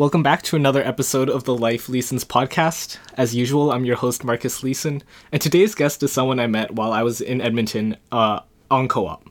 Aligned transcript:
Welcome 0.00 0.22
back 0.22 0.40
to 0.44 0.56
another 0.56 0.82
episode 0.82 1.28
of 1.28 1.44
the 1.44 1.54
Life 1.54 1.88
Leesons 1.88 2.24
podcast. 2.24 2.96
As 3.18 3.34
usual, 3.34 3.70
I'm 3.70 3.84
your 3.84 3.96
host, 3.96 4.24
Marcus 4.24 4.62
Leeson, 4.62 5.02
and 5.30 5.42
today's 5.42 5.74
guest 5.74 6.02
is 6.02 6.10
someone 6.10 6.40
I 6.40 6.46
met 6.46 6.70
while 6.70 6.90
I 6.90 7.02
was 7.02 7.20
in 7.20 7.42
Edmonton 7.42 7.98
uh, 8.10 8.40
on 8.70 8.88
co 8.88 9.06
op. 9.06 9.28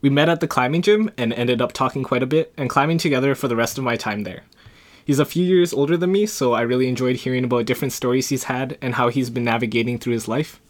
We 0.00 0.08
met 0.08 0.30
at 0.30 0.40
the 0.40 0.48
climbing 0.48 0.80
gym 0.80 1.10
and 1.18 1.34
ended 1.34 1.60
up 1.60 1.74
talking 1.74 2.02
quite 2.02 2.22
a 2.22 2.26
bit 2.26 2.54
and 2.56 2.70
climbing 2.70 2.96
together 2.96 3.34
for 3.34 3.46
the 3.46 3.56
rest 3.56 3.76
of 3.76 3.84
my 3.84 3.96
time 3.96 4.22
there. 4.22 4.44
He's 5.04 5.18
a 5.18 5.26
few 5.26 5.44
years 5.44 5.74
older 5.74 5.98
than 5.98 6.12
me, 6.12 6.24
so 6.24 6.54
I 6.54 6.62
really 6.62 6.88
enjoyed 6.88 7.16
hearing 7.16 7.44
about 7.44 7.66
different 7.66 7.92
stories 7.92 8.30
he's 8.30 8.44
had 8.44 8.78
and 8.80 8.94
how 8.94 9.10
he's 9.10 9.28
been 9.28 9.44
navigating 9.44 9.98
through 9.98 10.14
his 10.14 10.26
life. 10.26 10.62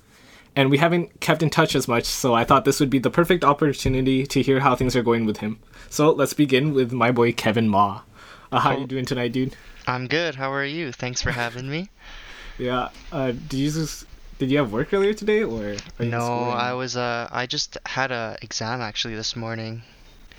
And 0.56 0.72
we 0.72 0.78
haven't 0.78 1.20
kept 1.20 1.44
in 1.44 1.50
touch 1.50 1.76
as 1.76 1.86
much, 1.86 2.06
so 2.06 2.34
I 2.34 2.42
thought 2.42 2.64
this 2.64 2.80
would 2.80 2.90
be 2.90 2.98
the 2.98 3.10
perfect 3.10 3.44
opportunity 3.44 4.26
to 4.26 4.42
hear 4.42 4.58
how 4.58 4.74
things 4.74 4.96
are 4.96 5.04
going 5.04 5.24
with 5.24 5.36
him. 5.36 5.60
So 5.88 6.10
let's 6.10 6.34
begin 6.34 6.74
with 6.74 6.90
my 6.90 7.12
boy 7.12 7.30
Kevin 7.30 7.68
Ma. 7.68 8.00
Uh, 8.56 8.60
how 8.60 8.78
you 8.78 8.86
doing 8.86 9.04
tonight, 9.04 9.32
dude? 9.32 9.54
I'm 9.86 10.06
good. 10.06 10.34
How 10.34 10.50
are 10.50 10.64
you? 10.64 10.90
Thanks 10.90 11.20
for 11.20 11.30
having 11.30 11.68
me. 11.68 11.90
yeah. 12.58 12.88
Uh, 13.12 13.32
did 13.32 13.52
you 13.52 13.70
just 13.70 14.06
did 14.38 14.50
you 14.50 14.56
have 14.56 14.72
work 14.72 14.94
earlier 14.94 15.12
today, 15.12 15.42
or 15.42 15.76
no? 15.98 16.44
I 16.44 16.72
was. 16.72 16.96
Uh, 16.96 17.28
I 17.30 17.44
just 17.44 17.76
had 17.84 18.10
a 18.10 18.38
exam 18.40 18.80
actually 18.80 19.14
this 19.14 19.36
morning. 19.36 19.82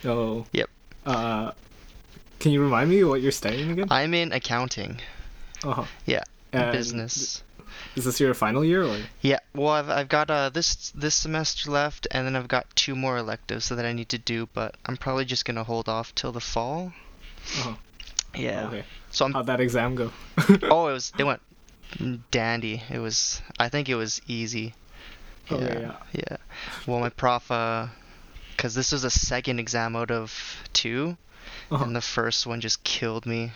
Oh. 0.04 0.48
Yep. 0.52 0.68
Uh, 1.06 1.52
can 2.40 2.54
you 2.54 2.64
remind 2.64 2.90
me 2.90 3.04
what 3.04 3.22
you're 3.22 3.32
studying 3.32 3.70
again? 3.70 3.88
I'm 3.92 4.16
in 4.16 4.32
accounting. 4.32 5.00
Uh-huh. 5.64 5.86
Yeah. 6.08 6.24
And 6.54 6.72
business. 6.72 7.44
Is 7.96 8.06
this 8.06 8.20
your 8.20 8.34
final 8.34 8.66
year 8.66 8.84
or? 8.84 8.98
Yeah. 9.22 9.42
Well, 9.54 9.70
I've 9.70 9.92
I've 9.92 10.10
got 10.10 10.32
uh 10.32 10.50
this 10.50 10.92
this 10.96 11.14
semester 11.14 11.70
left, 11.70 12.08
and 12.10 12.26
then 12.26 12.36
I've 12.36 12.48
got 12.48 12.66
two 12.76 12.96
more 12.96 13.18
electives 13.18 13.70
that 13.70 13.86
I 13.86 13.94
need 13.94 14.10
to 14.10 14.18
do, 14.18 14.50
but 14.56 14.74
I'm 14.88 14.98
probably 14.98 15.26
just 15.26 15.46
gonna 15.46 15.64
hold 15.64 15.88
off 15.88 16.16
till 16.16 16.32
the 16.32 16.42
fall. 16.42 16.94
Uh-huh. 17.60 17.76
Yeah. 18.38 18.68
Okay. 18.68 18.84
So 19.12 19.26
I'm. 19.26 19.34
How'd 19.34 19.48
that 19.48 19.60
exam 19.60 19.96
go? 19.96 20.12
oh, 20.64 20.88
it 20.88 20.94
was. 20.94 21.12
It 21.18 21.24
went 21.24 21.42
dandy. 22.32 22.84
It 22.90 23.00
was. 23.00 23.42
I 23.60 23.70
think 23.70 23.90
it 23.90 23.96
was 23.96 24.22
easy. 24.28 24.74
Yeah. 25.50 25.58
Okay, 25.58 25.82
yeah. 25.82 25.96
yeah. 26.14 26.38
Well, 26.86 27.00
my 27.00 27.10
prof, 27.10 27.50
uh, 27.52 27.88
cause 28.58 28.76
this 28.76 28.92
was 28.92 29.04
a 29.04 29.10
second 29.10 29.60
exam 29.60 29.96
out 29.96 30.12
of 30.12 30.34
2 30.74 31.16
uh-huh. 31.72 31.84
and 31.84 31.96
the 31.96 32.02
first 32.02 32.46
one 32.46 32.62
just 32.62 32.84
killed 32.84 33.26
me. 33.26 33.52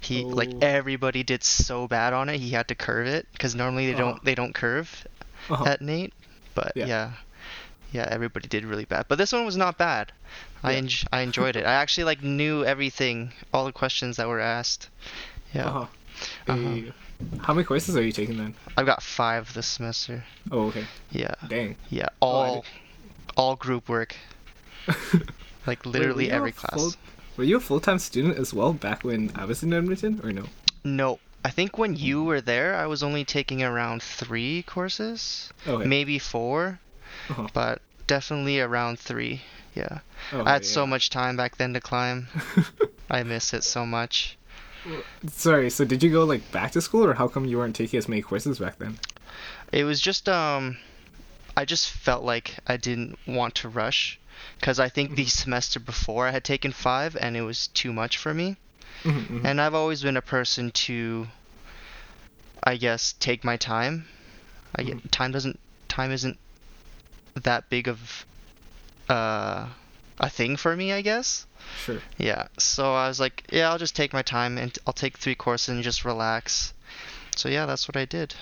He 0.00 0.24
oh. 0.24 0.28
like 0.28 0.50
everybody 0.62 1.22
did 1.22 1.42
so 1.42 1.88
bad 1.88 2.12
on 2.12 2.28
it. 2.28 2.38
He 2.38 2.50
had 2.50 2.68
to 2.68 2.74
curve 2.74 3.06
it, 3.06 3.26
cause 3.38 3.54
normally 3.54 3.86
they 3.86 3.94
uh-huh. 3.94 4.02
don't 4.02 4.24
they 4.24 4.34
don't 4.34 4.54
curve 4.54 5.06
uh-huh. 5.48 5.64
at 5.64 5.80
NAIT. 5.80 6.12
But 6.54 6.72
yeah. 6.74 6.86
yeah. 6.86 7.12
yeah. 7.92 8.08
everybody 8.10 8.48
did 8.48 8.64
really 8.64 8.84
bad. 8.84 9.06
But 9.08 9.18
this 9.18 9.32
one 9.32 9.44
was 9.44 9.56
not 9.56 9.78
bad. 9.78 10.12
I 10.62 10.74
en- 10.74 10.88
I 11.12 11.20
enjoyed 11.22 11.56
it. 11.56 11.64
I 11.66 11.72
actually 11.72 12.04
like 12.04 12.22
knew 12.22 12.64
everything, 12.64 13.32
all 13.52 13.64
the 13.64 13.72
questions 13.72 14.16
that 14.16 14.28
were 14.28 14.40
asked. 14.40 14.88
Yeah. 15.54 15.66
Uh-huh. 15.66 15.86
Uh-huh. 16.48 16.92
How 17.40 17.54
many 17.54 17.64
courses 17.64 17.96
are 17.96 18.02
you 18.02 18.12
taking 18.12 18.36
then? 18.36 18.54
I've 18.76 18.86
got 18.86 19.02
five 19.02 19.52
this 19.54 19.66
semester. 19.66 20.24
Oh, 20.50 20.68
okay. 20.68 20.84
Yeah. 21.10 21.34
Dang. 21.48 21.76
Yeah. 21.90 22.08
Oh, 22.20 22.26
All, 22.28 22.64
all 23.36 23.56
group 23.56 23.88
work. 23.88 24.14
like 25.66 25.84
literally 25.86 26.26
Wait, 26.26 26.32
every 26.32 26.52
class. 26.52 26.74
Full, 26.80 26.92
were 27.36 27.44
you 27.44 27.56
a 27.56 27.60
full 27.60 27.80
time 27.80 27.98
student 27.98 28.38
as 28.38 28.52
well 28.52 28.72
back 28.72 29.04
when 29.04 29.30
I 29.34 29.44
was 29.44 29.62
in 29.62 29.72
Edmonton, 29.72 30.20
or 30.22 30.32
no? 30.32 30.44
No. 30.84 31.18
I 31.44 31.50
think 31.50 31.76
when 31.76 31.96
you 31.96 32.22
were 32.22 32.40
there, 32.40 32.76
I 32.76 32.86
was 32.86 33.02
only 33.02 33.24
taking 33.24 33.62
around 33.64 34.00
three 34.02 34.62
courses, 34.62 35.52
Okay. 35.66 35.86
maybe 35.88 36.18
4 36.20 36.78
Uh-huh. 37.30 37.48
but 37.52 37.82
definitely 38.06 38.60
around 38.60 39.00
three. 39.00 39.42
Yeah. 39.74 40.00
Okay, 40.32 40.48
I 40.48 40.52
had 40.54 40.64
so 40.64 40.86
much 40.86 41.10
time 41.10 41.36
back 41.36 41.56
then 41.56 41.72
to 41.74 41.80
climb. 41.80 42.28
I 43.10 43.22
miss 43.22 43.52
it 43.54 43.64
so 43.64 43.86
much. 43.86 44.36
Sorry. 45.28 45.70
So 45.70 45.84
did 45.84 46.02
you 46.02 46.10
go 46.10 46.24
like 46.24 46.50
back 46.50 46.72
to 46.72 46.80
school, 46.80 47.04
or 47.04 47.14
how 47.14 47.28
come 47.28 47.44
you 47.44 47.58
weren't 47.58 47.76
taking 47.76 47.98
as 47.98 48.08
many 48.08 48.22
courses 48.22 48.58
back 48.58 48.78
then? 48.78 48.98
It 49.70 49.84
was 49.84 50.00
just 50.00 50.28
um 50.28 50.76
I 51.56 51.64
just 51.64 51.90
felt 51.90 52.24
like 52.24 52.56
I 52.66 52.76
didn't 52.76 53.18
want 53.26 53.54
to 53.56 53.68
rush 53.68 54.18
cuz 54.60 54.80
I 54.80 54.88
think 54.88 55.14
the 55.14 55.26
semester 55.26 55.78
before 55.80 56.26
I 56.28 56.30
had 56.32 56.44
taken 56.44 56.72
5 56.72 57.16
and 57.16 57.36
it 57.36 57.42
was 57.42 57.68
too 57.68 57.92
much 57.92 58.16
for 58.18 58.34
me. 58.34 58.56
Mhm, 59.04 59.26
mhm. 59.26 59.44
And 59.44 59.60
I've 59.60 59.74
always 59.74 60.02
been 60.02 60.16
a 60.16 60.22
person 60.22 60.70
to 60.86 61.28
I 62.62 62.76
guess 62.76 63.14
take 63.18 63.44
my 63.44 63.56
time. 63.56 64.06
I 64.76 64.82
get, 64.84 65.12
time 65.12 65.32
doesn't 65.32 65.58
time 65.88 66.12
isn't 66.12 66.38
that 67.34 67.68
big 67.70 67.88
of 67.88 68.24
uh 69.12 69.68
a 70.20 70.28
thing 70.28 70.56
for 70.56 70.76
me, 70.76 70.92
I 70.92 71.02
guess. 71.02 71.46
Sure. 71.84 72.00
Yeah. 72.18 72.46
So 72.58 72.94
I 72.94 73.08
was 73.08 73.18
like, 73.18 73.44
yeah, 73.50 73.70
I'll 73.70 73.78
just 73.78 73.96
take 73.96 74.12
my 74.12 74.22
time 74.22 74.58
and 74.58 74.76
I'll 74.86 74.92
take 74.92 75.18
3 75.18 75.34
courses 75.34 75.68
and 75.70 75.82
just 75.82 76.04
relax. 76.04 76.72
So 77.34 77.48
yeah, 77.48 77.66
that's 77.66 77.88
what 77.88 77.96
I 77.96 78.04
did. 78.04 78.34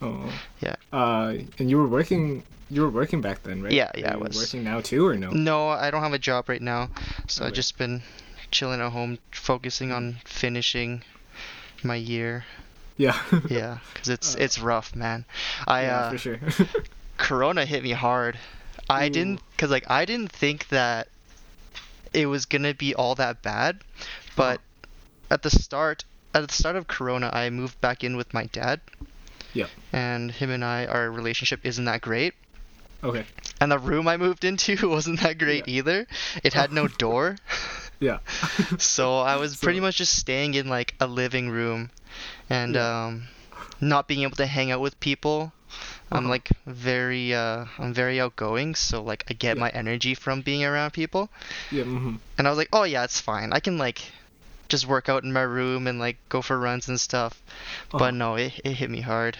Oh. 0.00 0.30
Yeah. 0.60 0.76
Uh, 0.92 1.34
and 1.58 1.70
you 1.70 1.78
were 1.78 1.88
working. 1.88 2.42
You 2.68 2.82
were 2.82 2.90
working 2.90 3.20
back 3.20 3.42
then, 3.44 3.62
right? 3.62 3.72
Yeah, 3.72 3.90
yeah, 3.96 4.14
I 4.14 4.16
was. 4.16 4.36
Working 4.36 4.64
now 4.64 4.80
too, 4.80 5.06
or 5.06 5.16
no? 5.16 5.30
No, 5.30 5.68
I 5.68 5.90
don't 5.90 6.02
have 6.02 6.12
a 6.12 6.18
job 6.18 6.48
right 6.48 6.60
now, 6.60 6.90
so 7.28 7.44
I've 7.44 7.52
just 7.52 7.78
been 7.78 8.02
chilling 8.50 8.80
at 8.80 8.90
home, 8.90 9.18
focusing 9.30 9.92
on 9.92 10.16
finishing 10.24 11.02
my 11.84 11.94
year. 11.94 12.44
Yeah. 12.96 13.16
Yeah, 13.48 13.78
because 13.92 14.08
it's 14.08 14.34
Uh, 14.36 14.38
it's 14.40 14.58
rough, 14.58 14.96
man. 14.96 15.24
I 15.66 15.82
yeah, 15.82 15.96
uh, 15.96 16.10
for 16.10 16.18
sure. 16.18 16.40
Corona 17.18 17.64
hit 17.64 17.84
me 17.84 17.92
hard. 17.92 18.36
I 18.88 19.06
Ooh. 19.06 19.10
didn't, 19.10 19.40
cause 19.58 19.70
like 19.70 19.90
I 19.90 20.04
didn't 20.04 20.32
think 20.32 20.68
that 20.68 21.08
it 22.12 22.26
was 22.26 22.46
gonna 22.46 22.74
be 22.74 22.94
all 22.94 23.14
that 23.16 23.42
bad, 23.42 23.80
but 24.36 24.60
at 25.30 25.42
the 25.42 25.50
start, 25.50 26.04
at 26.34 26.46
the 26.46 26.54
start 26.54 26.76
of 26.76 26.86
Corona, 26.86 27.30
I 27.32 27.50
moved 27.50 27.80
back 27.80 28.04
in 28.04 28.16
with 28.16 28.32
my 28.32 28.44
dad. 28.46 28.80
Yeah. 29.52 29.66
And 29.92 30.30
him 30.30 30.50
and 30.50 30.64
I, 30.64 30.86
our 30.86 31.10
relationship 31.10 31.60
isn't 31.64 31.84
that 31.86 32.00
great. 32.02 32.34
okay. 33.02 33.24
And 33.60 33.72
the 33.72 33.78
room 33.78 34.06
I 34.06 34.16
moved 34.18 34.44
into 34.44 34.88
wasn't 34.96 35.20
that 35.20 35.38
great 35.38 35.66
either. 35.66 36.06
It 36.44 36.52
had 36.52 36.72
no 36.72 36.88
door. 36.98 37.36
Yeah. 38.00 38.18
so 38.78 39.18
I 39.20 39.36
was 39.36 39.56
pretty 39.56 39.80
much 39.80 39.96
just 39.96 40.14
staying 40.18 40.54
in 40.54 40.68
like 40.68 40.94
a 41.00 41.06
living 41.06 41.48
room 41.50 41.90
and 42.50 42.74
Yeah. 42.74 43.06
um 43.06 43.28
not 43.80 44.06
being 44.08 44.22
able 44.22 44.36
to 44.36 44.46
hang 44.46 44.70
out 44.70 44.80
with 44.80 44.98
people. 45.00 45.52
I'm 46.12 46.18
Uh-huh. 46.24 46.28
like 46.30 46.48
very 46.66 47.34
uh 47.34 47.66
I'm 47.78 47.92
very 47.94 48.20
outgoing, 48.20 48.74
so 48.74 49.02
like 49.02 49.24
I 49.30 49.34
get 49.34 49.56
Yeah. 49.56 49.60
my 49.64 49.70
energy 49.70 50.14
from 50.14 50.42
being 50.42 50.64
around 50.64 50.92
people. 50.92 51.28
yeah. 51.70 51.84
hmm 51.84 52.16
And 52.38 52.46
I 52.46 52.50
was 52.50 52.58
like, 52.58 52.68
"Oh 52.72 52.84
yeah, 52.84 53.04
it's 53.04 53.20
fine. 53.20 53.52
I 53.52 53.60
can 53.60 53.78
like 53.78 54.00
just 54.68 54.86
work 54.86 55.08
out 55.08 55.24
in 55.24 55.32
my 55.32 55.42
room 55.42 55.86
and 55.86 55.98
like 55.98 56.16
go 56.28 56.42
for 56.42 56.58
runs 56.58 56.88
and 56.88 57.00
stuff." 57.00 57.42
Uh-huh. 57.90 57.98
But 57.98 58.14
no, 58.14 58.36
it 58.36 58.60
it 58.64 58.72
hit 58.74 58.90
me 58.90 59.00
hard. 59.02 59.36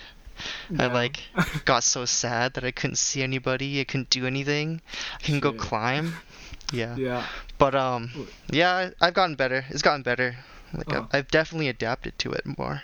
I 0.79 0.87
like 0.89 1.23
got 1.65 1.83
so 1.85 2.05
sad 2.05 2.55
that 2.55 2.65
I 2.65 2.71
couldn't 2.71 2.99
see 2.99 3.23
anybody. 3.23 3.81
I 3.81 3.85
couldn't 3.85 4.11
do 4.11 4.27
anything. 4.27 4.81
I 5.15 5.23
couldn't 5.25 5.41
go 5.41 5.53
climb. 5.53 6.15
Yeah. 6.73 6.97
Yeah. 6.99 7.23
But 7.59 7.75
um, 7.77 8.11
yeah, 8.51 8.91
I've 9.01 9.15
gotten 9.15 9.37
better. 9.37 9.65
It's 9.71 9.83
gotten 9.83 10.03
better. 10.03 10.37
Like 10.75 10.89
Uh-huh. 10.91 11.07
I've, 11.13 11.15
I've 11.15 11.31
definitely 11.31 11.69
adapted 11.71 12.19
to 12.27 12.33
it 12.35 12.43
more 12.59 12.83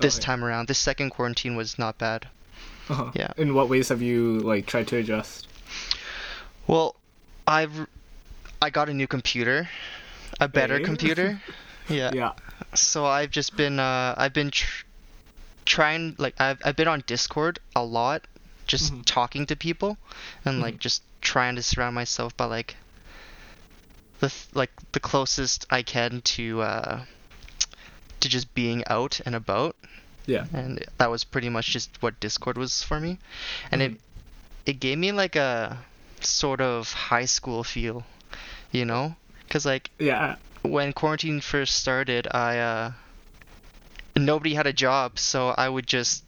this 0.00 0.16
Okay. 0.18 0.26
time 0.26 0.42
around. 0.44 0.66
This 0.66 0.78
second 0.82 1.10
quarantine 1.10 1.54
was 1.56 1.78
not 1.78 1.96
bad. 1.96 2.26
Uh-huh. 2.88 3.10
Yeah. 3.14 3.32
In 3.36 3.54
what 3.54 3.68
ways 3.68 3.88
have 3.88 4.02
you 4.02 4.40
like 4.40 4.66
tried 4.66 4.88
to 4.88 4.96
adjust? 4.98 5.48
Well, 6.66 6.96
I've 7.46 7.86
I 8.60 8.70
got 8.70 8.88
a 8.88 8.94
new 8.94 9.06
computer, 9.06 9.68
a 10.40 10.48
better 10.48 10.78
Hey. 10.78 10.84
computer. 10.84 11.40
Yeah. 11.86 12.12
Yeah. 12.14 12.32
So 12.74 13.04
I've 13.04 13.30
just 13.30 13.56
been 13.58 13.78
uh 13.78 14.14
I've 14.16 14.32
been 14.32 14.50
tr- 14.50 14.84
trying 15.66 16.14
like 16.18 16.34
I've 16.40 16.58
I've 16.64 16.76
been 16.76 16.88
on 16.88 17.02
Discord 17.06 17.58
a 17.76 17.84
lot, 17.84 18.26
just 18.66 18.90
Mhm. 18.94 19.02
talking 19.04 19.44
to 19.46 19.54
people, 19.56 19.98
and 20.46 20.62
like 20.62 20.76
Mhm. 20.76 20.78
just 20.80 21.02
trying 21.20 21.56
to 21.56 21.62
surround 21.62 21.94
myself 21.94 22.34
by 22.38 22.46
like 22.46 22.76
the 24.20 24.28
th- 24.30 24.48
like 24.54 24.70
the 24.92 25.00
closest 25.00 25.66
I 25.70 25.82
can 25.82 26.22
to 26.36 26.62
uh 26.62 27.04
to 28.20 28.28
just 28.30 28.54
being 28.54 28.82
out 28.86 29.20
and 29.26 29.34
about, 29.34 29.76
Yeah. 30.26 30.46
and 30.52 30.84
that 30.98 31.10
was 31.10 31.24
pretty 31.24 31.48
much 31.48 31.66
just 31.66 31.90
what 32.02 32.18
Discord 32.20 32.56
was 32.56 32.82
for 32.82 32.98
me, 33.00 33.18
and 33.70 33.80
Mhm. 33.82 33.84
it 33.94 34.00
it 34.66 34.80
gave 34.80 34.96
me 34.98 35.12
like 35.12 35.36
a 35.36 35.78
sort 36.20 36.60
of 36.60 36.92
high 36.92 37.26
school 37.26 37.62
feel, 37.64 38.04
you 38.72 38.84
know, 38.84 39.16
because 39.46 39.66
like 39.66 39.90
Yeah. 39.98 40.36
when 40.62 40.92
quarantine 40.94 41.40
first 41.42 41.76
started, 41.76 42.26
I 42.32 42.58
uh 42.58 42.92
nobody 44.16 44.54
had 44.54 44.66
a 44.66 44.72
job, 44.72 45.18
so 45.18 45.50
I 45.50 45.68
would 45.68 45.86
just 45.86 46.24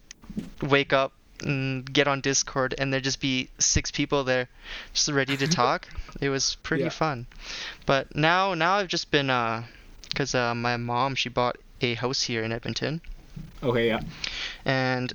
wake 0.61 0.93
up 0.93 1.13
and 1.41 1.91
get 1.91 2.07
on 2.07 2.19
Discord 2.21 2.73
and 2.77 2.91
there'd 2.91 3.03
just 3.03 3.21
be 3.21 3.49
six 3.59 3.91
people 3.91 4.23
there 4.23 4.49
just 4.93 5.07
ready 5.09 5.37
to 5.37 5.47
talk. 5.61 5.87
it 6.21 6.29
was 6.29 6.55
pretty 6.63 6.83
Yeah. 6.85 6.89
fun. 6.89 7.27
But 7.85 8.15
now 8.15 8.53
now 8.53 8.73
I've 8.75 8.87
just 8.87 9.09
been 9.11 9.29
uh 9.29 9.63
cuz 10.15 10.33
uh 10.35 10.53
my 10.55 10.77
mom 10.77 11.15
she 11.15 11.29
bought 11.29 11.57
a 11.81 11.93
house 11.95 12.23
here 12.23 12.43
in 12.43 12.51
Edmonton 12.51 13.01
Okay. 13.63 13.87
Yeah. 13.87 14.01
and 14.65 15.13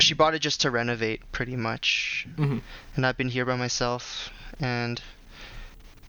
she 0.00 0.12
bought 0.14 0.34
it 0.34 0.40
just 0.40 0.60
to 0.62 0.70
renovate 0.70 1.20
pretty 1.32 1.56
much. 1.56 2.26
hmm 2.36 2.58
And 2.96 3.06
I've 3.06 3.16
been 3.16 3.28
here 3.28 3.44
by 3.44 3.56
myself 3.56 4.30
and 4.60 5.00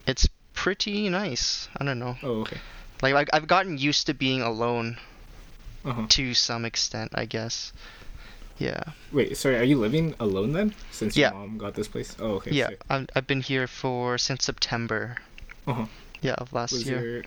it's 0.07 0.27
pretty 0.53 1.09
nice. 1.09 1.67
I 1.77 1.85
don't 1.85 1.99
know. 1.99 2.17
Oh, 2.23 2.41
okay. 2.41 2.57
Like 3.01 3.13
I, 3.15 3.37
I've 3.37 3.47
gotten 3.47 3.77
used 3.77 4.07
to 4.07 4.13
being 4.13 4.41
alone 4.41 4.97
Uh-huh. 5.85 6.05
to 6.09 6.33
some 6.33 6.65
extent, 6.65 7.11
I 7.13 7.25
guess. 7.25 7.73
Yeah. 8.57 8.81
Wait, 9.11 9.35
sorry, 9.37 9.57
are 9.57 9.63
you 9.63 9.77
living 9.77 10.15
alone 10.19 10.53
then? 10.53 10.73
Since 10.91 11.15
Yeah. 11.17 11.29
your 11.31 11.39
mom 11.39 11.57
got 11.59 11.75
this 11.75 11.87
place? 11.87 12.15
Oh, 12.19 12.35
okay. 12.41 12.51
yeah. 12.51 12.69
I'm, 12.89 13.05
I've 13.15 13.27
been 13.27 13.41
here 13.41 13.67
for 13.67 14.17
since 14.17 14.45
September. 14.45 15.17
Uh-huh. 15.67 15.85
Yeah, 16.21 16.35
of 16.39 16.53
last 16.53 16.71
Was 16.71 16.87
year. 16.87 17.01
your 17.05 17.23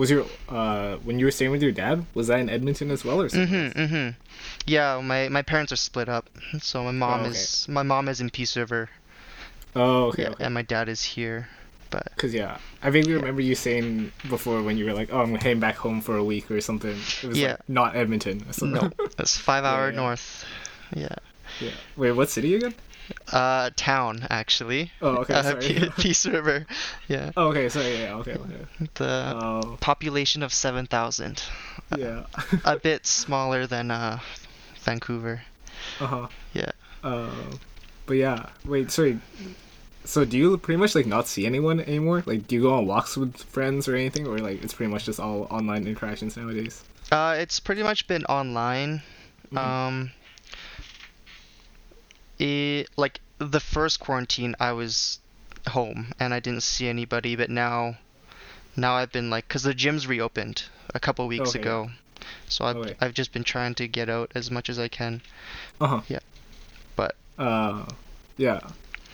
was 0.00 0.10
your 0.10 0.24
uh 0.48 0.96
when 1.06 1.18
you 1.18 1.26
were 1.28 1.30
staying 1.38 1.50
with 1.52 1.62
your 1.62 1.72
dad, 1.72 2.06
was 2.14 2.26
that 2.28 2.40
in 2.40 2.48
Edmonton 2.48 2.90
as 2.90 3.04
well 3.04 3.20
or 3.20 3.28
something? 3.28 3.70
Mhm. 3.72 3.90
Mhm. 3.90 4.14
Yeah, 4.66 5.00
my 5.12 5.28
my 5.28 5.42
parents 5.42 5.70
are 5.72 5.76
split 5.90 6.08
up, 6.08 6.24
so 6.60 6.82
my 6.84 6.90
mom 7.04 7.20
Oh, 7.20 7.22
okay. 7.24 7.30
is 7.36 7.68
my 7.68 7.82
mom 7.92 8.08
is 8.08 8.20
in 8.20 8.30
Peace 8.30 8.56
River. 8.56 8.88
Oh, 9.76 10.08
okay, 10.08 10.22
yeah, 10.24 10.30
okay. 10.30 10.44
and 10.44 10.54
my 10.54 10.62
dad 10.62 10.88
is 10.88 11.02
here. 11.14 11.48
But 11.90 12.06
Cause 12.16 12.32
yeah, 12.32 12.58
I 12.82 12.88
vaguely 12.90 13.14
remember 13.14 13.42
you 13.42 13.54
saying 13.54 14.12
before 14.28 14.62
when 14.62 14.78
you 14.78 14.84
were 14.86 14.94
like, 14.94 15.10
"Oh, 15.12 15.20
I'm 15.22 15.34
heading 15.34 15.60
back 15.60 15.76
home 15.76 16.00
for 16.00 16.16
a 16.16 16.24
week 16.24 16.48
or 16.50 16.60
something." 16.60 16.96
It 17.22 17.28
was 17.28 17.36
Yeah. 17.38 17.58
like 17.58 17.68
not 17.68 17.96
Edmonton. 17.96 18.36
So, 18.52 18.66
no, 18.66 18.90
it's 19.18 19.36
five 19.36 19.64
hour 19.64 19.90
yeah. 19.90 19.96
north. 20.02 20.44
Yeah. 20.94 21.16
yeah. 21.60 21.74
Wait, 21.96 22.12
what 22.12 22.30
city 22.30 22.54
again? 22.54 22.74
Uh, 23.32 23.70
town 23.76 24.26
actually. 24.30 24.90
Oh, 25.00 25.18
okay, 25.18 25.34
Uh, 25.34 25.90
Peace 25.98 26.26
River. 26.26 26.66
Yeah. 27.08 27.30
oh, 27.36 27.48
okay, 27.48 27.68
sorry. 27.68 27.98
Yeah, 27.98 28.14
okay, 28.16 28.34
okay. 28.34 28.66
The 28.94 29.34
Oh, 29.36 29.76
population 29.80 30.42
of 30.42 30.52
seven 30.52 30.86
thousand. 30.86 31.42
yeah. 31.96 32.24
A 32.64 32.76
bit 32.88 33.06
smaller 33.06 33.66
than 33.66 33.90
uh, 33.90 34.18
Vancouver. 34.82 35.42
uh 36.00 36.06
huh. 36.06 36.26
Yeah. 36.54 36.70
Uh, 37.04 37.30
but 38.06 38.14
yeah. 38.14 38.46
Wait, 38.64 38.90
sorry. 38.90 39.20
So 40.04 40.24
do 40.24 40.36
you 40.38 40.56
pretty 40.58 40.78
much 40.78 40.94
like 40.94 41.06
not 41.06 41.28
see 41.28 41.46
anyone 41.46 41.78
anymore? 41.80 42.22
Like, 42.26 42.48
do 42.48 42.56
you 42.56 42.62
go 42.62 42.74
on 42.74 42.86
walks 42.86 43.16
with 43.16 43.36
friends 43.36 43.86
or 43.86 43.94
anything, 43.94 44.26
or 44.26 44.38
like 44.38 44.64
it's 44.64 44.74
pretty 44.74 44.90
much 44.90 45.04
just 45.04 45.20
all 45.20 45.46
online 45.50 45.86
interactions 45.86 46.36
nowadays? 46.36 46.82
Uh, 47.12 47.36
it's 47.38 47.60
pretty 47.60 47.82
much 47.82 48.06
been 48.08 48.24
online. 48.26 49.02
Mhm. 49.52 49.58
Um, 49.58 50.10
it 52.40 52.88
like 52.96 53.20
the 53.38 53.60
first 53.60 54.00
quarantine, 54.00 54.54
I 54.60 54.72
was 54.72 55.18
home 55.68 56.12
and 56.18 56.32
I 56.34 56.40
didn't 56.40 56.62
see 56.62 56.88
anybody, 56.88 57.36
but 57.36 57.50
now, 57.50 57.98
now 58.76 58.94
I've 58.94 59.12
been 59.12 59.30
like, 59.30 59.48
cause 59.48 59.62
the 59.62 59.74
gyms 59.74 60.08
reopened 60.08 60.64
a 60.94 61.00
couple 61.00 61.26
weeks 61.28 61.50
Okay. 61.50 61.60
ago, 61.60 61.90
so 62.48 62.64
I've 62.64 62.76
Okay. 62.76 62.94
I've 63.00 63.14
just 63.14 63.32
been 63.32 63.44
trying 63.44 63.74
to 63.76 63.86
get 63.88 64.08
out 64.08 64.32
as 64.34 64.50
much 64.50 64.68
as 64.70 64.78
I 64.78 64.88
can. 64.88 65.22
Uh 65.80 65.86
huh. 65.86 66.00
Yeah. 66.08 66.20
But- 66.96 67.16
Uh, 67.38 67.86
yeah. 68.36 68.60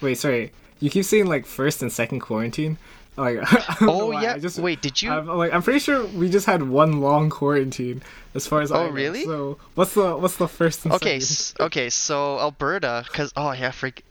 Wait, 0.00 0.16
sorry. 0.18 0.52
You 0.80 0.90
keep 0.90 1.04
saying 1.04 1.26
like 1.26 1.46
first 1.46 1.82
and 1.82 1.92
second 1.92 2.20
quarantine. 2.20 2.78
Like, 3.16 3.38
I 3.52 3.76
don't 3.80 3.88
know 3.88 4.12
Oh 4.12 4.20
yeah, 4.20 4.34
I 4.34 4.38
just, 4.38 4.58
wait, 4.58 4.82
did 4.82 5.00
you? 5.00 5.10
I'm 5.10 5.26
like, 5.26 5.52
I'm 5.52 5.62
pretty 5.62 5.78
sure 5.78 6.04
we 6.06 6.28
just 6.28 6.44
had 6.46 6.62
one 6.68 7.00
long 7.00 7.30
quarantine, 7.30 8.02
as 8.34 8.46
far 8.46 8.60
as 8.60 8.70
I 8.70 8.76
Oh, 8.78 8.86
know. 8.88 8.92
really? 8.92 9.24
So 9.24 9.58
what's 9.74 9.94
the 9.94 10.16
what's 10.16 10.36
the 10.36 10.48
first 10.48 10.84
and 10.84 10.94
Okay, 10.94 11.16
s- 11.16 11.54
okay, 11.58 11.88
so 11.90 12.38
Alberta, 12.38 13.04
cause 13.12 13.32
oh 13.36 13.52
yeah, 13.52 13.70
freak, 13.70 14.04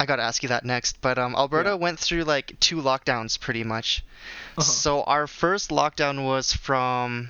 I 0.00 0.06
gotta 0.06 0.22
ask 0.22 0.42
you 0.42 0.48
that 0.48 0.64
next. 0.64 1.00
But 1.00 1.18
um, 1.18 1.34
Alberta 1.36 1.70
Yeah. 1.70 1.74
went 1.76 1.98
through 2.00 2.24
like 2.24 2.58
two 2.58 2.76
lockdowns 2.82 3.38
pretty 3.38 3.62
much. 3.64 4.02
Uh-huh. 4.58 4.62
So 4.62 5.02
our 5.04 5.26
first 5.28 5.70
lockdown 5.70 6.24
was 6.24 6.52
from 6.52 7.28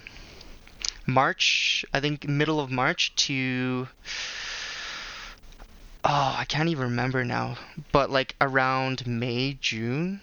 March, 1.07 1.85
I 1.93 2.01
think 2.01 2.27
middle 2.27 2.59
of 2.61 2.71
March 2.71 3.15
to 3.27 3.89
oh 6.05 6.35
I 6.39 6.45
can't 6.47 6.69
even 6.69 6.85
remember 6.85 7.25
now, 7.25 7.57
but 7.93 8.11
like 8.11 8.35
around 8.41 9.07
May 9.07 9.59
June 9.61 10.21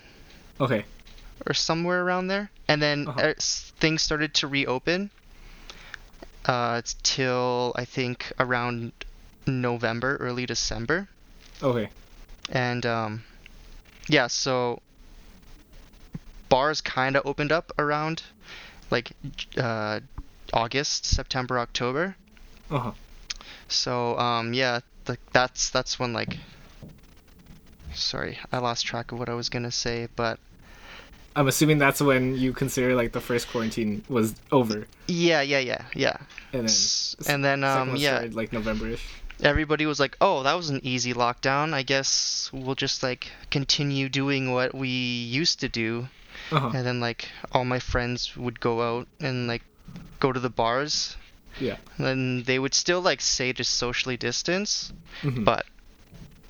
Okay. 0.60 0.86
or 1.46 1.54
somewhere 1.54 2.04
around 2.04 2.28
there, 2.28 2.50
and 2.68 2.82
then 2.82 3.08
Uh-huh. 3.08 3.22
uh, 3.22 3.34
things 3.38 4.02
started 4.02 4.34
to 4.34 4.48
reopen. 4.48 5.12
Uh, 6.46 6.82
till 7.04 7.74
I 7.76 7.84
think 7.86 8.32
around 8.40 8.92
November, 9.46 10.16
early 10.18 10.46
December, 10.46 11.10
Okay. 11.62 11.90
and 12.50 12.86
um, 12.86 13.24
yeah, 14.08 14.28
so 14.28 14.82
bars 16.50 16.80
kind 16.82 17.18
of 17.18 17.26
opened 17.26 17.52
up 17.52 17.72
around 17.78 18.24
like 18.90 19.12
uh, 19.58 20.00
August, 20.54 21.06
September, 21.06 21.60
October. 21.60 22.16
Uh 22.72 22.80
huh. 22.80 22.92
So 23.68 24.18
um, 24.18 24.54
yeah, 24.54 24.80
like 25.08 25.20
that's 25.34 25.70
that's 25.70 26.00
when 26.00 26.14
like. 26.14 26.38
Sorry, 27.94 28.38
I 28.52 28.60
lost 28.60 28.86
track 28.86 29.12
of 29.12 29.20
what 29.20 29.28
I 29.28 29.34
was 29.34 29.50
gonna 29.50 29.72
say, 29.72 30.08
but 30.16 30.40
I'm 31.38 31.48
assuming 31.48 31.78
that's 31.78 32.02
when 32.02 32.36
you 32.36 32.52
consider 32.52 32.96
like 32.96 33.12
the 33.14 33.22
first 33.22 33.48
quarantine 33.52 34.04
was 34.10 34.34
over, 34.52 34.88
yeah, 35.08 35.42
yeah, 35.42 35.60
yeah, 35.72 35.84
yeah. 35.96 36.18
and 36.52 36.68
then 36.68 36.76
and 37.34 37.40
then 37.46 37.60
um 37.64 37.96
yeah 37.96 38.18
started, 38.18 38.34
like 38.36 38.52
November-ish. 38.52 39.06
everybody 39.44 39.86
was 39.86 40.00
like 40.00 40.18
oh 40.20 40.42
that 40.44 40.56
was 40.58 40.70
an 40.74 40.80
easy 40.84 41.14
lockdown 41.14 41.74
i 41.74 41.84
guess 41.84 42.50
we'll 42.52 42.74
just 42.86 43.04
like 43.04 43.30
continue 43.52 44.10
doing 44.10 44.52
what 44.52 44.74
we 44.74 44.90
used 44.90 45.60
to 45.62 45.70
do 45.70 46.08
Uh 46.52 46.60
huh. 46.60 46.72
and 46.76 46.84
then 46.88 47.00
like 47.00 47.30
all 47.54 47.66
my 47.66 47.78
friends 47.80 48.36
would 48.36 48.58
go 48.60 48.82
out 48.82 49.06
and 49.20 49.48
like 49.48 49.62
go 50.20 50.32
to 50.34 50.40
the 50.40 50.50
bars 50.50 51.16
Yeah. 51.62 51.78
and 52.00 52.46
they 52.50 52.58
would 52.58 52.74
still 52.74 53.02
like 53.02 53.22
say 53.22 53.54
to 53.54 53.64
socially 53.64 54.18
distance 54.18 54.92
Mhm. 55.22 55.46
but 55.46 55.66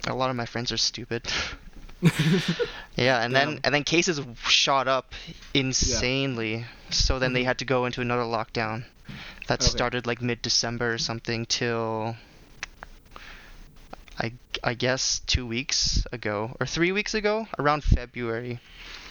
a 0.07 0.15
lot 0.15 0.29
of 0.29 0.35
my 0.37 0.45
friends 0.45 0.71
are 0.71 0.77
stupid 0.79 1.23
yeah 2.95 3.23
and 3.23 3.35
then 3.35 3.59
and 3.63 3.73
then 3.73 3.83
cases 3.83 4.21
shot 4.47 4.87
up 4.87 5.13
insanely 5.53 6.65
so 6.89 7.17
then 7.19 7.33
they 7.33 7.41
Mhm. 7.41 7.45
had 7.45 7.57
to 7.59 7.65
go 7.65 7.85
into 7.85 8.01
another 8.01 8.21
lockdown 8.23 8.85
that 9.47 9.61
Okay. 9.61 9.69
started 9.69 10.05
like 10.05 10.21
mid-december 10.21 10.93
or 10.93 10.97
something 10.97 11.45
till 11.45 12.15
I, 14.19 14.33
I 14.63 14.73
guess 14.73 15.19
two 15.27 15.45
weeks 15.45 16.05
ago 16.11 16.55
or 16.59 16.65
three 16.65 16.91
weeks 16.91 17.13
ago 17.13 17.47
around 17.59 17.83
february 17.83 18.59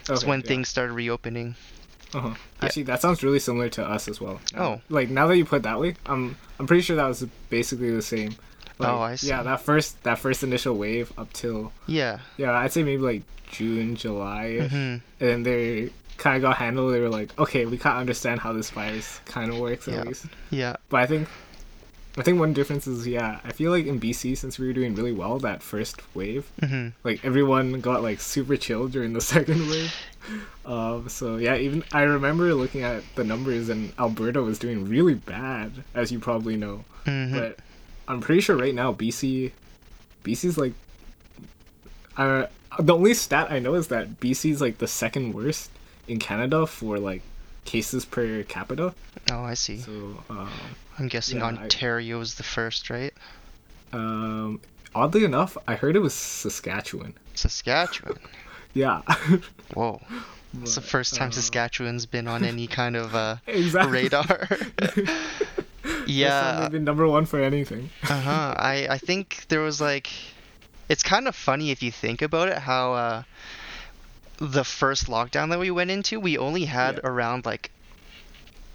is 0.09 0.11
Okay, 0.23 0.27
when 0.29 0.41
yeah. 0.41 0.47
things 0.47 0.69
started 0.69 0.93
reopening 0.95 1.55
Uh-huh. 2.15 2.35
Actually, 2.63 2.85
that 2.85 3.03
sounds 3.03 3.23
really 3.23 3.41
similar 3.41 3.69
to 3.71 3.83
us 3.85 4.07
as 4.09 4.21
well. 4.21 4.41
Oh. 4.57 4.81
Like 4.89 5.11
now 5.11 5.27
that 5.27 5.37
you 5.37 5.45
put 5.45 5.57
it 5.57 5.63
that 5.65 5.81
way, 5.81 5.97
I'm 6.07 6.37
I'm 6.59 6.67
pretty 6.67 6.81
sure 6.83 6.95
that 6.97 7.07
was 7.09 7.27
basically 7.51 7.91
the 7.91 8.01
same. 8.01 8.37
Like, 8.79 8.93
Oh, 8.93 9.01
I 9.01 9.15
see. 9.17 9.29
Yeah, 9.29 9.43
that 9.43 9.61
first 9.63 10.03
that 10.05 10.19
first 10.19 10.43
initial 10.43 10.77
wave 10.77 11.13
up 11.19 11.33
till 11.33 11.73
yeah 11.87 12.19
yeah, 12.37 12.53
I'd 12.53 12.73
say 12.73 12.83
maybe 12.83 13.03
like 13.03 13.23
June, 13.51 13.97
July, 13.97 14.61
hmm 14.69 14.75
and 14.75 15.03
then 15.19 15.43
they 15.45 15.91
kind 16.19 16.37
of 16.37 16.43
got 16.43 16.57
handled. 16.57 16.93
They 16.95 17.01
were 17.01 17.09
like, 17.11 17.39
okay, 17.39 17.65
we 17.67 17.79
can't 17.79 17.97
understand 17.99 18.41
how 18.41 18.53
this 18.53 18.71
virus 18.71 19.21
kind 19.27 19.51
of 19.53 19.59
works 19.59 19.87
Yeah. 19.87 20.01
at 20.01 20.07
least. 20.07 20.27
yeah 20.51 20.77
But 20.89 21.01
I 21.01 21.07
think 21.07 21.29
I 22.19 22.23
think 22.23 22.39
one 22.41 22.53
difference 22.55 22.87
is 22.87 23.07
yeah, 23.07 23.41
I 23.45 23.53
feel 23.53 23.71
like 23.71 23.87
in 23.87 24.01
BC 24.01 24.37
since 24.37 24.59
we 24.59 24.67
were 24.67 24.73
doing 24.73 24.95
really 24.95 25.13
well 25.13 25.39
that 25.41 25.63
first 25.63 26.01
wave, 26.15 26.51
hmm 26.61 26.89
like 27.05 27.25
everyone 27.25 27.81
got 27.81 28.03
like 28.03 28.21
super 28.21 28.57
chill 28.57 28.89
during 28.89 29.13
the 29.13 29.21
second 29.35 29.69
wave. 29.71 29.95
Um, 30.65 31.09
so 31.09 31.37
yeah, 31.37 31.57
even 31.57 31.85
I 31.93 32.03
remember 32.03 32.53
looking 32.55 32.83
at 32.83 33.05
the 33.15 33.23
numbers 33.25 33.69
and 33.69 33.93
Alberta 33.99 34.43
was 34.43 34.59
doing 34.59 34.89
really 34.89 35.15
bad, 35.15 35.71
as 35.95 36.11
you 36.11 36.19
probably 36.19 36.57
know. 36.57 36.85
hmm 37.05 37.33
But 37.33 37.59
I'm 38.09 38.21
pretty 38.21 38.41
sure 38.41 38.57
right 38.57 38.75
now 38.75 38.93
BC, 38.93 39.53
BC's 40.25 40.57
like, 40.59 40.73
uh, 42.17 42.47
the 42.79 42.95
only 42.95 43.15
stat 43.15 43.49
I 43.51 43.59
know 43.59 43.75
is 43.75 43.89
that 43.89 44.21
BC's 44.21 44.61
like 44.61 44.79
the 44.79 44.87
second 44.89 45.33
worst 45.35 45.71
in 46.09 46.19
Canada 46.19 46.67
for 46.67 46.99
like 46.99 47.23
cases 47.65 48.05
per 48.05 48.45
capita. 48.45 48.95
oh 49.33 49.43
i 49.43 49.55
see 49.55 49.79
So 49.79 49.91
um, 50.31 50.49
i'm 51.01 51.09
guessing 51.09 51.39
yeah, 51.39 51.47
I- 51.47 52.15
was 52.15 52.37
the 52.37 52.45
first 52.45 52.91
right 52.91 53.13
um, 53.93 54.61
oddly 54.95 55.25
enough, 55.25 55.57
I 55.67 55.75
heard 55.75 55.97
it 55.97 56.01
was 56.01 56.15
Saskatchewan. 56.15 57.15
saskatchewan 57.35 58.19
Yeah. 58.75 59.03
Whoa. 59.75 60.01
It's 60.63 60.75
the 60.77 60.81
first 60.81 61.17
time 61.17 61.29
uh, 61.29 61.33
Saskatchewan's 61.33 62.07
been 62.07 62.27
on 62.29 62.43
any 62.45 62.67
kind 62.67 62.95
of 62.97 63.15
uh, 63.15 63.37
exactly. 63.47 63.93
radar. 64.05 64.49
Yeah. 66.07 66.61
they've 66.61 66.71
been 66.73 66.85
number 66.85 67.07
one 67.07 67.27
for 67.27 67.41
anything. 67.41 67.91
Uh 68.03 68.21
huh. 68.21 68.55
I 68.57 68.87
I 68.91 68.99
think 68.99 69.47
there 69.49 69.61
was 69.61 69.81
like, 69.81 70.09
it's 70.89 71.03
kind 71.03 71.27
of 71.29 71.35
funny 71.37 71.71
if 71.71 71.83
you 71.83 71.91
think 71.93 72.23
about 72.23 72.49
it 72.49 72.59
how 72.59 72.93
uh, 72.95 73.23
the 74.39 74.65
first 74.65 75.07
lockdown 75.07 75.51
that 75.51 75.59
we 75.59 75.71
went 75.71 75.91
into, 75.91 76.21
we 76.21 76.37
only 76.39 76.65
had 76.67 76.97
Yeah. 76.97 77.11
around 77.11 77.47
like 77.47 77.71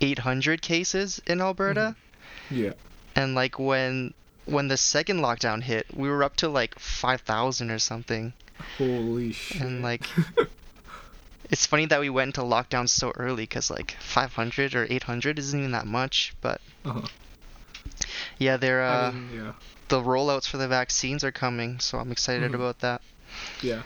800 0.01 0.61
cases 0.61 1.21
in 1.27 1.41
Alberta, 1.41 1.95
Yeah. 2.49 2.73
and 3.15 3.35
like 3.35 3.59
when 3.59 4.13
when 4.45 4.67
the 4.67 4.77
second 4.77 5.19
lockdown 5.21 5.61
hit, 5.61 5.85
we 5.95 6.09
were 6.09 6.23
up 6.23 6.35
to 6.37 6.49
like 6.49 6.77
5,000 6.79 7.69
or 7.69 7.77
something, 7.79 8.33
Holy 8.77 9.31
shit. 9.31 9.61
and 9.61 9.81
like. 9.83 10.05
It's 11.51 11.65
funny 11.65 11.85
that 11.87 11.99
we 11.99 12.09
went 12.09 12.29
into 12.37 12.41
lockdown 12.41 12.87
so 12.87 13.11
early 13.17 13.43
because 13.43 13.69
like 13.69 13.91
500 13.99 14.73
or 14.73 14.87
800 14.89 15.37
isn't 15.37 15.59
even 15.59 15.71
that 15.73 15.85
much, 15.85 16.33
but 16.41 16.61
Uh-huh. 16.85 17.01
yeah, 18.39 18.57
they're 18.57 18.81
I 18.83 19.07
uh, 19.07 19.11
mean, 19.11 19.29
yeah. 19.35 19.51
the 19.89 19.99
rollouts 20.01 20.47
for 20.47 20.57
the 20.57 20.67
vaccines 20.67 21.23
are 21.23 21.31
coming, 21.31 21.79
so 21.79 21.97
I'm 21.99 22.11
excited 22.11 22.51
Mhm. 22.51 22.55
about 22.55 22.79
that. 22.79 23.01
Yeah. 23.61 23.81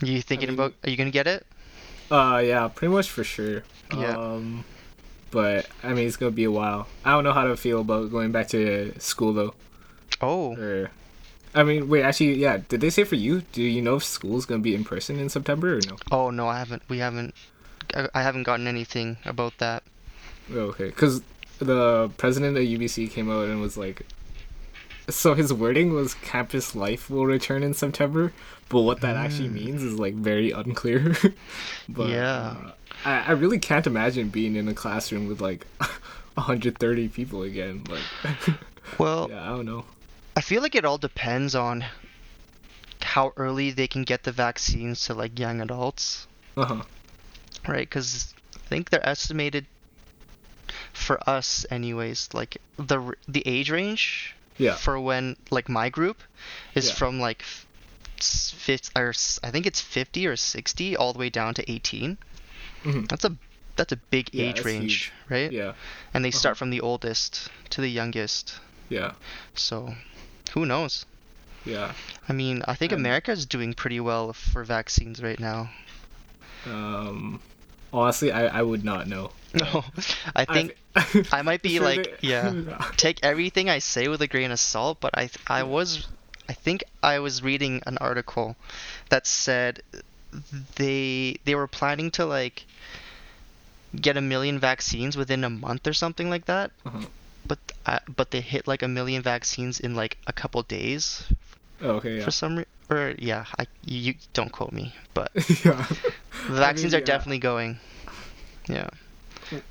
You 0.00 0.20
thinking 0.22 0.48
mean- 0.48 0.58
about? 0.58 0.74
Are 0.84 0.90
you 0.90 0.96
gonna 0.96 1.10
get 1.10 1.26
it? 1.26 1.46
Uh, 2.10 2.42
yeah, 2.44 2.68
pretty 2.68 2.92
much 2.92 3.08
for 3.10 3.24
sure. 3.24 3.62
Yeah. 3.94 4.16
Um, 4.16 4.64
but 5.30 5.66
I 5.82 5.92
mean, 5.92 6.06
it's 6.06 6.16
gonna 6.16 6.30
be 6.32 6.44
a 6.44 6.50
while. 6.50 6.88
I 7.04 7.10
don't 7.12 7.24
know 7.24 7.32
how 7.32 7.44
to 7.44 7.56
feel 7.56 7.80
about 7.82 8.10
going 8.10 8.32
back 8.32 8.48
to 8.48 8.94
school 8.98 9.32
though. 9.32 9.54
Oh, 10.20 10.56
Or, 10.56 10.90
I 11.54 11.62
mean, 11.64 11.88
wait, 11.88 12.02
actually, 12.02 12.34
yeah. 12.34 12.58
Did 12.68 12.80
they 12.80 12.90
say 12.90 13.04
for 13.04 13.14
you? 13.16 13.42
Do 13.52 13.62
you 13.62 13.82
know 13.82 13.96
if 13.96 14.04
school's 14.04 14.46
gonna 14.46 14.60
be 14.62 14.74
in 14.74 14.84
person 14.84 15.18
in 15.18 15.28
September 15.28 15.76
or 15.76 15.80
no? 15.86 15.96
oh 16.10 16.30
no, 16.30 16.48
I 16.48 16.58
haven't. 16.58 16.82
We 16.88 16.98
haven't. 16.98 17.34
I, 17.94 18.08
I 18.14 18.22
haven't 18.22 18.44
gotten 18.44 18.66
anything 18.66 19.18
about 19.24 19.58
that. 19.58 19.82
Okay, 20.50 20.86
because 20.86 21.22
the 21.58 22.10
president 22.16 22.56
of 22.56 22.62
UBC 22.64 23.10
came 23.10 23.30
out 23.30 23.48
and 23.48 23.60
was 23.60 23.76
like, 23.76 24.06
so 25.08 25.34
his 25.34 25.52
wording 25.52 25.92
was 25.92 26.14
campus 26.14 26.74
life 26.74 27.10
will 27.10 27.26
return 27.26 27.62
in 27.62 27.74
September, 27.74 28.32
but 28.68 28.80
what 28.82 29.00
that 29.02 29.16
actually 29.16 29.48
means 29.48 29.82
is 29.82 29.98
like 29.98 30.14
very 30.14 30.50
unclear. 30.52 31.14
but 31.88 32.08
Yeah. 32.08 32.56
uh, 32.56 32.70
I, 33.04 33.12
I 33.28 33.30
really 33.32 33.58
can't 33.58 33.86
imagine 33.86 34.28
being 34.28 34.56
in 34.56 34.68
a 34.68 34.74
classroom 34.74 35.28
with 35.28 35.40
like 35.40 35.66
130 36.34 37.08
people 37.08 37.42
again. 37.42 37.84
Like, 37.88 38.38
Well, 38.98 39.28
yeah, 39.30 39.42
I 39.44 39.48
don't 39.48 39.66
know. 39.66 39.84
I 40.36 40.40
feel 40.40 40.62
like 40.62 40.74
it 40.74 40.84
all 40.84 40.98
depends 40.98 41.54
on 41.54 41.84
how 43.02 43.32
early 43.36 43.70
they 43.70 43.86
can 43.86 44.02
get 44.02 44.22
the 44.24 44.32
vaccines 44.32 45.04
to 45.06 45.14
like 45.14 45.38
young 45.38 45.60
adults, 45.60 46.26
Uh 46.56 46.64
huh. 46.64 46.82
right? 47.68 47.88
Because 47.88 48.32
I 48.54 48.58
think 48.68 48.90
they're 48.90 49.06
estimated 49.06 49.66
for 50.92 51.18
us, 51.28 51.66
anyways. 51.70 52.28
Like 52.32 52.58
the 52.76 53.14
the 53.28 53.42
age 53.46 53.70
range 53.70 54.34
Yeah. 54.58 54.74
for 54.76 54.98
when 54.98 55.36
like 55.50 55.68
my 55.68 55.88
group 55.90 56.22
is 56.74 56.88
Yeah. 56.88 56.94
from 56.94 57.20
like 57.20 57.42
f- 57.42 57.66
s- 58.18 58.50
fif- 58.56 58.90
or 58.96 59.12
I 59.42 59.50
think 59.50 59.66
it's 59.66 59.80
50 59.80 60.26
or 60.26 60.36
60 60.36 60.96
all 60.96 61.12
the 61.12 61.18
way 61.18 61.28
down 61.30 61.52
to 61.54 61.70
18. 61.70 62.16
Mhm. 62.84 63.08
That's 63.08 63.24
a 63.24 63.36
that's 63.76 63.92
a 63.92 63.96
big 63.96 64.28
Yeah, 64.32 64.46
age 64.50 64.64
range, 64.64 65.04
huge. 65.06 65.12
right? 65.28 65.50
Yeah. 65.52 65.72
And 66.14 66.24
they 66.24 66.28
Uh-huh. 66.28 66.38
start 66.38 66.56
from 66.58 66.70
the 66.70 66.80
oldest 66.80 67.48
to 67.70 67.80
the 67.80 67.88
youngest. 67.90 68.54
Yeah. 68.90 69.12
So, 69.54 69.96
who 70.54 70.66
knows? 70.66 71.04
Yeah. 71.64 71.92
I 72.28 72.32
mean, 72.32 72.62
I 72.66 72.74
think 72.74 72.92
Um, 72.92 72.98
America 73.00 73.30
is 73.30 73.46
doing 73.46 73.74
pretty 73.74 74.00
well 74.00 74.32
for 74.32 74.64
vaccines 74.64 75.22
right 75.22 75.38
now. 75.38 75.70
Um. 76.66 77.40
Honestly, 77.92 78.32
I, 78.32 78.60
I 78.60 78.62
would 78.62 78.84
not 78.84 79.06
know. 79.06 79.30
No, 79.54 79.84
I 80.34 80.46
think 80.46 80.76
I 81.30 81.42
might 81.42 81.60
be 81.60 81.78
like, 81.78 82.18
yeah, 82.22 82.54
take 82.96 83.18
everything 83.22 83.68
I 83.68 83.80
say 83.80 84.08
with 84.08 84.22
a 84.22 84.26
grain 84.26 84.50
of 84.50 84.58
salt, 84.58 84.96
but 84.98 85.10
I 85.12 85.28
I 85.46 85.62
was 85.62 86.08
I 86.48 86.54
think 86.54 86.84
I 87.02 87.18
was 87.18 87.42
reading 87.42 87.82
an 87.86 87.98
article 87.98 88.56
that 89.10 89.26
said 89.26 89.82
they 90.76 91.36
they 91.44 91.54
were 91.54 91.66
planning 91.68 92.10
to 92.12 92.24
like 92.24 92.64
get 93.94 94.16
a 94.16 94.22
million 94.22 94.58
vaccines 94.58 95.18
within 95.18 95.44
a 95.44 95.50
month 95.50 95.86
or 95.86 95.92
something 95.92 96.30
like 96.30 96.46
that. 96.46 96.70
Uh-huh. 96.86 97.04
But 97.84 97.92
uh, 97.92 97.98
but 98.16 98.30
they 98.30 98.40
hit 98.40 98.66
like 98.68 98.82
a 98.82 98.88
million 98.88 99.22
vaccines 99.22 99.80
in 99.80 99.94
like 99.94 100.18
a 100.26 100.32
couple 100.32 100.62
days 100.62 101.24
Oh, 101.80 101.96
okay. 101.96 102.18
Yeah. 102.18 102.24
for 102.24 102.30
some 102.30 102.56
re- 102.58 102.64
or 102.90 103.14
yeah, 103.18 103.46
I 103.58 103.66
you 103.84 104.14
don't 104.34 104.52
quote 104.52 104.72
me, 104.72 104.94
but 105.14 105.30
yeah. 105.64 105.84
the 106.48 106.54
vaccines 106.54 106.94
are 106.94 106.98
yeah. 106.98 107.04
definitely 107.04 107.38
going. 107.40 107.78
Yeah. 108.68 108.88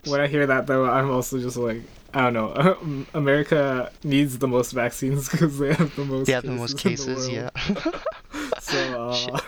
When 0.05 0.19
I 0.19 0.27
hear 0.27 0.45
that 0.47 0.67
though, 0.67 0.85
I'm 0.89 1.09
also 1.09 1.39
just 1.39 1.55
like, 1.57 1.81
I 2.13 2.29
don't 2.29 2.33
know. 2.33 3.05
America 3.13 3.91
needs 4.03 4.37
the 4.39 4.47
most 4.47 4.71
vaccines 4.73 5.29
because 5.29 5.57
they 5.57 5.73
have 5.73 5.95
the 5.95 6.03
most. 6.05 6.25
They 6.27 6.33
have 6.33 6.43
the 6.43 6.51
most 6.51 6.77
cases. 6.77 7.27
the 7.27 7.33
yeah. 7.33 7.49
So 8.59 8.77
uh, 9.11 9.39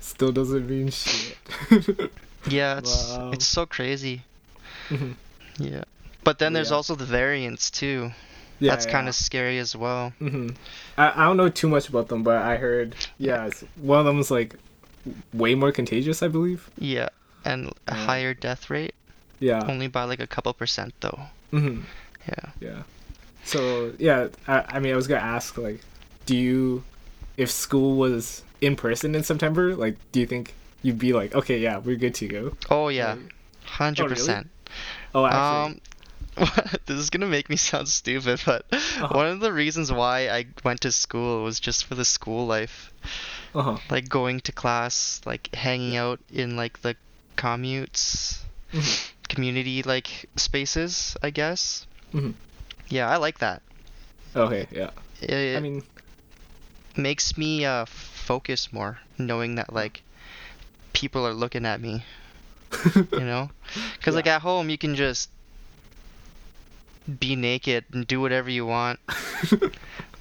still 0.00 0.32
doesn't 0.32 0.68
mean 0.68 0.90
shit. 0.90 1.36
Yeah, 2.48 2.78
it's 2.78 3.10
Wow. 3.10 3.30
it's 3.32 3.46
so 3.46 3.66
crazy. 3.66 4.22
Mhm. 4.90 5.14
Yeah. 5.58 5.84
But 6.24 6.38
then 6.38 6.52
there's 6.52 6.70
Yeah. 6.70 6.76
also 6.76 6.94
the 6.94 7.04
variants 7.04 7.70
too. 7.70 8.12
yeah, 8.60 8.70
That's 8.70 8.86
kind 8.86 9.08
of 9.08 9.14
scary 9.14 9.58
as 9.58 9.74
well. 9.74 10.10
hmm 10.20 10.50
I, 10.96 11.10
I 11.22 11.24
don't 11.26 11.36
know 11.36 11.48
too 11.48 11.68
much 11.68 11.88
about 11.88 12.08
them, 12.08 12.22
but 12.22 12.36
I 12.42 12.56
heard 12.56 12.94
yeah, 13.18 13.46
it's, 13.46 13.64
one 13.76 13.98
of 13.98 14.06
them 14.06 14.20
is 14.20 14.30
like 14.30 14.54
way 15.32 15.54
more 15.56 15.72
contagious, 15.72 16.22
I 16.22 16.28
believe. 16.28 16.70
Yeah. 16.78 17.08
And 17.44 17.72
a 17.88 17.94
Yeah. 17.94 18.04
higher 18.06 18.34
death 18.34 18.70
rate, 18.70 18.94
Yeah. 19.40 19.66
only 19.66 19.88
by 19.88 20.04
like 20.04 20.20
a 20.20 20.28
couple 20.28 20.52
percent 20.54 20.94
though. 21.00 21.22
hmm 21.50 21.80
Yeah. 22.28 22.50
Yeah. 22.60 22.82
So 23.44 23.92
yeah, 23.98 24.28
I, 24.46 24.64
I 24.68 24.78
mean, 24.78 24.92
I 24.92 24.96
was 24.96 25.08
gonna 25.08 25.20
ask 25.20 25.58
like, 25.58 25.80
do 26.26 26.36
you, 26.36 26.84
if 27.36 27.50
school 27.50 27.96
was 27.96 28.44
in 28.60 28.76
person 28.76 29.16
in 29.16 29.24
September, 29.24 29.74
like, 29.74 29.96
do 30.12 30.20
you 30.20 30.26
think 30.26 30.54
you'd 30.82 31.00
be 31.00 31.12
like, 31.12 31.34
okay, 31.34 31.58
yeah, 31.58 31.78
we're 31.78 31.96
good 31.96 32.14
to 32.22 32.28
go? 32.28 32.56
Oh 32.70 32.88
yeah. 32.88 33.16
Hundred 33.64 34.08
percent. 34.08 34.46
Oh, 35.14 35.26
actually, 35.26 35.74
Um, 35.74 35.80
this 36.86 36.96
is 36.98 37.10
gonna 37.10 37.26
make 37.26 37.48
me 37.50 37.56
sound 37.56 37.88
stupid, 37.88 38.40
but 38.46 38.64
Uh-huh. 38.72 39.08
one 39.12 39.26
of 39.26 39.40
the 39.40 39.52
reasons 39.52 39.92
why 39.92 40.28
I 40.28 40.46
went 40.64 40.80
to 40.82 40.92
school 40.92 41.44
was 41.44 41.60
just 41.60 41.84
for 41.84 41.94
the 41.94 42.04
school 42.04 42.46
life, 42.46 42.92
uh 43.54 43.62
huh. 43.62 43.78
like 43.90 44.08
going 44.08 44.40
to 44.40 44.52
class, 44.52 45.20
like 45.26 45.54
hanging 45.54 45.96
out 45.96 46.20
in 46.32 46.56
like 46.56 46.80
the 46.82 46.96
commutes, 47.36 48.38
Mhm. 48.72 49.10
community 49.28 49.82
like 49.82 50.28
spaces, 50.36 51.16
I 51.22 51.30
guess. 51.30 51.86
Mhm. 52.14 52.34
Yeah, 52.88 53.08
I 53.10 53.16
like 53.16 53.38
that. 53.38 53.62
Okay, 54.34 54.66
yeah. 54.72 54.90
It 55.20 55.56
I 55.56 55.60
mean, 55.60 55.82
makes 56.96 57.36
me 57.36 57.64
uh 57.64 57.84
focus 57.84 58.72
more, 58.72 58.98
knowing 59.18 59.56
that 59.56 59.72
like 59.72 60.02
people 60.92 61.26
are 61.26 61.34
looking 61.34 61.66
at 61.66 61.80
me, 61.80 62.04
you 62.94 63.26
know? 63.28 63.50
Because 63.98 64.14
like 64.14 64.26
at 64.26 64.40
home 64.42 64.70
you 64.70 64.78
can 64.78 64.94
just 64.94 65.28
be 67.18 67.36
naked 67.36 67.84
and 67.92 68.06
do 68.06 68.20
whatever 68.20 68.50
you 68.50 68.66
want. 68.66 68.98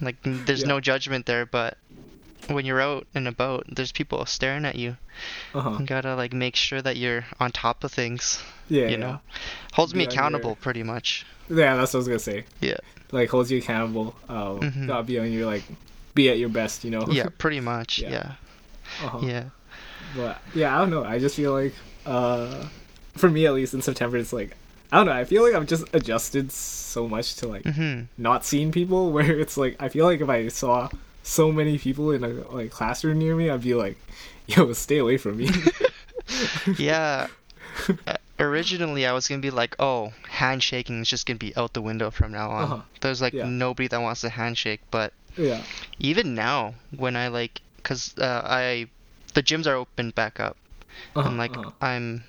Like 0.03 0.15
there's 0.23 0.61
Yeah. 0.61 0.67
no 0.67 0.79
judgment 0.79 1.27
there, 1.27 1.45
but 1.45 1.77
when 2.47 2.65
you're 2.65 2.81
out 2.81 3.05
and 3.13 3.27
about, 3.27 3.65
there's 3.69 3.91
people 3.91 4.25
staring 4.25 4.65
at 4.65 4.73
you. 4.75 4.97
uh 5.53 5.61
huh. 5.61 5.77
You 5.79 5.85
gotta 5.85 6.15
like 6.15 6.33
make 6.33 6.55
sure 6.55 6.81
that 6.81 6.97
you're 6.97 7.23
on 7.39 7.51
top 7.51 7.83
of 7.83 7.91
things. 7.91 8.41
Yeah, 8.67 8.85
you 8.85 8.89
yeah. 8.91 8.95
know, 8.97 9.19
holds 9.73 9.93
me 9.93 10.03
your- 10.03 10.11
accountable 10.11 10.55
pretty 10.55 10.81
much. 10.81 11.23
Yeah, 11.49 11.75
that's 11.75 11.93
what 11.93 11.97
I 11.97 12.01
was 12.01 12.07
gonna 12.07 12.19
say. 12.19 12.45
Yeah. 12.61 12.77
Like 13.11 13.29
holds 13.29 13.51
you 13.51 13.59
accountable. 13.59 14.15
Um, 14.27 14.59
Mhm. 14.61 14.87
gotta 14.87 15.03
be 15.03 15.19
on 15.19 15.31
your 15.31 15.45
like, 15.45 15.63
be 16.15 16.29
at 16.31 16.39
your 16.39 16.49
best, 16.49 16.83
you 16.83 16.89
know. 16.89 17.05
Yeah, 17.07 17.27
pretty 17.37 17.59
much. 17.59 17.99
Yeah. 18.01 18.09
Yeah. 18.09 18.31
uh-huh. 19.05 19.19
Yeah. 19.21 19.43
But 20.15 20.41
yeah, 20.55 20.75
I 20.75 20.79
don't 20.79 20.89
know. 20.89 21.03
I 21.03 21.19
just 21.19 21.35
feel 21.35 21.53
like, 21.53 21.75
uh, 22.07 22.65
for 23.15 23.29
me 23.29 23.45
at 23.45 23.53
least 23.53 23.75
in 23.75 23.83
September, 23.83 24.17
it's 24.17 24.33
like, 24.33 24.57
I 24.91 24.97
don't 24.97 25.05
know. 25.05 25.13
I 25.13 25.23
feel 25.25 25.43
like 25.43 25.53
I've 25.53 25.67
just 25.67 25.85
adjusted 25.93 26.51
so 26.51 27.07
much 27.07 27.35
to 27.37 27.47
like 27.47 27.63
Mhm. 27.63 28.07
not 28.17 28.43
seeing 28.45 28.71
people. 28.71 29.11
Where 29.15 29.39
it's 29.39 29.55
like, 29.57 29.75
I 29.79 29.89
feel 29.89 30.05
like 30.05 30.21
if 30.21 30.29
I 30.29 30.47
saw 30.49 30.89
so 31.23 31.51
many 31.51 31.77
people 31.77 32.11
in 32.11 32.23
a 32.23 32.29
like 32.53 32.71
classroom 32.71 33.19
near 33.19 33.35
me, 33.35 33.49
I'd 33.49 33.61
be 33.61 33.73
like, 33.73 33.97
yo, 34.47 34.73
stay 34.73 34.97
away 34.97 35.17
from 35.17 35.37
me. 35.37 35.49
Yeah. 36.77 37.27
Uh, 38.07 38.15
Originally, 38.39 39.05
I 39.05 39.11
was 39.13 39.27
gonna 39.27 39.41
be 39.41 39.51
like, 39.51 39.75
"Oh, 39.79 40.13
handshaking 40.27 41.01
is 41.01 41.09
just 41.09 41.25
gonna 41.27 41.37
be 41.37 41.55
out 41.55 41.73
the 41.73 41.81
window 41.81 42.09
from 42.09 42.31
now 42.31 42.49
on." 42.49 42.63
Uh-huh. 42.63 42.81
There's 43.01 43.21
like 43.21 43.33
Yeah. 43.33 43.45
nobody 43.47 43.87
that 43.87 44.01
wants 44.01 44.21
to 44.21 44.29
handshake, 44.29 44.81
but 44.91 45.13
yeah. 45.37 45.61
even 45.99 46.33
now, 46.33 46.73
when 46.95 47.15
I 47.15 47.27
like, 47.27 47.61
cause 47.83 48.15
uh, 48.17 48.41
I, 48.43 48.87
the 49.35 49.43
gyms 49.43 49.67
are 49.67 49.75
open 49.75 50.09
back 50.11 50.39
up, 50.39 50.57
Uh-huh, 51.15 51.27
and 51.29 51.37
like 51.37 51.55
uh-huh, 51.55 51.69
I'm 51.81 52.23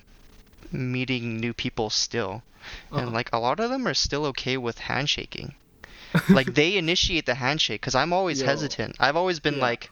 meeting 0.73 1.39
new 1.39 1.53
people 1.53 1.89
still, 1.89 2.43
uh-huh. 2.91 3.01
and 3.01 3.13
like 3.13 3.29
a 3.31 3.39
lot 3.39 3.59
of 3.59 3.69
them 3.69 3.87
are 3.87 3.93
still 3.93 4.25
okay 4.27 4.57
with 4.57 4.79
handshaking. 4.79 5.55
like 6.29 6.53
they 6.53 6.77
initiate 6.77 7.25
the 7.25 7.35
handshake, 7.35 7.81
cause 7.81 7.95
I'm 7.95 8.13
always 8.13 8.41
Yo. 8.41 8.47
hesitant. 8.47 8.95
I've 8.99 9.15
always 9.15 9.39
been 9.39 9.55
Yeah. 9.55 9.61
like, 9.61 9.89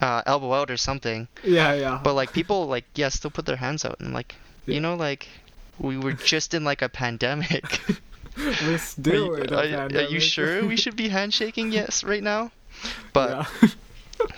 uh, 0.00 0.22
elbow 0.26 0.54
out 0.54 0.70
or 0.70 0.76
something. 0.76 1.28
yeah, 1.42 1.72
yeah. 1.74 2.00
But 2.02 2.14
like 2.14 2.32
people 2.32 2.66
like 2.66 2.84
yeah 2.94 3.08
still 3.10 3.30
put 3.30 3.46
their 3.46 3.56
hands 3.56 3.84
out 3.84 4.00
and 4.00 4.12
like 4.12 4.34
Yeah. 4.66 4.74
you 4.74 4.80
know 4.80 4.94
like 4.94 5.28
we 5.78 5.98
were 5.98 6.12
just 6.12 6.54
in 6.54 6.64
like 6.64 6.82
a 6.82 6.88
pandemic. 6.88 7.80
we're 8.36 8.74
are, 8.74 8.78
still 8.78 9.26
you, 9.26 9.34
in 9.34 9.52
a 9.52 9.56
are, 9.56 9.86
are 9.86 10.08
you 10.08 10.20
sure 10.20 10.64
we 10.66 10.76
should 10.76 10.96
be 10.96 11.08
handshaking 11.08 11.72
yes 11.72 12.02
right 12.04 12.22
now? 12.22 12.50
But 13.12 13.46
yeah. 13.62 13.68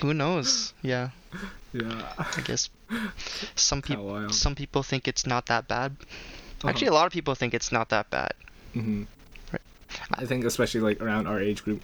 who 0.03 0.13
knows? 0.13 0.75
Yeah, 0.83 1.11
yeah. 1.73 2.13
I 2.19 2.41
guess 2.43 2.69
some 3.55 3.83
people 3.83 4.31
some 4.31 4.55
people 4.55 4.83
think 4.83 5.09
it's 5.09 5.27
not 5.27 5.47
that 5.47 5.69
bad. 5.69 5.97
Uh-huh. 6.01 6.69
Actually, 6.69 6.89
a 6.89 6.93
lot 6.95 7.07
of 7.07 7.13
people 7.13 7.35
think 7.35 7.53
it's 7.55 7.71
not 7.73 7.89
that 7.91 8.09
bad. 8.11 8.33
hmm 8.73 9.05
Right. 9.53 9.61
I 10.15 10.25
think 10.27 10.45
especially 10.45 10.81
like 10.81 11.01
around 11.01 11.27
our 11.27 11.41
age 11.41 11.63
group. 11.65 11.83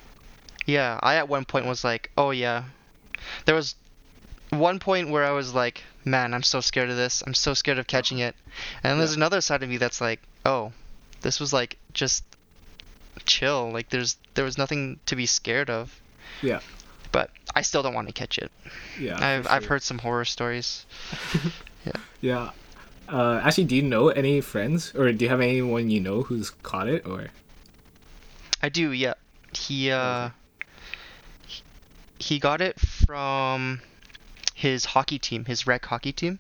Yeah, 0.67 0.99
I 1.03 1.17
at 1.17 1.29
one 1.29 1.45
point 1.45 1.67
was 1.67 1.85
like, 1.85 2.11
oh 2.17 2.31
yeah. 2.31 2.65
There 3.47 3.55
was 3.55 3.75
one 4.51 4.79
point 4.79 5.11
where 5.11 5.25
I 5.25 5.31
was 5.31 5.55
like, 5.55 5.83
man, 6.05 6.35
I'm 6.35 6.43
so 6.43 6.61
scared 6.61 6.91
of 6.91 6.97
this. 6.97 7.23
I'm 7.27 7.35
so 7.35 7.55
scared 7.55 7.79
of 7.79 7.87
catching 7.87 8.19
it. 8.19 8.35
And 8.83 8.91
then 8.93 8.99
there's 8.99 9.13
Yeah. 9.13 9.19
another 9.19 9.41
side 9.41 9.63
of 9.63 9.69
me 9.69 9.77
that's 9.79 10.01
like, 10.01 10.21
oh, 10.45 10.73
this 11.23 11.41
was 11.41 11.53
like 11.53 11.79
just 11.95 12.25
chill. 13.27 13.71
Like 13.73 13.89
there's 13.91 14.17
there 14.35 14.45
was 14.45 14.59
nothing 14.59 14.99
to 15.07 15.17
be 15.17 15.27
scared 15.27 15.71
of. 15.71 16.01
Yeah. 16.43 16.61
But 17.13 17.31
I 17.55 17.63
still 17.63 17.83
don't 17.83 17.95
want 17.95 18.09
to 18.09 18.13
catch 18.15 18.39
it. 18.39 18.51
Yeah. 18.99 19.17
I've 19.25 19.45
for 19.47 19.53
I've 19.53 19.65
heard 19.67 19.83
some 19.83 19.99
horror 19.99 20.25
stories. 20.25 20.87
Yeah. 21.85 21.93
Yeah. 22.21 22.51
Uh, 23.09 23.41
actually, 23.43 23.65
do 23.65 23.75
you 23.75 23.83
know 23.83 24.09
any 24.09 24.41
friends, 24.41 24.95
or 24.95 25.11
do 25.13 25.25
you 25.25 25.29
have 25.29 25.41
anyone 25.41 25.91
you 25.91 25.99
know 26.01 26.23
who's 26.23 26.51
caught 26.51 26.87
it, 26.89 27.05
or? 27.05 27.27
I 28.63 28.69
do, 28.69 28.93
yeah. 28.93 29.15
He 29.53 29.91
uh 29.91 30.31
he- 31.47 31.63
he 32.21 32.39
got 32.39 32.61
it 32.61 32.79
from 32.79 33.81
his 34.55 34.85
hockey 34.85 35.19
team, 35.19 35.45
his 35.47 35.67
rec 35.67 35.85
hockey 35.85 36.13
team. 36.13 36.39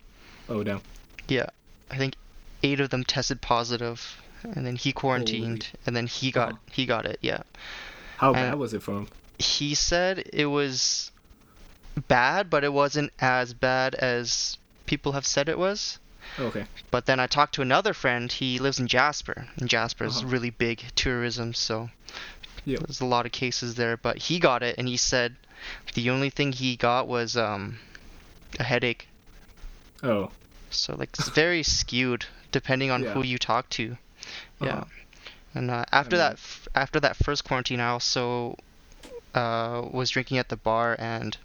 Oh 0.48 0.62
no. 0.62 0.80
Yeah. 1.28 1.46
I 1.90 1.96
think 1.98 2.14
eight 2.62 2.78
of 2.78 2.90
them 2.90 3.02
tested 3.02 3.40
positive 3.42 4.22
and 4.44 4.64
then 4.64 4.76
he 4.76 4.92
quarantined 4.92 5.66
and 5.86 5.96
then 5.96 6.06
he 6.06 6.30
got 6.30 6.50
Uh-huh. 6.52 6.58
he 6.72 6.86
got 6.86 7.04
it, 7.04 7.18
yeah. 7.20 7.42
How 8.18 8.30
Uh, 8.30 8.34
bad 8.34 8.54
was 8.58 8.72
it 8.74 8.82
for 8.82 8.92
him? 8.98 9.08
He 9.42 9.74
said 9.74 10.28
it 10.32 10.46
was 10.46 11.10
bad, 12.08 12.48
but 12.48 12.64
it 12.64 12.72
wasn't 12.72 13.12
as 13.18 13.52
bad 13.54 13.94
as 13.96 14.56
people 14.86 15.12
have 15.12 15.26
said 15.26 15.48
it 15.48 15.58
was. 15.58 15.98
Okay. 16.38 16.64
But 16.90 17.06
then 17.06 17.20
I 17.20 17.26
talked 17.26 17.54
to 17.56 17.62
another 17.62 17.92
friend. 17.92 18.30
He 18.32 18.58
lives 18.58 18.78
in 18.78 18.86
Jasper, 18.88 19.48
and 19.56 19.68
Jasper 19.68 20.04
is 20.04 20.18
Uh-huh. 20.18 20.28
really 20.28 20.50
big 20.50 20.84
tourism, 20.94 21.52
so 21.52 21.90
Yeah. 22.64 22.78
there's 22.78 23.00
a 23.00 23.04
lot 23.06 23.26
of 23.26 23.32
cases 23.32 23.74
there. 23.74 23.96
But 23.96 24.16
he 24.18 24.38
got 24.38 24.62
it, 24.62 24.76
and 24.78 24.88
he 24.88 24.96
said 24.96 25.36
the 25.94 26.08
only 26.10 26.30
thing 26.30 26.52
he 26.52 26.76
got 26.76 27.06
was 27.08 27.36
um, 27.36 27.78
a 28.58 28.64
headache. 28.64 29.08
Oh. 30.02 30.30
So 30.70 30.94
like 30.96 31.10
it's 31.18 31.28
very 31.28 31.62
skewed 31.78 32.24
depending 32.52 32.90
on 32.90 33.02
Yeah. 33.02 33.12
who 33.14 33.22
you 33.24 33.38
talk 33.38 33.68
to. 33.70 33.98
Yeah. 34.60 34.68
Uh-huh. 34.68 34.84
And 35.54 35.70
uh, 35.70 35.84
after 35.92 36.16
mean- 36.16 36.20
that, 36.24 36.32
f- 36.34 36.68
after 36.74 36.98
that 37.00 37.16
first 37.16 37.44
quarantine, 37.44 37.80
I 37.80 37.88
also 37.88 38.56
uh, 39.34 39.82
was 39.90 40.10
drinking 40.10 40.38
at 40.38 40.48
the 40.48 40.56
bar, 40.56 40.96
and 40.98 41.36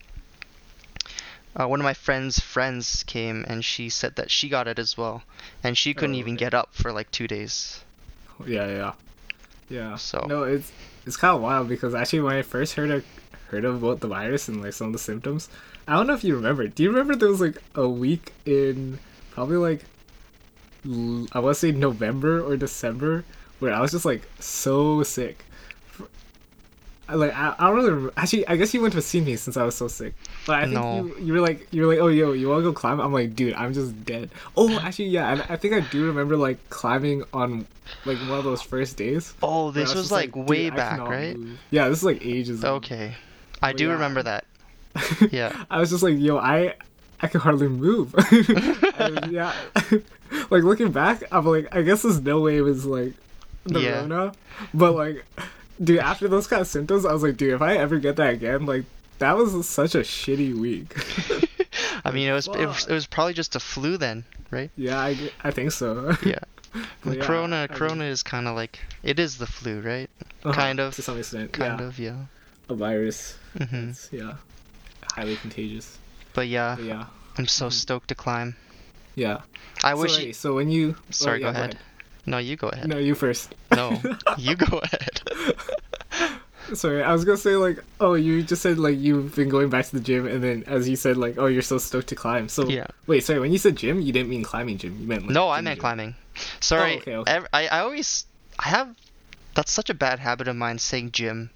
uh, 1.55 1.67
one 1.67 1.79
of 1.79 1.83
my 1.83 1.93
friend's 1.93 2.39
friends 2.39 3.03
came, 3.03 3.45
and 3.47 3.63
she 3.65 3.89
said 3.89 4.15
that 4.15 4.29
she 4.31 4.49
got 4.49 4.67
it 4.67 4.77
as 4.79 4.97
well, 4.97 5.23
and 5.63 5.77
she 5.77 5.93
couldn't 5.93 6.15
Oh, 6.15 6.19
even 6.19 6.33
okay. 6.33 6.45
get 6.45 6.53
up 6.53 6.69
for 6.73 6.91
like 6.91 7.09
two 7.11 7.27
days. 7.27 7.83
Yeah, 8.45 8.67
yeah, 8.67 8.91
yeah. 9.69 9.95
So- 9.95 10.25
no, 10.27 10.43
it's 10.43 10.71
it's 11.05 11.17
kind 11.17 11.35
of 11.35 11.41
wild 11.41 11.67
because 11.69 11.95
actually 11.95 12.19
when 12.21 12.35
I 12.35 12.41
first 12.41 12.73
heard 12.75 12.91
of, 12.91 13.05
heard 13.49 13.65
about 13.65 14.01
the 14.01 14.07
virus 14.07 14.47
and 14.47 14.61
like 14.61 14.73
some 14.73 14.87
of 14.87 14.93
the 14.93 14.99
symptoms, 14.99 15.49
I 15.87 15.93
don't 15.95 16.05
know 16.07 16.13
if 16.13 16.23
you 16.23 16.35
remember. 16.35 16.67
Do 16.67 16.83
you 16.83 16.89
remember 16.89 17.15
there 17.15 17.29
was 17.29 17.41
like 17.41 17.61
a 17.75 17.87
week 17.87 18.33
in 18.45 18.99
probably 19.31 19.57
like 19.57 19.85
i 21.33 21.39
want 21.39 21.53
to 21.53 21.53
say 21.55 21.71
November 21.71 22.41
or 22.41 22.55
December 22.55 23.25
where 23.59 23.73
I 23.73 23.81
was 23.81 23.91
just 23.91 24.05
like 24.05 24.21
so 24.39 25.03
sick. 25.03 25.43
Like 27.09 27.33
I, 27.33 27.55
I 27.57 27.67
don't 27.69 27.75
really 27.77 28.11
actually 28.17 28.47
I 28.47 28.55
guess 28.57 28.73
you 28.73 28.81
went 28.81 28.93
to 28.95 29.01
see 29.01 29.21
me 29.21 29.35
since 29.37 29.55
I 29.57 29.63
was 29.63 29.75
so 29.75 29.87
sick. 29.87 30.13
But 30.45 30.55
I 30.59 30.61
think 30.63 30.73
No. 30.73 31.05
you 31.05 31.15
you 31.19 31.33
were 31.33 31.39
like 31.39 31.67
you 31.71 31.83
were 31.83 31.87
like 31.93 31.99
oh 31.99 32.07
yo 32.07 32.33
you 32.33 32.49
want 32.49 32.59
to 32.59 32.63
go 32.63 32.73
climb? 32.73 32.99
I'm 32.99 33.13
like 33.13 33.35
dude 33.35 33.53
I'm 33.53 33.73
just 33.73 34.05
dead. 34.05 34.29
Oh 34.57 34.77
actually 34.83 35.05
yeah 35.09 35.45
I, 35.49 35.53
I 35.53 35.55
think 35.57 35.73
I 35.73 35.79
do 35.79 36.05
remember 36.07 36.35
like 36.35 36.57
climbing 36.69 37.23
on 37.33 37.65
like 38.05 38.17
one 38.19 38.37
of 38.39 38.43
those 38.43 38.61
first 38.61 38.97
days. 38.97 39.33
Oh, 39.41 39.71
this 39.71 39.93
was 39.93 40.03
just 40.03 40.11
like, 40.11 40.33
"Dude, 40.33 40.49
way 40.49 40.69
back, 40.69 40.99
right? 40.99 41.37
move." 41.37 41.57
Yeah, 41.71 41.87
this 41.87 41.99
is 41.99 42.03
like 42.03 42.25
ages. 42.25 42.59
ago. 42.59 42.75
Okay, 42.75 43.15
I 43.61 43.71
do 43.71 43.85
yeah. 43.85 43.91
remember 43.93 44.23
that. 44.23 44.43
Yeah. 45.31 45.63
I 45.69 45.79
was 45.79 45.89
just 45.89 46.03
like, 46.03 46.17
yo, 46.17 46.37
I 46.37 46.75
I 47.21 47.27
can 47.27 47.39
hardly 47.39 47.67
move. 47.69 48.13
Yeah. 49.29 49.53
like 50.49 50.63
looking 50.63 50.91
back, 50.91 51.23
I'm 51.31 51.45
like, 51.45 51.73
I 51.75 51.81
guess 51.81 52.01
there's 52.01 52.19
no 52.21 52.41
way 52.41 52.57
it 52.57 52.61
was 52.61 52.85
like 52.85 53.13
the 53.63 53.79
Yeah. 53.79 54.01
Rona. 54.01 54.33
But 54.73 54.93
like 54.95 55.25
dude, 55.83 55.99
after 55.99 56.27
those 56.27 56.47
kind 56.47 56.61
of 56.61 56.67
symptoms, 56.67 57.05
I 57.05 57.13
was 57.13 57.23
like, 57.23 57.37
dude, 57.37 57.53
if 57.53 57.61
I 57.61 57.77
ever 57.77 57.99
get 57.99 58.15
that 58.17 58.33
again, 58.33 58.65
like 58.65 58.85
that 59.19 59.35
was 59.35 59.67
such 59.67 59.95
a 59.95 59.99
shitty 59.99 60.53
week. 60.55 60.95
I 62.05 62.11
mean, 62.11 62.29
it 62.29 62.33
was, 62.33 62.47
it 62.47 62.65
was 62.65 62.85
it 62.87 62.93
was 62.93 63.07
probably 63.07 63.33
just 63.33 63.55
a 63.55 63.59
flu 63.59 63.97
then, 63.97 64.23
right? 64.51 64.71
yeah, 64.75 64.99
I, 64.99 65.31
I 65.43 65.51
think 65.51 65.71
so. 65.71 66.15
Yeah. 66.25 66.39
Yeah, 67.05 67.23
corona, 67.23 67.55
I 67.55 67.59
mean- 67.61 67.77
corona 67.77 68.03
is 68.03 68.21
kind 68.21 68.47
of 68.47 68.55
like 68.55 68.77
it 69.01 69.17
is 69.17 69.37
the 69.37 69.47
flu, 69.47 69.81
right? 69.81 70.09
Uh-huh, 70.43 70.53
kind 70.53 70.79
of, 70.79 70.93
to 70.95 71.01
some 71.01 71.17
extent. 71.17 71.53
Kind 71.53 71.79
yeah. 71.79 71.85
of, 71.87 71.97
yeah. 71.97 72.15
A 72.69 72.75
virus. 72.75 73.35
Mm-hmm. 73.57 73.89
It's, 73.89 74.09
yeah. 74.11 74.35
Highly 75.13 75.37
contagious. 75.37 75.97
But 76.33 76.49
yeah, 76.49 76.75
But 76.75 76.85
yeah. 76.85 77.05
I'm 77.37 77.47
so 77.47 77.69
stoked 77.69 78.09
to 78.09 78.15
climb. 78.15 78.55
Yeah. 79.15 79.41
I 79.83 79.93
so, 79.93 80.01
wish. 80.01 80.17
wait, 80.17 80.35
so 80.35 80.55
when 80.55 80.69
you 80.69 80.95
oh, 80.97 81.01
Sorry, 81.09 81.39
yeah, 81.41 81.45
go 81.45 81.49
ahead. 81.57 81.77
No, 82.27 82.37
you 82.37 82.55
go 82.57 82.67
ahead. 82.69 82.87
No, 82.87 82.97
you 82.97 83.15
first. 83.15 83.55
No, 83.71 84.01
you 84.37 84.55
go 84.55 84.77
ahead. 84.83 85.21
Sorry, 86.73 87.01
I 87.01 87.13
was 87.13 87.23
gonna 87.23 87.37
say 87.37 87.55
like, 87.55 87.79
oh, 88.01 88.15
you 88.15 88.43
just 88.43 88.61
said 88.61 88.77
like 88.77 88.99
you've 88.99 89.33
been 89.33 89.47
going 89.47 89.69
back 89.69 89.85
to 89.85 89.93
the 89.95 90.01
gym, 90.01 90.27
and 90.27 90.43
then 90.43 90.63
as 90.67 90.89
you 90.89 90.97
said 90.97 91.15
like, 91.15 91.35
oh, 91.37 91.45
you're 91.45 91.61
so 91.61 91.77
stoked 91.77 92.07
to 92.09 92.15
climb. 92.15 92.49
So 92.49 92.67
Yeah. 92.67 92.87
wait, 93.07 93.23
sorry, 93.23 93.39
when 93.39 93.53
you 93.53 93.57
said 93.57 93.77
gym, 93.77 94.01
you 94.01 94.11
didn't 94.11 94.27
mean 94.29 94.43
climbing 94.43 94.77
gym. 94.77 94.97
You 94.99 95.07
meant 95.07 95.21
like 95.23 95.31
No, 95.31 95.49
I 95.49 95.61
meant 95.61 95.77
gym. 95.77 95.81
climbing. 95.81 96.15
Sorry. 96.59 96.95
Oh, 96.95 96.97
okay, 96.97 97.15
okay. 97.15 97.39
I, 97.53 97.67
I 97.67 97.79
always 97.79 98.25
I 98.59 98.67
have 98.67 98.93
that's 99.55 99.71
such 99.71 99.89
a 99.89 99.93
bad 99.93 100.19
habit 100.19 100.49
of 100.49 100.57
mine 100.57 100.77
saying 100.77 101.11
gym, 101.13 101.49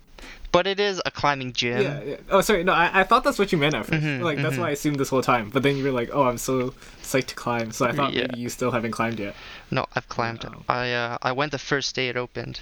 but 0.52 0.68
it 0.68 0.80
is 0.80 1.02
a 1.06 1.12
climbing 1.12 1.54
gym. 1.54 1.82
Yeah, 1.82 2.02
yeah. 2.04 2.16
Oh, 2.30 2.42
sorry. 2.42 2.64
No, 2.64 2.74
I, 2.74 3.02
I 3.02 3.04
thought 3.04 3.24
that's 3.24 3.40
what 3.40 3.52
you 3.52 3.58
meant 3.58 3.76
at 3.76 3.86
1st 3.86 4.02
Mhm, 4.02 4.22
like 4.22 4.42
that's 4.42 4.56
mhm. 4.56 4.60
why 4.60 4.68
I 4.70 4.72
assumed 4.72 4.98
this 5.00 5.10
whole 5.10 5.22
time. 5.22 5.50
But 5.50 5.64
then 5.64 5.78
you 5.78 5.84
were 5.84 5.92
like, 5.92 6.10
oh, 6.14 6.24
I'm 6.24 6.38
so 6.38 6.74
psyched 7.02 7.28
to 7.28 7.36
climb. 7.36 7.72
So 7.72 7.86
I 7.86 7.92
thought 7.94 8.14
Yeah. 8.14 8.22
maybe 8.28 8.40
you 8.40 8.50
still 8.50 8.72
haven't 8.72 8.92
climbed 8.92 9.20
yet. 9.20 9.36
No, 9.70 9.86
I've 9.96 10.08
climbed. 10.10 10.44
Wow. 10.44 10.64
I 10.68 10.92
uh, 10.92 11.18
I 11.22 11.32
went 11.32 11.52
the 11.52 11.60
first 11.60 11.96
day 11.96 12.10
it 12.10 12.18
opened. 12.18 12.60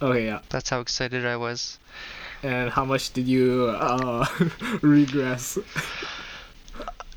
Okay, 0.00 0.26
yeah. 0.26 0.40
That's 0.48 0.70
how 0.70 0.80
excited 0.80 1.24
I 1.26 1.36
was. 1.36 1.78
And 2.42 2.70
how 2.70 2.84
much 2.84 3.12
did 3.12 3.26
you 3.26 3.74
uh 3.78 4.26
regress? 4.82 5.58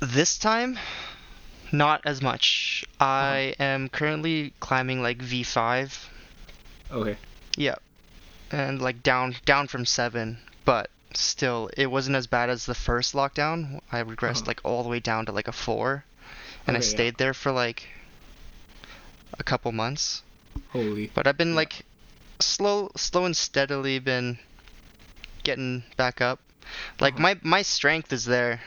This 0.00 0.36
time, 0.38 0.78
not 1.70 2.00
as 2.04 2.20
much. 2.22 2.84
Uh-huh. 2.98 3.08
I 3.10 3.54
am 3.60 3.88
currently 3.88 4.52
climbing 4.60 5.00
like 5.02 5.18
V5. 5.18 6.06
Okay. 6.90 7.16
Yeah, 7.56 7.76
and 8.52 8.80
like 8.80 9.02
down 9.02 9.34
down 9.44 9.66
from 9.68 9.84
seven, 9.86 10.38
but 10.64 10.90
still, 11.14 11.70
it 11.76 11.86
wasn't 11.90 12.16
as 12.16 12.26
bad 12.26 12.50
as 12.50 12.66
the 12.66 12.74
first 12.74 13.14
lockdown. 13.14 13.80
I 13.90 14.02
regressed 14.02 14.42
Uh-huh. 14.42 14.48
like 14.48 14.60
all 14.64 14.82
the 14.82 14.88
way 14.88 15.00
down 15.00 15.26
to 15.26 15.32
like 15.32 15.48
a 15.48 15.52
four, 15.52 16.04
and 16.66 16.76
I 16.76 16.78
Okay, 16.80 16.86
yeah. 16.86 16.90
stayed 16.94 17.16
there 17.18 17.34
for 17.34 17.50
like 17.52 17.88
a 19.38 19.42
couple 19.42 19.72
months. 19.72 20.22
Holy. 20.70 21.10
But 21.14 21.26
I've 21.26 21.38
been 21.38 21.50
Yeah. 21.50 21.56
like 21.64 21.82
slow, 22.40 22.90
slow 22.96 23.24
and 23.24 23.36
steadily 23.36 23.98
been 23.98 24.38
getting 25.42 25.82
back 25.96 26.20
up. 26.20 26.38
Like 27.00 27.14
Uh-huh. 27.14 27.22
my 27.22 27.38
my 27.42 27.62
strength 27.62 28.12
is 28.12 28.24
there. 28.26 28.60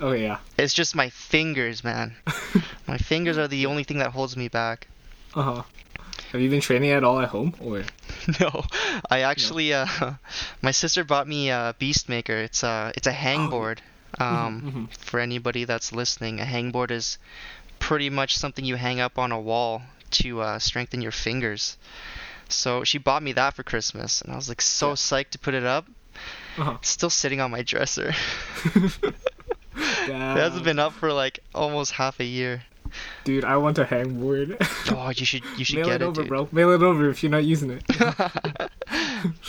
Oh 0.00 0.12
yeah. 0.12 0.38
It's 0.58 0.74
just 0.74 0.94
my 0.96 1.08
fingers, 1.10 1.84
man. 1.84 2.16
my 2.86 2.98
fingers 2.98 3.38
are 3.38 3.46
the 3.48 3.66
only 3.66 3.84
thing 3.84 3.98
that 3.98 4.10
holds 4.10 4.36
me 4.36 4.48
back. 4.48 4.88
Uh 5.34 5.42
huh. 5.42 5.62
Have 6.34 6.40
you 6.42 6.50
been 6.50 6.60
training 6.60 6.90
at 6.90 7.04
all 7.04 7.20
at 7.20 7.28
home 7.28 7.54
or? 7.60 7.84
No, 8.40 8.64
I 9.08 9.20
actually 9.20 9.72
uh, 9.72 9.86
my 10.62 10.72
sister 10.72 11.04
bought 11.04 11.28
me 11.28 11.48
a 11.50 11.76
Beastmaker. 11.78 12.42
It's 12.44 12.64
a 12.64 12.90
it's 12.96 13.06
a 13.06 13.12
hangboard. 13.12 13.78
Um, 14.18 14.88
mhm. 14.90 14.96
for 14.98 15.20
anybody 15.20 15.64
that's 15.64 15.92
listening, 15.92 16.40
a 16.40 16.44
hangboard 16.44 16.90
is 16.90 17.18
pretty 17.78 18.10
much 18.10 18.36
something 18.36 18.64
you 18.64 18.74
hang 18.76 18.98
up 18.98 19.16
on 19.16 19.30
a 19.30 19.40
wall 19.40 19.82
to 20.18 20.40
uh, 20.40 20.58
strengthen 20.58 21.00
your 21.02 21.12
fingers. 21.12 21.76
So 22.48 22.82
she 22.82 22.98
bought 22.98 23.22
me 23.22 23.32
that 23.34 23.54
for 23.54 23.62
Christmas, 23.62 24.20
and 24.20 24.32
I 24.32 24.36
was 24.36 24.48
like 24.48 24.60
so 24.60 24.88
Yeah. 24.88 24.94
psyched 24.94 25.30
to 25.30 25.38
put 25.38 25.54
it 25.54 25.64
up. 25.64 25.86
Uh-huh. 26.58 26.78
Still 26.82 27.10
sitting 27.10 27.40
on 27.40 27.50
my 27.52 27.62
dresser. 27.62 28.12
It 29.76 30.12
hasn't 30.12 30.64
been 30.64 30.78
up 30.78 30.92
for 30.92 31.12
like 31.12 31.40
almost 31.54 31.92
half 31.92 32.20
a 32.20 32.24
year. 32.24 32.62
Dude, 33.24 33.44
I 33.44 33.56
want 33.56 33.78
a 33.78 33.84
hangboard. 33.84 34.56
Oh, 34.94 35.10
you 35.10 35.24
should 35.24 35.42
you 35.56 35.64
should 35.64 35.76
Mail 35.76 35.86
get 35.86 35.94
it 35.96 36.04
it, 36.04 36.08
over, 36.08 36.22
dude. 36.22 36.28
bro. 36.28 36.48
Mail 36.52 36.72
it 36.72 36.82
over 36.82 37.08
if 37.08 37.22
you're 37.22 37.30
not 37.32 37.44
using 37.44 37.70
it. 37.70 37.82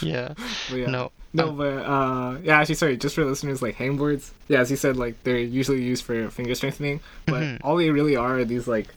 yeah. 0.01 0.34
Yeah. 0.71 0.88
No. 0.88 1.12
No, 1.34 1.49
um, 1.49 1.58
but 1.58 1.65
uh, 1.86 2.38
yeah. 2.43 2.60
Actually, 2.60 2.75
sorry. 2.75 2.97
Just 2.97 3.15
for 3.15 3.25
listeners, 3.25 3.62
like 3.62 3.75
hangboards. 3.75 4.31
Yeah, 4.47 4.60
as 4.62 4.71
you 4.71 4.77
said, 4.77 4.95
like 4.97 5.21
they're 5.23 5.38
usually 5.38 5.81
used 5.84 6.03
for 6.05 6.29
finger 6.29 6.55
strengthening, 6.55 7.01
but 7.25 7.41
Mhm. 7.43 7.60
all 7.63 7.75
they 7.75 7.89
really 7.89 8.15
are 8.15 8.39
are 8.39 8.45
these 8.45 8.67
like, 8.67 8.88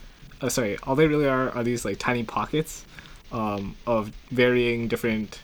uh, 0.41 0.49
sorry, 0.49 0.79
all 0.85 0.95
they 0.95 1.07
really 1.09 1.27
are 1.27 1.51
are 1.51 1.65
these 1.65 1.85
like 1.85 1.99
tiny 1.99 2.23
pockets, 2.23 2.85
um, 3.33 3.75
of 3.87 4.13
varying 4.31 4.87
different, 4.87 5.41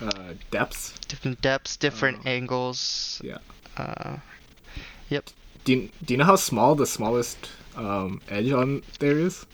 uh, 0.00 0.32
depths. 0.50 0.94
different 1.08 1.40
depths, 1.42 1.76
different 1.76 2.18
Oh. 2.24 2.28
angles. 2.30 3.20
Yeah. 3.22 3.38
Uh, 3.76 4.16
yep. 5.10 5.28
Do 5.64 5.72
you, 5.74 5.90
do 6.04 6.14
you 6.14 6.18
know 6.18 6.24
how 6.24 6.36
small 6.36 6.74
the 6.74 6.86
smallest 6.86 7.50
um 7.76 8.20
edge 8.28 8.50
on 8.52 8.82
there 8.98 9.18
is? 9.18 9.46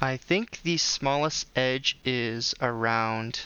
I 0.00 0.16
think 0.16 0.60
the 0.62 0.76
smallest 0.76 1.46
edge 1.56 1.98
is 2.04 2.54
around. 2.60 3.40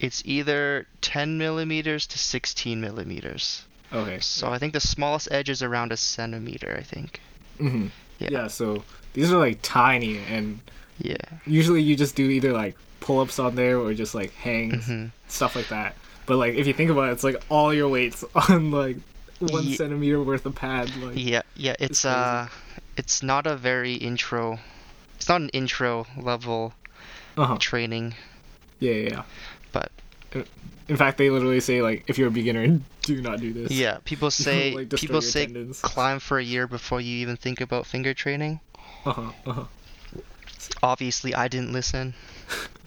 It's 0.00 0.22
either 0.24 0.86
10 1.00 1.38
millimeters 1.38 2.06
to 2.08 2.18
16 2.18 2.80
millimeters. 2.80 3.64
Okay. 3.92 4.18
So 4.20 4.50
I 4.52 4.58
think 4.58 4.72
the 4.72 4.80
smallest 4.80 5.28
edge 5.30 5.50
is 5.50 5.62
around 5.62 5.92
a 5.92 5.96
centimeter. 5.96 6.74
I 6.78 6.82
think. 6.82 7.20
hmm 7.58 7.86
Yeah. 8.18 8.28
Yeah. 8.30 8.46
So 8.48 8.84
these 9.12 9.32
are 9.32 9.38
like 9.38 9.58
tiny, 9.62 10.18
and 10.18 10.60
Yeah. 10.98 11.16
usually 11.46 11.82
you 11.82 11.96
just 11.96 12.16
do 12.16 12.30
either 12.30 12.52
like 12.52 12.76
pull-ups 13.00 13.38
on 13.38 13.54
there 13.56 13.78
or 13.78 13.92
just 13.94 14.14
like 14.14 14.32
hangs 14.34 14.86
hmm 14.86 15.06
stuff 15.26 15.56
like 15.56 15.66
that 15.70 15.96
but 16.24 16.36
like 16.36 16.54
if 16.54 16.68
you 16.68 16.72
think 16.72 16.88
about 16.88 17.08
it 17.08 17.12
it's 17.12 17.24
like 17.24 17.34
all 17.48 17.74
your 17.74 17.88
weights 17.88 18.22
on 18.48 18.70
like 18.70 18.96
one 19.50 19.64
Ye- 19.64 19.76
centimeter 19.76 20.22
worth 20.22 20.46
of 20.46 20.54
pad. 20.54 20.90
Like, 20.96 21.12
Yeah, 21.16 21.42
yeah, 21.56 21.74
it's 21.80 22.04
uh 22.04 22.48
it's 22.96 23.22
not 23.22 23.46
a 23.46 23.56
very 23.56 23.94
intro 23.94 24.58
it's 25.16 25.28
not 25.28 25.40
an 25.40 25.48
intro 25.50 26.06
level 26.16 26.74
uh-huh. 27.36 27.56
training. 27.58 28.14
Yeah, 28.80 28.92
yeah, 28.92 29.08
yeah. 29.10 29.22
But- 29.72 29.92
in 30.88 30.96
fact, 30.96 31.16
they 31.18 31.30
literally 31.30 31.60
say 31.60 31.80
like, 31.80 32.04
if 32.08 32.18
you're 32.18 32.28
a 32.28 32.30
beginner, 32.30 32.66
do 33.02 33.20
not 33.22 33.40
do 33.40 33.52
this. 33.52 33.70
Yeah, 33.70 33.98
people 34.04 34.30
say 34.44 34.74
like, 34.74 34.90
people 34.90 35.22
say 35.22 35.44
tendons. 35.46 35.80
climb 35.80 36.18
for 36.18 36.38
a 36.38 36.42
year 36.44 36.66
before 36.66 37.00
you 37.00 37.16
even 37.18 37.36
think 37.36 37.60
about 37.60 37.86
finger 37.86 38.12
training. 38.14 38.60
Uh 39.06 39.12
huh. 39.12 39.32
Uh 39.46 39.52
huh. 39.52 39.64
Obviously, 40.82 41.34
I 41.34 41.48
didn't 41.48 41.72
listen 41.72 42.14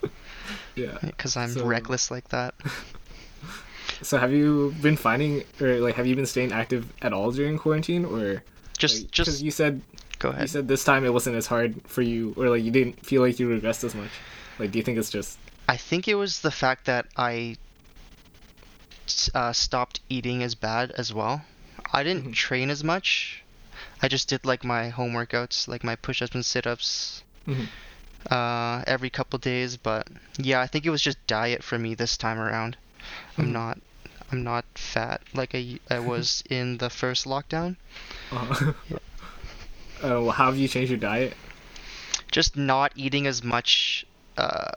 Yeah. 0.76 0.98
because 1.02 1.36
I'm 1.36 1.50
So- 1.50 1.64
reckless 1.66 2.10
like 2.10 2.28
that. 2.28 2.54
So 4.02 4.18
have 4.18 4.32
you 4.32 4.74
been 4.82 4.96
finding, 4.96 5.44
or 5.60 5.78
like, 5.80 5.94
have 5.96 6.06
you 6.06 6.14
been 6.16 6.26
staying 6.26 6.52
active 6.52 6.92
at 7.02 7.12
all 7.12 7.30
during 7.32 7.58
quarantine, 7.58 8.04
or 8.04 8.42
Just 8.78 9.02
like, 9.04 9.10
just 9.10 9.42
you 9.42 9.50
said 9.50 9.80
go 10.18 10.28
ahead. 10.30 10.42
you 10.42 10.48
said 10.48 10.68
this 10.68 10.84
time 10.84 11.04
it 11.04 11.12
wasn't 11.12 11.36
as 11.36 11.46
hard 11.46 11.80
for 11.86 12.02
you, 12.02 12.34
or 12.36 12.50
like 12.50 12.62
you 12.62 12.70
didn't 12.70 13.04
feel 13.04 13.22
like 13.22 13.38
you 13.38 13.48
regressed 13.48 13.84
as 13.84 13.94
much. 13.94 14.10
Like, 14.58 14.70
do 14.70 14.78
you 14.78 14.84
think 14.84 14.98
it's 14.98 15.10
just 15.10 15.38
I 15.68 15.76
think 15.76 16.06
it 16.08 16.14
was 16.14 16.40
the 16.40 16.50
fact 16.50 16.84
that 16.86 17.06
I 17.16 17.56
uh, 19.34 19.52
stopped 19.52 20.00
eating 20.08 20.42
as 20.42 20.54
bad 20.54 20.90
as 20.92 21.12
well. 21.14 21.42
I 21.92 22.02
didn't 22.02 22.30
Mhm. 22.30 22.34
train 22.34 22.70
as 22.70 22.82
much. 22.84 23.42
I 24.02 24.08
just 24.08 24.28
did 24.28 24.44
like 24.44 24.64
my 24.64 24.88
home 24.90 25.12
workouts, 25.12 25.68
like 25.68 25.84
my 25.84 25.96
push-ups 25.96 26.34
and 26.34 26.44
sit-ups, 26.44 27.22
Mhm. 27.46 27.68
uh, 28.30 28.82
every 28.86 29.10
couple 29.10 29.38
days. 29.38 29.76
But 29.76 30.08
yeah, 30.38 30.60
I 30.60 30.66
think 30.66 30.84
it 30.86 30.90
was 30.90 31.02
just 31.02 31.24
diet 31.26 31.62
for 31.64 31.78
me 31.78 31.94
this 31.94 32.16
time 32.16 32.38
around. 32.38 32.76
I'm 33.38 33.46
Mhm. 33.48 33.52
not, 33.52 33.78
I'm 34.32 34.42
not 34.42 34.64
fat 34.74 35.20
like 35.34 35.54
I 35.54 35.78
I 35.90 35.98
was 36.00 36.42
in 36.50 36.78
the 36.78 36.90
first 36.90 37.24
lockdown. 37.26 37.76
Uh, 38.32 38.72
Yeah. 38.88 38.96
uh, 40.02 40.20
well, 40.22 40.30
how 40.30 40.46
have 40.46 40.58
you 40.58 40.68
changed 40.68 40.90
your 40.90 40.98
diet? 41.00 41.34
Just 42.32 42.56
not 42.56 42.92
eating 42.96 43.26
as 43.26 43.42
much 43.42 44.04
uh, 44.36 44.72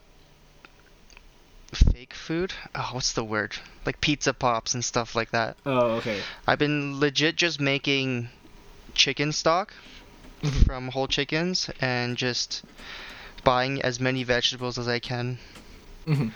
fake 1.74 2.14
food. 2.14 2.54
Oh, 2.76 2.90
what's 2.94 3.14
the 3.14 3.24
word? 3.24 3.56
Like 3.86 4.02
pizza 4.02 4.34
pops 4.34 4.74
and 4.74 4.84
stuff 4.84 5.16
like 5.16 5.32
that. 5.32 5.58
Oh, 5.66 5.98
okay. 5.98 6.22
I've 6.48 6.60
been 6.60 7.00
legit 7.00 7.36
just 7.36 7.60
making 7.60 8.30
chicken 8.94 9.32
stock 9.32 9.74
from 10.66 10.90
whole 10.90 11.08
chickens 11.08 11.70
and 11.82 12.18
just 12.18 12.64
buying 13.44 13.82
as 13.82 14.00
many 14.00 14.24
vegetables 14.24 14.78
as 14.78 14.88
I 14.88 15.00
can. 15.00 15.40
Mhm. 16.08 16.32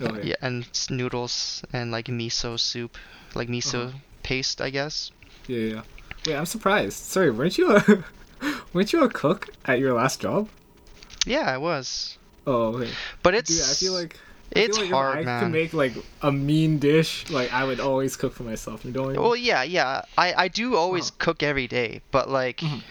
Okay. 0.00 0.28
yeah, 0.28 0.34
and 0.42 0.66
noodles 0.90 1.62
and 1.72 1.90
like 1.92 2.06
miso 2.06 2.58
soup, 2.58 2.96
like 3.34 3.48
miso 3.48 3.88
Uh-huh. 3.88 3.98
paste, 4.22 4.60
I 4.60 4.70
guess. 4.70 5.10
Yeah, 5.46 5.58
yeah. 5.58 5.74
yeah. 5.74 5.82
Wait, 6.26 6.36
I'm 6.36 6.46
surprised. 6.46 6.98
Sorry, 6.98 7.30
weren't 7.30 7.58
you 7.58 7.76
a 7.76 8.04
weren't 8.72 8.92
you 8.92 9.02
a 9.04 9.08
cook 9.08 9.48
at 9.64 9.78
your 9.78 9.92
last 9.94 10.20
job? 10.20 10.48
Yeah, 11.26 11.50
I 11.50 11.58
was. 11.58 12.18
Oh, 12.46 12.74
okay. 12.74 12.90
But 13.22 13.34
it's 13.34 13.50
Dude, 13.50 13.62
I 13.70 13.74
feel 13.74 13.92
like 13.92 14.16
I 14.54 14.54
feel 14.54 14.64
it's 14.66 14.78
like 14.78 14.90
hard, 14.90 15.18
if 15.18 15.22
I 15.22 15.24
man. 15.26 15.40
could 15.44 15.52
make 15.52 15.72
like 15.74 15.92
a 16.22 16.30
mean 16.32 16.78
dish, 16.78 17.28
like 17.30 17.52
I 17.52 17.64
would 17.64 17.80
always 17.80 18.16
cook 18.16 18.34
for 18.34 18.42
myself. 18.44 18.84
You 18.84 18.90
know 18.92 19.02
what 19.02 19.08
I 19.10 19.12
mean? 19.14 19.22
Well, 19.22 19.36
yeah, 19.36 19.62
yeah. 19.62 20.02
I 20.18 20.34
I 20.34 20.48
do 20.48 20.76
always 20.76 21.10
cook 21.10 21.42
every 21.42 21.66
day, 21.66 22.02
but 22.10 22.28
like 22.28 22.58
Mhm. 22.58 22.82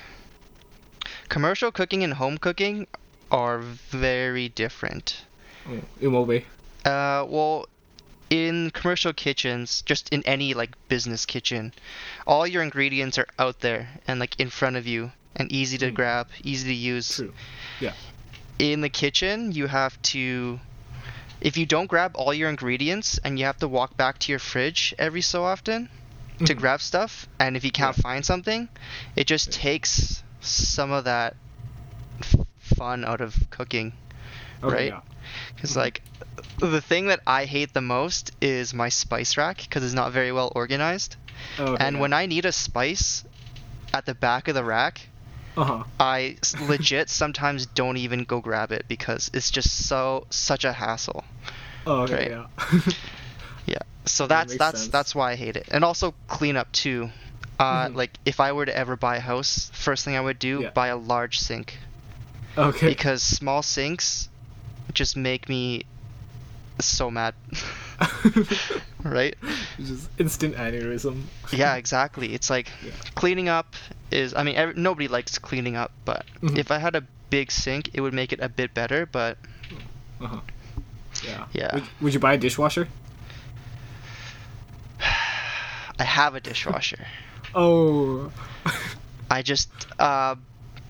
commercial 1.30 1.72
cooking 1.72 2.04
and 2.04 2.14
home 2.16 2.38
cooking 2.38 2.88
are 3.32 3.60
very 3.60 4.50
different. 4.50 5.24
Oh, 5.70 5.80
Imobe. 6.02 6.44
Uh, 6.86 7.26
well, 7.28 7.66
in 8.30 8.72
commercial 8.72 9.14
kitchens, 9.14 9.82
just 9.86 10.10
in 10.10 10.24
any 10.26 10.54
like 10.54 10.72
business 10.88 11.26
kitchen, 11.26 11.74
all 12.26 12.48
your 12.48 12.64
ingredients 12.64 13.18
are 13.18 13.28
out 13.38 13.60
there 13.60 13.90
and 14.08 14.20
like 14.20 14.40
in 14.40 14.50
front 14.50 14.76
of 14.78 14.88
you 14.88 15.12
and 15.36 15.52
easy 15.52 15.78
to 15.78 15.92
Mm. 15.92 15.96
grab, 15.96 16.28
easy 16.44 16.70
to 16.70 16.74
use. 16.74 17.16
True. 17.16 17.34
Yeah. 17.80 17.94
In 18.58 18.82
the 18.82 18.90
kitchen, 18.90 19.52
you 19.52 19.68
have 19.68 20.02
to 20.14 20.60
if 21.42 21.58
you 21.58 21.66
don't 21.66 21.88
grab 21.88 22.12
all 22.16 22.34
your 22.34 22.50
ingredients 22.50 23.20
and 23.24 23.40
you 23.40 23.46
have 23.46 23.58
to 23.58 23.68
walk 23.68 23.98
back 23.98 24.20
to 24.20 24.32
your 24.32 24.38
fridge 24.40 24.94
every 25.00 25.22
so 25.22 25.44
often 25.44 25.90
to 26.46 26.54
Mhm. 26.54 26.58
grab 26.58 26.82
stuff, 26.82 27.28
and 27.40 27.58
if 27.58 27.64
you 27.66 27.72
can't 27.72 27.96
find 27.96 28.24
something, 28.26 28.70
it 29.16 29.26
just 29.26 29.48
Yeah. 29.48 29.62
takes 29.62 30.22
some 30.40 30.92
of 30.92 31.04
that 31.06 31.36
f- 32.20 32.46
fun 32.60 33.04
out 33.04 33.22
of 33.22 33.50
cooking. 33.50 33.94
Okay, 34.64 34.92
right? 34.92 35.02
Because 35.56 35.74
Mhm. 35.74 35.78
like 35.78 36.02
the 36.60 36.82
thing 36.82 37.08
that 37.08 37.22
I 37.26 37.46
hate 37.46 37.74
the 37.74 37.82
most 37.82 38.32
is 38.42 38.74
my 38.74 38.90
spice 38.90 39.38
rack 39.38 39.58
because 39.58 39.84
it's 39.84 39.94
not 39.94 40.12
very 40.12 40.32
well 40.32 40.52
organized. 40.56 41.16
Oh, 41.58 41.74
okay, 41.74 41.86
and 41.86 42.00
when 42.00 42.14
I 42.14 42.26
need 42.26 42.46
a 42.46 42.52
spice 42.52 43.24
at 43.94 44.06
the 44.06 44.14
back 44.14 44.48
of 44.48 44.56
the 44.56 44.64
rack, 44.64 45.02
uh 45.58 45.64
huh. 45.64 45.84
I 46.00 46.38
legit 46.60 47.10
sometimes 47.10 47.66
don't 47.66 47.98
even 47.98 48.24
go 48.24 48.40
grab 48.42 48.72
it 48.72 48.86
because 48.88 49.30
it's 49.34 49.50
just 49.52 49.88
so 49.88 50.26
such 50.30 50.64
a 50.66 50.74
hassle. 50.74 51.24
Oh, 51.86 52.02
okay. 52.04 52.14
Right. 52.14 52.30
Yeah. 52.30 52.46
Yeah. 53.68 53.78
So 54.06 54.28
that's 54.28 54.54
makes 54.54 54.58
that's 54.58 54.82
sense. 54.82 54.92
that's 54.92 55.16
why 55.16 55.32
I 55.32 55.36
hate 55.36 55.56
it. 55.56 55.68
And 55.72 55.84
also 55.86 56.14
clean 56.28 56.58
up 56.58 56.72
too. 56.72 57.10
Uh, 57.60 57.90
Mhm. 57.90 57.96
like 57.96 58.18
if 58.26 58.40
I 58.40 58.52
were 58.54 58.66
to 58.66 58.76
ever 58.76 58.96
buy 58.98 59.18
a 59.18 59.20
house, 59.20 59.70
first 59.74 60.04
thing 60.04 60.16
I 60.16 60.22
would 60.22 60.40
do 60.40 60.62
Yeah. 60.62 60.70
buy 60.74 60.88
a 60.88 60.98
large 60.98 61.40
sink 61.40 61.78
okay. 62.58 62.88
because 62.88 63.22
small 63.22 63.62
sinks 63.62 64.30
just 64.94 65.16
make 65.18 65.48
me 65.50 65.84
so 66.80 67.12
mad. 67.12 67.34
right? 69.04 69.36
Just 69.78 70.10
instant 70.18 70.56
aneurysm. 70.56 71.24
Yeah, 71.54 71.76
exactly. 71.76 72.34
It's 72.34 72.50
like 72.50 72.70
Yeah. 72.84 72.92
cleaning 73.16 73.50
up 73.50 73.76
is. 74.12 74.34
I 74.34 74.44
mean, 74.44 74.56
every, 74.56 74.74
nobody 74.76 75.08
likes 75.08 75.38
cleaning 75.40 75.76
up, 75.76 75.92
but 76.06 76.26
Mhm. 76.42 76.58
if 76.58 76.72
I 76.72 76.78
had 76.80 76.96
a 76.96 77.04
big 77.30 77.52
sink, 77.52 77.90
it 77.94 78.02
would 78.02 78.14
make 78.14 78.34
it 78.34 78.40
a 78.42 78.50
bit 78.50 78.74
better. 78.74 79.06
But 79.06 79.38
Uh 80.20 80.28
huh. 80.28 80.40
Yeah. 81.24 81.46
Yeah. 81.54 81.76
Would, 81.76 81.84
would 82.02 82.14
you 82.14 82.20
buy 82.20 82.34
a 82.34 82.38
dishwasher? 82.38 82.88
I 86.00 86.04
have 86.04 86.36
a 86.36 86.40
dishwasher. 86.40 87.06
Oh. 87.54 88.32
I 89.30 89.42
just 89.42 89.70
uh, 90.00 90.36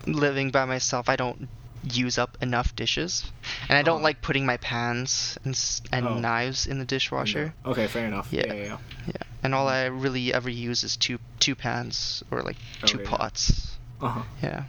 living 0.06 0.50
by 0.52 0.64
myself. 0.64 1.08
I 1.08 1.16
don't 1.16 1.48
use 1.82 2.16
up 2.18 2.38
enough 2.40 2.74
dishes, 2.76 3.24
and 3.68 3.76
I 3.78 3.82
don't 3.82 3.96
Uh-huh. 3.96 4.04
like 4.04 4.22
putting 4.22 4.46
my 4.46 4.56
pans 4.58 5.36
and 5.44 5.58
and 5.92 6.06
Oh. 6.06 6.18
knives 6.18 6.66
in 6.66 6.78
the 6.78 6.84
dishwasher. 6.84 7.54
Okay, 7.66 7.86
fair 7.86 8.06
enough. 8.06 8.28
Yeah. 8.30 8.46
Yeah, 8.46 8.52
yeah. 8.54 8.62
yeah. 8.64 8.76
Yeah, 9.08 9.22
and 9.42 9.54
all 9.54 9.68
I 9.68 9.86
really 9.86 10.32
ever 10.32 10.48
use 10.50 10.84
is 10.84 10.96
two 10.96 11.18
two 11.40 11.54
pans 11.54 12.22
or 12.30 12.42
like 12.42 12.56
two 12.84 12.98
Okay, 13.00 13.04
yeah. 13.10 13.16
pots. 13.16 13.76
Uh 14.00 14.08
huh. 14.08 14.22
Yeah. 14.42 14.64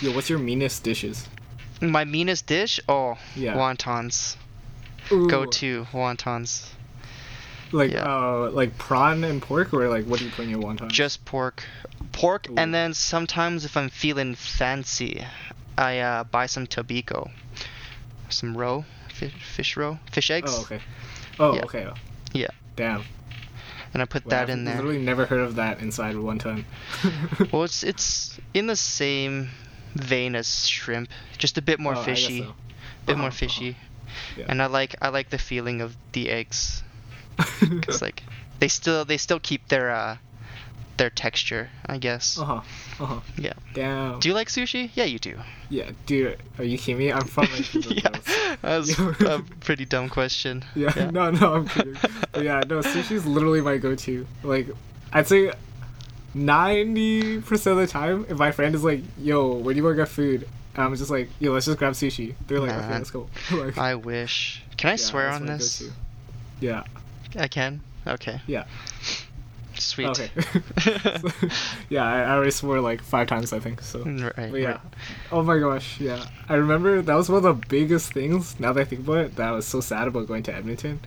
Yo, 0.00 0.12
what's 0.12 0.28
your 0.30 0.38
meanest 0.38 0.82
dishes? 0.84 1.28
My 1.80 2.04
meanest 2.04 2.46
dish? 2.46 2.80
Oh, 2.88 3.18
Yeah. 3.34 3.54
wontons. 3.54 4.36
Ooh, 5.12 5.28
Go 5.28 5.44
to 5.46 5.86
wontons. 5.92 6.70
Like, 7.72 7.92
yeah. 7.92 8.04
uh, 8.06 8.50
like 8.52 8.78
prawn 8.78 9.24
and 9.24 9.42
pork, 9.42 9.74
or 9.74 9.88
like 9.88 10.06
what 10.06 10.18
do 10.20 10.24
you 10.24 10.30
put 10.30 10.44
in 10.44 10.50
your 10.50 10.60
wonton? 10.60 10.88
Just 10.88 11.24
pork. 11.24 11.64
Pork, 12.12 12.48
Ooh. 12.48 12.54
and 12.56 12.72
then 12.72 12.94
sometimes 12.94 13.64
if 13.64 13.76
I'm 13.76 13.88
feeling 13.90 14.34
fancy, 14.36 15.24
I 15.78 15.98
uh, 16.00 16.24
buy 16.24 16.46
some 16.46 16.66
tobiko. 16.66 17.30
Some 18.28 18.56
roe, 18.56 18.84
fish, 19.08 19.32
fish 19.34 19.76
roe, 19.76 19.98
fish 20.10 20.30
eggs. 20.30 20.52
Oh, 20.54 20.62
okay. 20.62 20.80
Oh, 21.38 21.54
Yeah. 21.54 21.62
okay. 21.64 21.88
Yeah. 22.32 22.48
Damn. 22.76 23.04
And 23.94 24.02
I 24.02 24.04
put 24.06 24.24
Wow, 24.26 24.30
that 24.30 24.42
I've 24.44 24.50
in 24.50 24.64
there. 24.64 24.76
Literally 24.76 24.98
never 24.98 25.26
heard 25.26 25.40
of 25.40 25.54
that 25.56 25.80
inside 25.80 26.16
one 26.16 26.38
wonton. 26.38 26.64
Well, 27.52 27.64
it's 27.64 27.82
it's 27.82 28.38
in 28.52 28.66
the 28.66 28.76
same 28.76 29.48
vein 29.94 30.34
as 30.34 30.66
shrimp, 30.68 31.08
just 31.38 31.56
a 31.56 31.62
bit 31.62 31.78
more 31.80 31.94
Oh, 31.96 32.02
fishy, 32.02 32.40
so. 32.42 32.54
bit 33.06 33.12
Uh-huh, 33.14 33.16
more 33.22 33.28
uh-huh. 33.28 33.36
fishy. 33.36 33.76
Yeah. 34.36 34.46
And 34.48 34.60
I 34.60 34.66
like 34.66 34.96
I 35.00 35.08
like 35.08 35.30
the 35.30 35.38
feeling 35.38 35.80
of 35.80 35.96
the 36.12 36.28
eggs, 36.30 36.82
cause 37.82 38.02
like 38.02 38.22
they 38.58 38.68
still 38.68 39.04
they 39.04 39.16
still 39.16 39.40
keep 39.40 39.68
their 39.68 39.90
uh 39.90 40.16
their 40.96 41.10
texture, 41.10 41.70
I 41.86 41.98
guess. 41.98 42.38
Uh 42.38 42.44
huh. 42.44 42.60
Uh 43.00 43.06
huh. 43.06 43.20
Yeah. 43.36 43.52
Damn. 43.74 44.20
Do 44.20 44.28
you 44.28 44.34
like 44.34 44.48
sushi? 44.48 44.90
Yeah, 44.94 45.04
you 45.04 45.18
do. 45.18 45.38
Yeah, 45.68 45.90
dude. 46.06 46.38
Are 46.58 46.64
you 46.64 46.78
kidding 46.78 46.98
me? 46.98 47.12
I'm 47.12 47.26
from 47.26 47.46
Vancouver. 47.46 47.94
yeah, 47.94 48.56
that 48.62 48.78
was 48.78 48.98
a 49.20 49.44
pretty 49.60 49.84
dumb 49.84 50.08
question. 50.08 50.64
Yeah, 50.74 51.10
no, 51.12 51.30
no, 51.30 51.54
I'm 51.54 51.68
kidding. 51.68 51.96
but 52.32 52.42
yeah, 52.42 52.62
no, 52.68 52.80
sushi's 52.80 53.26
literally 53.26 53.60
my 53.60 53.76
go-to. 53.78 54.26
Like, 54.42 54.68
I'd 55.12 55.26
say 55.26 55.52
ninety 56.34 57.40
percent 57.40 57.78
of 57.78 57.86
the 57.86 57.92
time, 57.92 58.26
if 58.28 58.38
my 58.38 58.52
friend 58.52 58.74
is 58.74 58.84
like, 58.84 59.00
"Yo, 59.18 59.54
where 59.54 59.74
do 59.74 59.78
you 59.78 59.84
want 59.84 59.96
to 59.96 60.02
get 60.02 60.08
food?" 60.08 60.48
I'm 60.76 60.94
just 60.94 61.10
like, 61.10 61.30
"Yo, 61.40 61.52
let's 61.52 61.66
just 61.66 61.78
grab 61.78 61.94
sushi." 61.94 62.34
They're 62.46 62.60
like, 62.60 62.70
"Okay, 62.70 62.92
let's 62.92 63.10
go." 63.10 63.28
like, 63.52 63.78
I 63.78 63.94
wish. 63.94 64.62
Can 64.76 64.88
I 64.88 64.92
yeah, 64.92 64.96
swear 64.96 65.30
on 65.30 65.46
this? 65.46 65.82
Yeah. 66.60 66.84
I 67.38 67.48
can. 67.48 67.80
Okay. 68.06 68.40
Yeah. 68.46 68.64
Sweet. 69.78 70.08
Okay. 70.08 70.30
yeah, 71.88 72.04
I, 72.04 72.20
I 72.22 72.30
already 72.30 72.50
swore 72.50 72.80
like 72.80 73.00
five 73.02 73.26
times, 73.26 73.52
I 73.52 73.58
think. 73.60 73.80
So. 73.82 74.00
right. 74.00 74.50
But 74.50 74.60
yeah. 74.60 74.68
right. 74.70 74.80
Oh 75.32 75.42
my 75.42 75.58
gosh, 75.58 76.00
yeah. 76.00 76.24
I 76.48 76.54
remember 76.54 77.02
that 77.02 77.14
was 77.14 77.28
one 77.28 77.38
of 77.38 77.42
the 77.44 77.66
biggest 77.68 78.12
things, 78.12 78.58
now 78.60 78.72
that 78.72 78.80
I 78.80 78.84
think 78.84 79.02
about 79.02 79.18
it, 79.18 79.36
that 79.36 79.48
I 79.48 79.52
was 79.52 79.66
so 79.66 79.80
sad 79.80 80.08
about 80.08 80.26
going 80.26 80.42
to 80.44 80.54
Edmonton. 80.54 81.00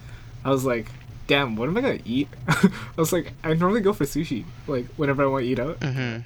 I 0.46 0.50
was 0.50 0.66
like, 0.66 0.88
damn, 1.28 1.56
what 1.56 1.68
am 1.70 1.78
I 1.78 1.82
gonna 1.82 2.00
eat? 2.06 2.28
I 2.48 2.70
was 2.98 3.12
like, 3.14 3.34
I 3.44 3.54
normally 3.54 3.82
go 3.82 3.94
for 3.94 4.06
sushi, 4.06 4.46
like 4.68 4.88
whenever 4.98 5.24
I 5.24 5.28
want 5.28 5.44
to 5.46 5.50
eat 5.50 5.60
out. 5.60 5.80
Mhm. 5.80 6.24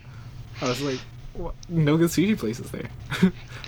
I 0.62 0.68
was 0.70 0.82
like, 0.82 1.00
what? 1.34 1.56
no 1.68 1.98
good 1.98 2.10
sushi 2.10 2.38
places 2.38 2.70
there. 2.72 2.88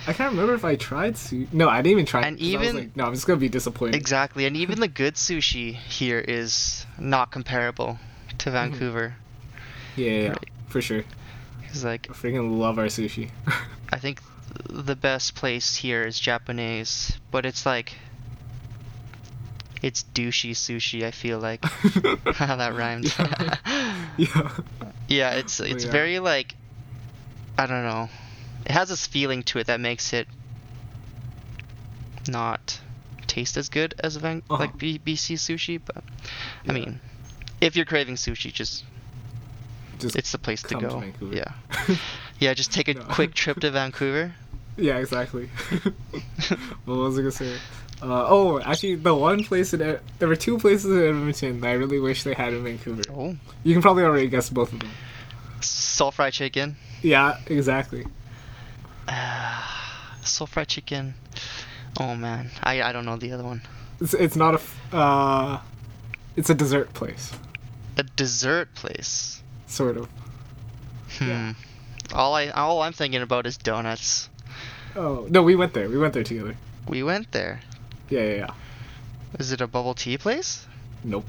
I 0.07 0.13
can't 0.13 0.31
remember 0.33 0.53
if 0.53 0.63
I 0.63 0.75
tried 0.75 1.15
sushi. 1.15 1.51
No, 1.51 1.67
I 1.67 1.77
didn't 1.81 1.93
even 1.93 2.05
try. 2.05 2.21
And 2.27 2.37
'cause 2.37 2.53
I 2.53 2.57
was 2.59 2.67
even- 2.69 2.75
like, 2.79 2.95
no, 2.95 3.05
I'm 3.05 3.13
just 3.15 3.25
gonna 3.25 3.39
be 3.39 3.49
disappointed. 3.49 3.95
Exactly, 3.95 4.45
and 4.45 4.55
even 4.55 4.79
the 4.79 4.87
good 4.87 5.15
sushi 5.15 5.73
here 5.73 6.19
is 6.19 6.85
not 6.99 7.31
comparable 7.31 7.97
to 8.39 8.51
Vancouver. 8.51 9.15
Yeah, 9.95 10.09
yeah, 10.11 10.21
yeah, 10.21 10.29
Right. 10.29 10.49
for 10.67 10.81
sure. 10.81 11.03
He's 11.71 11.83
like 11.83 12.07
I 12.09 12.13
freaking 12.13 12.57
love 12.59 12.77
our 12.79 12.85
sushi. 12.85 13.29
I 13.91 13.97
think 13.99 14.21
the 14.69 14.95
best 14.95 15.35
place 15.35 15.75
here 15.77 16.03
is 16.03 16.19
Japanese, 16.19 17.17
but 17.31 17.45
it's 17.45 17.65
like 17.65 17.93
it's 19.81 20.03
douchey 20.13 20.51
sushi. 20.51 21.03
I 21.03 21.11
feel 21.11 21.39
like 21.39 21.63
how 22.35 22.55
that 22.55 22.75
rhymes. 22.75 23.13
yeah. 24.17 24.51
yeah, 25.07 25.31
it's 25.31 25.59
it's 25.59 25.85
yeah. 25.85 25.91
very 25.91 26.19
like 26.19 26.55
I 27.57 27.65
don't 27.67 27.83
know. 27.83 28.09
It 28.65 28.71
has 28.71 28.89
this 28.89 29.05
feeling 29.07 29.43
to 29.43 29.59
it 29.59 29.67
that 29.67 29.79
makes 29.79 30.11
it 30.13 30.27
not 32.27 32.79
taste 33.27 33.57
as 33.57 33.69
good 33.69 33.93
as 33.99 34.15
Van- 34.15 34.41
Uh-huh. 34.49 34.63
like 34.63 34.77
B- 34.77 34.99
BC 34.99 35.35
sushi, 35.35 35.79
but 35.83 36.03
Yeah. 36.63 36.71
I 36.71 36.73
mean, 36.73 36.99
if 37.65 37.75
you're 37.75 37.85
craving 37.85 38.15
sushi, 38.15 38.51
just 38.53 38.83
Just 39.99 40.15
it's 40.15 40.31
the 40.31 40.37
place 40.37 40.61
to 40.63 40.67
come 40.69 40.81
to 40.81 40.87
go. 40.87 40.99
Vancouver. 40.99 41.35
yeah, 41.35 41.95
yeah. 42.39 42.53
Just 42.53 42.71
take 42.73 42.87
a 42.87 42.93
No. 42.93 43.01
quick 43.03 43.33
trip 43.33 43.59
to 43.61 43.71
Vancouver. 43.71 44.33
yeah, 44.77 44.97
exactly. 44.97 45.47
what 46.85 46.95
was 46.97 47.17
I 47.17 47.21
gonna 47.21 47.31
say? 47.31 47.55
Uh, 48.01 48.25
oh, 48.27 48.59
actually, 48.59 48.95
the 48.95 49.15
one 49.15 49.43
place 49.43 49.73
in 49.73 49.79
there 49.79 50.27
were 50.27 50.35
two 50.35 50.57
places 50.59 50.91
in 50.91 51.01
Edmonton 51.09 51.61
that 51.61 51.67
I 51.69 51.73
really 51.73 51.99
wish 51.99 52.23
they 52.23 52.33
had 52.33 52.53
in 52.53 52.63
Vancouver. 52.63 53.03
Oh, 53.09 53.35
You 53.63 53.73
can 53.73 53.81
probably 53.81 54.03
already 54.03 54.27
guess 54.27 54.49
both 54.49 54.73
of 54.73 54.79
them. 54.79 54.91
Seoul 55.61 56.11
fried 56.11 56.33
chicken. 56.33 56.75
Yeah, 57.01 57.37
exactly. 57.47 58.05
Seoul 60.23 60.47
fried 60.47 60.67
chicken. 60.67 61.13
Oh 61.99 62.15
man, 62.15 62.49
I 62.63 62.81
I 62.81 62.91
don't 62.91 63.05
know 63.05 63.15
the 63.15 63.31
other 63.31 63.43
one. 63.43 63.61
It's 64.01 64.13
it's 64.13 64.35
not 64.35 64.55
a. 64.55 64.95
uh, 64.95 65.59
it's 66.35 66.49
a 66.49 66.53
dessert 66.55 66.93
place, 66.93 67.31
A 67.97 68.03
dessert 68.03 68.73
place. 68.75 69.41
sort 69.67 69.97
of. 69.97 70.07
Hmm. 71.17 71.27
Yeah. 71.27 71.53
All 72.13 72.35
I 72.35 72.49
all 72.49 72.81
I'm 72.81 72.93
thinking 72.93 73.21
about 73.21 73.45
is 73.47 73.57
donuts. 73.57 74.29
Oh 74.95 75.25
no, 75.29 75.41
we 75.43 75.55
went 75.55 75.73
there. 75.73 75.89
We 75.89 75.97
went 75.97 76.13
there 76.13 76.23
together. 76.23 76.55
We 76.87 77.03
went 77.03 77.31
there. 77.31 77.61
Yeah, 78.09 78.21
yeah, 78.21 78.35
yeah. 78.35 78.49
Is 79.39 79.51
it 79.51 79.61
a 79.61 79.67
bubble 79.67 79.93
tea 79.93 80.17
place? 80.17 80.67
Nope. 81.03 81.25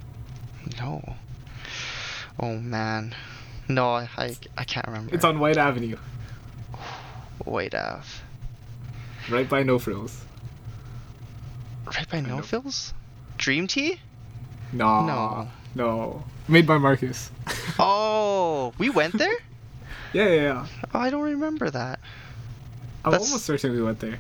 No. 0.81 1.17
Oh 2.39 2.57
man. 2.59 3.15
No, 3.69 3.91
I 3.95 4.09
I, 4.17 4.37
I 4.59 4.65
can't 4.65 4.87
remember. 4.87 5.15
It's 5.15 5.25
on 5.25 5.39
Whyte 5.39 5.57
Avenue, 5.57 5.97
Whyte 7.45 7.75
Ave. 7.75 8.07
right 9.31 9.49
by 9.49 9.63
No 9.63 9.79
Frills. 9.79 10.25
Right 11.87 12.09
by. 12.09 12.21
No 12.21 12.43
Fills? 12.43 12.93
Dream 13.39 13.67
Tea? 13.67 14.01
No. 14.73 15.05
No. 15.07 15.49
No. 15.77 16.25
Made 16.49 16.67
by 16.67 16.79
Marcus. 16.79 17.31
Oh, 17.79 18.73
we 18.79 18.89
went 18.89 19.19
there? 19.19 19.37
yeah, 20.15 20.27
yeah, 20.29 20.43
yeah. 20.43 20.67
Oh, 20.95 20.99
I 21.01 21.11
don't 21.11 21.23
remember 21.23 21.69
that. 21.71 22.01
I'm 23.05 23.13
That's- 23.13 23.29
almost 23.29 23.45
certain 23.45 23.73
we 23.73 23.83
went 23.83 24.01
there. 24.01 24.19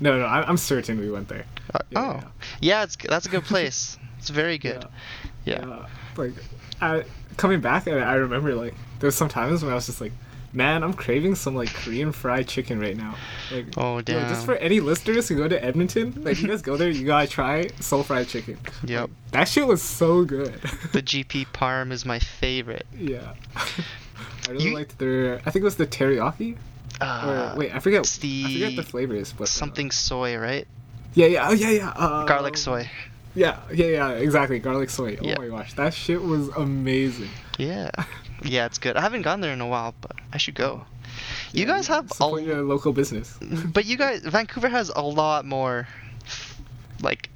No, 0.00 0.18
no, 0.18 0.24
I- 0.24 0.46
I'm 0.48 0.56
certain 0.56 0.98
we 1.00 1.10
went 1.10 1.28
there. 1.28 1.44
Uh, 1.74 1.78
Yeah, 1.90 1.98
oh, 2.00 2.12
yeah. 2.14 2.24
yeah, 2.60 2.82
it's 2.84 2.96
that's 2.96 3.26
a 3.26 3.28
good 3.28 3.44
place. 3.52 3.98
it's 4.18 4.28
very 4.30 4.58
good. 4.58 4.84
Yeah. 5.44 5.66
Yeah. 5.66 5.86
Like, 6.16 6.34
I 6.80 7.04
coming 7.36 7.60
back, 7.60 7.88
I, 7.88 7.98
I 7.98 8.14
remember 8.14 8.54
like 8.54 8.74
there 9.00 9.08
was 9.08 9.16
some 9.16 9.28
times 9.28 9.62
when 9.64 9.72
I 9.72 9.74
was 9.74 9.86
just 9.86 10.00
like, 10.00 10.12
man, 10.52 10.82
I'm 10.82 10.92
craving 10.92 11.34
some 11.34 11.54
like 11.54 11.72
Korean 11.72 12.12
fried 12.12 12.46
chicken 12.48 12.78
right 12.80 12.96
now. 12.96 13.16
Like, 13.52 13.66
Oh 13.76 13.96
yo, 13.96 14.02
damn. 14.02 14.28
just 14.28 14.44
for 14.44 14.54
any 14.56 14.80
listeners 14.80 15.28
who 15.28 15.36
go 15.36 15.48
to 15.48 15.62
Edmonton, 15.64 16.22
like 16.22 16.40
you 16.40 16.48
guys 16.48 16.62
go 16.62 16.76
there, 16.76 16.88
you 16.90 17.04
gotta 17.06 17.26
try 17.26 17.68
Seoul 17.80 18.02
fried 18.02 18.28
chicken. 18.28 18.58
Yep. 18.84 19.10
That 19.32 19.44
shit 19.48 19.66
was 19.66 19.82
so 19.82 20.24
good. 20.24 20.52
The 20.92 21.02
GP 21.02 21.46
Parm 21.52 21.90
is 21.92 22.04
my 22.04 22.18
favorite. 22.18 22.86
yeah. 22.98 23.34
I 23.56 24.50
really 24.52 24.64
You- 24.66 24.74
liked 24.74 24.98
their. 24.98 25.36
I 25.46 25.50
think 25.50 25.62
it 25.62 25.64
was 25.64 25.76
the 25.76 25.86
teriyaki. 25.86 26.56
Uh, 27.00 27.52
or 27.54 27.58
wait, 27.58 27.74
I 27.74 27.78
forget. 27.80 28.00
it's 28.02 28.18
the 28.18 28.44
I 28.46 28.52
forget 28.52 28.76
the 28.76 28.82
flavors, 28.82 29.32
but 29.32 29.44
uh, 29.44 29.46
something 29.46 29.90
soy, 29.90 30.36
right? 30.36 30.68
Yeah, 31.14 31.26
yeah, 31.26 31.48
oh 31.48 31.52
yeah, 31.52 31.70
yeah. 31.70 31.88
Uh, 31.90 32.24
Garlic 32.26 32.56
soy. 32.56 32.88
Yeah, 33.34 33.60
yeah, 33.72 33.86
yeah. 33.86 34.10
Exactly, 34.10 34.58
garlic 34.58 34.90
soy. 34.90 35.16
Oh 35.20 35.24
Yeah. 35.26 35.36
my 35.38 35.48
gosh, 35.48 35.72
that 35.74 35.94
shit 35.94 36.20
was 36.22 36.48
amazing. 36.50 37.30
Yeah. 37.58 37.90
Yeah, 38.44 38.66
it's 38.66 38.78
good. 38.78 38.96
I 38.96 39.00
haven't 39.00 39.22
gone 39.22 39.40
there 39.40 39.52
in 39.52 39.60
a 39.60 39.66
while, 39.66 39.94
but 40.00 40.16
I 40.32 40.38
should 40.38 40.54
go. 40.54 40.84
You 41.52 41.66
guys 41.66 41.86
have 41.88 42.10
support 42.10 42.42
a, 42.42 42.46
your 42.46 42.62
local 42.62 42.92
business. 42.92 43.38
but 43.72 43.84
you 43.84 43.96
guys 43.96 44.20
Vancouver 44.20 44.68
has 44.68 44.90
a 44.94 45.02
lot 45.02 45.44
more 45.44 45.86
like 47.02 47.28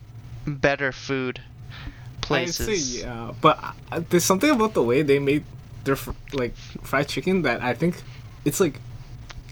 better 0.47 0.93
food 0.93 1.41
places. 2.21 2.69
I'd 2.69 2.77
say 2.77 3.03
yeah, 3.07 3.33
but 3.41 3.59
uh, 3.93 4.01
there's 4.09 4.25
something 4.25 4.51
about 4.51 4.75
the 4.75 4.83
way 4.83 5.03
they 5.03 5.19
made 5.19 5.45
their 5.85 5.97
fr- 5.97 6.13
like 6.33 6.57
fried 6.57 7.09
chicken 7.09 7.43
that 7.43 7.63
I 7.63 7.75
think 7.75 8.03
it's 8.45 8.61
like 8.61 8.81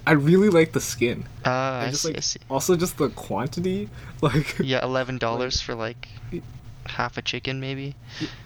I 0.06 0.12
really 0.12 0.48
like 0.48 0.72
the 0.72 0.80
skin. 0.80 1.24
Ah, 1.44 1.80
I 1.80 1.86
I 1.86 1.90
see, 1.90 2.08
like 2.08 2.16
I 2.18 2.20
see. 2.20 2.40
also 2.50 2.76
just 2.76 2.98
the 2.98 3.08
quantity. 3.10 3.88
Like 4.22 4.58
Yeah, 4.58 4.82
eleven 4.82 5.18
dollars 5.26 5.60
for 5.60 5.74
like 5.74 6.08
half 6.88 7.16
a 7.18 7.22
chicken, 7.22 7.60
maybe. 7.60 7.94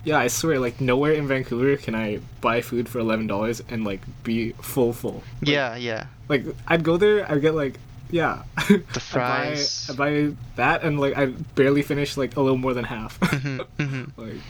yeah, 0.04 0.18
I 0.18 0.28
swear, 0.28 0.58
like 0.58 0.80
nowhere 0.80 1.12
in 1.12 1.26
Vancouver 1.28 1.76
can 1.76 1.94
I 1.94 2.20
buy 2.40 2.60
food 2.60 2.88
for 2.88 2.98
eleven 2.98 3.26
dollars 3.26 3.62
and 3.68 3.84
like 3.84 4.00
be 4.24 4.52
full 4.62 4.92
full. 4.92 5.22
Like, 5.40 5.50
yeah, 5.50 5.76
yeah. 5.76 6.06
Like 6.28 6.44
I'd 6.66 6.82
go 6.84 6.96
there, 6.96 7.30
I'd 7.30 7.40
get 7.40 7.54
like 7.54 7.78
yeah, 8.10 8.42
the 8.68 9.00
fries. 9.00 9.90
I 9.90 9.94
buy, 9.94 10.08
I 10.08 10.26
buy 10.28 10.36
that 10.56 10.82
and 10.82 10.98
like 10.98 11.16
I 11.16 11.26
barely 11.26 11.82
finish 11.82 12.16
like 12.16 12.36
a 12.36 12.40
little 12.40 12.58
more 12.58 12.74
than 12.74 12.84
half. 12.84 13.18
Mhm, 13.20 13.66
mhm. 13.78 14.10
like 14.16 14.40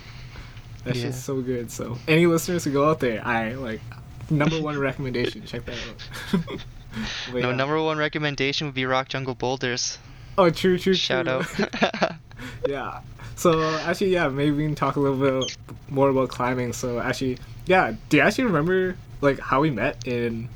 that's 0.85 0.99
Yeah. 0.99 1.05
shit's 1.07 1.23
so 1.23 1.41
good. 1.41 1.71
So 1.71 1.99
any 2.07 2.27
listeners 2.27 2.65
who 2.65 2.73
go 2.73 2.89
out 2.89 3.01
there, 3.01 3.21
I 3.27 3.55
like 3.55 3.81
number 4.31 4.61
one 4.61 4.79
recommendation. 4.79 5.45
Check 5.47 5.65
that 5.67 5.77
out. 5.89 6.41
No, 7.33 7.39
yeah. 7.51 7.53
number 7.55 7.81
one 7.81 7.99
recommendation 7.99 8.67
would 8.67 8.75
be 8.75 8.87
Rock 8.87 9.09
Jungle 9.09 9.35
Boulders. 9.35 9.99
Oh, 10.39 10.51
true, 10.51 10.79
true, 10.79 10.95
Shout 10.95 11.27
true. 11.27 11.67
out. 11.67 12.13
yeah. 12.69 13.01
So 13.35 13.61
actually, 13.81 14.11
yeah, 14.11 14.29
maybe 14.29 14.53
we 14.53 14.65
can 14.65 14.75
talk 14.75 14.97
a 14.97 15.01
little 15.01 15.19
bit 15.43 15.57
more 15.91 16.09
about 16.09 16.29
climbing. 16.29 16.73
So 16.73 17.01
actually, 17.01 17.39
yeah, 17.67 17.95
do 18.09 18.17
you 18.19 18.23
actually 18.23 18.45
remember 18.45 18.97
like 19.21 19.41
how 19.41 19.61
we 19.61 19.71
met 19.71 20.07
in 20.07 20.49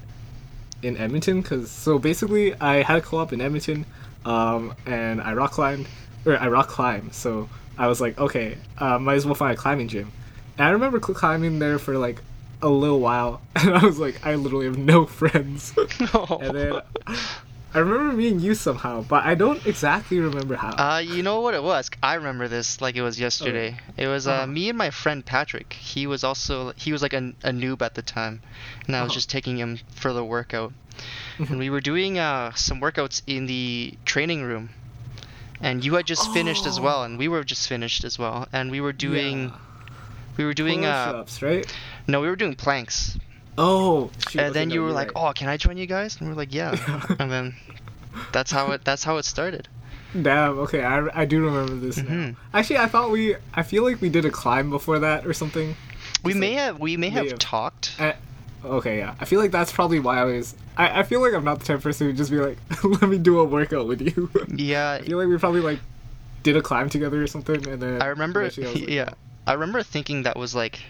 in 0.82 0.96
Edmonton? 0.96 1.42
Cause 1.42 1.70
so 1.70 1.98
basically, 1.98 2.54
I 2.60 2.82
had 2.82 2.98
a 2.98 3.00
co-op 3.00 3.32
in 3.32 3.40
Edmonton, 3.40 3.84
um, 4.24 4.74
and 4.86 5.20
I 5.20 5.34
rock 5.34 5.50
climbed 5.52 5.86
or 6.24 6.36
I 6.38 6.48
rock 6.48 6.68
climbed. 6.68 7.12
So 7.14 7.48
I 7.76 7.88
was 7.88 8.00
like, 8.00 8.18
okay, 8.18 8.58
uh, 8.78 8.98
might 8.98 9.14
as 9.14 9.26
well 9.26 9.34
find 9.34 9.52
a 9.52 9.56
climbing 9.56 9.88
gym. 9.88 10.12
And 10.58 10.66
I 10.68 10.70
remember 10.70 11.00
climbing 11.00 11.58
there 11.58 11.78
for 11.78 11.98
like 11.98 12.20
a 12.62 12.68
little 12.68 13.00
while, 13.00 13.40
and 13.56 13.74
I 13.74 13.84
was 13.84 13.98
like, 13.98 14.24
I 14.24 14.36
literally 14.36 14.66
have 14.66 14.78
no 14.78 15.06
friends. 15.20 15.72
and 15.76 16.56
then 16.56 16.80
I 17.74 17.78
remember 17.78 18.14
meeting 18.14 18.40
you 18.40 18.54
somehow, 18.54 19.00
but 19.02 19.24
I 19.24 19.34
don't 19.34 19.64
exactly 19.66 20.18
remember 20.20 20.56
how. 20.56 20.72
Uh, 20.76 20.98
you 20.98 21.22
know 21.22 21.40
what 21.40 21.54
it 21.54 21.62
was? 21.62 21.90
I 22.02 22.14
remember 22.14 22.46
this 22.46 22.80
like 22.82 22.96
it 22.96 23.02
was 23.02 23.18
yesterday. 23.18 23.78
It 23.96 24.08
was 24.08 24.26
uh, 24.26 24.32
Uh-huh. 24.32 24.46
me 24.46 24.68
and 24.68 24.76
my 24.76 24.90
friend 24.90 25.24
Patrick. 25.24 25.72
He 25.72 26.06
was 26.06 26.22
also 26.22 26.72
he 26.76 26.92
was 26.92 27.00
like 27.00 27.14
a, 27.14 27.32
a 27.42 27.50
noob 27.50 27.80
at 27.80 27.94
the 27.94 28.02
time, 28.02 28.42
and 28.86 28.94
I 28.94 29.00
was 29.02 29.10
Uh-huh. 29.10 29.14
just 29.14 29.30
taking 29.30 29.56
him 29.56 29.78
for 29.94 30.12
the 30.12 30.24
workout. 30.24 30.72
Mhm. 31.38 31.48
and 31.50 31.58
we 31.58 31.70
were 31.70 31.80
doing 31.80 32.18
uh, 32.18 32.52
some 32.54 32.78
workouts 32.78 33.22
in 33.26 33.46
the 33.46 33.94
training 34.04 34.42
room, 34.42 34.68
and 35.62 35.82
you 35.82 35.94
had 35.94 36.04
just 36.06 36.30
finished 36.34 36.66
as 36.66 36.78
Oh. 36.78 36.82
well, 36.82 37.04
and 37.04 37.18
we 37.18 37.26
were 37.28 37.42
just 37.42 37.66
finished 37.66 38.04
as 38.04 38.18
well, 38.18 38.46
and 38.52 38.70
we 38.70 38.80
were 38.82 38.92
doing 38.92 39.48
Yeah. 39.48 39.56
we 40.36 40.44
were 40.44 40.52
doing 40.54 40.84
uh 40.84 41.06
push-ups, 41.12 41.40
right? 41.42 41.64
no 42.06 42.20
we 42.20 42.28
were 42.28 42.36
doing 42.36 42.54
planks, 42.54 43.16
Oh, 43.58 44.10
shoot, 44.28 44.40
and 44.40 44.54
then 44.54 44.70
you 44.70 44.82
were 44.82 44.92
like, 44.92 45.14
right. 45.14 45.30
oh 45.30 45.32
can 45.32 45.48
I 45.48 45.56
join 45.56 45.76
you 45.76 45.86
guys? 45.86 46.16
And 46.18 46.28
we 46.28 46.32
are 46.32 46.36
like 46.36 46.54
yeah, 46.54 46.74
and 47.18 47.30
then 47.30 47.54
that's 48.32 48.50
how 48.50 48.70
it 48.72 48.84
that's 48.84 49.04
how 49.04 49.16
it 49.18 49.24
started. 49.24 49.68
Damn. 50.20 50.58
Okay, 50.60 50.82
I, 50.84 51.22
I 51.22 51.24
do 51.24 51.44
remember 51.44 51.74
this 51.74 51.96
now. 51.96 52.04
Mhm. 52.04 52.36
Actually, 52.52 52.78
I 52.78 52.86
thought 52.86 53.10
we. 53.10 53.36
I 53.54 53.62
feel 53.62 53.82
like 53.82 54.00
we 54.00 54.08
did 54.10 54.24
a 54.24 54.30
climb 54.30 54.68
before 54.70 54.98
that 54.98 55.26
or 55.26 55.32
something. 55.32 55.74
We 56.24 56.32
Just 56.32 56.40
may 56.40 56.50
like- 56.50 56.58
have 56.60 56.80
we 56.80 56.96
may 56.96 57.08
may 57.08 57.10
have 57.16 57.30
have- 57.30 57.38
talked. 57.38 57.94
I, 57.98 58.14
okay, 58.64 58.98
yeah. 58.98 59.14
I 59.20 59.24
feel 59.24 59.40
like 59.40 59.50
that's 59.52 59.72
probably 59.72 60.00
why 60.00 60.18
I 60.20 60.24
was. 60.24 60.54
I, 60.76 61.00
I 61.00 61.02
feel 61.02 61.20
like 61.22 61.32
I'm 61.34 61.44
not 61.44 61.60
the 61.60 61.64
type 61.66 61.76
of 61.78 61.82
person 61.82 62.06
who 62.06 62.12
just 62.14 62.30
be 62.30 62.38
like, 62.38 62.58
let 62.84 63.02
me 63.08 63.18
do 63.18 63.38
a 63.40 63.44
workout 63.44 63.86
with 63.86 64.00
you. 64.02 64.30
Yeah, 64.54 64.92
I 64.92 65.02
feel 65.02 65.18
like 65.18 65.28
we 65.28 65.36
probably 65.38 65.60
like 65.60 65.80
did 66.42 66.56
a 66.56 66.62
climb 66.62 66.88
together 66.90 67.22
or 67.22 67.26
something, 67.26 67.66
and 67.68 67.80
then 67.82 68.00
I 68.02 68.06
remember. 68.06 68.40
I 68.42 68.44
was 68.44 68.58
like, 68.58 68.88
yeah, 68.88 69.10
I 69.46 69.52
remember 69.54 69.82
thinking 69.82 70.22
that 70.24 70.36
was 70.36 70.54
like 70.54 70.80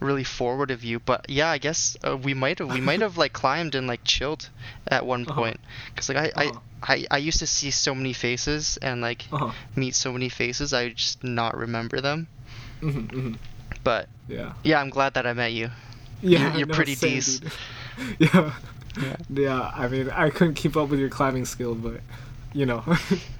really 0.00 0.24
forward 0.24 0.70
of 0.70 0.82
you. 0.84 0.98
But 1.00 1.26
yeah, 1.28 1.48
I 1.50 1.58
guess 1.58 1.96
uh, 2.06 2.16
we 2.16 2.34
might 2.34 2.58
have 2.58 2.68
we 2.72 2.80
might 2.90 3.00
have 3.00 3.16
like 3.16 3.32
climbed 3.32 3.74
and 3.74 3.86
like 3.86 4.02
chilled 4.04 4.48
at 4.88 5.06
one 5.06 5.24
Uh-huh. 5.28 5.34
point. 5.40 5.60
Cause 5.96 6.08
like 6.08 6.18
I, 6.18 6.28
Uh-huh. 6.46 6.58
I 6.82 6.94
I 6.94 7.06
I 7.10 7.18
used 7.18 7.38
to 7.40 7.46
see 7.46 7.70
so 7.70 7.94
many 7.94 8.12
faces 8.12 8.78
and 8.82 9.00
like 9.00 9.26
Uh-huh. 9.32 9.52
meet 9.76 9.94
so 9.94 10.12
many 10.12 10.28
faces. 10.28 10.72
I 10.72 10.90
just 10.90 11.22
not 11.22 11.56
remember 11.56 12.00
them. 12.00 12.26
hmm 12.80 13.06
hmm 13.06 13.34
But 13.84 14.08
Yeah. 14.28 14.52
yeah, 14.64 14.80
I'm 14.80 14.90
glad 14.90 15.14
that 15.14 15.26
I 15.26 15.32
met 15.32 15.52
you. 15.52 15.70
Yeah, 16.22 16.56
you're 16.56 16.66
no, 16.66 16.74
pretty 16.74 16.96
decent. 16.96 17.44
yeah. 18.18 18.52
Yeah. 19.00 19.16
Yeah, 19.30 19.70
I 19.74 19.88
mean, 19.88 20.10
I 20.10 20.30
couldn't 20.30 20.54
keep 20.54 20.76
up 20.76 20.88
with 20.90 20.98
your 21.00 21.08
climbing 21.08 21.44
skill, 21.46 21.74
but 21.74 22.00
you 22.52 22.66
know. 22.66 22.82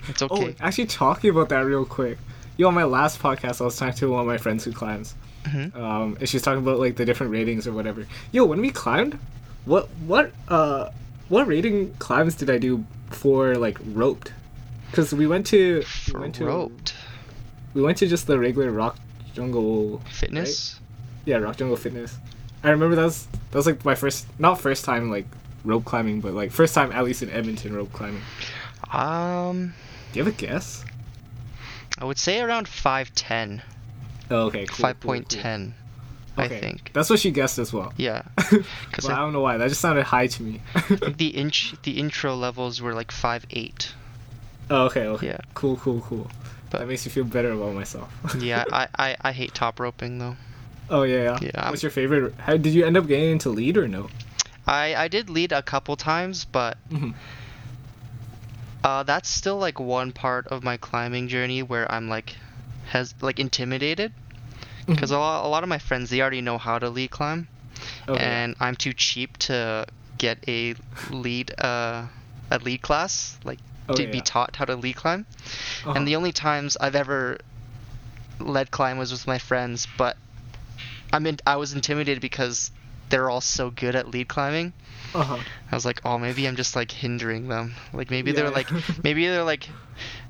It's 0.09 0.23
Oh, 0.31 0.37
okay. 0.37 0.55
actually, 0.61 0.87
talking 0.87 1.31
about 1.31 1.49
that 1.51 1.61
real 1.67 1.85
quick. 1.85 2.19
Yo, 2.57 2.69
on 2.69 2.75
my 2.75 2.85
last 2.85 3.21
podcast, 3.21 3.61
I 3.61 3.65
was 3.65 3.77
talking 3.77 3.95
to 3.97 4.11
one 4.11 4.21
of 4.21 4.27
my 4.27 4.39
friends 4.39 4.65
who 4.65 4.73
climbs. 4.73 5.15
Mhm. 5.45 5.75
Um, 5.77 6.17
and 6.21 6.29
she's 6.29 6.43
talking 6.43 6.59
about 6.63 6.79
like 6.79 6.97
the 6.97 7.05
different 7.05 7.33
ratings 7.33 7.67
or 7.67 7.73
whatever. 7.73 8.07
Yo, 8.33 8.45
when 8.45 8.61
we 8.61 8.71
climbed, 8.71 9.19
what 9.65 9.89
what 10.07 10.33
uh 10.49 10.91
what 11.29 11.47
rating 11.47 11.95
climbs 11.95 12.35
did 12.35 12.51
I 12.51 12.59
do 12.59 12.85
for 13.11 13.55
like 13.57 13.79
roped? 13.93 14.33
Because 14.91 15.15
we 15.15 15.27
went 15.27 15.47
to 15.49 15.83
we 16.13 16.21
went 16.21 16.35
to 16.37 16.45
roped 16.47 16.95
we 17.75 17.83
went 17.83 17.99
to 17.99 18.07
just 18.07 18.27
the 18.27 18.39
regular 18.39 18.71
rock 18.73 18.99
jungle 19.35 20.01
fitness. 20.11 20.81
yeah 21.25 21.37
rock 21.37 21.57
jungle 21.57 21.77
fitness. 21.77 22.19
I 22.65 22.71
remember 22.71 22.97
that 22.97 23.05
was 23.05 23.27
that 23.51 23.57
was 23.57 23.67
like 23.67 23.85
my 23.85 23.95
first 23.95 24.27
not 24.39 24.61
first 24.61 24.85
time 24.85 25.11
like 25.11 25.27
rope 25.65 25.85
climbing, 25.85 26.21
but 26.21 26.35
like 26.35 26.51
first 26.51 26.75
time 26.75 26.91
at 26.93 27.05
least 27.05 27.23
in 27.23 27.31
Edmonton 27.31 27.75
rope 27.75 27.93
climbing. 27.93 28.23
Um, 28.93 29.73
Do 30.13 30.19
you 30.19 30.25
have 30.25 30.35
a 30.35 30.37
guess? 30.37 30.85
I 31.99 32.05
would 32.05 32.19
say 32.19 32.41
around 32.41 32.67
five 32.67 33.15
ten. 33.15 33.63
Oh, 34.31 34.47
okay, 34.47 34.65
cool, 34.67 34.77
Five 34.77 35.01
point 35.01 35.29
cool. 35.29 35.43
ten. 35.43 35.75
Okay, 36.39 36.57
I 36.57 36.61
think. 36.61 36.91
that's 36.95 37.11
what 37.11 37.19
she 37.19 37.33
guessed 37.33 37.59
as 37.59 37.73
well. 37.73 37.93
Yeah. 37.97 38.23
but 38.37 39.05
I- 39.09 39.13
I 39.15 39.17
don't 39.17 39.33
know 39.33 39.41
why. 39.41 39.57
That 39.57 39.69
just 39.69 39.81
sounded 39.81 40.05
high 40.05 40.29
to 40.29 40.43
me. 40.43 40.61
the 41.17 41.29
inch 41.29 41.75
the 41.83 41.99
intro 41.99 42.35
levels 42.37 42.81
were 42.81 42.95
like 42.95 43.11
five 43.13 43.45
eight. 43.51 43.93
oh, 44.71 44.85
okay, 44.87 45.07
okay. 45.07 45.27
Yeah. 45.27 45.39
Cool, 45.55 45.77
cool, 45.79 46.01
cool. 46.03 46.31
But- 46.71 46.79
that 46.79 46.87
makes 46.89 47.05
me 47.05 47.11
feel 47.11 47.25
better 47.25 47.51
about 47.51 47.75
myself. 47.75 48.09
Yeah, 48.39 48.65
I, 48.73 48.87
I, 48.97 49.17
I 49.21 49.33
hate 49.33 49.53
top 49.55 49.81
roping 49.81 50.19
though. 50.19 50.37
oh 50.89 51.03
yeah, 51.03 51.23
yeah. 51.25 51.39
Yeah, 51.43 51.69
What's 51.71 51.83
your 51.83 51.91
favorite? 51.91 52.33
How 52.39 52.57
did 52.57 52.73
you 52.75 52.87
end 52.87 52.97
up 52.97 53.07
getting 53.09 53.33
into 53.33 53.51
lead 53.51 53.77
or 53.77 53.89
no? 53.89 54.09
I, 54.67 54.95
I 54.95 55.09
did 55.09 55.29
lead 55.29 55.51
a 55.53 55.63
couple 55.63 55.97
times, 55.97 56.45
but 56.45 56.79
Mhm. 56.91 57.15
uh, 58.85 59.03
that's 59.03 59.29
still 59.29 59.59
like 59.59 59.81
one 59.81 60.13
part 60.13 60.47
of 60.47 60.63
my 60.63 60.77
climbing 60.77 61.27
journey 61.29 61.63
where 61.63 61.91
I'm 61.91 62.09
like 62.09 62.37
has 62.91 63.15
like 63.21 63.39
intimidated 63.39 64.13
because 64.87 65.11
Mhm. 65.11 65.17
a, 65.17 65.19
lot, 65.19 65.45
a 65.47 65.49
lot 65.49 65.63
of 65.63 65.69
my 65.69 65.79
friends 65.79 66.11
they 66.11 66.21
already 66.21 66.41
know 66.41 66.59
how 66.59 66.79
to 66.79 66.89
lead 66.91 67.11
climb 67.11 67.47
Okay. 68.09 68.21
and 68.23 68.55
I'm 68.61 68.77
too 68.77 68.93
cheap 68.93 69.37
to 69.49 69.87
get 70.19 70.37
a 70.49 70.75
lead 71.11 71.49
uh 71.59 72.07
a 72.51 72.59
lead 72.59 72.83
class 72.83 73.39
like 73.45 73.59
Oh, 73.89 73.95
to 73.95 74.03
yeah, 74.05 74.11
be 74.11 74.21
taught 74.21 74.55
how 74.57 74.65
to 74.67 74.77
lead 74.77 74.95
climb. 74.97 75.27
Uh-huh. 75.83 75.93
And 75.97 76.07
the 76.07 76.15
only 76.15 76.31
times 76.33 76.77
I've 76.81 76.95
ever 76.95 77.39
led 78.39 78.71
climb 78.71 78.99
was 78.99 79.11
with 79.11 79.27
my 79.27 79.39
friends, 79.39 79.89
but 79.97 80.17
I 81.13 81.19
mean 81.19 81.39
I 81.47 81.57
was 81.57 81.73
intimidated 81.73 82.21
because 82.21 82.71
they're 83.09 83.29
all 83.31 83.41
so 83.41 83.71
good 83.71 83.95
at 83.97 84.07
lead 84.09 84.29
climbing. 84.29 84.73
Uh-huh. 85.15 85.39
I 85.71 85.75
was 85.75 85.85
like, 85.85 86.01
oh, 86.05 86.19
maybe 86.19 86.47
I'm 86.47 86.57
just 86.57 86.77
like 86.77 86.91
hindering 86.91 87.49
them. 87.49 87.75
Like 87.93 88.11
maybe 88.11 88.31
Yeah, 88.31 88.37
they're 88.37 88.45
yeah. 88.47 88.51
like 88.51 88.69
maybe 89.05 89.27
they're 89.27 89.45
like 89.45 89.69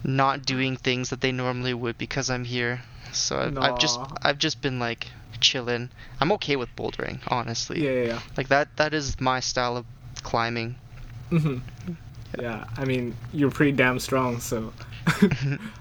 not 0.04 0.44
doing 0.44 0.76
things 0.76 1.10
that 1.10 1.20
they 1.20 1.32
normally 1.32 1.74
would 1.74 1.98
because 1.98 2.30
I'm 2.30 2.44
here. 2.44 2.82
So 3.12 3.38
I've, 3.38 3.58
I've 3.58 3.78
just 3.78 4.00
I've 4.22 4.38
just 4.38 4.60
been 4.62 4.78
like 4.78 5.08
chilling. 5.40 5.90
I'm 6.20 6.32
okay 6.32 6.56
with 6.56 6.74
bouldering, 6.76 7.20
honestly. 7.28 7.84
Yeah, 7.84 7.90
yeah, 7.92 8.04
yeah. 8.06 8.20
Like 8.36 8.48
that 8.48 8.76
that 8.76 8.94
is 8.94 9.20
my 9.20 9.40
style 9.40 9.76
of 9.76 9.86
climbing. 10.22 10.76
hmm 11.30 11.58
Yeah, 12.38 12.64
I 12.76 12.84
mean, 12.84 13.16
you're 13.32 13.50
pretty 13.50 13.72
damn 13.72 13.98
strong, 13.98 14.40
so. 14.40 14.72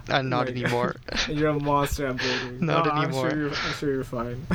Not 0.10 0.48
Like, 0.48 0.50
anymore. 0.50 0.96
you're 1.28 1.50
a 1.50 1.60
monster 1.60 2.08
at 2.08 2.18
bouldering. 2.18 2.62
Not 2.62 2.86
No, 2.86 2.92
anymore. 2.92 3.26
I'm 3.28 3.32
sure 3.32 3.40
you're, 3.40 3.50
I'm 3.50 3.74
sure 3.74 3.94
you're 3.94 4.04
fine. 4.04 4.48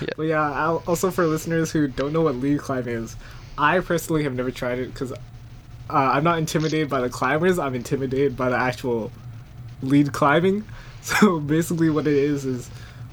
Yeah. 0.00 0.08
But 0.16 0.24
yeah, 0.24 0.42
I'll, 0.42 0.82
also 0.86 1.10
for 1.10 1.24
listeners 1.26 1.70
who 1.70 1.86
don't 1.88 2.12
know 2.12 2.22
what 2.22 2.34
lead 2.36 2.58
climbing 2.58 2.94
is, 3.04 3.16
I 3.58 3.80
personally 3.80 4.22
have 4.24 4.34
never 4.34 4.50
tried 4.50 4.78
it 4.78 4.92
because 4.92 5.12
uh, 5.12 5.16
I'm 5.88 6.24
not 6.24 6.38
intimidated 6.38 6.88
by 6.90 7.00
the 7.00 7.08
climbers. 7.08 7.58
I'm 7.58 7.74
intimidated 7.74 8.36
by 8.36 8.50
the 8.50 8.56
actual 8.56 9.10
lead 9.82 10.12
climbing. 10.12 10.64
So 11.02 11.38
basically, 11.38 11.88
what 11.88 12.08
it 12.08 12.14
is 12.14 12.44
is 12.44 12.68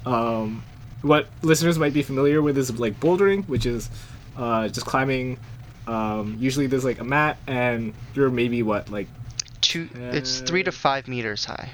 um, 0.07 0.63
what 1.03 1.27
listeners 1.43 1.77
might 1.77 1.93
be 1.93 2.01
familiar 2.01 2.41
with 2.41 2.57
is 2.57 2.75
like 2.79 2.99
bouldering, 2.99 3.47
which 3.47 3.67
is 3.67 3.87
uh, 4.35 4.67
just 4.69 4.87
climbing. 4.87 5.37
Um, 5.85 6.35
usually, 6.39 6.65
there's 6.65 6.83
like 6.85 6.99
a 6.99 7.03
mat, 7.03 7.37
and 7.45 7.93
you're 8.15 8.31
maybe 8.31 8.63
what 8.63 8.89
like 8.89 9.07
Two, 9.61 9.87
it's 9.93 10.39
three 10.41 10.63
to 10.63 10.69
Uh, 10.69 10.73
five 10.73 11.07
meters 11.07 11.45
high. 11.45 11.69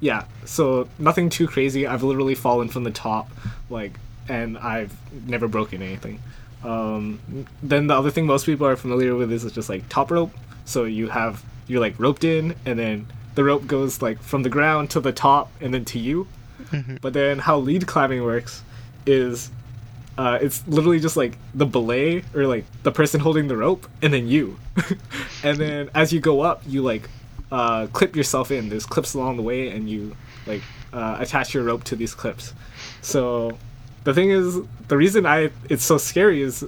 yeah 0.00 0.26
so 0.44 0.88
nothing 0.98 1.28
too 1.28 1.48
crazy 1.48 1.86
i've 1.88 2.02
literally 2.04 2.34
fallen 2.36 2.68
from 2.68 2.84
the 2.84 2.90
top 2.92 3.28
like 3.68 3.98
and 4.28 4.56
i've 4.58 4.94
never 5.26 5.46
broken 5.48 5.82
anything 5.82 6.20
um, 6.64 7.20
then 7.62 7.86
the 7.86 7.94
other 7.94 8.10
thing 8.10 8.26
most 8.26 8.46
people 8.46 8.66
are 8.66 8.76
familiar 8.76 9.14
with 9.14 9.30
is 9.32 9.50
just 9.52 9.68
like 9.68 9.88
top 9.88 10.10
rope. 10.10 10.32
So 10.64 10.84
you 10.84 11.08
have 11.08 11.44
you're 11.66 11.80
like 11.80 11.98
roped 11.98 12.24
in 12.24 12.54
and 12.66 12.78
then 12.78 13.06
the 13.34 13.44
rope 13.44 13.66
goes 13.66 14.02
like 14.02 14.20
from 14.22 14.42
the 14.42 14.48
ground 14.50 14.90
to 14.90 15.00
the 15.00 15.12
top 15.12 15.50
and 15.60 15.72
then 15.74 15.84
to 15.86 15.98
you. 15.98 16.26
Mhm. 16.70 17.00
but 17.00 17.12
then 17.12 17.38
how 17.40 17.58
lead 17.58 17.86
climbing 17.86 18.22
works 18.22 18.62
is 19.06 19.50
uh, 20.16 20.38
it's 20.40 20.66
literally 20.68 21.00
just 21.00 21.16
like 21.16 21.36
the 21.52 21.66
belay 21.66 22.22
or 22.34 22.46
like 22.46 22.64
the 22.84 22.92
person 22.92 23.18
holding 23.20 23.48
the 23.48 23.56
rope 23.56 23.86
and 24.02 24.14
then 24.14 24.26
you. 24.28 24.56
And 25.42 25.58
then 25.58 25.90
as 25.94 26.12
you 26.12 26.20
go 26.20 26.40
up 26.40 26.62
you 26.66 26.82
like 26.82 27.08
uh, 27.52 27.86
clip 27.88 28.16
yourself 28.16 28.50
in. 28.50 28.68
There's 28.68 28.86
clips 28.86 29.14
along 29.14 29.36
the 29.36 29.42
way 29.42 29.68
and 29.68 29.88
you 29.90 30.16
like 30.46 30.62
uh, 30.92 31.16
attach 31.20 31.54
your 31.54 31.64
rope 31.64 31.84
to 31.84 31.96
these 31.96 32.14
clips. 32.14 32.54
So 33.02 33.58
the 34.04 34.14
thing 34.14 34.30
is 34.30 34.58
the 34.88 34.96
reason 34.96 35.26
i 35.26 35.50
it's 35.68 35.84
so 35.84 35.98
scary 35.98 36.42
is 36.42 36.64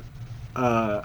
uh, 0.56 1.02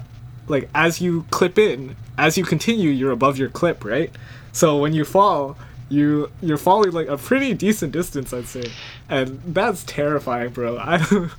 like 0.48 0.70
as 0.74 1.02
you 1.02 1.26
clip 1.30 1.58
in 1.58 1.96
as 2.18 2.38
you 2.38 2.44
continue 2.44 2.90
you're 2.90 3.12
above 3.12 3.38
your 3.38 3.50
clip 3.50 3.84
right? 3.84 4.12
So 4.54 4.78
when 4.78 4.94
you 4.94 5.06
fall 5.06 5.58
you 5.90 6.32
you're 6.42 6.58
falling 6.58 6.92
like 6.92 7.08
a 7.08 7.18
pretty 7.18 7.54
decent 7.54 7.92
distance 7.92 8.34
i'd 8.34 8.48
say. 8.48 8.72
And 9.10 9.42
that's 9.46 9.84
terrifying 9.84 10.52
bro. 10.52 10.78
I 10.80 11.30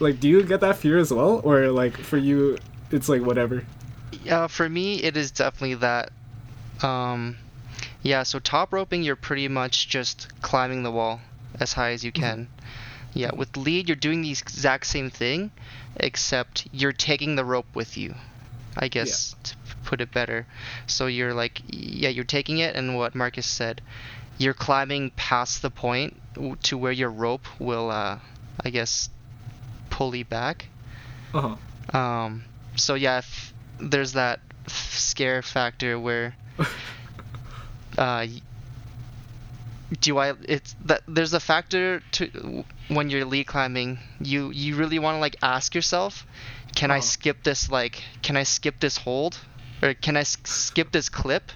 like 0.00 0.20
do 0.20 0.28
you 0.28 0.42
get 0.42 0.60
that 0.60 0.76
fear 0.76 0.98
as 0.98 1.12
well? 1.12 1.40
Or 1.44 1.68
like 1.68 1.96
for 1.96 2.18
you 2.18 2.58
it's 2.90 3.08
like 3.08 3.22
whatever. 3.22 3.64
Uh, 4.28 4.48
for 4.48 4.68
me, 4.68 5.02
it 5.02 5.16
is 5.16 5.30
definitely 5.30 5.76
that. 5.76 6.10
Um, 6.82 7.36
yeah, 8.02 8.22
so 8.22 8.38
top 8.38 8.72
roping, 8.72 9.02
you're 9.02 9.16
pretty 9.16 9.48
much 9.48 9.88
just 9.88 10.28
climbing 10.42 10.82
the 10.82 10.90
wall 10.90 11.20
as 11.58 11.72
high 11.72 11.92
as 11.92 12.04
you 12.04 12.12
can. 12.12 12.48
Yeah, 13.12 13.30
with 13.34 13.56
lead, 13.56 13.88
you're 13.88 13.96
doing 13.96 14.22
the 14.22 14.30
exact 14.30 14.86
same 14.86 15.10
thing, 15.10 15.50
except 15.96 16.68
you're 16.72 16.92
taking 16.92 17.36
the 17.36 17.44
rope 17.44 17.74
with 17.74 17.96
you. 17.96 18.14
I 18.76 18.88
guess 18.88 19.34
to 19.42 19.54
put 19.84 20.00
it 20.00 20.12
better. 20.12 20.46
So 20.86 21.06
you're 21.06 21.34
like, 21.34 21.60
yeah, 21.66 22.08
you're 22.08 22.24
taking 22.24 22.58
it, 22.58 22.76
and 22.76 22.96
what 22.96 23.14
Marcus 23.14 23.46
said, 23.46 23.82
you're 24.38 24.54
climbing 24.54 25.10
past 25.16 25.60
the 25.62 25.70
point 25.70 26.16
to 26.62 26.78
where 26.78 26.92
your 26.92 27.10
rope 27.10 27.46
will, 27.58 27.90
uh, 27.90 28.18
I 28.64 28.70
guess, 28.70 29.10
pulley 29.90 30.22
back. 30.22 30.66
uh-huh 31.34 31.98
Um, 31.98 32.44
so 32.76 32.94
yeah, 32.94 33.18
if 33.18 33.52
there's 33.80 34.12
that 34.12 34.40
scare 34.66 35.42
factor 35.42 35.98
where, 35.98 36.36
uh, 37.98 38.26
do 40.00 40.18
I? 40.18 40.34
It's 40.48 40.74
that 40.84 41.02
there's 41.08 41.32
a 41.34 41.40
factor 41.40 42.02
to 42.12 42.64
when 42.88 43.10
you're 43.10 43.24
lead 43.24 43.46
climbing. 43.46 43.98
You 44.20 44.50
you 44.50 44.76
really 44.76 44.98
want 44.98 45.16
to 45.16 45.20
like 45.20 45.36
ask 45.42 45.74
yourself, 45.74 46.26
can 46.74 46.90
I 46.90 46.98
Uh-huh. 46.98 47.02
skip 47.02 47.42
this 47.42 47.70
like 47.70 48.02
can 48.22 48.36
I 48.36 48.44
skip 48.44 48.78
this 48.80 48.98
hold, 48.98 49.38
or 49.82 49.94
can 49.94 50.16
I 50.16 50.20
s- 50.20 50.38
skip 50.44 50.92
this 50.92 51.08
clip, 51.08 51.50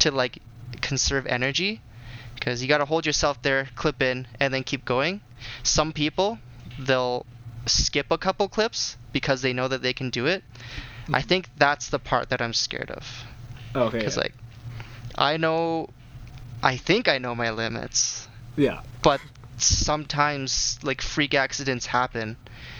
to 0.00 0.10
like 0.10 0.38
conserve 0.80 1.26
energy, 1.26 1.80
because 2.34 2.62
you 2.62 2.68
gotta 2.68 2.84
hold 2.86 3.06
yourself 3.06 3.40
there, 3.42 3.68
clip 3.76 4.02
in, 4.02 4.26
and 4.40 4.52
then 4.52 4.64
keep 4.64 4.84
going. 4.84 5.20
Some 5.62 5.92
people 5.92 6.38
they'll 6.78 7.24
skip 7.66 8.10
a 8.10 8.18
couple 8.18 8.48
clips 8.48 8.96
because 9.12 9.42
they 9.42 9.52
know 9.52 9.68
that 9.68 9.82
they 9.82 9.92
can 9.92 10.10
do 10.10 10.26
it. 10.26 10.42
I 11.12 11.22
think 11.22 11.48
that's 11.56 11.88
the 11.88 11.98
part 12.00 12.30
that 12.30 12.42
I'm 12.42 12.52
scared 12.52 12.90
of. 12.90 13.04
okay 13.74 13.98
Because, 13.98 14.16
yeah. 14.16 14.22
like, 14.22 14.34
I 15.16 15.36
know, 15.36 15.88
I 16.62 16.76
think 16.76 17.08
I 17.08 17.18
know 17.18 17.34
my 17.34 17.50
limits, 17.50 18.28
yeah 18.56 18.80
but 19.02 19.20
sometimes, 19.58 20.78
like, 20.82 21.00
freak 21.00 21.32
accidents 21.34 21.86
happen. 21.86 22.36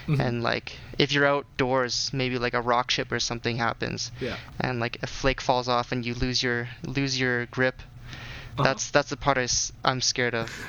Mhm. 0.07 0.19
And, 0.19 0.43
like, 0.43 0.77
if 0.99 1.11
you're 1.11 1.25
outdoors, 1.25 2.11
maybe 2.13 2.37
like 2.37 2.53
a 2.53 2.61
rock 2.61 2.87
chip 2.89 3.11
or 3.11 3.19
something 3.19 3.57
happens, 3.57 4.11
yeah 4.19 4.37
and 4.59 4.79
like 4.79 4.97
a 5.03 5.07
flake 5.07 5.41
falls 5.41 5.67
off 5.67 5.91
and 5.91 6.05
you 6.05 6.13
lose 6.13 6.41
your 6.43 6.69
lose 6.83 7.19
your 7.19 7.45
grip. 7.47 7.81
Uh-huh. 7.81 8.63
That's 8.63 8.91
that's 8.91 9.09
the 9.09 9.17
part 9.17 9.37
I, 9.37 9.47
am 9.85 10.01
scared 10.01 10.35
of. 10.35 10.49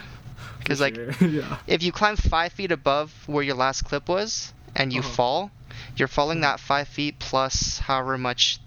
Because 0.58 0.80
like 0.80 0.94
sure. 0.94 1.12
yeah 1.28 1.58
if 1.66 1.82
you 1.82 1.92
climb 1.92 2.16
five 2.16 2.52
feet 2.52 2.72
above 2.72 3.12
where 3.26 3.42
your 3.42 3.54
last 3.56 3.82
clip 3.84 4.08
was 4.08 4.52
and 4.76 4.92
you 4.92 5.00
Uh-huh. 5.00 5.08
fall, 5.16 5.50
you're 5.96 6.08
falling 6.08 6.40
that 6.42 6.60
five 6.60 6.88
feet 6.88 7.18
plus 7.18 7.78
however 7.78 8.18
much 8.18 8.58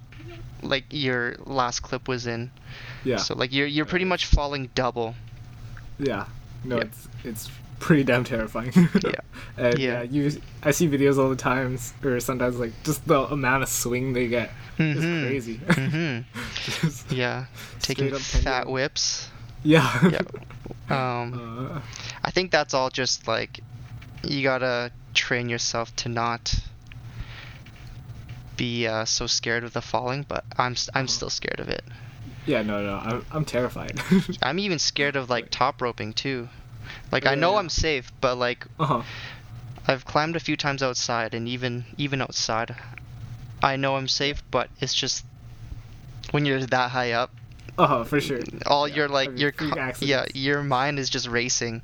like 0.62 0.86
your 0.90 1.36
last 1.46 1.82
clip 1.82 2.08
was 2.08 2.28
in. 2.28 2.52
yeah 3.04 3.18
So 3.18 3.36
like 3.36 3.52
you're 3.54 3.68
you're 3.68 3.86
pretty 3.86 4.06
much 4.06 4.26
falling 4.26 4.70
double. 4.76 5.16
Yeah. 6.00 6.26
No, 6.64 6.78
Yep. 6.78 6.86
it's 6.86 7.08
it's 7.24 7.52
pretty 7.80 8.04
damn 8.04 8.24
terrifying. 8.24 8.72
Yeah. 9.04 9.12
and 9.58 9.80
Yeah. 9.80 10.02
yeah. 10.04 10.04
you 10.04 10.42
I 10.64 10.72
see 10.72 10.88
videos 10.88 11.18
all 11.18 11.30
the 11.30 11.36
times 11.36 11.94
or 12.04 12.20
sometimes 12.20 12.58
like 12.60 12.72
just 12.84 13.08
the 13.08 13.22
amount 13.32 13.64
of 13.64 13.70
swing 13.70 14.14
they 14.14 14.28
get 14.28 14.52
Mhm. 14.78 14.96
is 14.96 15.04
crazy. 15.28 15.56
hmm 15.70 17.14
Yeah, 17.14 17.46
taking 17.82 18.14
fat 18.16 18.68
whips. 18.70 19.30
yeah. 19.64 20.10
Yeah. 20.10 20.22
Um, 20.90 21.70
Uh, 21.72 21.80
I 22.24 22.32
think 22.32 22.52
that's 22.52 22.74
all 22.74 22.90
just 22.90 23.26
like 23.28 23.62
you 24.24 24.44
gotta 24.44 24.92
train 25.14 25.48
yourself 25.48 25.96
to 25.98 26.10
not 26.10 26.54
be 28.58 28.88
uh, 28.88 29.06
so 29.06 29.28
scared 29.28 29.64
of 29.64 29.74
the 29.74 29.82
falling. 29.82 30.24
But 30.28 30.44
I'm 30.58 30.76
I'm 30.94 31.08
still 31.08 31.30
scared 31.30 31.60
of 31.60 31.70
it. 31.70 31.84
yeah, 32.46 32.62
no, 32.62 32.84
no, 32.84 32.96
I'm 32.96 33.26
I'm 33.32 33.46
terrified. 33.46 34.00
I'm 34.44 34.60
even 34.60 34.80
scared 34.80 35.16
of 35.16 35.30
like 35.30 35.50
top 35.50 35.82
roping 35.82 36.14
too. 36.14 36.50
Like 37.12 37.26
I 37.26 37.36
know 37.36 37.54
yeah. 37.54 37.60
I'm 37.60 37.70
safe, 37.70 38.12
but 38.22 38.36
like 38.38 38.66
uh 38.80 38.86
huh. 38.86 39.02
I've 39.88 40.06
climbed 40.06 40.36
a 40.36 40.40
few 40.40 40.56
times 40.58 40.84
outside, 40.84 41.34
and 41.34 41.48
even 41.48 41.86
even 41.98 42.22
outside, 42.22 42.76
I 43.64 43.76
know 43.78 43.96
I'm 43.96 44.08
safe. 44.08 44.44
But 44.52 44.70
it's 44.80 44.94
just 44.94 45.26
when 46.32 46.46
you're 46.46 46.66
that 46.66 46.92
high 46.92 47.12
up, 47.12 47.32
Uh 47.78 47.88
huh, 47.88 48.04
for 48.04 48.20
sure. 48.22 48.40
all 48.66 48.88
Yeah, 48.88 48.96
your 48.96 49.08
like 49.10 49.30
I 49.30 49.32
mean, 49.32 49.42
your 49.42 49.52
co- 49.52 49.92
yeah 50.02 50.26
your 50.34 50.64
mind 50.64 51.00
is 51.00 51.10
just 51.10 51.28
racing. 51.28 51.82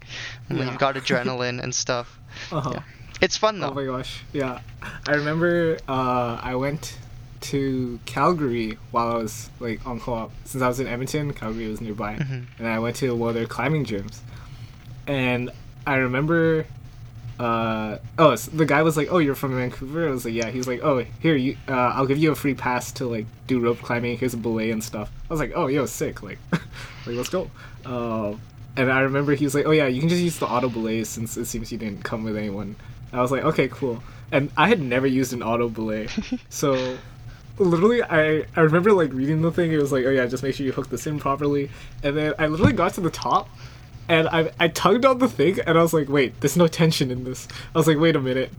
Yeah. 0.50 0.66
You've 0.66 0.80
got 0.80 0.96
adrenaline 1.02 1.62
and 1.62 1.74
stuff. 1.74 2.20
Uh 2.52 2.62
huh. 2.62 2.80
It's 3.22 3.36
fun 3.38 3.60
though. 3.60 3.70
Oh 3.72 3.74
my 3.74 3.86
gosh, 3.86 4.24
yeah. 4.34 4.60
I 5.08 5.12
remember 5.16 5.78
uh, 5.88 6.40
I 6.42 6.56
went 6.56 6.98
to 7.40 8.00
Calgary 8.06 8.78
while 8.92 9.10
I 9.12 9.16
was 9.16 9.50
like 9.60 9.86
on 9.88 10.00
co-op. 10.00 10.32
Since 10.46 10.62
I 10.62 10.68
was 10.68 10.80
in 10.80 10.88
Edmonton, 10.88 11.34
Calgary 11.34 11.68
was 11.68 11.82
nearby, 11.82 12.16
Mhm. 12.16 12.46
and 12.60 12.68
I 12.68 12.80
went 12.80 12.96
to 12.98 13.16
one 13.16 13.30
of 13.30 13.36
their 13.36 13.46
climbing 13.48 13.86
gyms. 13.86 14.20
And 15.08 15.52
I 15.86 15.96
remember, 15.96 16.66
uh, 17.40 17.98
oh, 18.20 18.32
s 18.32 18.48
the 18.48 18.66
guy 18.66 18.82
was 18.84 18.98
like, 18.98 19.08
"Oh, 19.12 19.18
you're 19.20 19.36
from 19.36 19.56
Vancouver." 19.56 20.08
I 20.08 20.12
was 20.12 20.26
like, 20.26 20.34
"Yeah." 20.34 20.50
He 20.52 20.58
was 20.58 20.68
like, 20.68 20.82
"Oh, 20.84 21.04
here 21.20 21.36
you, 21.36 21.58
uh, 21.68 21.72
I'll 21.96 22.06
give 22.08 22.18
you 22.18 22.32
a 22.32 22.36
free 22.36 22.54
pass 22.56 22.92
to 22.94 23.08
like 23.08 23.26
do 23.48 23.60
rope 23.60 23.82
climbing. 23.82 24.18
Here's 24.18 24.34
a 24.34 24.38
belay 24.38 24.70
and 24.72 24.84
stuff." 24.84 25.10
I 25.30 25.34
was 25.34 25.40
like, 25.40 25.54
"Oh, 25.56 25.68
yo, 25.68 25.86
sick!" 25.86 26.22
Like, 26.22 26.40
like 26.52 27.16
let's 27.16 27.30
go. 27.30 27.50
Um, 27.86 28.42
and 28.76 28.92
I 28.92 29.00
remember 29.02 29.34
he 29.34 29.46
was 29.46 29.56
like, 29.56 29.66
"Oh 29.66 29.72
yeah, 29.72 29.88
you 29.88 30.00
can 30.02 30.10
just 30.10 30.22
use 30.22 30.38
the 30.38 30.46
auto 30.48 30.70
belay 30.70 31.04
since 31.04 31.38
it 31.38 31.46
seems 31.46 31.72
you 31.72 31.78
didn't 31.78 32.04
come 32.04 32.24
with 32.24 32.36
anyone." 32.38 32.76
I 33.14 33.22
was 33.22 33.32
like, 33.32 33.44
"Okay, 33.44 33.68
cool." 33.68 34.02
And 34.32 34.52
I 34.58 34.68
had 34.68 34.82
never 34.82 35.08
used 35.08 35.34
an 35.34 35.42
auto 35.42 35.70
belay, 35.70 36.08
so 36.50 36.98
literally 37.58 38.04
I 38.04 38.46
I 38.56 38.62
remember 38.62 38.92
like 38.94 39.12
reading 39.14 39.42
the 39.42 39.52
thing. 39.52 39.72
It 39.72 39.78
was 39.78 39.92
like, 39.92 40.06
"Oh 40.06 40.12
yeah, 40.12 40.26
just 40.26 40.44
make 40.44 40.56
sure 40.56 40.66
you 40.66 40.72
hook 40.72 40.90
this 40.90 41.08
in 41.08 41.20
properly." 41.20 41.70
And 42.04 42.18
then 42.18 42.34
I 42.38 42.48
literally 42.48 42.74
got 42.74 42.94
to 42.96 43.02
the 43.02 43.10
top. 43.12 43.50
And 44.10 44.28
I, 44.30 44.52
I 44.60 44.70
tugged 44.70 45.06
on 45.06 45.20
the 45.20 45.28
thing 45.28 45.60
and 45.60 45.78
I 45.78 45.82
was 45.82 45.94
like, 45.94 46.08
wait, 46.08 46.40
there's 46.40 46.56
no 46.56 46.68
tension 46.68 47.12
in 47.12 47.26
this. 47.26 47.48
I 47.76 47.78
was 47.78 47.88
like, 47.88 47.98
wait 48.00 48.16
a 48.16 48.22
minute. 48.22 48.52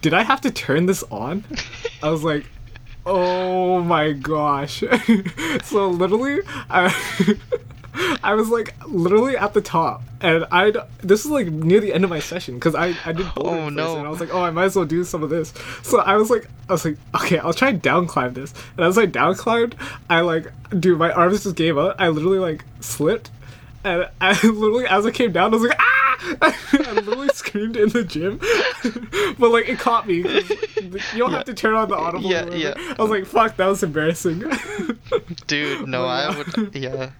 Did 0.00 0.14
I 0.14 0.22
have 0.22 0.40
to 0.42 0.50
turn 0.50 0.86
this 0.86 1.02
on? 1.10 1.44
I 2.02 2.10
was 2.10 2.22
like, 2.22 2.44
oh 3.04 3.80
my 3.80 4.12
gosh. 4.12 4.82
so 5.64 5.88
literally, 5.88 6.40
I, 6.70 6.94
I 8.22 8.34
was 8.34 8.48
like 8.48 8.74
literally 8.86 9.36
at 9.36 9.54
the 9.54 9.60
top. 9.60 10.02
And 10.20 10.46
I 10.52 10.72
this 10.98 11.24
is 11.24 11.30
like 11.30 11.48
near 11.48 11.80
the 11.80 11.92
end 11.92 12.04
of 12.04 12.10
my 12.10 12.20
session 12.20 12.54
because 12.54 12.74
I, 12.74 12.94
I 13.04 13.12
did 13.12 13.26
Oh, 13.36 13.68
no. 13.68 13.96
and 13.98 14.06
I 14.06 14.10
was 14.10 14.20
like, 14.20 14.32
oh, 14.32 14.42
I 14.42 14.50
might 14.50 14.64
as 14.66 14.76
well 14.76 14.84
do 14.84 15.02
some 15.04 15.22
of 15.22 15.30
this. 15.30 15.52
So 15.82 15.98
I 15.98 16.16
was 16.16 16.30
like, 16.30 16.46
I 16.68 16.72
was 16.72 16.84
like, 16.84 16.96
okay, 17.16 17.38
I'll 17.38 17.52
try 17.52 17.70
and 17.70 17.82
down 17.82 18.06
climb 18.06 18.34
this. 18.34 18.54
And 18.76 18.86
as 18.86 18.96
I 18.98 19.06
down 19.06 19.34
climbed, 19.34 19.74
I 20.08 20.20
like, 20.20 20.46
dude, 20.78 20.98
my 20.98 21.10
arms 21.10 21.42
just 21.42 21.56
gave 21.56 21.76
out. 21.76 21.96
I 21.98 22.08
literally 22.08 22.38
like 22.38 22.64
slipped 22.80 23.30
and 23.84 24.08
I 24.20 24.32
literally, 24.46 24.86
as 24.86 25.04
I 25.06 25.10
came 25.10 25.32
down, 25.32 25.52
I 25.52 25.56
was 25.56 25.68
like, 25.68 25.78
ah! 25.78 25.98
I 26.42 26.92
literally 26.92 27.28
screamed 27.34 27.76
in 27.76 27.88
the 27.88 28.04
gym, 28.04 28.38
but 29.40 29.50
like 29.50 29.68
it 29.68 29.80
caught 29.80 30.06
me. 30.06 30.18
You 30.18 31.18
don't 31.18 31.32
have 31.32 31.46
to 31.46 31.54
turn 31.54 31.74
on 31.74 31.88
the 31.88 31.96
audible. 31.96 32.30
Yeah, 32.30 32.48
yeah. 32.54 32.74
I 32.96 33.02
was 33.02 33.10
like, 33.10 33.26
fuck, 33.26 33.56
that 33.56 33.66
was 33.66 33.82
embarrassing. 33.82 34.44
Dude, 35.48 35.88
no, 35.88 36.04
I 36.04 36.36
would 36.36 36.74
yeah. 36.76 37.10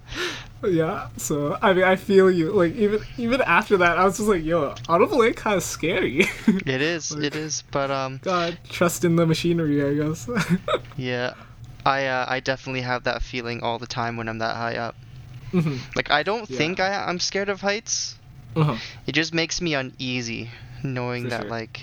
Yeah. 0.64 1.08
So 1.16 1.58
I 1.62 1.72
mean, 1.72 1.84
I 1.84 1.96
feel 1.96 2.30
you. 2.30 2.52
Like 2.52 2.74
even 2.76 3.00
even 3.18 3.40
after 3.42 3.76
that, 3.78 3.98
I 3.98 4.04
was 4.04 4.16
just 4.16 4.28
like, 4.28 4.44
yo, 4.44 4.74
ain't 4.88 5.36
kind 5.36 5.56
of 5.56 5.62
scary. 5.62 6.26
It 6.46 6.80
is, 6.82 7.12
Like- 7.12 7.24
it 7.24 7.36
is. 7.36 7.62
But 7.70 7.90
um 7.90 8.20
God, 8.22 8.58
trust 8.68 9.04
in 9.04 9.16
the 9.16 9.26
machinery, 9.26 9.84
I 9.84 9.94
guess. 9.94 10.28
yeah. 10.96 11.34
I 11.84 12.06
uh, 12.06 12.26
I 12.28 12.40
definitely 12.40 12.82
have 12.82 13.04
that 13.04 13.22
feeling 13.22 13.62
all 13.62 13.78
the 13.78 13.88
time 13.88 14.16
when 14.16 14.28
I'm 14.28 14.38
that 14.38 14.54
high 14.56 14.76
up. 14.76 14.94
Mhm. 15.52 15.78
Like 15.96 16.10
I 16.10 16.22
don't 16.22 16.48
Yeah. 16.48 16.56
think 16.58 16.78
I 16.80 17.04
I'm 17.08 17.18
scared 17.18 17.48
of 17.48 17.60
heights. 17.60 18.16
Uh-huh. 18.54 18.76
It 19.06 19.12
just 19.12 19.34
makes 19.34 19.60
me 19.60 19.74
uneasy 19.74 20.50
knowing 20.84 21.24
For 21.24 21.30
that 21.30 21.40
sure. 21.42 21.50
like 21.50 21.80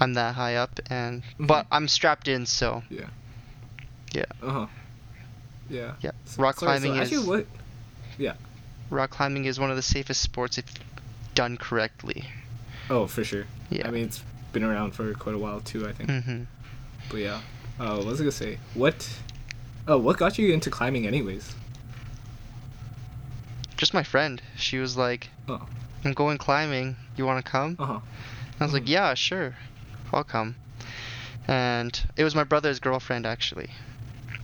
I'm 0.00 0.14
that 0.14 0.34
high 0.34 0.56
up 0.56 0.80
and 0.90 1.22
but 1.38 1.66
I'm 1.70 1.86
strapped 1.86 2.26
in 2.26 2.46
so 2.46 2.82
Yeah. 2.90 3.08
Yeah. 4.12 4.24
Uh 4.42 4.50
huh. 4.50 4.66
Yeah. 5.72 5.94
Yeah. 6.02 6.10
Rock 6.36 6.60
sorry, 6.60 6.78
so 6.78 6.82
climbing 6.84 7.00
actually, 7.00 7.16
is- 7.18 7.26
what? 7.26 7.46
rock 8.90 9.08
climbing 9.10 9.46
is 9.46 9.58
one 9.58 9.70
of 9.70 9.76
the 9.76 9.82
safest 9.82 10.20
sports 10.20 10.58
if 10.58 10.66
done 11.34 11.56
correctly. 11.56 12.26
Oh, 12.90 13.06
for 13.06 13.24
sure. 13.24 13.46
Yeah. 13.70 13.88
I 13.88 13.90
mean, 13.90 14.04
it's 14.04 14.22
been 14.52 14.62
around 14.62 14.90
for 14.92 15.14
quite 15.14 15.34
a 15.34 15.38
while 15.38 15.60
too. 15.60 15.88
I 15.88 15.92
think. 15.92 16.10
Mhm. 16.10 16.46
But 17.08 17.16
yeah. 17.20 17.40
Uh, 17.80 17.96
what 17.96 18.04
was 18.06 18.20
I 18.20 18.24
gonna 18.24 18.32
say? 18.32 18.58
What? 18.74 19.08
Oh, 19.88 19.96
what 19.98 20.18
got 20.18 20.38
you 20.38 20.52
into 20.52 20.68
climbing, 20.70 21.06
anyways? 21.06 21.54
Just 23.78 23.94
my 23.94 24.02
friend. 24.02 24.40
She 24.56 24.78
was 24.78 24.96
like, 24.96 25.30
Oh. 25.48 25.66
"I'm 26.04 26.12
going 26.12 26.38
climbing. 26.38 26.96
You 27.16 27.24
want 27.26 27.44
to 27.44 27.50
come?" 27.50 27.76
Uh 27.78 27.86
huh. 27.86 28.00
I 28.60 28.64
was 28.64 28.72
like, 28.74 28.84
Mhm. 28.84 28.88
"Yeah, 28.88 29.14
sure. 29.14 29.56
I'll 30.12 30.22
come." 30.22 30.54
And 31.48 31.98
it 32.16 32.24
was 32.24 32.34
my 32.34 32.44
brother's 32.44 32.78
girlfriend 32.78 33.26
actually. 33.26 33.70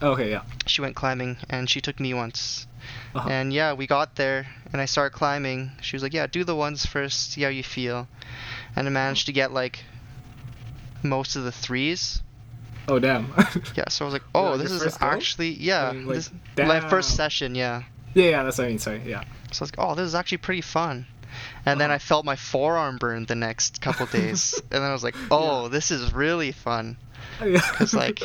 Okay. 0.01 0.29
Yeah. 0.31 0.41
She 0.65 0.81
went 0.81 0.95
climbing 0.95 1.37
and 1.49 1.69
she 1.69 1.81
took 1.81 1.99
me 1.99 2.13
once. 2.13 2.67
Uh-huh. 3.13 3.29
And 3.29 3.51
yeah, 3.53 3.73
we 3.73 3.87
got 3.87 4.15
there 4.15 4.47
and 4.71 4.81
I 4.81 4.85
started 4.85 5.15
climbing. 5.15 5.71
She 5.81 5.95
was 5.95 6.03
like, 6.03 6.13
"Yeah, 6.13 6.27
do 6.27 6.43
the 6.43 6.55
ones 6.55 6.85
first, 6.85 7.31
see 7.33 7.41
how 7.43 7.49
you 7.49 7.63
feel." 7.63 8.07
And 8.75 8.87
I 8.87 8.91
managed 8.91 9.25
to 9.25 9.33
get 9.33 9.51
like 9.51 9.83
most 11.03 11.35
of 11.35 11.43
the 11.43 11.51
threes. 11.51 12.21
Oh 12.87 12.99
damn. 12.99 13.33
Yeah, 13.75 13.89
so 13.89 14.03
I 14.03 14.07
was 14.07 14.13
like, 14.13 14.23
"Oh, 14.33 14.51
Like 14.51 14.61
this 14.61 14.71
is 14.71 14.97
actually 15.01 15.51
yeah, 15.51 15.89
I 15.89 15.93
mean, 15.93 16.07
like, 16.07 16.15
this, 16.15 16.31
my 16.57 16.79
first 16.89 17.15
session, 17.15 17.55
yeah." 17.55 17.83
yeah, 18.13 18.29
yeah. 18.29 18.43
That's 18.43 18.57
what 18.57 18.65
I 18.65 18.67
mean. 18.69 18.79
Sorry. 18.79 19.01
Yeah. 19.05 19.21
So 19.51 19.61
I 19.61 19.65
was 19.65 19.71
like, 19.71 19.75
"Oh, 19.77 19.95
this 19.95 20.05
is 20.05 20.15
actually 20.15 20.39
pretty 20.39 20.61
fun." 20.61 21.05
And 21.65 21.79
then 21.79 21.89
Uh-huh. 21.91 21.95
I 21.95 21.99
felt 21.99 22.25
my 22.25 22.35
forearm 22.35 22.97
burn 22.97 23.25
the 23.25 23.35
next 23.35 23.81
couple 23.81 24.05
days, 24.07 24.55
and 24.71 24.81
then 24.81 24.89
I 24.89 24.93
was 24.93 25.03
like, 25.03 25.15
"Oh, 25.29 25.67
this 25.67 25.91
is 25.91 26.13
really 26.13 26.51
fun." 26.51 26.97
Yeah. 27.45 27.61
Because 27.71 27.93
like, 27.93 28.21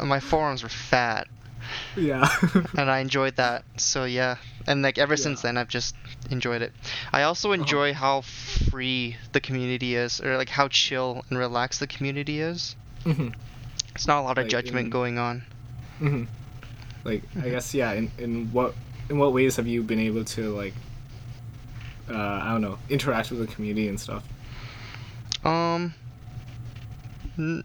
my 0.00 0.20
forearms 0.20 0.62
were 0.62 0.68
fat, 0.68 1.26
yeah. 1.96 2.28
and 2.78 2.90
I 2.90 2.98
enjoyed 3.00 3.36
that. 3.36 3.64
So 3.76 4.04
yeah, 4.04 4.36
and 4.66 4.82
like 4.82 4.98
ever 4.98 5.16
since 5.16 5.42
then, 5.42 5.56
I've 5.56 5.68
just 5.68 5.94
enjoyed 6.30 6.62
it. 6.62 6.72
I 7.12 7.22
also 7.22 7.52
enjoy 7.52 7.92
how 7.94 8.22
free 8.22 9.16
the 9.32 9.40
community 9.40 9.94
is, 9.96 10.20
or 10.20 10.36
like 10.36 10.48
how 10.48 10.68
chill 10.68 11.24
and 11.30 11.38
relaxed 11.38 11.80
the 11.80 11.86
community 11.86 12.40
is. 12.40 12.74
hmm 13.04 13.28
It's 13.94 14.06
not 14.06 14.20
a 14.20 14.24
lot 14.24 14.38
of 14.38 14.44
Like, 14.44 14.50
judgment 14.50 14.86
in- 14.86 14.90
going 14.90 15.18
on. 15.18 15.42
hmm 15.98 16.24
Like 17.04 17.22
I 17.40 17.48
guess 17.50 17.74
yeah. 17.74 17.92
In 17.92 18.10
in 18.18 18.52
what 18.52 18.74
in 19.10 19.18
what 19.18 19.32
ways 19.32 19.56
have 19.56 19.66
you 19.66 19.82
been 19.82 20.00
able 20.00 20.24
to 20.24 20.54
like 20.56 20.74
uh, 22.10 22.16
I 22.42 22.50
don't 22.52 22.60
know 22.62 22.78
interact 22.88 23.30
with 23.30 23.40
the 23.40 23.46
community 23.54 23.88
and 23.88 23.98
stuff? 24.00 24.22
Um, 25.44 25.94
n- 27.38 27.64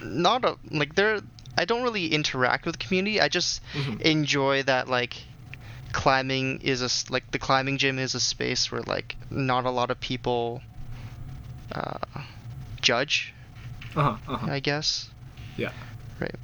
not 0.00 0.44
a 0.44 0.56
like 0.70 0.94
there. 0.94 1.20
I 1.56 1.64
don't 1.64 1.82
really 1.82 2.08
interact 2.12 2.66
with 2.66 2.78
the 2.78 2.84
community. 2.84 3.20
I 3.20 3.28
just 3.28 3.60
Mhm. 3.74 4.00
enjoy 4.00 4.62
that 4.64 4.88
like 4.88 5.24
climbing 5.92 6.60
is 6.60 6.82
a 6.82 7.12
like 7.12 7.30
the 7.32 7.38
climbing 7.38 7.78
gym 7.78 7.98
is 7.98 8.14
a 8.14 8.20
space 8.20 8.70
where 8.70 8.82
like 8.82 9.16
not 9.30 9.64
a 9.64 9.70
lot 9.70 9.90
of 9.90 9.98
people 10.00 10.62
uh, 11.72 12.22
judge. 12.80 13.34
Uh 13.96 14.02
huh. 14.02 14.16
Uh 14.28 14.36
huh. 14.36 14.46
I 14.52 14.60
guess. 14.60 15.08
Yeah. 15.56 15.72
Right. 16.20 16.34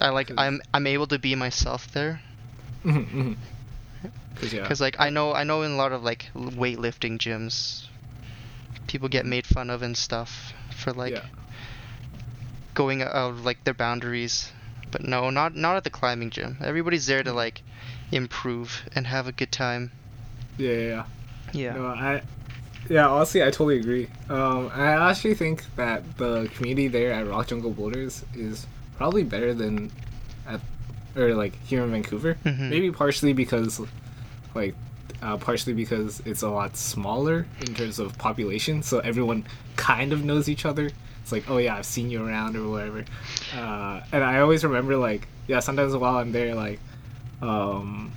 I 0.00 0.08
like 0.10 0.28
'Cause- 0.28 0.36
I'm 0.38 0.60
I'm 0.72 0.86
able 0.86 1.06
to 1.08 1.18
be 1.18 1.34
myself 1.34 1.90
there 1.92 2.20
Mm-hmm. 2.84 3.32
Cause 4.36 4.52
yeah. 4.52 4.62
because 4.62 4.80
like 4.80 4.96
I 4.98 5.10
know 5.10 5.34
I 5.34 5.44
know 5.44 5.62
in 5.62 5.72
a 5.72 5.76
lot 5.76 5.92
of 5.92 6.02
like 6.02 6.30
weightlifting 6.34 7.18
gyms, 7.18 7.86
people 8.88 9.08
get 9.08 9.24
made 9.26 9.46
fun 9.46 9.70
of 9.70 9.82
and 9.82 9.96
stuff 9.96 10.52
for 10.74 10.92
like 10.92 11.12
yeah. 11.12 11.22
Going 12.74 13.02
out 13.02 13.12
of 13.12 13.44
like 13.44 13.64
their 13.64 13.74
boundaries. 13.74 14.50
But 14.90 15.02
no, 15.04 15.30
not 15.30 15.54
not 15.56 15.76
at 15.76 15.84
the 15.84 15.90
climbing 15.90 16.30
gym. 16.30 16.58
Everybody's 16.62 17.06
there 17.06 17.22
to 17.22 17.32
like 17.32 17.62
improve 18.10 18.82
and 18.94 19.06
have 19.06 19.26
a 19.26 19.32
good 19.32 19.50
time. 19.52 19.90
Yeah. 20.58 20.70
Yeah. 20.70 20.86
yeah. 20.86 21.04
Yeah. 21.52 21.72
No, 21.74 21.86
I. 21.86 22.22
Yeah, 22.88 23.08
honestly, 23.08 23.42
I 23.42 23.46
totally 23.46 23.78
agree. 23.78 24.08
Um, 24.28 24.70
I 24.74 25.08
actually 25.08 25.34
think 25.34 25.64
that 25.76 26.18
the 26.18 26.50
community 26.56 26.88
there 26.88 27.12
at 27.12 27.28
Rock 27.28 27.46
Jungle 27.46 27.70
Boulders 27.70 28.24
is 28.34 28.66
probably 28.96 29.22
better 29.22 29.54
than 29.54 29.90
at, 30.48 30.60
or 31.16 31.34
like 31.34 31.54
here 31.64 31.82
in 31.84 31.90
Vancouver. 31.92 32.36
Mhm. 32.44 32.68
Maybe 32.70 32.90
partially 32.90 33.32
because, 33.32 33.80
like, 34.54 34.74
uh, 35.22 35.36
partially 35.36 35.74
because 35.74 36.20
it's 36.26 36.42
a 36.42 36.48
lot 36.50 36.76
smaller 36.76 37.46
in 37.60 37.72
terms 37.74 38.00
of 38.00 38.18
population, 38.18 38.82
so 38.82 38.98
everyone 38.98 39.46
kind 39.76 40.12
of 40.12 40.24
knows 40.24 40.48
each 40.48 40.66
other. 40.66 40.90
It's 41.22 41.32
like, 41.32 41.48
oh 41.48 41.58
yeah, 41.58 41.76
I've 41.76 41.86
seen 41.86 42.10
you 42.10 42.26
around 42.26 42.56
or 42.56 42.68
whatever. 42.68 43.04
Uh, 43.56 44.00
and 44.12 44.22
I 44.24 44.40
always 44.40 44.64
remember 44.64 44.96
like, 44.96 45.26
yeah, 45.46 45.60
sometimes 45.60 45.96
while 45.96 46.16
I'm 46.18 46.32
there, 46.32 46.54
like, 46.54 46.78
um, 47.40 48.12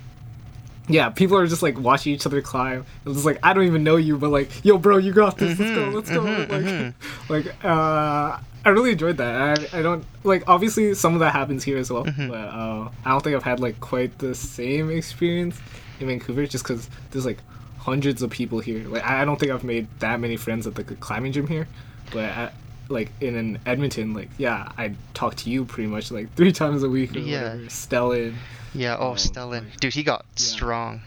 yeah, 0.88 1.08
people 1.10 1.36
are 1.36 1.46
just 1.46 1.62
like 1.62 1.78
watching 1.78 2.12
each 2.12 2.26
other 2.26 2.40
climb. 2.40 2.84
It's 3.04 3.24
like 3.24 3.38
I 3.42 3.52
don't 3.52 3.64
even 3.64 3.82
know 3.84 3.96
you, 3.96 4.16
but 4.18 4.30
like, 4.30 4.64
yo, 4.64 4.78
bro, 4.78 4.98
you 4.98 5.12
got 5.12 5.36
this. 5.38 5.58
Let's 5.58 5.72
go, 5.74 5.88
let's 5.90 6.10
go. 6.10 6.20
mhm, 6.20 6.94
like, 7.28 7.46
like, 7.46 7.64
uh, 7.64 8.38
I 8.64 8.68
really 8.68 8.92
enjoyed 8.92 9.16
that. 9.18 9.58
I, 9.74 9.78
I 9.78 9.82
don't 9.82 10.04
like 10.24 10.44
obviously 10.48 10.94
some 10.94 11.14
of 11.14 11.20
that 11.20 11.32
happens 11.32 11.64
here 11.64 11.78
as 11.78 11.90
well, 11.90 12.04
Mhm. 12.04 12.28
but 12.28 12.34
uh, 12.36 12.88
I 13.04 13.10
don't 13.10 13.22
think 13.22 13.34
I've 13.36 13.42
had 13.42 13.58
like 13.60 13.80
quite 13.80 14.18
the 14.18 14.34
same 14.34 14.90
experience 14.90 15.58
in 16.00 16.06
Vancouver, 16.08 16.46
just 16.46 16.64
because 16.64 16.88
there's 17.10 17.26
like 17.26 17.38
hundreds 17.78 18.22
of 18.22 18.30
people 18.30 18.58
here. 18.60 18.86
Like, 18.88 19.04
I 19.04 19.22
I 19.22 19.24
don't 19.24 19.38
think 19.40 19.50
I've 19.52 19.64
made 19.64 19.86
that 20.00 20.20
many 20.20 20.36
friends 20.36 20.66
at 20.66 20.74
the 20.76 20.84
climbing 20.84 21.32
gym 21.32 21.46
here, 21.48 21.66
but 22.12 22.24
I, 22.30 22.50
like 22.88 23.10
in 23.20 23.34
an 23.36 23.58
Edmonton, 23.66 24.14
like 24.14 24.30
yeah, 24.38 24.70
I 24.78 24.94
talk 25.14 25.34
to 25.36 25.50
you 25.50 25.64
pretty 25.64 25.88
much 25.88 26.10
like 26.10 26.32
three 26.34 26.52
times 26.52 26.82
a 26.82 26.88
week. 26.88 27.14
Or 27.16 27.18
Yeah. 27.20 27.42
whatever. 27.42 27.62
Stellan. 27.64 28.34
Yeah. 28.74 28.96
Oh, 28.98 29.10
Um, 29.10 29.16
Stellan, 29.16 29.76
dude, 29.80 29.94
he 29.94 30.02
got 30.02 30.24
strong. 30.36 31.00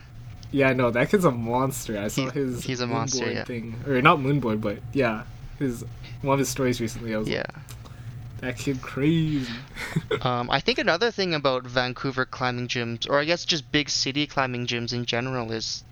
Yeah, 0.52 0.74
no, 0.74 0.90
that 0.92 1.10
kid's 1.12 1.26
a 1.26 1.32
monster. 1.32 2.00
I 2.00 2.08
saw 2.08 2.22
He's- 2.24 2.34
his 2.34 2.64
he's 2.64 2.80
a 2.82 2.88
monster, 2.88 3.32
yeah. 3.32 3.44
thing, 3.44 3.76
or 3.88 4.02
not 4.02 4.18
moonboard, 4.18 4.62
but 4.62 4.80
yeah, 4.94 5.24
his 5.60 5.86
one 6.22 6.34
of 6.34 6.40
his 6.40 6.50
stories 6.50 6.82
recently. 6.82 7.14
I 7.14 7.20
was 7.20 7.30
Yeah. 7.30 7.44
like, 7.54 7.92
that 8.42 8.58
kid 8.58 8.82
crazy. 8.82 9.52
Um, 10.22 10.50
I 10.50 10.60
think 10.60 10.80
another 10.80 11.12
thing 11.12 11.34
about 11.34 11.64
Vancouver 11.66 12.26
climbing 12.26 12.68
gyms, 12.68 13.08
or 13.10 13.20
I 13.20 13.26
guess 13.26 13.46
just 13.46 13.72
big 13.72 13.90
city 13.90 14.26
climbing 14.28 14.66
gyms 14.68 14.92
in 14.92 15.06
general, 15.06 15.52
is 15.52 15.84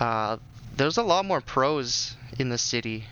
uh, 0.00 0.38
there's 0.76 0.96
a 0.96 1.02
lot 1.02 1.24
more 1.24 1.40
pros 1.40 2.16
in 2.38 2.48
the 2.48 2.58
city, 2.58 3.04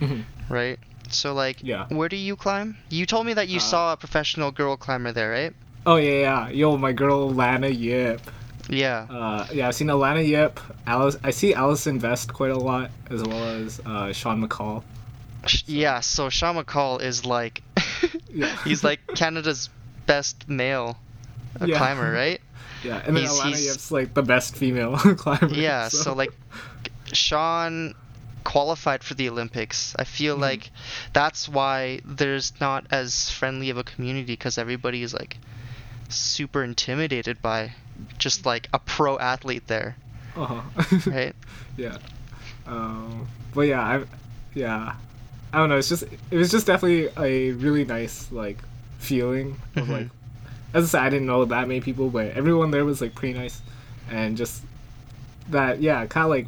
Mhm. 0.00 0.24
right? 0.48 0.78
So 1.10 1.32
like, 1.34 1.58
Yeah. 1.62 1.86
where 1.88 2.08
do 2.08 2.16
you 2.16 2.36
climb? 2.36 2.76
You 2.90 3.06
told 3.06 3.26
me 3.26 3.34
that 3.34 3.48
you 3.48 3.58
Uh, 3.58 3.60
saw 3.60 3.92
a 3.92 3.96
professional 3.96 4.50
girl 4.50 4.76
climber 4.76 5.12
there, 5.12 5.30
right? 5.30 5.52
oh 5.86 5.96
yeah, 5.96 6.20
yeah, 6.20 6.48
yo, 6.48 6.76
my 6.78 6.92
girl 6.92 7.30
Lana 7.30 7.68
Yip. 7.68 8.20
Yeah. 8.70 9.06
Uh, 9.10 9.46
yeah, 9.52 9.68
I've 9.68 9.74
seen 9.74 9.88
Alana 9.88 10.26
Yip. 10.26 10.58
Alice, 10.86 11.16
I 11.22 11.30
see 11.30 11.52
Allison 11.52 11.98
Vest 11.98 12.32
quite 12.32 12.50
a 12.50 12.56
lot, 12.58 12.90
as 13.10 13.22
well 13.22 13.44
as 13.44 13.80
uh, 13.84 14.10
Sean 14.14 14.42
McColl. 14.42 14.82
Sh 15.46 15.62
Yeah. 15.66 16.00
So 16.00 16.30
Sean 16.30 16.56
McColl 16.56 17.02
is 17.02 17.26
like, 17.26 17.62
Yeah. 18.32 18.56
he's 18.64 18.82
like 18.82 19.00
Canada's 19.14 19.68
best 20.06 20.48
male 20.48 20.96
uh, 21.60 21.66
Yeah. 21.66 21.76
climber, 21.76 22.10
right? 22.22 22.40
Yeah, 22.82 23.02
and 23.06 23.14
then 23.16 23.24
He's- 23.24 23.38
Alana 23.38 23.48
he's- 23.48 23.66
Yip's 23.66 23.90
like 23.90 24.14
the 24.14 24.22
best 24.22 24.56
female 24.56 24.96
climber. 25.22 25.48
Yeah, 25.54 25.88
so, 25.88 26.14
like 26.14 26.32
Sean 27.12 27.94
qualified 28.44 29.02
for 29.02 29.14
the 29.14 29.28
Olympics. 29.28 29.94
I 29.98 30.04
feel 30.04 30.36
Mhm. 30.36 30.40
like 30.40 30.70
that's 31.12 31.48
why 31.48 32.00
there's 32.04 32.52
not 32.60 32.86
as 32.90 33.30
friendly 33.30 33.70
of 33.70 33.76
a 33.78 33.84
community 33.84 34.32
because 34.34 34.58
everybody 34.58 35.02
is 35.02 35.12
like 35.14 35.38
super 36.08 36.62
intimidated 36.62 37.40
by 37.42 37.72
just 38.18 38.44
like 38.46 38.68
a 38.72 38.78
pro 38.78 39.18
athlete 39.18 39.66
there, 39.66 39.96
uh-huh. 40.36 40.60
right? 41.10 41.34
yeah. 41.76 41.96
Um, 42.66 43.26
but 43.54 43.62
yeah, 43.62 43.80
I, 43.82 44.04
yeah, 44.54 44.94
I 45.52 45.58
don't 45.58 45.68
know. 45.68 45.76
It's 45.78 45.88
just 45.88 46.04
it 46.30 46.36
was 46.36 46.50
just 46.50 46.66
definitely 46.66 47.08
a 47.16 47.52
really 47.52 47.84
nice 47.84 48.30
like 48.32 48.58
feeling 48.98 49.60
of 49.76 49.86
Mhm. 49.86 49.90
like, 49.92 50.08
as 50.72 50.84
I 50.84 50.88
said, 50.98 51.02
I 51.06 51.10
didn't 51.10 51.26
know 51.26 51.44
that 51.44 51.68
many 51.68 51.80
people, 51.80 52.10
but 52.10 52.28
everyone 52.32 52.70
there 52.70 52.84
was 52.84 53.00
like 53.00 53.14
pretty 53.14 53.38
nice, 53.38 53.60
and 54.10 54.36
just 54.36 54.62
that 55.50 55.80
yeah, 55.82 56.06
kind 56.06 56.24
of 56.24 56.30
like 56.30 56.46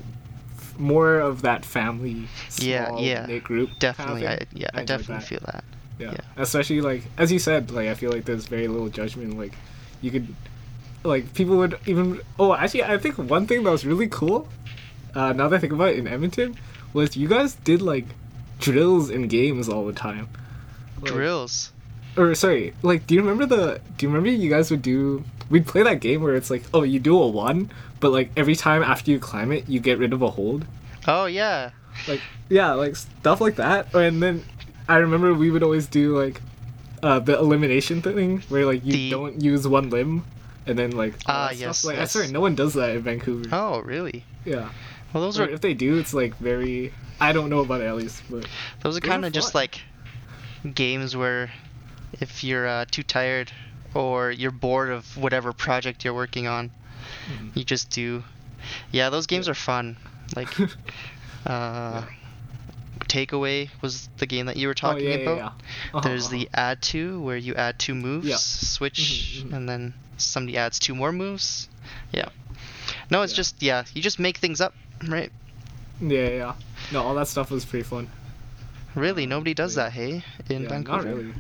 more 0.79 1.18
of 1.20 1.43
that 1.43 1.64
family 1.64 2.29
Yeah, 2.59 2.97
yeah. 2.99 3.39
group. 3.39 3.70
Definitely, 3.79 4.27
I 4.27 4.41
yeah, 4.53 4.68
I, 4.74 4.81
enjoyed 4.83 4.87
definitely 4.87 5.14
that. 5.16 5.24
feel 5.24 5.41
that. 5.47 5.64
Yeah. 5.99 6.12
Yeah. 6.12 6.20
Especially 6.43 6.81
like 6.81 7.03
as 7.16 7.33
you 7.33 7.39
said, 7.39 7.70
like 7.70 7.89
I 7.89 7.95
feel 7.95 8.11
like 8.12 8.24
there's 8.24 8.47
very 8.47 8.68
little 8.68 8.89
judgment. 8.89 9.39
Like 9.39 9.53
you 10.03 10.11
could 10.11 10.35
like 11.05 11.33
people 11.35 11.57
would 11.59 11.79
even 11.87 12.20
oh 12.39 12.55
actually 12.55 12.85
I 12.85 12.99
think 12.99 13.16
one 13.18 13.47
thing 13.47 13.62
that 13.64 13.70
was 13.70 13.87
really 13.87 14.09
cool, 14.09 14.49
uh 15.14 15.33
now 15.33 15.49
that 15.49 15.57
I 15.57 15.59
think 15.59 15.72
about 15.72 15.91
it 15.91 15.99
in 15.99 16.07
Edmonton, 16.07 16.57
was 16.93 17.16
you 17.16 17.29
guys 17.29 17.55
did 17.55 17.81
like 17.81 18.05
drills 18.59 19.09
in 19.11 19.29
games 19.29 19.68
all 19.68 19.87
the 19.87 19.93
time. 19.93 20.29
Like- 21.01 21.12
Drills. 21.12 21.72
Or 22.17 22.35
sorry, 22.35 22.73
like 22.83 23.07
do 23.07 23.14
you 23.14 23.21
remember 23.21 23.47
the 23.47 23.81
do 23.97 24.07
you 24.07 24.09
remember 24.09 24.31
you 24.31 24.49
guys 24.51 24.71
would 24.71 24.83
do 24.83 25.23
we'd 25.51 25.67
play 25.67 25.83
that 25.83 26.01
game 26.01 26.23
where 26.23 26.35
it's 26.35 26.51
like, 26.51 26.62
oh 26.75 26.83
you 26.83 26.99
do 26.99 27.17
a 27.21 27.27
one, 27.29 27.71
but 28.01 28.11
like 28.11 28.31
every 28.37 28.57
time 28.57 28.83
after 28.83 29.11
you 29.11 29.19
climb 29.19 29.53
it 29.53 29.69
you 29.69 29.81
get 29.81 29.99
rid 29.99 30.12
of 30.12 30.23
a 30.23 30.31
hold? 30.31 30.64
Oh 31.07 31.27
yeah. 31.27 31.71
like 32.09 32.21
yeah 32.49 32.73
like 32.73 32.95
stuff 32.97 33.41
like 33.41 33.57
that 33.57 33.93
and 33.95 34.23
then 34.23 34.45
i 34.89 34.97
remember 34.99 35.33
we 35.33 35.51
would 35.51 35.62
always 35.62 35.87
do 35.87 36.17
like 36.17 36.41
uh 37.03 37.19
the 37.19 37.37
elimination 37.39 38.03
thing 38.03 38.41
where 38.51 38.67
like 38.67 38.85
you 38.85 38.93
The- 38.93 39.11
don't 39.11 39.41
use 39.41 39.67
one 39.67 39.89
limb 39.91 40.23
and 40.67 40.79
then 40.79 40.91
like 40.93 41.14
Ah, 41.27 41.49
that 41.49 41.57
yes, 41.57 41.79
stuff. 41.79 41.89
like 41.89 41.97
i 41.97 42.01
yes. 42.03 42.12
swear 42.12 42.29
no 42.29 42.41
one 42.41 42.55
does 42.55 42.75
that 42.75 42.91
in 42.91 43.01
vancouver 43.03 43.49
Oh 43.51 43.81
really? 43.81 44.25
yeah 44.45 44.69
Well, 45.12 45.23
those 45.23 45.41
or 45.41 45.45
are 45.45 45.49
if 45.49 45.61
they 45.62 45.73
do 45.75 45.97
it's 45.99 46.12
like 46.12 46.37
very 46.37 46.93
i 47.21 47.33
don't 47.33 47.49
know 47.51 47.61
about 47.61 47.81
it 47.81 47.85
at 47.87 47.97
least 47.97 48.23
but 48.31 48.47
those 48.83 48.97
are 48.99 49.01
kind 49.01 49.25
of 49.25 49.33
just 49.33 49.55
like 49.55 49.81
games 50.75 51.17
where 51.17 51.51
if 52.12 52.42
you're 52.44 52.66
uh, 52.66 52.84
too 52.90 53.02
tired 53.02 53.52
or 53.94 54.30
you're 54.30 54.50
bored 54.50 54.90
of 54.90 55.16
whatever 55.16 55.52
project 55.52 56.04
you're 56.04 56.14
working 56.14 56.46
on, 56.46 56.70
Mhm. 57.30 57.57
you 57.57 57.64
just 57.64 57.90
do. 57.90 58.24
Yeah, 58.90 59.11
those 59.11 59.26
games 59.26 59.46
Yeah. 59.46 59.52
are 59.52 59.54
fun. 59.54 59.96
Like, 60.34 60.48
uh, 61.46 62.02
Takeaway 63.09 63.70
was 63.82 64.09
the 64.18 64.26
game 64.26 64.46
that 64.46 64.57
you 64.57 64.66
were 64.66 64.72
oh 64.72 64.74
talking 64.74 65.04
yeah, 65.04 65.16
yeah, 65.16 65.22
about. 65.22 65.36
yeah. 65.36 65.46
Uh-huh, 65.94 66.00
There's 66.00 66.26
uh-huh. 66.26 66.36
the 66.36 66.48
add 66.54 66.82
to 66.82 67.20
where 67.20 67.36
you 67.36 67.54
add 67.54 67.78
two 67.78 67.94
moves, 67.94 68.26
Yeah. 68.26 68.36
switch, 68.36 69.42
Mhm, 69.44 69.50
mhm. 69.50 69.57
and 69.57 69.68
then 69.68 69.94
somebody 70.16 70.57
adds 70.59 70.78
two 70.78 70.94
more 70.94 71.12
moves. 71.12 71.68
Yeah. 72.12 72.28
No, 73.11 73.22
it's 73.22 73.32
Yeah. 73.32 73.36
just 73.36 73.62
yeah, 73.62 73.84
you 73.94 74.02
just 74.02 74.18
make 74.18 74.38
things 74.38 74.61
up, 74.61 74.74
right? 75.07 75.30
yeah, 75.98 76.18
yeah 76.18 76.28
yeah 76.28 76.52
no 76.92 77.02
all 77.02 77.14
that 77.14 77.26
stuff 77.26 77.50
was 77.50 77.64
pretty 77.64 77.82
fun 77.82 78.07
Really, 78.94 79.24
nobody 79.24 79.54
does 79.54 79.74
yeah. 79.76 79.84
that, 79.84 79.92
hey, 79.92 80.24
in 80.50 80.64
yeah, 80.64 80.68
Vancouver. 80.68 80.96
not 80.98 81.04
really 81.07 81.34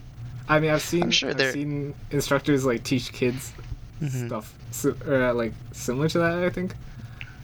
i 0.48 0.60
mean 0.60 0.70
i've 0.70 0.82
seen 0.82 1.04
I'm 1.04 1.10
sure 1.10 1.30
i've 1.30 1.36
they're- 1.36 1.52
seen 1.52 1.94
instructors 2.10 2.64
like 2.64 2.82
teach 2.84 3.12
kids 3.12 3.52
Mhm. 4.02 4.26
stuff 4.26 4.52
si- 4.70 4.92
or, 5.06 5.22
uh, 5.30 5.34
like 5.34 5.52
similar 5.72 6.08
to 6.10 6.18
that 6.18 6.38
i 6.44 6.50
think 6.50 6.74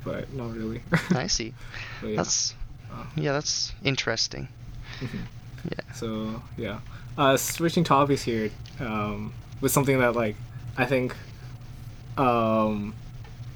but 0.04 0.32
not 0.34 0.52
really 0.54 0.82
I 1.14 1.26
see. 1.38 1.54
But 2.00 2.08
yeah. 2.10 2.16
That's 2.16 2.54
Uh, 2.92 3.04
yeah, 3.16 3.32
that's 3.32 3.72
interesting. 3.84 4.48
Mhm. 5.00 5.20
Yeah. 5.70 5.94
So 5.94 6.42
yeah, 6.58 6.80
uh, 7.16 7.36
switching 7.36 7.84
topics 7.84 8.22
here 8.22 8.50
um, 8.80 9.32
with 9.60 9.70
something 9.72 9.98
that 10.00 10.14
like 10.16 10.34
I 10.76 10.84
think 10.86 11.14
um, 12.18 12.94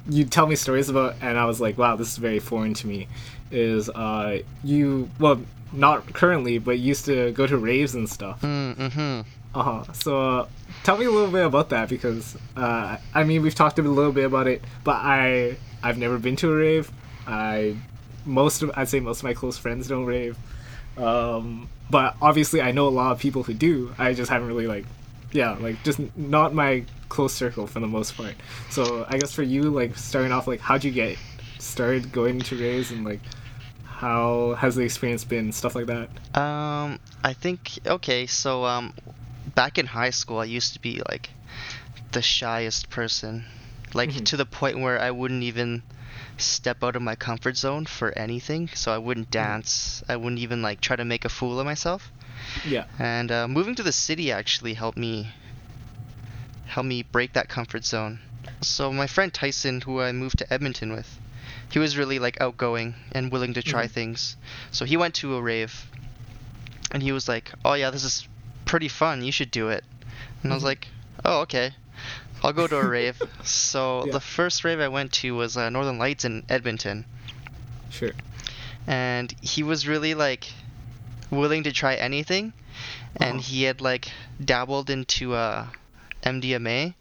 you 0.08 0.24
tell 0.24 0.46
me 0.46 0.54
stories 0.54 0.88
about, 0.88 1.16
and 1.20 1.36
I 1.36 1.44
was 1.46 1.60
like, 1.60 1.76
wow, 1.76 1.96
this 1.96 2.12
is 2.12 2.16
very 2.16 2.38
foreign 2.38 2.74
to 2.74 2.86
me. 2.86 3.08
Is 3.50 3.88
uh, 3.90 4.38
you 4.64 5.10
well 5.18 5.40
not 5.72 6.12
currently, 6.14 6.58
but 6.58 6.78
used 6.78 7.04
to 7.06 7.32
go 7.32 7.46
to 7.46 7.56
raves 7.58 7.94
and 7.94 8.08
stuff. 8.08 8.40
Mm-hmm. 8.42 9.20
Uh 9.56 9.62
huh. 9.62 9.92
So 9.94 10.48
tell 10.84 10.98
me 10.98 11.06
a 11.06 11.10
little 11.10 11.30
bit 11.30 11.46
about 11.46 11.70
that 11.70 11.88
because 11.88 12.36
uh, 12.58 12.98
I 13.14 13.24
mean 13.24 13.40
we've 13.40 13.54
talked 13.54 13.78
a 13.78 13.82
little 13.82 14.12
bit 14.12 14.26
about 14.26 14.46
it, 14.46 14.62
but 14.84 14.96
I 14.96 15.56
I've 15.82 15.96
never 15.96 16.18
been 16.18 16.36
to 16.36 16.52
a 16.52 16.54
rave. 16.54 16.90
I 17.26 17.74
most 18.26 18.62
of 18.62 18.70
I'd 18.74 18.90
say 18.90 19.00
most 19.00 19.20
of 19.20 19.24
my 19.24 19.32
close 19.32 19.56
friends 19.56 19.88
don't 19.88 20.04
rave, 20.04 20.36
um, 20.98 21.70
but 21.88 22.16
obviously 22.20 22.60
I 22.60 22.72
know 22.72 22.86
a 22.86 22.90
lot 22.90 23.12
of 23.12 23.18
people 23.18 23.44
who 23.44 23.54
do. 23.54 23.94
I 23.96 24.12
just 24.12 24.30
haven't 24.30 24.46
really 24.46 24.66
like 24.66 24.84
yeah 25.32 25.52
like 25.52 25.82
just 25.84 26.00
not 26.18 26.52
my 26.52 26.84
close 27.08 27.32
circle 27.32 27.66
for 27.66 27.80
the 27.80 27.88
most 27.88 28.14
part. 28.14 28.34
So 28.68 29.06
I 29.08 29.16
guess 29.16 29.32
for 29.32 29.42
you 29.42 29.62
like 29.62 29.96
starting 29.96 30.32
off 30.32 30.46
like 30.46 30.60
how'd 30.60 30.84
you 30.84 30.90
get 30.90 31.16
started 31.58 32.12
going 32.12 32.40
to 32.40 32.60
raves 32.60 32.90
and 32.90 33.06
like 33.06 33.20
how 33.84 34.52
has 34.58 34.74
the 34.74 34.82
experience 34.82 35.24
been 35.24 35.50
stuff 35.50 35.74
like 35.74 35.86
that. 35.86 36.10
Um, 36.38 37.00
I 37.24 37.32
think 37.32 37.78
okay. 37.86 38.26
So 38.26 38.66
um, 38.66 38.92
back 39.56 39.78
in 39.78 39.86
high 39.86 40.10
school, 40.10 40.38
I 40.38 40.44
used 40.44 40.74
to 40.74 40.80
be 40.80 41.02
like 41.10 41.30
the 42.12 42.22
shyest 42.22 42.88
person, 42.90 43.44
like 43.94 44.10
Mhm. 44.10 44.24
to 44.26 44.36
the 44.36 44.46
point 44.46 44.78
where 44.78 45.00
I 45.00 45.10
wouldn't 45.10 45.42
even 45.42 45.82
step 46.38 46.84
out 46.84 46.94
of 46.96 47.02
my 47.02 47.16
comfort 47.16 47.56
zone 47.56 47.86
for 47.86 48.16
anything. 48.16 48.68
So 48.74 48.92
I 48.94 48.98
wouldn't 48.98 49.30
dance. 49.30 50.04
I 50.08 50.16
wouldn't 50.16 50.38
even 50.40 50.62
like 50.62 50.80
try 50.80 50.94
to 50.96 51.04
make 51.04 51.24
a 51.24 51.28
fool 51.28 51.58
of 51.58 51.66
myself. 51.66 52.12
Yeah. 52.64 52.84
And 52.98 53.32
uh, 53.32 53.48
moving 53.48 53.74
to 53.76 53.82
the 53.82 53.92
city 53.92 54.30
actually 54.30 54.74
helped 54.74 54.98
me 54.98 55.32
help 56.66 56.86
me 56.86 57.02
break 57.02 57.32
that 57.32 57.48
comfort 57.48 57.84
zone. 57.84 58.20
So 58.60 58.92
my 58.92 59.06
friend 59.06 59.32
Tyson, 59.32 59.80
who 59.80 60.00
I 60.00 60.12
moved 60.12 60.38
to 60.38 60.52
Edmonton 60.52 60.92
with, 60.92 61.18
he 61.70 61.78
was 61.78 61.96
really 61.96 62.18
like 62.18 62.40
outgoing 62.40 62.94
and 63.12 63.32
willing 63.32 63.54
to 63.54 63.62
try 63.62 63.86
Mhm. 63.86 63.90
things. 63.90 64.36
So 64.70 64.84
he 64.84 64.96
went 64.96 65.14
to 65.16 65.34
a 65.36 65.42
rave, 65.42 65.86
and 66.92 67.02
he 67.02 67.12
was 67.12 67.28
like, 67.28 67.52
"Oh 67.64 67.74
yeah, 67.74 67.90
this 67.90 68.04
is 68.04 68.28
pretty 68.66 68.88
fun. 68.88 69.22
You 69.24 69.32
should 69.32 69.50
do 69.50 69.68
it." 69.70 69.84
And 70.42 70.52
I 70.52 70.54
was 70.54 70.62
Mhm. 70.62 70.66
like, 70.72 70.88
"Oh 71.24 71.40
okay." 71.40 71.72
I'll 72.42 72.52
go 72.52 72.66
to 72.68 72.76
a 72.76 72.86
rave. 72.86 73.16
So 73.44 74.04
Yeah. 74.04 74.12
the 74.12 74.20
first 74.20 74.64
rave 74.64 74.80
I 74.80 74.88
went 74.88 75.12
to 75.24 75.34
was 75.34 75.56
uh, 75.56 75.70
Northern 75.70 75.98
Lights 75.98 76.24
in 76.24 76.42
Edmonton, 76.48 77.06
Sure. 77.90 78.12
and 78.86 79.34
he 79.40 79.62
was 79.62 79.86
really 79.88 80.14
like 80.14 80.52
willing 81.30 81.62
to 81.64 81.72
try 81.72 81.94
anything, 81.94 82.52
and 83.16 83.40
Uh-huh. 83.40 83.48
he 83.48 83.62
had 83.64 83.80
like 83.80 84.10
dabbled 84.44 84.90
into 84.90 85.34
uh, 85.34 85.66
MDMA 86.24 86.94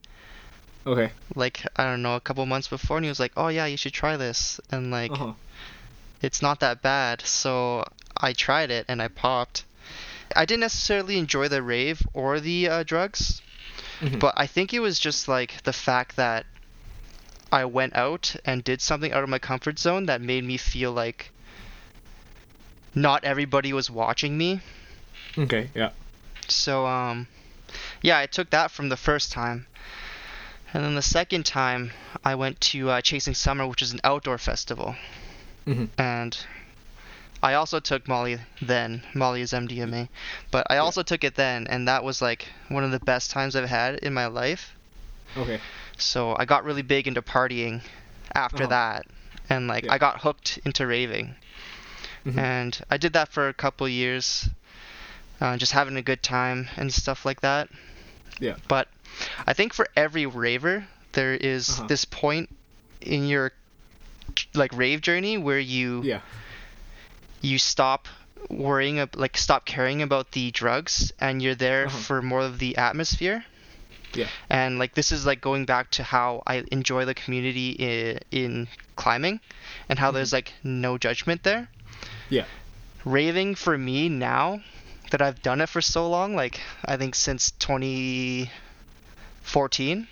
Okay. 0.87 1.11
like 1.35 1.65
I 1.75 1.83
don't 1.83 2.01
know 2.03 2.15
a 2.15 2.21
couple 2.21 2.45
months 2.45 2.67
before, 2.67 2.97
and 2.97 3.05
he 3.05 3.09
was 3.09 3.19
like, 3.19 3.33
"Oh 3.35 3.47
yeah, 3.49 3.65
you 3.65 3.77
should 3.77 3.93
try 3.93 4.17
this," 4.17 4.59
and 4.71 4.91
like 4.91 5.11
Uh 5.11 5.15
huh. 5.17 5.33
it's 6.21 6.41
not 6.41 6.59
that 6.61 6.81
bad. 6.81 7.21
So 7.21 7.83
I 8.15 8.33
tried 8.33 8.69
it 8.71 8.85
and 8.87 9.01
I 9.01 9.07
popped. 9.09 9.63
I 10.35 10.45
didn't 10.45 10.61
necessarily 10.61 11.17
enjoy 11.17 11.47
the 11.47 11.61
rave 11.61 12.01
or 12.13 12.39
the 12.39 12.69
uh, 12.69 12.83
drugs, 12.83 13.41
Mhm. 14.01 14.19
but 14.19 14.33
I 14.37 14.47
think 14.47 14.73
it 14.73 14.79
was 14.79 14.99
just 14.99 15.27
like 15.27 15.63
the 15.63 15.73
fact 15.73 16.15
that 16.17 16.45
I 17.51 17.65
went 17.65 17.95
out 17.95 18.35
and 18.43 18.63
did 18.63 18.81
something 18.81 19.13
out 19.13 19.23
of 19.23 19.29
my 19.29 19.39
comfort 19.39 19.79
zone 19.79 20.07
that 20.07 20.19
made 20.21 20.43
me 20.43 20.57
feel 20.57 20.91
like 20.91 21.31
not 22.93 23.23
everybody 23.23 23.73
was 23.73 23.89
watching 23.89 24.37
me. 24.37 24.61
Okay. 25.37 25.69
Yeah. 25.73 25.91
So 26.47 26.85
um 26.85 27.27
yeah, 28.01 28.17
I 28.19 28.25
took 28.25 28.49
that 28.51 28.71
from 28.71 28.89
the 28.89 28.97
first 28.97 29.31
time. 29.31 29.67
And 30.73 30.83
then 30.83 30.95
the 30.95 31.01
second 31.01 31.45
time 31.45 31.91
I 32.23 32.35
went 32.35 32.59
to 32.71 32.89
uh, 32.89 33.01
Chasing 33.01 33.33
Summer, 33.33 33.65
which 33.67 33.81
is 33.81 33.91
an 33.93 34.01
outdoor 34.03 34.37
festival. 34.37 34.95
Mhm. 35.65 35.89
And 35.97 36.37
I 37.45 37.53
also 37.53 37.79
took 37.79 38.07
Molly 38.07 38.39
then. 38.61 39.03
Molly 39.13 39.41
is 39.41 39.53
MDMA. 39.53 40.09
But 40.51 40.65
I 40.69 40.77
also 40.77 41.03
took 41.03 41.23
it 41.23 41.35
then 41.35 41.67
and 41.67 41.87
that 41.87 42.03
was 42.03 42.21
like 42.21 42.47
one 42.69 42.83
of 42.83 42.91
the 42.91 42.99
best 42.99 43.29
times 43.31 43.55
I've 43.55 43.69
had 43.69 43.95
in 43.99 44.13
my 44.13 44.25
life. 44.25 44.73
Okay. 45.37 45.59
So 45.97 46.35
I 46.39 46.45
got 46.45 46.63
really 46.65 46.81
big 46.81 47.07
into 47.07 47.21
partying 47.21 47.81
after 48.33 48.63
Uh-huh. 48.63 48.77
that. 48.77 49.05
And 49.49 49.67
like 49.67 49.85
Yeah. 49.85 49.93
I 49.93 49.97
got 49.99 50.21
hooked 50.21 50.59
into 50.65 50.87
raving. 50.87 51.35
Mhm. 52.25 52.37
And 52.37 52.81
I 52.89 52.97
did 52.97 53.13
that 53.13 53.29
for 53.31 53.47
a 53.47 53.53
couple 53.53 53.87
years, 53.87 54.49
uh, 55.39 55.55
just 55.57 55.71
having 55.73 55.97
a 55.97 56.01
good 56.01 56.23
time 56.23 56.67
and 56.77 56.91
stuff 56.91 57.25
like 57.25 57.41
that. 57.41 57.69
Yeah. 58.39 58.55
But 58.67 58.87
I 59.45 59.53
think 59.53 59.73
for 59.73 59.87
every 59.95 60.25
raver, 60.25 60.87
there 61.11 61.35
is 61.35 61.69
Uh-huh. 61.69 61.87
this 61.87 62.05
point 62.05 62.49
in 63.01 63.27
your 63.27 63.51
like 64.55 64.73
rave 64.73 65.01
journey 65.01 65.37
where 65.37 65.59
you 65.59 66.01
Yeah. 66.03 66.21
You 67.45 67.59
stop 67.59 68.07
worrying 68.49 68.97
like 69.15 69.37
stop 69.37 69.65
caring 69.65 70.01
about 70.01 70.31
the 70.31 70.51
drugs 70.51 71.11
and 71.19 71.41
you're 71.41 71.55
there 71.67 71.85
Uh-huh. 71.87 71.97
for 72.07 72.21
more 72.21 72.41
of 72.41 72.59
the 72.59 72.77
atmosphere. 72.77 73.43
Yeah. 74.13 74.27
And 74.49 74.79
like 74.79 74.93
this 74.95 75.11
is 75.11 75.25
like 75.25 75.41
going 75.41 75.65
back 75.65 75.91
to 75.97 76.03
how 76.03 76.41
I 76.47 76.63
enjoy 76.71 77.05
the 77.05 77.13
community 77.13 77.71
in, 77.71 78.19
in 78.31 78.67
climbing 78.95 79.39
and 79.89 79.99
how 79.99 80.11
there's 80.11 80.31
like 80.33 80.53
no 80.63 80.97
judgment 80.97 81.43
there 81.43 81.67
Mm-hmm. 81.67 82.33
Yeah. 82.33 82.45
raving 83.03 83.55
for 83.55 83.77
me 83.77 84.09
now 84.09 84.61
that 85.11 85.21
I've 85.21 85.41
done 85.41 85.61
it 85.61 85.69
for 85.69 85.81
so 85.81 86.09
long, 86.09 86.35
like 86.35 86.59
I 86.83 86.97
think 86.97 87.15
since 87.15 87.51
2014, 87.59 90.07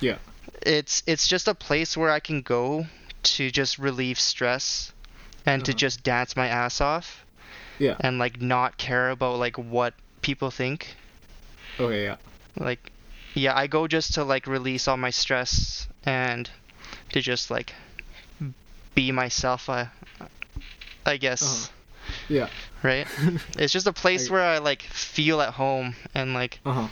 Yeah. 0.00 0.18
it's 0.62 1.02
it's 1.06 1.26
just 1.28 1.48
a 1.48 1.54
place 1.54 1.96
where 1.96 2.10
I 2.10 2.20
can 2.20 2.42
go 2.42 2.86
to 3.22 3.50
just 3.50 3.78
relieve 3.78 4.18
stress 4.20 4.92
and 5.48 5.64
to 5.64 5.72
Uh-huh. 5.72 5.78
just 5.78 6.02
dance 6.02 6.36
my 6.36 6.46
ass 6.48 6.80
off 6.80 7.24
Yeah. 7.78 7.96
and 8.00 8.18
like 8.18 8.40
not 8.40 8.76
care 8.76 9.10
about 9.10 9.38
like 9.38 9.56
what 9.58 9.94
people 10.22 10.50
think. 10.50 10.94
Okay. 11.80 12.04
Yeah. 12.04 12.16
Like 12.56 12.92
yeah, 13.34 13.56
I 13.56 13.66
go 13.68 13.86
just 13.86 14.14
to 14.14 14.24
like 14.24 14.46
release 14.46 14.88
all 14.88 14.96
my 14.96 15.10
stress 15.10 15.86
and 16.04 16.50
to 17.12 17.20
just 17.20 17.50
like 17.50 17.72
be 18.94 19.12
myself, 19.12 19.68
I 19.68 19.88
I 21.06 21.16
guess. 21.16 21.42
Uh-huh. 21.42 21.72
Yeah. 22.28 22.48
right? 22.82 23.06
it's 23.58 23.72
just 23.72 23.86
a 23.86 23.92
place 23.92 24.28
I- 24.28 24.32
where 24.32 24.42
I 24.44 24.58
like 24.58 24.82
feel 24.82 25.40
at 25.40 25.54
home 25.54 25.94
and 26.14 26.34
like 26.34 26.60
Uh 26.64 26.72
huh. 26.72 26.88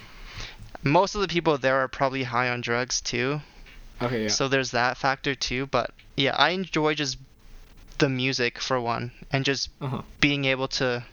most 0.83 1.15
of 1.15 1.21
the 1.21 1.29
people 1.29 1.59
there 1.59 1.77
are 1.77 1.89
probably 1.89 2.23
high 2.25 2.49
on 2.51 2.61
drugs 2.61 3.01
too. 3.01 3.41
Okay. 4.01 4.25
Yeah. 4.25 4.29
So 4.29 4.49
there's 4.49 4.71
that 4.73 4.97
factor 4.99 5.35
too, 5.35 5.67
but 5.67 5.91
yeah, 6.17 6.35
I 6.37 6.51
enjoy 6.51 6.95
just 6.95 7.17
the 7.99 8.09
music 8.09 8.59
for 8.61 8.80
one 8.80 9.11
and 9.32 9.44
just 9.44 9.70
Uh 9.80 9.88
huh. 9.88 10.03
being 10.20 10.44
able 10.44 10.68
to 10.68 11.05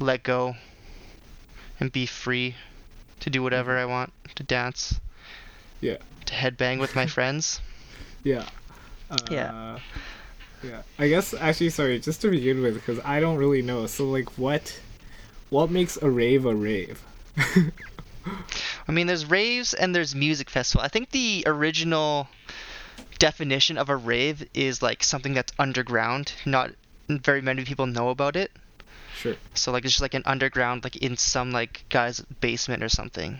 let 0.00 0.22
go 0.22 0.56
and 1.80 1.90
be 1.92 2.06
free 2.06 2.54
to 3.20 3.30
do 3.30 3.42
whatever 3.42 3.78
I 3.78 3.84
want, 3.84 4.12
to 4.34 4.42
dance. 4.42 5.00
Yeah. 5.80 5.98
to 6.26 6.34
headbang 6.34 6.80
with 6.80 6.94
my 6.94 7.06
friends. 7.16 7.60
Yeah. 8.22 8.44
Uh, 9.10 9.16
Yeah. 9.30 9.78
Yeah. 10.62 10.82
I 10.98 11.08
guess 11.08 11.34
actually, 11.34 11.70
sorry, 11.70 11.98
just 12.00 12.22
to 12.22 12.30
begin 12.30 12.62
with, 12.62 12.74
because 12.74 12.98
I 13.04 13.20
don't 13.20 13.36
really 13.36 13.60
know. 13.60 13.86
So, 13.86 14.04
like, 14.08 14.38
what, 14.38 14.80
what 15.50 15.70
makes 15.70 15.98
a 16.00 16.08
rave 16.08 16.46
a 16.46 16.54
rave? 16.54 17.02
I 18.88 18.92
mean, 18.92 19.06
there's 19.06 19.26
raves 19.26 19.74
and 19.74 19.94
there's 19.94 20.14
music 20.14 20.48
festival. 20.48 20.82
I 20.84 20.88
think 20.88 21.10
the 21.10 21.42
original 21.46 22.28
definition 23.18 23.78
of 23.78 23.88
a 23.88 23.96
rave 23.96 24.46
is 24.54 24.82
like 24.82 25.02
something 25.04 25.34
that's 25.34 25.52
underground. 25.58 26.32
Not 26.44 26.70
very 27.08 27.40
many 27.42 27.64
people 27.64 27.86
know 27.86 28.08
about 28.08 28.36
it. 28.36 28.50
Sure. 29.16 29.36
So 29.54 29.72
like 29.72 29.84
it's 29.84 29.92
just 29.94 30.02
like 30.02 30.14
an 30.14 30.22
underground, 30.26 30.84
like 30.84 30.96
in 30.96 31.16
some 31.16 31.52
like 31.52 31.84
guy's 31.88 32.20
basement 32.40 32.82
or 32.82 32.88
something, 32.88 33.38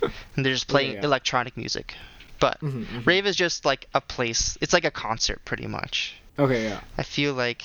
and 0.36 0.44
they're 0.44 0.52
just 0.52 0.68
playing 0.68 0.94
yeah. 0.94 1.04
electronic 1.04 1.56
music. 1.56 1.94
But 2.40 2.60
Mhm, 2.60 2.84
mhm. 2.86 3.06
rave 3.06 3.26
is 3.26 3.36
just 3.36 3.64
like 3.64 3.88
a 3.94 4.00
place. 4.00 4.58
It's 4.60 4.72
like 4.72 4.84
a 4.84 4.90
concert, 4.90 5.40
pretty 5.44 5.66
much. 5.66 6.14
Okay. 6.38 6.64
Yeah. 6.64 6.80
I 6.98 7.02
feel 7.04 7.32
like 7.34 7.62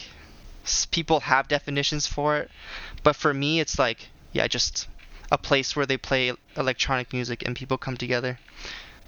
people 0.92 1.20
have 1.22 1.48
definitions 1.48 2.06
for 2.08 2.38
it, 2.38 2.50
but 3.04 3.16
for 3.16 3.34
me, 3.34 3.60
it's 3.60 3.78
like 3.80 4.08
yeah, 4.32 4.48
just 4.48 4.88
a 5.32 5.38
place 5.38 5.76
where 5.76 5.86
they 5.86 5.98
play 5.98 6.32
electronic 6.56 7.12
music 7.14 7.44
and 7.46 7.56
people 7.56 7.78
come 7.78 7.98
together. 7.98 8.40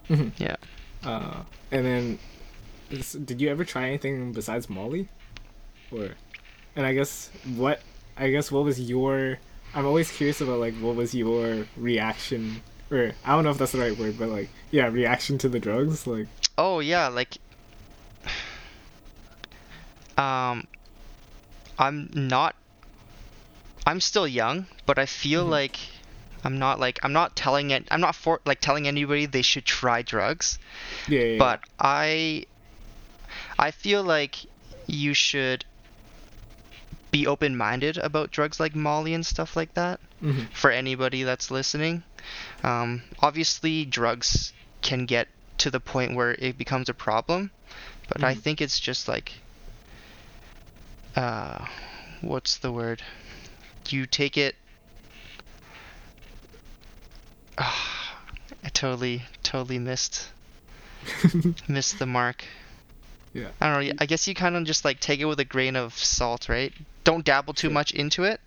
Mhm. 0.09 0.31
Yeah. 0.37 0.55
Uh, 1.03 1.43
and 1.71 1.85
then, 1.85 2.19
did 3.25 3.41
you 3.41 3.49
ever 3.49 3.63
try 3.63 3.87
anything 3.87 4.31
besides 4.33 4.69
Molly? 4.69 5.07
Or, 5.91 6.11
and 6.75 6.85
I 6.85 6.93
guess 6.93 7.29
what, 7.55 7.81
I 8.17 8.29
guess 8.29 8.51
what 8.51 8.63
was 8.63 8.79
your? 8.79 9.39
I'm 9.73 9.85
always 9.85 10.11
curious 10.11 10.41
about 10.41 10.59
like 10.59 10.73
what 10.75 10.95
was 10.95 11.15
your 11.15 11.67
reaction, 11.77 12.61
or 12.91 13.13
I 13.25 13.31
don't 13.33 13.43
know 13.43 13.51
if 13.51 13.57
that's 13.57 13.71
the 13.71 13.79
right 13.79 13.97
word, 13.97 14.17
but 14.19 14.29
like 14.29 14.49
yeah, 14.71 14.87
reaction 14.87 15.37
to 15.39 15.49
the 15.49 15.59
drugs. 15.59 16.05
Like, 16.05 16.27
Oh 16.57 16.79
yeah, 16.79 17.07
like 17.07 17.37
um 20.17 20.67
I'm 21.79 22.09
not 22.13 22.55
I'm 23.87 23.99
still 23.99 24.27
young, 24.27 24.67
but 24.85 24.99
I 24.99 25.05
feel 25.05 25.45
Mhm. 25.45 25.49
like 25.49 25.77
I'm 26.43 26.59
not 26.59 26.79
like 26.79 26.99
I'm 27.03 27.13
not 27.13 27.35
telling 27.35 27.71
it 27.71 27.87
I'm 27.91 28.01
not 28.01 28.15
for 28.15 28.41
like 28.45 28.59
telling 28.59 28.87
anybody 28.87 29.25
they 29.25 29.41
should 29.41 29.65
try 29.65 30.01
drugs, 30.01 30.59
yeah, 31.07 31.19
yeah, 31.19 31.25
yeah. 31.25 31.37
but 31.39 31.59
I 31.79 32.45
I 33.61 33.69
feel 33.71 34.03
like 34.03 34.37
you 34.87 35.13
should 35.13 35.63
be 37.11 37.27
open-minded 37.27 37.97
about 37.97 38.31
drugs 38.31 38.59
like 38.59 38.73
Molly 38.75 39.13
and 39.13 39.23
stuff 39.25 39.55
like 39.55 39.73
that 39.75 39.99
Mhm. 40.21 40.47
for 40.51 40.71
anybody 40.71 41.23
that's 41.23 41.51
listening. 41.51 42.03
Um, 42.63 43.03
obviously, 43.19 43.85
drugs 43.85 44.51
can 44.81 45.05
get 45.05 45.27
to 45.59 45.69
the 45.69 45.79
point 45.79 46.15
where 46.15 46.31
it 46.31 46.57
becomes 46.57 46.89
a 46.89 46.93
problem, 46.93 47.51
but 48.07 48.23
I 48.23 48.33
Mhm. 48.33 48.41
think 48.41 48.61
it's 48.61 48.79
just 48.79 49.07
like, 49.07 49.33
uh, 51.15 51.65
what's 52.21 52.57
the 52.57 52.71
word? 52.71 53.03
You 53.89 54.05
take 54.07 54.37
it. 54.37 54.55
Ah, 57.57 58.17
I 58.63 58.69
totally, 58.69 59.23
totally 59.43 59.79
missed 59.79 60.29
missed 61.67 61.99
the 61.99 62.05
mark. 62.05 62.45
Yeah. 63.33 63.47
I 63.59 63.73
don't 63.73 63.85
know. 63.87 63.93
I 63.99 64.05
guess 64.05 64.27
you 64.27 64.35
kind 64.35 64.55
of 64.55 64.63
just 64.65 64.83
like 64.85 64.99
take 64.99 65.19
it 65.19 65.25
with 65.25 65.39
a 65.39 65.45
grain 65.45 65.75
of 65.75 65.97
salt, 65.97 66.49
right? 66.49 66.73
Don't 67.03 67.23
dabble 67.25 67.53
too 67.53 67.67
Sure. 67.67 67.73
much 67.73 67.91
into 67.91 68.23
it. 68.23 68.39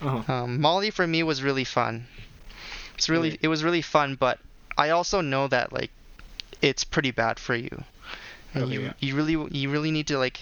Uh-huh. 0.00 0.32
Um, 0.32 0.60
Molly 0.60 0.90
for 0.90 1.06
me 1.06 1.22
was 1.22 1.42
really 1.42 1.64
fun. 1.64 2.06
It's 2.94 3.08
really 3.08 3.30
Right. 3.30 3.38
it 3.42 3.48
was 3.48 3.62
really 3.64 3.82
fun, 3.82 4.14
but 4.16 4.38
I 4.76 4.90
also 4.90 5.20
know 5.20 5.48
that 5.48 5.72
like 5.72 5.90
it's 6.60 6.84
pretty 6.84 7.10
bad 7.10 7.38
for 7.38 7.54
you. 7.54 7.84
And 8.54 8.64
Okay, 8.64 8.72
you 8.74 8.80
yeah. 8.82 8.92
you 9.00 9.14
really 9.16 9.32
you 9.50 9.70
really 9.70 9.90
need 9.90 10.06
to 10.08 10.18
like 10.18 10.40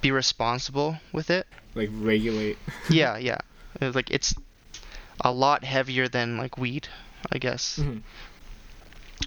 be 0.00 0.10
responsible 0.10 0.98
with 1.12 1.30
it. 1.30 1.46
Like 1.74 1.90
regulate. 1.92 2.58
yeah, 2.90 3.16
yeah. 3.18 3.38
Uh, 3.80 3.92
Like 3.94 4.10
it's 4.10 4.34
a 5.20 5.30
lot 5.30 5.64
heavier 5.64 6.08
than 6.08 6.36
like 6.38 6.56
weed, 6.58 6.88
I 7.30 7.38
guess. 7.38 7.78
Mhm. 7.78 8.02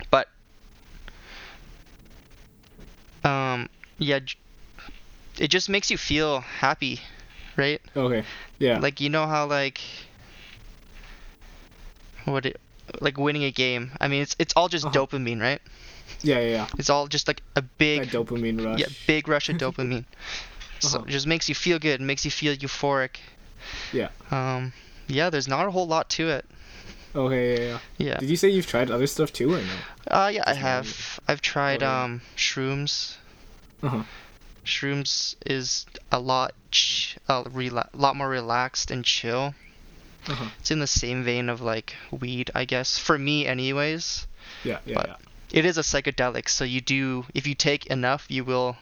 But 0.09 0.27
um 3.23 3.69
yeah, 3.99 4.19
it 5.39 5.47
just 5.47 5.69
makes 5.69 5.89
you 5.91 5.97
feel 5.97 6.41
happy, 6.41 6.99
right? 7.57 7.81
Okay. 7.95 8.23
Yeah. 8.59 8.79
Like 8.79 8.99
you 9.01 9.09
know 9.09 9.25
how 9.27 9.45
like 9.45 9.79
what 12.25 12.45
it 12.45 12.59
like 13.01 13.17
winning 13.17 13.43
a 13.43 13.51
game. 13.51 13.91
I 13.99 14.07
mean, 14.07 14.21
it's 14.21 14.35
it's 14.39 14.53
all 14.55 14.67
just 14.67 14.85
Uh-huh. 14.85 15.05
dopamine, 15.05 15.41
right? 15.41 15.61
Yeah, 16.21 16.39
yeah, 16.39 16.49
yeah. 16.49 16.67
It's 16.77 16.89
all 16.89 17.07
just 17.07 17.27
like 17.27 17.41
a 17.55 17.61
big 17.77 18.01
That 18.01 18.11
dopamine 18.11 18.63
rush. 18.63 18.79
yeah, 18.79 18.87
big 19.07 19.27
rush 19.27 19.49
of 19.49 19.57
dopamine. 19.57 20.05
So 20.79 20.97
Uh-huh. 20.97 21.05
it 21.07 21.11
just 21.11 21.27
makes 21.27 21.47
you 21.47 21.55
feel 21.55 21.79
good, 21.79 22.01
makes 22.01 22.25
you 22.25 22.31
feel 22.31 22.53
euphoric. 22.55 23.15
Yeah. 23.93 24.09
Um, 24.31 24.73
yeah, 25.07 25.29
there's 25.29 25.47
not 25.47 25.65
a 25.65 25.71
whole 25.71 25.87
lot 25.87 26.09
to 26.17 26.27
it. 26.29 26.45
Okay, 27.15 27.53
yeah, 27.67 27.69
yeah. 27.69 27.79
Yeah. 27.97 28.17
Did 28.17 28.29
you 28.29 28.35
say 28.37 28.49
you've 28.49 28.67
tried 28.67 28.89
other 28.89 29.07
stuff 29.07 29.31
too, 29.31 29.53
or 29.53 29.57
no? 29.61 29.73
Uh, 30.07 30.31
yeah, 30.33 30.43
I 30.47 30.53
have. 30.53 31.19
I've 31.27 31.41
tried 31.41 31.81
yeah. 31.81 32.03
um 32.03 32.21
shrooms. 32.35 33.15
Uh-huh. 33.81 34.03
Shrooms 34.65 35.35
is 35.45 35.85
a 36.11 36.19
lot 36.19 36.53
ch- 36.71 37.17
a 37.27 37.43
rela- 37.43 37.89
lot 37.93 38.15
more 38.15 38.29
relaxed 38.29 38.89
and 38.91 39.03
chill. 39.05 39.53
Uh-huh. 40.27 40.49
It's 40.59 40.71
in 40.71 40.79
the 40.79 40.87
same 40.87 41.23
vein 41.23 41.49
of 41.49 41.61
like 41.61 41.95
weed, 42.11 42.49
I 42.55 42.65
guess. 42.65 42.97
For 42.97 43.17
me, 43.19 43.45
anyways. 43.45 44.25
Yeah, 44.63 44.79
yeah, 44.85 44.95
But- 44.95 45.07
yeah. 45.07 45.15
It 45.51 45.65
is 45.65 45.77
a 45.77 45.81
psychedelic, 45.81 46.49
so 46.49 46.63
you 46.63 46.81
do 46.81 47.25
if 47.35 47.45
you 47.45 47.53
take 47.53 47.85
enough, 47.87 48.25
you 48.27 48.43
will 48.43 48.75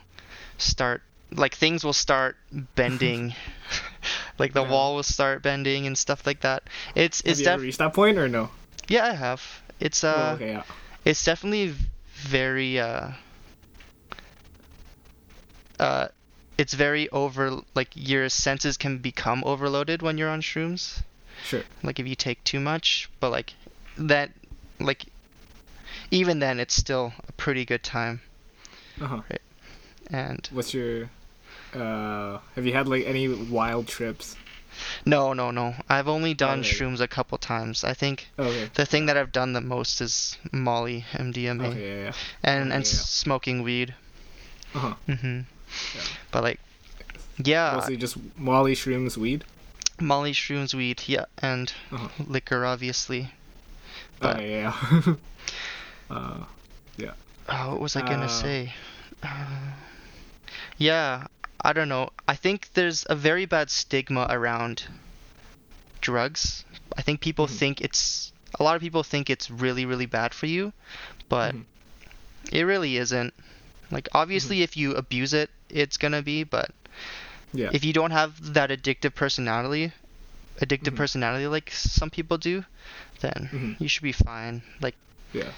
start 0.57 1.01
like 1.33 1.53
things 1.55 1.83
will 1.83 1.91
start 1.91 2.37
bending. 2.75 3.35
like 4.37 4.53
the 4.53 4.63
Yeah. 4.63 4.69
wall 4.71 4.95
will 4.95 5.03
start 5.03 5.41
bending 5.43 5.87
and 5.87 5.97
stuff 5.97 6.25
like 6.25 6.41
that. 6.41 6.63
It's 6.95 7.21
it's 7.21 7.39
you 7.39 7.47
ever 7.47 7.57
def- 7.57 7.63
reached 7.63 7.79
that 7.79 7.93
point 7.93 8.17
or 8.17 8.27
no? 8.27 8.49
yeah, 8.87 9.07
I 9.07 9.13
have. 9.13 9.41
It's 9.79 10.03
uh 10.03 10.31
oh, 10.31 10.35
okay, 10.35 10.51
yeah. 10.51 10.63
it's 11.05 11.23
definitely 11.25 11.73
very 12.15 12.79
uh 12.79 13.11
uh 15.79 16.07
it's 16.57 16.73
very 16.73 17.09
over 17.09 17.61
like 17.75 17.89
your 17.95 18.29
senses 18.29 18.77
can 18.77 18.99
become 18.99 19.43
overloaded 19.45 20.01
when 20.01 20.17
you're 20.17 20.29
on 20.29 20.41
shrooms 20.41 21.01
Sure. 21.43 21.63
like 21.81 21.99
if 21.99 22.07
you 22.07 22.15
take 22.15 22.43
too 22.43 22.59
much 22.59 23.09
but 23.19 23.31
like 23.31 23.53
that 23.97 24.29
like 24.79 25.05
even 26.11 26.37
then 26.39 26.59
it's 26.59 26.75
still 26.75 27.13
a 27.27 27.31
pretty 27.31 27.65
good 27.65 27.81
time 27.83 28.21
Uh-huh. 29.01 29.21
Right. 29.29 29.41
and 30.11 30.47
What's 30.51 30.73
your 30.73 31.09
uh 31.75 32.39
have 32.55 32.65
you 32.65 32.73
had 32.73 32.87
like 32.87 33.05
any 33.05 33.27
wild 33.27 33.87
trips? 33.87 34.35
no 35.05 35.33
no 35.33 35.51
no 35.51 35.75
i've 35.89 36.07
only 36.07 36.33
done 36.33 36.59
Okay. 36.61 36.69
shrooms 36.69 36.99
a 37.01 37.07
couple 37.07 37.37
times 37.37 37.83
i 37.83 37.93
think 37.93 38.27
okay. 38.39 38.69
the 38.73 38.85
thing 38.85 39.05
that 39.05 39.17
i've 39.17 39.31
done 39.31 39.53
the 39.53 39.61
most 39.61 40.01
is 40.01 40.37
molly 40.51 41.05
mdma 41.13 41.67
Okay, 41.69 41.87
yeah, 41.97 42.03
yeah. 42.05 42.13
and 42.43 42.73
and 42.73 42.83
yeah. 42.85 42.91
smoking 42.91 43.63
weed 43.63 43.93
Uh-huh. 44.73 44.95
hmm 45.05 45.41
Yeah. 45.95 46.01
but 46.31 46.43
like 46.43 46.59
yeah 47.37 47.73
Mostly 47.75 47.97
just 47.97 48.17
Molly 48.37 48.75
shrooms 48.75 49.17
weed. 49.17 49.43
Molly, 49.99 50.33
shrooms, 50.33 50.73
weed, 50.73 51.03
yeah, 51.05 51.25
and 51.37 51.71
Uh-huh. 51.91 52.07
liquor, 52.27 52.65
obviously. 52.65 53.29
Oh, 54.21 54.33
But- 54.33 54.41
yeah. 54.41 54.73
yeah. 54.91 55.13
uh 56.09 56.43
Oh, 57.49 57.69
what 57.71 57.81
was 57.81 57.95
I 57.95 58.01
gonna 58.01 58.25
Uh, 58.25 58.41
say? 58.43 58.73
Uh, 59.21 59.75
yeah, 60.77 61.27
I 61.63 61.73
don't 61.73 61.89
know. 61.89 62.09
I 62.27 62.35
think 62.35 62.69
there's 62.73 63.05
a 63.09 63.15
very 63.15 63.45
bad 63.45 63.69
stigma 63.69 64.27
around 64.29 64.83
drugs. 66.01 66.65
I 66.97 67.01
think 67.01 67.21
people 67.21 67.47
Mhm. 67.47 67.57
think 67.59 67.81
it's 67.81 68.31
a 68.59 68.63
lot 68.63 68.75
of 68.75 68.81
people 68.81 69.03
think 69.03 69.29
it's 69.29 69.49
really, 69.49 69.85
really 69.85 70.05
bad 70.07 70.33
for 70.33 70.45
you, 70.47 70.73
but 71.29 71.53
Mhm. 71.55 71.65
it 72.51 72.63
really 72.63 72.97
isn't. 72.97 73.33
Like 73.91 74.09
obviously, 74.13 74.61
if 74.63 74.75
you 74.75 74.95
abuse 74.95 75.33
it, 75.33 75.49
it's 75.69 75.97
gonna 75.97 76.21
be, 76.21 76.43
but 76.43 76.71
yeah. 77.53 77.69
if 77.73 77.83
you 77.85 77.93
don't 77.93 78.11
have 78.11 78.53
that 78.53 78.69
addictive 78.71 79.13
personality, 79.15 79.91
addictive 80.59 80.93
Mhm. 80.93 80.97
personality 80.97 81.47
like 81.47 81.71
some 81.71 82.09
people 82.09 82.37
do, 82.37 82.65
then 83.19 83.49
Mhm. 83.53 83.81
you 83.81 83.87
should 83.87 84.03
be 84.03 84.11
fine. 84.11 84.63
Like 84.81 84.95
Yeah. 85.33 85.51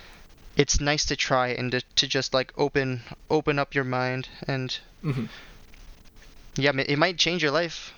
it's 0.55 0.79
nice 0.79 1.05
to 1.05 1.15
try 1.15 1.47
and 1.49 1.71
to, 1.71 1.81
to 1.95 2.07
just 2.07 2.33
like 2.33 2.51
open 2.57 3.01
open 3.29 3.57
up 3.57 3.73
your 3.73 3.85
mind 3.85 4.27
and 4.47 4.77
hmm 5.01 5.25
yeah, 6.55 6.71
it 6.77 6.97
might 6.99 7.17
change 7.17 7.41
your 7.43 7.51
life 7.51 7.93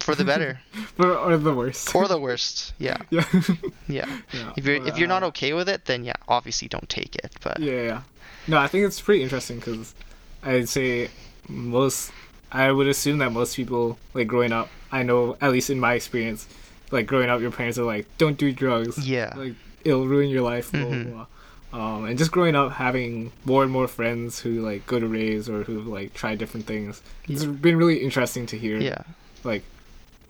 for 0.00 0.14
the 0.14 0.24
better 0.24 0.60
Or, 0.98 1.16
or 1.16 1.36
the 1.36 1.54
worst. 1.54 1.94
or 1.94 2.06
the 2.08 2.18
worst. 2.18 2.72
Yeah, 2.78 2.98
yeah. 3.10 3.24
yeah. 3.88 4.06
yeah. 4.32 4.52
If 4.56 4.64
you're 4.66 4.78
But, 4.80 4.88
if 4.88 4.98
you're 4.98 5.08
not 5.08 5.22
okay 5.24 5.52
with 5.52 5.68
it, 5.68 5.86
then 5.86 6.04
yeah, 6.04 6.14
obviously 6.28 6.68
don't 6.68 6.88
take 6.88 7.16
it. 7.16 7.34
But 7.42 7.58
Yeah, 7.58 7.82
yeah. 7.82 8.02
No, 8.46 8.58
I 8.58 8.68
think 8.68 8.84
it's 8.86 9.00
pretty 9.00 9.22
interesting 9.22 9.56
because 9.58 9.94
I'd 10.42 10.68
say 10.68 11.10
most, 11.48 12.12
I 12.52 12.70
would 12.70 12.86
assume 12.86 13.18
that 13.18 13.32
most 13.32 13.56
people, 13.56 13.98
like 14.14 14.28
growing 14.28 14.52
up, 14.52 14.68
I 14.92 15.02
know, 15.02 15.36
at 15.40 15.50
least 15.50 15.70
in 15.70 15.80
my 15.80 15.94
experience, 15.94 16.46
like 16.92 17.06
growing 17.06 17.28
up, 17.28 17.40
your 17.40 17.50
parents 17.50 17.76
are 17.78 17.84
like, 17.84 18.06
don't 18.18 18.38
do 18.38 18.52
drugs. 18.52 18.98
Yeah. 19.08 19.32
Like, 19.36 19.54
it'll 19.84 20.06
ruin 20.06 20.28
your 20.28 20.42
life, 20.42 20.70
blah, 20.70 20.80
Mhm. 20.82 21.04
blah, 21.04 21.12
blah. 21.12 21.26
Um, 21.72 22.06
and 22.06 22.16
just 22.16 22.30
growing 22.32 22.54
up, 22.56 22.72
having 22.72 23.32
more 23.44 23.62
and 23.62 23.70
more 23.72 23.86
friends 23.88 24.40
who 24.40 24.60
like 24.60 24.86
go 24.86 24.98
to 25.00 25.06
raves 25.06 25.48
or 25.48 25.62
who 25.64 25.80
like 25.82 26.14
try 26.14 26.34
different 26.34 26.66
things, 26.66 27.02
it's 27.28 27.44
been 27.44 27.76
really 27.76 27.98
interesting 27.98 28.46
to 28.46 28.56
hear. 28.58 28.78
yeah, 28.78 29.02
Like, 29.44 29.62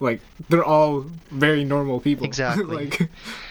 like 0.01 0.20
they're 0.49 0.64
all 0.64 1.07
very 1.30 1.62
normal 1.64 2.01
people. 2.01 2.26
Exactly. 2.32 2.64
like, 2.87 3.11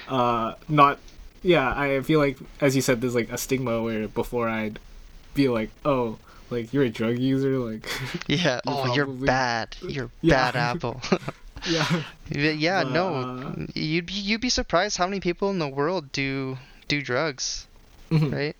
uh, 0.09 0.53
not 0.67 0.99
yeah, 1.43 1.71
I 1.79 2.01
feel 2.01 2.19
like 2.19 2.37
as 2.59 2.75
you 2.75 2.81
said, 2.81 3.01
there's 3.01 3.15
like 3.15 3.31
a 3.31 3.37
stigma 3.37 3.81
where 3.81 4.07
before 4.07 4.49
I'd 4.49 4.79
be 5.35 5.47
like, 5.47 5.69
oh, 5.85 6.17
like 6.49 6.73
you're 6.73 6.83
a 6.83 6.89
drug 6.89 7.17
user, 7.19 7.57
like 7.59 7.87
yeah. 8.27 8.55
You 8.65 8.73
oh, 8.73 8.93
you're 8.95 9.05
bad. 9.05 9.75
You're 9.87 10.09
Yeah. 10.21 10.51
bad 10.51 10.55
apple. 10.55 11.01
yeah, 11.69 12.03
yeah, 12.29 12.83
But, 12.83 12.91
no. 12.91 13.15
uh, 13.15 13.65
You'd 13.73 14.07
be 14.07 14.13
you'd 14.13 14.41
be 14.41 14.49
surprised 14.49 14.97
how 14.97 15.05
many 15.07 15.19
people 15.19 15.49
in 15.51 15.59
the 15.59 15.67
world 15.69 16.11
do 16.11 16.57
do 16.87 17.01
drugs. 17.01 17.67
Mhm. 18.11 18.31
right? 18.31 18.55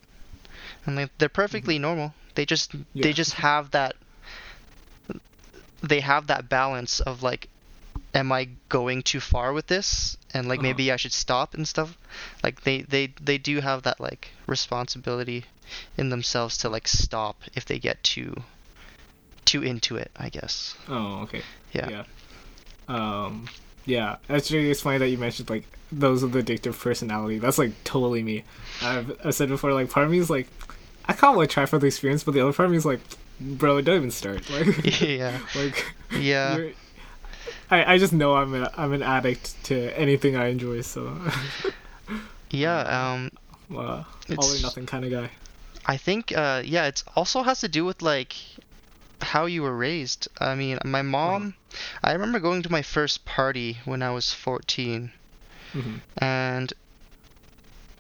And 0.86 0.96
like 0.96 1.12
they're 1.18 1.30
perfectly 1.30 1.78
normal. 1.80 2.14
They 2.36 2.46
just 2.46 2.72
they 3.02 3.14
just 3.14 3.34
have 3.34 3.72
that 3.72 3.96
they 5.82 6.00
have 6.02 6.28
that 6.28 6.50
balance 6.50 7.00
of 7.02 7.24
like 7.24 7.48
am 8.14 8.32
I 8.32 8.50
going 8.70 9.04
too 9.04 9.20
far 9.20 9.54
with 9.54 9.68
this 9.68 10.18
and 10.34 10.48
like 10.48 10.60
Uh-huh. 10.60 10.64
maybe 10.64 10.92
I 10.92 10.98
should 10.98 11.14
stop 11.14 11.54
and 11.54 11.68
stuff. 11.68 11.98
Like 12.44 12.62
they 12.62 12.82
they 12.82 13.08
they 13.22 13.38
do 13.38 13.60
have 13.62 13.84
that 13.84 14.00
like 14.00 14.30
responsibility 14.48 15.46
in 15.98 16.10
themselves 16.10 16.58
to 16.60 16.70
like 16.70 16.88
stop 16.88 17.44
if 17.56 17.66
they 17.66 17.80
get 17.80 18.04
too 18.04 18.44
too 19.46 19.62
into 19.64 19.96
it, 19.98 20.12
I 20.18 20.30
guess. 20.30 20.76
Oh, 20.88 21.22
okay. 21.24 21.42
Yeah. 21.74 21.90
Yeah. 21.90 22.04
Um, 22.88 23.48
yeah. 23.86 24.18
Actually, 24.30 24.70
it's 24.72 24.82
funny 24.82 24.98
that 24.98 25.10
you 25.10 25.18
mentioned 25.18 25.50
like 25.50 25.66
those 25.92 26.24
with 26.24 26.32
the 26.34 26.44
addictive 26.44 26.80
personality. 26.80 27.40
That's 27.40 27.58
like 27.58 27.72
totally 27.84 28.24
me. 28.24 28.44
I've, 28.82 29.20
I've 29.24 29.36
said 29.36 29.50
before, 29.50 29.74
like 29.74 29.90
part 29.90 30.06
of 30.06 30.12
me 30.12 30.18
is 30.18 30.30
like, 30.30 30.48
I 31.06 31.14
can't 31.14 31.36
want 31.36 31.50
to 31.50 31.54
try 31.54 31.66
for 31.66 31.78
the 31.78 31.88
experience, 31.88 32.24
but 32.24 32.34
the 32.34 32.42
other 32.42 32.54
part 32.54 32.66
of 32.66 32.72
me 32.72 32.78
is 32.78 32.86
like, 32.86 33.00
bro, 33.40 33.82
don't 33.82 33.98
even 33.98 34.12
start. 34.12 34.50
Like, 34.50 35.02
yeah. 35.02 35.40
like 35.56 35.94
Yeah. 36.12 36.70
I, 37.70 37.94
I 37.94 37.98
just 37.98 38.14
know 38.14 38.36
I'm 38.36 38.54
a, 38.54 38.72
I'm 38.78 38.94
an 38.94 39.02
addict 39.02 39.64
to 39.66 39.98
anything 39.98 40.36
I 40.36 40.48
enjoy, 40.48 40.82
so 40.82 41.18
Yeah, 42.52 42.80
um 42.82 43.32
uh, 43.72 44.04
all 44.38 44.52
or 44.52 44.62
nothing 44.62 44.86
kind 44.86 45.04
of 45.06 45.12
guy. 45.12 45.30
I 45.86 45.98
think 45.98 46.36
uh 46.36 46.62
yeah, 46.64 46.86
it 46.88 47.04
also 47.16 47.44
has 47.44 47.62
to 47.62 47.68
do 47.68 47.84
with 47.86 48.02
like 48.02 48.36
how 49.22 49.46
you 49.46 49.64
were 49.64 49.76
raised. 49.76 50.28
I 50.40 50.56
mean, 50.56 50.78
my 50.86 51.02
mom, 51.02 51.56
I 52.04 52.14
remember 52.14 52.40
going 52.40 52.62
to 52.64 52.72
my 52.72 52.82
first 52.82 53.26
party 53.26 53.78
when 53.86 54.02
I 54.02 54.12
was 54.12 54.32
14 54.34 55.12
hmm 55.74 55.96
and 56.18 56.74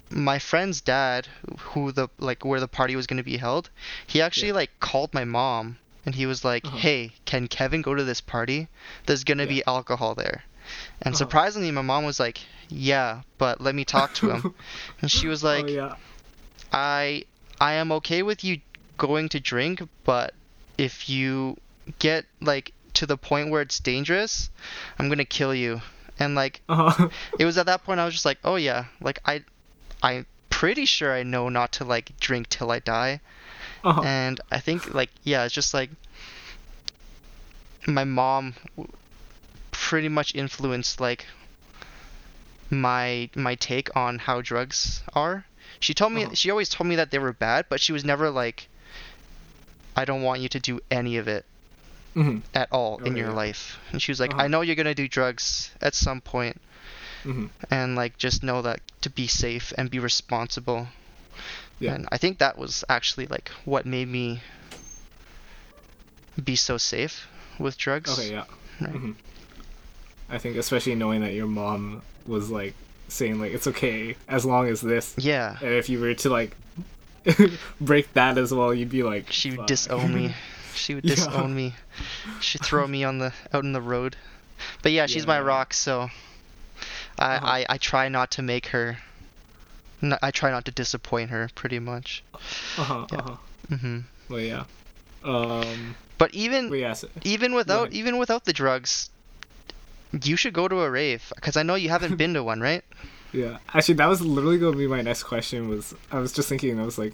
my 0.09 0.39
friend's 0.39 0.82
dad 0.82 1.28
who 1.59 1.91
the 1.91 2.07
like 2.19 2.45
where 2.45 2.59
the 2.59 2.67
party 2.67 2.95
was 2.95 3.07
going 3.07 3.17
to 3.17 3.23
be 3.23 3.38
held, 3.38 3.69
he 4.07 4.21
actually 4.21 4.49
Yeah. 4.49 4.55
like 4.61 4.80
called 4.80 5.13
my 5.13 5.26
mom 5.26 5.78
and 6.05 6.15
he 6.15 6.26
was 6.26 6.45
like, 6.45 6.65
Uh-huh. 6.65 6.78
"Hey, 6.78 7.11
can 7.26 7.47
Kevin 7.47 7.82
go 7.82 7.95
to 7.95 8.03
this 8.03 8.21
party? 8.21 8.67
There's 9.05 9.23
going 9.23 9.39
to 9.39 9.45
Yeah. 9.45 9.49
be 9.49 9.63
alcohol 9.65 10.15
there." 10.15 10.43
And 11.01 11.13
Uh-huh. 11.13 11.17
surprisingly, 11.17 11.71
my 11.71 11.82
mom 11.82 12.05
was 12.05 12.19
like, 12.19 12.39
"Yeah, 12.69 13.21
but 13.38 13.59
let 13.59 13.76
me 13.76 13.84
talk 13.86 14.13
to 14.15 14.30
him." 14.30 14.55
and 15.01 15.11
she 15.11 15.28
was 15.28 15.43
like, 15.43 15.65
oh 15.65 15.67
yeah, 15.67 15.95
I 16.71 17.26
I 17.59 17.73
am 17.73 17.91
okay 17.93 18.21
with 18.23 18.43
you 18.43 18.61
going 18.97 19.30
to 19.30 19.39
drink, 19.39 19.82
but 20.03 20.34
if 20.78 21.09
you 21.09 21.57
get 21.99 22.26
like 22.41 22.73
to 22.96 23.06
the 23.06 23.18
point 23.18 23.50
where 23.50 23.62
it's 23.62 23.80
dangerous, 23.80 24.50
I'm 25.00 25.10
gonna 25.10 25.26
kill 25.26 25.54
you. 25.54 25.82
And 26.20 26.36
like 26.36 26.62
uh-huh. 26.70 27.10
it 27.39 27.46
was 27.46 27.58
at 27.58 27.66
that 27.68 27.84
point 27.84 28.00
I 28.00 28.06
was 28.06 28.14
just 28.14 28.26
like, 28.26 28.39
oh 28.43 28.56
yeah, 28.56 28.86
like 29.02 29.20
I 29.26 29.43
I'm 30.02 30.26
pretty 30.50 30.86
sure 30.86 31.14
I 31.14 31.24
know 31.24 31.50
not 31.50 31.72
to 31.74 31.84
like 31.84 32.18
drink 32.20 32.48
till 32.50 32.72
I 32.72 32.80
die. 32.80 33.20
uh-huh. 33.84 34.02
And 34.04 34.41
I 34.52 34.60
think 34.60 34.93
like 34.93 35.10
yeah, 35.24 35.46
it's 35.46 35.54
just 35.54 35.74
like 35.74 35.89
my 37.88 38.04
mom 38.04 38.56
pretty 39.72 40.10
much 40.10 40.34
influenced 40.34 41.00
like 41.00 41.26
my 42.72 43.30
my 43.36 43.56
take 43.56 43.96
on 43.96 44.20
how 44.20 44.41
drugs 44.41 45.04
are. 45.14 45.46
She 45.80 45.93
told 45.93 46.14
me 46.14 46.24
Uh-huh. 46.26 46.34
she 46.34 46.50
always 46.50 46.70
told 46.70 46.88
me 46.88 46.96
that 46.96 47.12
they 47.12 47.20
were 47.20 47.34
bad, 47.34 47.66
but 47.70 47.80
she 47.82 47.91
was 47.93 48.04
never 48.06 48.30
like 48.30 48.68
I 49.96 50.06
don't 50.06 50.24
want 50.24 50.41
you 50.41 50.50
to 50.50 50.60
do 50.60 50.80
any 50.89 51.18
of 51.18 51.28
it 51.28 51.46
hmm 52.16 52.39
at 52.53 52.68
all 52.72 52.97
in 52.99 53.11
Okay, 53.13 53.20
your 53.20 53.32
life. 53.32 53.78
And 53.91 54.01
she 54.01 54.11
was 54.11 54.20
like, 54.20 54.32
Uh-huh. 54.32 54.41
I 54.43 54.47
know 54.47 54.61
you're 54.61 54.76
gonna 54.80 54.95
do 54.95 55.07
drugs 55.07 55.70
at 55.82 55.93
some 55.93 56.22
point, 56.22 56.59
Mhm. 57.24 57.49
and 57.70 57.95
like 57.95 58.18
just 58.18 58.41
know 58.43 58.61
that 58.63 58.80
to 59.01 59.09
be 59.09 59.28
safe 59.28 59.74
and 59.78 59.89
be 59.91 59.99
responsible. 59.99 60.88
Yeah. 61.80 61.93
And 61.95 62.07
I 62.11 62.18
think 62.18 62.38
that 62.39 62.57
was 62.57 62.84
actually 62.88 63.28
like 63.28 63.49
what 63.66 63.86
made 63.86 64.07
me 64.07 64.39
be 66.41 66.55
so 66.55 66.78
safe 66.78 67.28
with 67.59 67.78
drugs. 67.78 68.11
Okay, 68.18 68.32
yeah. 68.32 68.45
Right. 68.82 68.89
hmm 68.91 69.11
I 70.30 70.38
think 70.39 70.55
especially 70.57 70.95
knowing 70.95 71.22
that 71.22 71.34
your 71.34 71.45
mom 71.47 72.01
was 72.26 72.49
like 72.49 72.74
saying 73.07 73.39
like 73.39 73.53
it's 73.53 73.68
okay 73.68 74.16
as 74.28 74.43
long 74.45 74.68
as 74.68 74.82
this, 74.82 75.13
Yeah. 75.18 75.57
and 75.61 75.74
if 75.74 75.88
you 75.89 75.99
were 75.99 76.13
to 76.16 76.30
like 76.30 76.55
break 77.82 78.11
that 78.13 78.38
as 78.38 78.53
well, 78.53 78.74
you'd 78.74 78.89
be 78.89 79.03
like 79.03 79.32
She 79.32 79.51
would 79.51 79.66
disown 79.68 80.13
me. 80.13 80.34
She 80.76 80.93
would 80.95 81.05
Yeah. 81.05 81.15
disown 81.15 81.55
me. 81.55 81.76
She'd 82.41 82.61
throw 82.61 82.86
me 82.88 83.03
on 83.03 83.17
the 83.19 83.34
out 83.53 83.63
in 83.63 83.73
the 83.73 83.82
road. 83.82 84.15
But 84.82 84.91
yeah, 84.91 85.05
she's 85.07 85.26
my 85.28 85.39
rock, 85.39 85.73
so 85.73 86.09
I, 87.19 87.36
Uh-huh. 87.36 87.45
I 87.45 87.65
I 87.69 87.78
try 87.78 88.09
not 88.09 88.32
to 88.32 88.41
make 88.41 88.67
her. 88.67 88.97
I 90.21 90.32
try 90.32 90.51
not 90.51 90.65
to 90.65 90.71
disappoint 90.71 91.30
her, 91.32 91.49
pretty 91.55 91.80
much. 91.80 92.23
Uh-huh, 92.78 93.07
Yeah. 93.11 93.17
uh-huh. 93.19 93.36
hmm 93.78 93.99
Well, 94.30 94.39
yeah. 94.39 94.63
Um. 95.23 95.95
But 96.17 96.34
even 96.34 96.69
But 96.69 96.80
yeah. 96.80 96.93
So, 96.93 97.07
even 97.23 97.53
without 97.55 97.88
ahead. 97.88 97.93
even 97.93 98.17
without 98.17 98.45
the 98.45 98.53
drugs, 98.53 99.09
you 100.23 100.36
should 100.38 100.53
go 100.53 100.67
to 100.67 100.82
a 100.82 100.89
rave 100.89 101.32
because 101.36 101.57
I 101.57 101.63
know 101.63 101.76
you 101.76 101.89
haven't 101.89 102.15
been 102.17 102.34
to 102.36 102.43
one, 102.43 102.61
right? 102.61 102.84
yeah. 103.34 103.57
Actually, 103.73 103.95
that 103.95 104.07
was 104.07 104.21
literally 104.21 104.57
going 104.59 104.73
to 104.73 104.78
be 104.78 104.88
my 104.88 105.01
next 105.01 105.23
question. 105.23 105.67
Was 105.67 105.93
I 106.11 106.19
was 106.19 106.32
just 106.32 106.47
thinking. 106.47 106.80
I 106.80 106.86
was 106.86 106.97
like, 106.97 107.13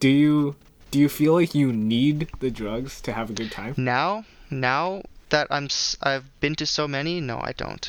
do 0.00 0.08
you 0.08 0.56
do 0.92 0.98
you 1.00 1.08
feel 1.08 1.32
like 1.34 1.54
you 1.54 1.72
need 1.72 2.28
the 2.40 2.50
drugs 2.50 3.00
to 3.00 3.12
have 3.12 3.28
a 3.30 3.32
good 3.32 3.50
time? 3.50 3.74
Now, 3.76 4.24
now 4.50 5.02
that 5.30 5.46
I'm 5.50 5.64
s- 5.64 5.96
I've 6.02 6.26
been 6.40 6.54
to 6.56 6.66
so 6.66 6.86
many, 6.86 7.20
no, 7.20 7.40
I 7.40 7.52
don't. 7.56 7.84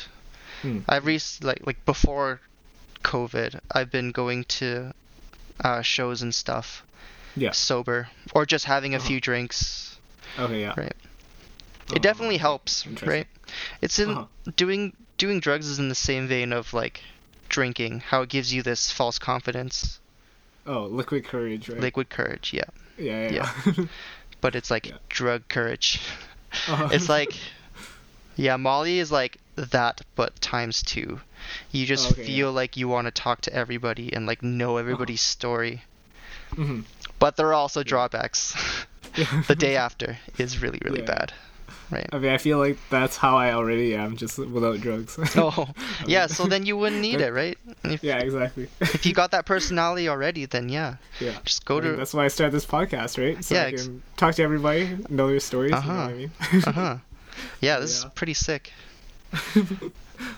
Hmm. 0.64 0.80
I've 0.88 1.06
re- 1.06 1.20
like 1.42 1.62
like 1.68 1.86
before 1.86 2.40
COVID, 3.04 3.60
I've 3.72 3.92
been 3.92 4.12
going 4.12 4.46
to 4.60 4.94
uh, 5.64 5.82
shows 5.82 6.22
and 6.24 6.34
stuff 6.34 6.84
Yeah. 7.36 7.52
sober 7.52 8.10
or 8.34 8.46
just 8.46 8.66
having 8.66 8.94
a 8.94 8.98
Uh-huh. 8.98 9.08
few 9.08 9.20
drinks. 9.22 10.00
Okay. 10.40 10.62
Yeah. 10.62 10.74
Right. 10.78 10.96
Uh, 11.90 11.96
It 11.96 12.02
definitely 12.02 12.38
helps, 12.38 12.88
right? 13.06 13.28
It's 13.82 14.00
in 14.00 14.10
Uh-huh. 14.10 14.26
doing 14.56 14.94
doing 15.18 15.40
drugs 15.42 15.68
is 15.68 15.78
in 15.80 15.90
the 15.90 15.96
same 16.10 16.28
vein 16.28 16.52
of 16.54 16.74
like 16.74 17.02
drinking, 17.50 18.00
how 18.10 18.22
it 18.24 18.30
gives 18.30 18.52
you 18.54 18.64
this 18.64 18.90
false 18.92 19.20
confidence, 19.20 20.00
Oh, 20.66 20.86
liquid 20.88 21.24
courage, 21.26 21.68
right? 21.70 21.80
liquid 21.80 22.10
courage, 22.10 22.52
yeah. 22.54 22.70
Yeah. 22.98 23.30
Yeah. 23.32 23.52
yeah. 23.66 23.86
But 24.42 24.56
it's 24.56 24.70
like 24.70 24.88
Yeah. 24.88 24.98
drug 25.10 25.48
courage. 25.48 26.02
Uh-huh. 26.68 26.90
It's 26.92 27.08
like, 27.08 27.34
yeah, 28.36 28.58
Molly 28.58 29.00
is 29.00 29.12
like 29.12 29.38
that, 29.56 30.02
but 30.16 30.36
times 30.42 30.82
two. 30.84 31.22
You 31.72 31.86
just 31.86 32.12
Okay, 32.12 32.26
feel 32.26 32.48
yeah. 32.50 32.60
like 32.62 32.76
you 32.78 32.88
want 32.90 33.06
to 33.08 33.12
talk 33.12 33.42
to 33.42 33.54
everybody 33.54 34.12
and 34.14 34.26
like 34.26 34.44
know 34.44 34.78
everybody's 34.78 35.22
story. 35.22 35.84
Mhm. 36.56 36.84
But 37.20 37.38
there 37.38 37.48
are 37.48 37.54
also 37.54 37.84
drawbacks. 37.84 38.54
The 39.48 39.56
day 39.56 39.76
after 39.78 40.18
is 40.40 40.60
really, 40.62 40.80
really 40.84 41.04
bad. 41.04 41.32
Right. 41.92 42.08
I 42.12 42.18
mean, 42.18 42.32
I 42.32 42.38
feel 42.38 42.58
like 42.58 42.78
that's 42.90 43.18
how 43.18 43.38
I 43.38 43.54
already 43.54 43.94
am, 43.96 44.18
just 44.18 44.38
without 44.40 44.80
drugs. 44.82 45.18
Oh, 45.38 45.68
yeah. 46.08 46.28
So 46.28 46.48
then 46.48 46.66
you 46.66 46.76
wouldn't 46.78 47.02
need 47.02 47.22
it, 47.22 47.32
right? 47.34 47.58
If, 47.84 48.04
yeah, 48.04 48.18
exactly. 48.20 48.68
if 48.82 49.06
you 49.06 49.14
got 49.14 49.32
that 49.32 49.46
personality 49.54 50.10
already, 50.10 50.46
then 50.46 50.70
yeah, 50.70 50.96
yeah. 51.20 51.38
just 51.46 51.66
go 51.66 51.78
I 51.78 51.82
mean, 51.82 51.92
to. 51.92 51.98
that's 51.98 52.14
why 52.14 52.26
I 52.26 52.30
started 52.30 52.54
this 52.54 52.66
podcast, 52.66 53.18
right? 53.24 53.44
So 53.44 53.54
Yeah, 53.56 53.64
ex- 53.66 53.86
can 53.86 54.02
talk 54.18 54.36
to 54.36 54.44
everybody, 54.44 54.98
know 55.10 55.28
their 55.28 55.40
stories. 55.40 55.72
You 55.72 55.76
know 55.76 55.78
Uh-huh. 55.80 55.94
what 55.94 56.10
I 56.10 56.14
mean? 56.14 56.32
Uh 56.66 56.72
huh. 56.72 56.98
Yeah, 57.62 57.80
this 57.80 58.02
Yeah. 58.02 58.08
is 58.08 58.14
pretty 58.14 58.34
sick. 58.34 58.72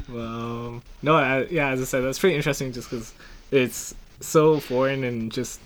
well, 0.09 0.81
no, 1.01 1.15
I, 1.15 1.45
yeah, 1.45 1.69
as 1.69 1.81
I 1.81 1.85
said, 1.85 2.01
that's 2.03 2.19
pretty 2.19 2.35
interesting 2.35 2.71
just 2.71 2.89
because 2.89 3.13
it's 3.51 3.93
so 4.19 4.59
foreign 4.59 5.03
and 5.03 5.31
just, 5.31 5.59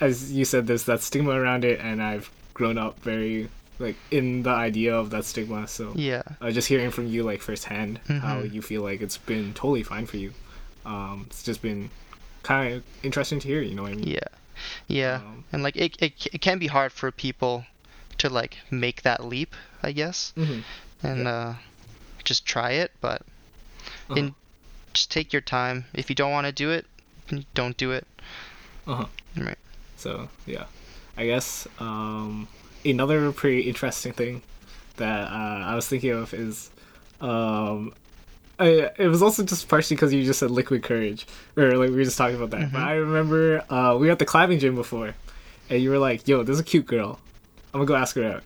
as 0.00 0.32
you 0.32 0.44
said, 0.44 0.66
there's 0.66 0.84
that 0.84 1.00
stigma 1.02 1.30
around 1.32 1.64
it, 1.64 1.80
and 1.80 2.02
I've 2.02 2.30
grown 2.54 2.78
up 2.78 2.98
very, 3.00 3.48
like, 3.78 3.96
in 4.10 4.42
the 4.42 4.50
idea 4.50 4.94
of 4.96 5.10
that 5.10 5.24
stigma, 5.24 5.66
so. 5.68 5.92
Yeah. 5.94 6.22
uh, 6.40 6.50
just 6.50 6.68
hearing 6.68 6.90
from 6.90 7.06
you 7.06 7.22
like 7.22 7.42
firsthand 7.42 7.98
how 8.08 8.42
Mhm. 8.42 8.52
you 8.54 8.62
feel 8.62 8.82
like 8.82 9.00
it's 9.02 9.18
been 9.18 9.52
totally 9.54 9.82
fine 9.82 10.06
for 10.06 10.16
you 10.16 10.32
um 10.84 11.24
it's 11.26 11.42
just 11.42 11.60
been 11.62 11.90
kind 12.42 12.74
of 12.74 12.82
interesting 13.02 13.40
to 13.40 13.48
hear 13.48 13.60
you 13.60 13.74
know 13.74 13.82
what 13.82 13.92
i 13.92 13.96
mean 13.96 14.08
Yeah. 14.08 14.28
Yeah. 14.88 15.16
um, 15.16 15.44
And 15.52 15.62
like 15.62 15.76
it, 15.76 15.96
it, 16.00 16.12
it 16.32 16.40
can 16.40 16.58
be 16.58 16.68
hard 16.68 16.92
for 16.92 17.10
people 17.10 17.64
to 18.18 18.28
like 18.30 18.58
make 18.70 19.02
that 19.02 19.24
leap, 19.24 19.54
I 19.82 19.92
guess, 19.92 20.32
mhm. 20.36 20.62
and 21.02 21.26
uh, 21.28 21.54
just 22.24 22.46
try 22.46 22.70
it. 22.82 22.92
But 23.00 23.20
Uh-huh. 24.08 24.16
in 24.18 24.34
just 24.94 25.10
take 25.10 25.32
your 25.34 25.42
time. 25.42 25.84
If 25.92 26.08
you 26.08 26.16
don't 26.16 26.32
want 26.32 26.46
to 26.46 26.52
do 26.64 26.70
it, 26.70 26.86
don't 27.54 27.76
do 27.76 27.92
it. 27.92 28.06
Uh-huh. 28.86 29.06
Right. 29.36 29.58
so 29.96 30.28
yeah 30.46 30.64
i 31.18 31.26
guess 31.26 31.66
um 31.80 32.46
another 32.90 33.30
pretty 33.32 33.62
interesting 33.62 34.12
thing 34.12 34.42
that 34.96 35.30
uh, 35.30 35.64
i 35.66 35.74
was 35.74 35.86
thinking 35.86 36.10
of 36.10 36.32
is 36.34 36.70
um 37.20 37.92
I, 38.58 38.90
it 38.98 39.08
was 39.08 39.20
also 39.22 39.42
just 39.44 39.68
partially 39.68 39.96
because 39.96 40.14
you 40.14 40.24
just 40.24 40.38
said 40.38 40.50
liquid 40.50 40.82
courage 40.82 41.26
or 41.58 41.76
like 41.76 41.90
we 41.90 41.96
were 41.96 42.04
just 42.04 42.16
talking 42.16 42.36
about 42.36 42.50
that. 42.52 42.72
But 42.72 42.78
Mhm. 42.80 42.86
i 42.86 42.94
remember 42.94 43.62
uh 43.68 43.96
we 43.98 44.06
were 44.06 44.12
at 44.12 44.18
the 44.18 44.24
climbing 44.24 44.58
gym 44.58 44.74
before 44.74 45.14
and 45.68 45.82
you 45.82 45.90
were 45.90 45.98
like 45.98 46.26
yo 46.26 46.42
there's 46.42 46.58
a 46.60 46.64
cute 46.64 46.86
girl. 46.86 47.18
I'm 47.74 47.80
gonna 47.80 47.86
go 47.86 47.94
ask 47.96 48.16
her 48.16 48.24
out. 48.24 48.42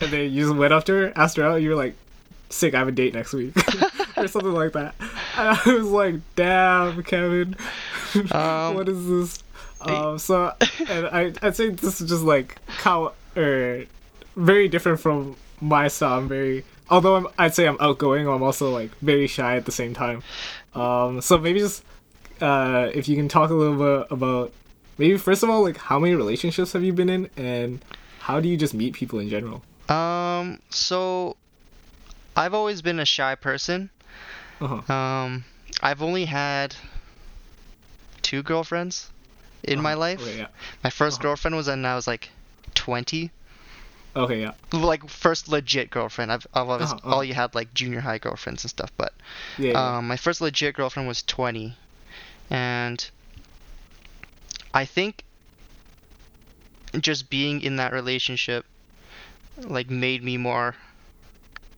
And 0.00 0.12
then 0.12 0.32
you 0.32 0.44
just 0.44 0.54
went 0.56 0.72
up 0.72 0.84
to 0.84 0.92
her 0.92 1.12
asked 1.16 1.36
her 1.38 1.44
out 1.44 1.56
you 1.62 1.70
were 1.70 1.74
like 1.74 1.96
sick 2.50 2.74
i 2.74 2.78
have 2.78 2.86
a 2.86 2.92
date 2.92 3.14
next 3.14 3.32
week. 3.32 3.54
Or 4.16 4.28
something 4.28 4.52
like 4.52 4.72
that. 4.74 4.94
And 5.36 5.58
i 5.58 5.72
was 5.74 5.88
like 5.90 6.14
damn 6.36 7.02
kevin. 7.02 7.56
Um, 8.30 8.76
what 8.76 8.88
is 8.88 9.08
this? 9.08 9.38
Um 9.80 10.18
so 10.20 10.52
and 10.88 11.06
i 11.08 11.32
i'd 11.42 11.56
say 11.56 11.70
this 11.70 12.00
is 12.00 12.08
just 12.08 12.22
like 12.22 12.58
how 12.68 13.14
or 13.36 13.84
very 14.36 14.68
different 14.68 15.00
from 15.00 15.36
my 15.60 15.88
style 15.88 16.18
i'm 16.18 16.28
very 16.28 16.64
although 16.90 17.16
I'm, 17.16 17.28
i'd 17.38 17.54
say 17.54 17.66
i'm 17.66 17.76
outgoing 17.80 18.28
i'm 18.28 18.42
also 18.42 18.70
like 18.70 18.90
very 18.98 19.26
shy 19.26 19.56
at 19.56 19.64
the 19.64 19.72
same 19.72 19.94
time 19.94 20.22
um 20.74 21.20
so 21.20 21.38
maybe 21.38 21.58
just 21.60 21.82
uh 22.40 22.90
if 22.94 23.08
you 23.08 23.16
can 23.16 23.28
talk 23.28 23.50
a 23.50 23.54
little 23.54 23.76
bit 23.78 24.06
about 24.10 24.52
maybe 24.98 25.16
first 25.16 25.42
of 25.42 25.50
all 25.50 25.62
like 25.62 25.76
how 25.76 25.98
many 25.98 26.14
relationships 26.14 26.72
have 26.72 26.82
you 26.82 26.92
been 26.92 27.08
in 27.08 27.30
and 27.36 27.84
how 28.20 28.40
do 28.40 28.48
you 28.48 28.56
just 28.56 28.74
meet 28.74 28.92
people 28.94 29.18
in 29.18 29.28
general 29.28 29.62
Um. 29.88 30.60
So, 30.70 31.36
I've 32.36 32.54
always 32.54 32.80
been 32.82 32.98
a 32.98 33.04
shy 33.04 33.34
person. 33.34 33.90
uh-huh 34.60 34.92
Um. 34.92 35.44
I've 35.82 36.00
only 36.02 36.24
had 36.24 36.74
two 38.22 38.42
girlfriends 38.42 39.10
in 39.62 39.80
my 39.80 39.92
Uh-huh. 39.92 40.00
life. 40.00 40.22
okay 40.22 40.38
yeah 40.38 40.46
My 40.82 40.90
1st 40.90 41.02
Uh-huh. 41.14 41.22
girlfriend 41.22 41.56
was 41.56 41.66
when 41.68 41.84
I 41.84 41.94
was 41.94 42.06
like 42.06 42.30
20. 42.74 43.30
okay 44.16 44.40
yeah 44.40 44.52
Like 44.72 45.08
first 45.08 45.48
legit 45.48 45.90
girlfriend. 45.90 46.32
I've, 46.32 46.46
I've 46.54 46.68
always 46.68 46.92
Uh-huh, 46.92 46.98
uh-huh. 47.04 47.16
all 47.16 47.24
you 47.24 47.34
had 47.34 47.54
like 47.54 47.72
junior 47.74 48.00
high 48.00 48.18
girlfriends 48.18 48.64
and 48.64 48.70
stuff, 48.70 48.90
but 48.96 49.12
yeah, 49.56 49.72
yeah. 49.72 49.92
um, 49.98 50.08
my 50.08 50.16
first 50.16 50.40
legit 50.40 50.74
girlfriend 50.74 51.08
was 51.08 51.22
20, 51.22 51.76
and 52.50 53.10
I 54.74 54.84
think 54.84 55.24
just 57.00 57.28
being 57.30 57.60
in 57.60 57.76
that 57.76 57.92
relationship 57.92 58.64
like 59.58 59.90
made 59.90 60.22
me 60.22 60.36
more 60.36 60.76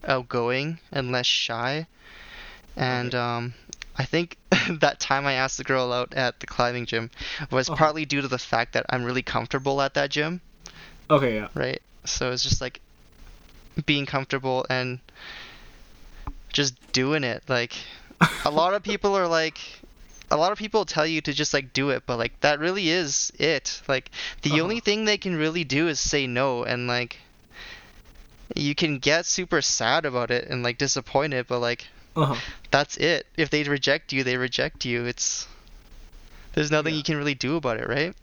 outgoing 0.07 0.79
and 0.91 1.11
less 1.11 1.25
shy, 1.25 1.87
and 2.75 3.13
Okay. 3.13 3.15
um, 3.15 3.53
I 3.97 4.05
think 4.05 4.37
that 4.69 4.99
time 4.99 5.25
I 5.27 5.33
asked 5.33 5.57
the 5.57 5.63
girl 5.63 5.91
out 5.93 6.13
at 6.13 6.39
the 6.39 6.47
climbing 6.47 6.85
gym 6.85 7.09
was 7.51 7.69
Uh-huh. 7.69 7.75
partly 7.77 8.05
due 8.05 8.21
to 8.21 8.27
the 8.27 8.37
fact 8.39 8.73
that 8.73 8.85
I'm 8.89 9.03
really 9.03 9.23
comfortable 9.23 9.81
at 9.81 9.93
that 9.95 10.09
gym 10.11 10.41
okay 11.09 11.35
yeah 11.35 11.47
right? 11.55 11.81
So 12.05 12.31
it's 12.31 12.43
just 12.43 12.61
like 12.61 12.79
being 13.85 14.05
comfortable 14.05 14.65
and 14.69 14.99
just 16.53 16.75
doing 16.91 17.23
it. 17.23 17.43
Like 17.47 17.73
a 18.45 18.51
lot 18.51 18.73
of 18.73 18.83
people 18.83 19.15
are 19.15 19.27
like 19.27 19.59
a 20.31 20.37
lot 20.37 20.51
of 20.51 20.57
people 20.57 20.85
tell 20.85 21.05
you 21.05 21.21
to 21.21 21.33
just 21.33 21.53
like 21.53 21.73
do 21.73 21.89
it, 21.89 22.03
but 22.05 22.17
like 22.17 22.39
that 22.41 22.59
really 22.59 22.89
is 22.89 23.31
it. 23.39 23.81
Like 23.87 24.11
the 24.41 24.51
Uh-huh. 24.51 24.63
only 24.63 24.79
thing 24.79 25.05
they 25.05 25.17
can 25.17 25.35
really 25.35 25.63
do 25.63 25.87
is 25.87 25.99
say 25.99 26.27
no 26.27 26.63
and 26.63 26.87
like 26.87 27.17
you 28.55 28.73
can 28.75 28.97
get 28.99 29.25
super 29.25 29.61
sad 29.61 30.05
about 30.05 30.31
it 30.31 30.47
and 30.49 30.63
like 30.63 30.77
disappointed, 30.77 31.47
but 31.47 31.59
like 31.59 31.87
uh-huh 32.15 32.35
that's 32.71 32.97
it. 32.97 33.25
If 33.37 33.49
they 33.49 33.63
reject 33.63 34.11
you, 34.11 34.23
they 34.23 34.37
reject 34.37 34.85
you. 34.85 35.05
It's 35.05 35.47
there's 36.53 36.71
nothing 36.71 36.93
Yeah. 36.93 36.97
you 36.97 37.03
can 37.03 37.17
really 37.17 37.35
do 37.35 37.55
about 37.55 37.77
it, 37.77 37.87
right? 37.87 38.13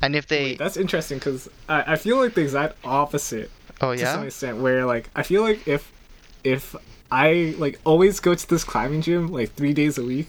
And 0.00 0.14
if 0.14 0.26
they 0.26 0.44
Wait, 0.44 0.58
that's 0.58 0.76
interesting 0.76 1.18
because 1.18 1.48
I, 1.68 1.92
I 1.92 1.96
feel 1.96 2.18
like 2.18 2.34
the 2.34 2.42
exact 2.42 2.76
opposite 2.84 3.50
oh 3.80 3.92
yeah. 3.92 3.98
to 3.98 4.06
some 4.06 4.26
extent 4.26 4.58
where 4.58 4.86
like 4.86 5.10
I 5.14 5.22
feel 5.22 5.42
like 5.42 5.66
if 5.66 5.92
if 6.42 6.76
I 7.10 7.54
like 7.58 7.80
always 7.84 8.20
go 8.20 8.34
to 8.34 8.48
this 8.48 8.64
climbing 8.64 9.02
gym 9.02 9.28
like 9.28 9.52
three 9.54 9.72
days 9.72 9.98
a 9.98 10.02
week 10.02 10.28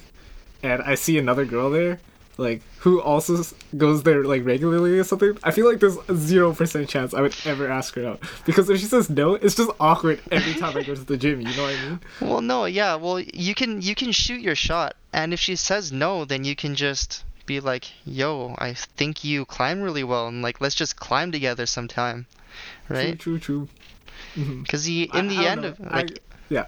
and 0.63 0.81
I 0.81 0.95
see 0.95 1.17
another 1.17 1.45
girl 1.45 1.69
there, 1.69 1.99
like 2.37 2.61
who 2.79 3.01
also 3.01 3.43
goes 3.77 4.03
there 4.03 4.23
like 4.23 4.45
regularly 4.45 4.97
or 4.97 5.03
something, 5.03 5.37
I 5.43 5.51
feel 5.51 5.69
like 5.69 5.79
there's 5.79 5.97
a 6.07 6.15
zero 6.15 6.53
percent 6.53 6.89
chance 6.89 7.13
I 7.13 7.21
would 7.21 7.35
ever 7.45 7.69
ask 7.69 7.95
her 7.95 8.05
out 8.05 8.19
because 8.45 8.69
if 8.69 8.79
she 8.79 8.85
says 8.85 9.09
no, 9.09 9.35
it's 9.35 9.55
just 9.55 9.71
awkward 9.79 10.21
every 10.31 10.53
time 10.53 10.77
I 10.77 10.83
go 10.83 10.95
to 10.95 11.03
the 11.03 11.17
gym. 11.17 11.41
You 11.41 11.55
know 11.55 11.63
what 11.63 11.75
I 11.75 11.89
mean? 11.89 11.99
Well, 12.21 12.41
no, 12.41 12.65
yeah. 12.65 12.95
Well, 12.95 13.19
you 13.19 13.55
can 13.55 13.81
you 13.81 13.95
can 13.95 14.11
shoot 14.11 14.41
your 14.41 14.55
shot, 14.55 14.95
and 15.13 15.33
if 15.33 15.39
she 15.39 15.55
says 15.55 15.91
no, 15.91 16.25
then 16.25 16.43
you 16.43 16.55
can 16.55 16.75
just 16.75 17.23
be 17.45 17.59
like, 17.59 17.85
"Yo, 18.05 18.55
I 18.57 18.73
think 18.73 19.23
you 19.23 19.45
climb 19.45 19.81
really 19.81 20.03
well, 20.03 20.27
and 20.27 20.41
like 20.41 20.61
let's 20.61 20.75
just 20.75 20.95
climb 20.97 21.31
together 21.31 21.65
sometime." 21.65 22.25
Right? 22.89 23.17
True, 23.19 23.37
true, 23.39 23.67
true. 24.37 24.43
Mhm. 24.43 24.63
Because 24.63 24.87
in 24.87 25.09
I- 25.11 25.21
the 25.27 25.37
I 25.37 25.45
end 25.51 25.61
know. 25.61 25.67
of 25.69 25.79
I- 25.81 26.05
yeah. 26.49 26.65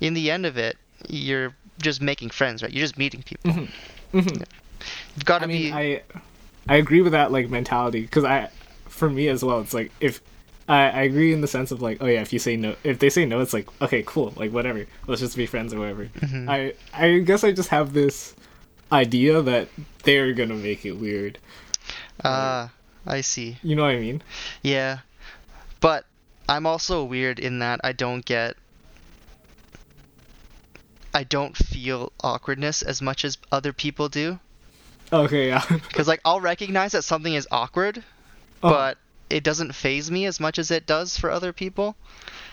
in 0.00 0.14
the 0.14 0.30
end 0.30 0.46
of 0.46 0.56
it, 0.56 0.76
you're 1.08 1.54
just 1.82 2.00
making 2.00 2.30
friends, 2.30 2.62
right? 2.62 2.72
You're 2.72 2.82
just 2.84 2.98
meeting 2.98 3.22
people. 3.22 3.50
Mhm. 3.52 3.68
Mhm. 4.14 4.44
You've 5.16 5.24
got 5.24 5.38
to 5.38 5.44
I 5.44 5.48
mean, 5.48 5.62
be. 5.62 5.72
I 5.72 6.02
I 6.68 6.76
agree 6.76 7.00
with 7.02 7.12
that 7.12 7.32
like 7.32 7.48
mentality 7.50 8.02
because 8.02 8.24
I, 8.24 8.48
for 8.88 9.08
me 9.10 9.28
as 9.28 9.42
well, 9.44 9.60
it's 9.60 9.74
like 9.74 9.90
if 10.00 10.20
I, 10.68 10.82
I 10.90 11.02
agree 11.02 11.32
in 11.32 11.40
the 11.40 11.48
sense 11.48 11.70
of 11.72 11.82
like, 11.82 11.98
oh 12.00 12.06
yeah, 12.06 12.20
if 12.20 12.32
you 12.32 12.38
say 12.38 12.56
no, 12.56 12.76
if 12.84 12.98
they 12.98 13.10
say 13.10 13.24
no, 13.26 13.40
it's 13.40 13.52
like 13.52 13.66
okay, 13.82 14.02
cool, 14.06 14.32
like 14.36 14.52
whatever, 14.52 14.86
let's 15.06 15.20
just 15.20 15.36
be 15.36 15.46
friends 15.46 15.72
or 15.74 15.78
whatever. 15.80 16.06
Mhm. 16.20 16.48
I 16.48 16.74
I 16.92 17.18
guess 17.20 17.42
I 17.44 17.50
just 17.52 17.70
have 17.70 17.92
this 17.92 18.34
idea 18.92 19.42
that 19.42 19.68
they're 20.04 20.32
gonna 20.32 20.54
make 20.54 20.84
it 20.84 20.92
weird. 20.92 21.38
Ah, 22.24 22.70
I 23.06 23.20
see. 23.22 23.56
You 23.62 23.76
know 23.76 23.82
what 23.82 23.92
I 23.92 23.98
mean? 24.00 24.22
Yeah, 24.62 24.98
but 25.80 26.04
I'm 26.48 26.66
also 26.66 27.04
weird 27.04 27.38
in 27.38 27.60
that 27.60 27.80
I 27.84 27.92
don't 27.92 28.24
get. 28.24 28.56
I 31.12 31.24
don't 31.24 31.56
feel 31.56 32.12
awkwardness 32.22 32.82
as 32.82 33.02
much 33.02 33.24
as 33.24 33.36
other 33.50 33.72
people 33.72 34.08
do. 34.08 34.38
Okay, 35.12 35.48
yeah. 35.48 35.64
Because 35.68 36.06
like 36.06 36.20
I'll 36.24 36.40
recognize 36.40 36.92
that 36.92 37.02
something 37.02 37.34
is 37.34 37.48
awkward, 37.50 38.04
Oh, 38.62 38.70
but 38.70 38.98
it 39.28 39.42
doesn't 39.42 39.74
faze 39.74 40.10
me 40.10 40.26
as 40.26 40.38
much 40.38 40.58
as 40.58 40.70
it 40.70 40.86
does 40.86 41.18
for 41.18 41.30
other 41.30 41.52
people. 41.52 41.96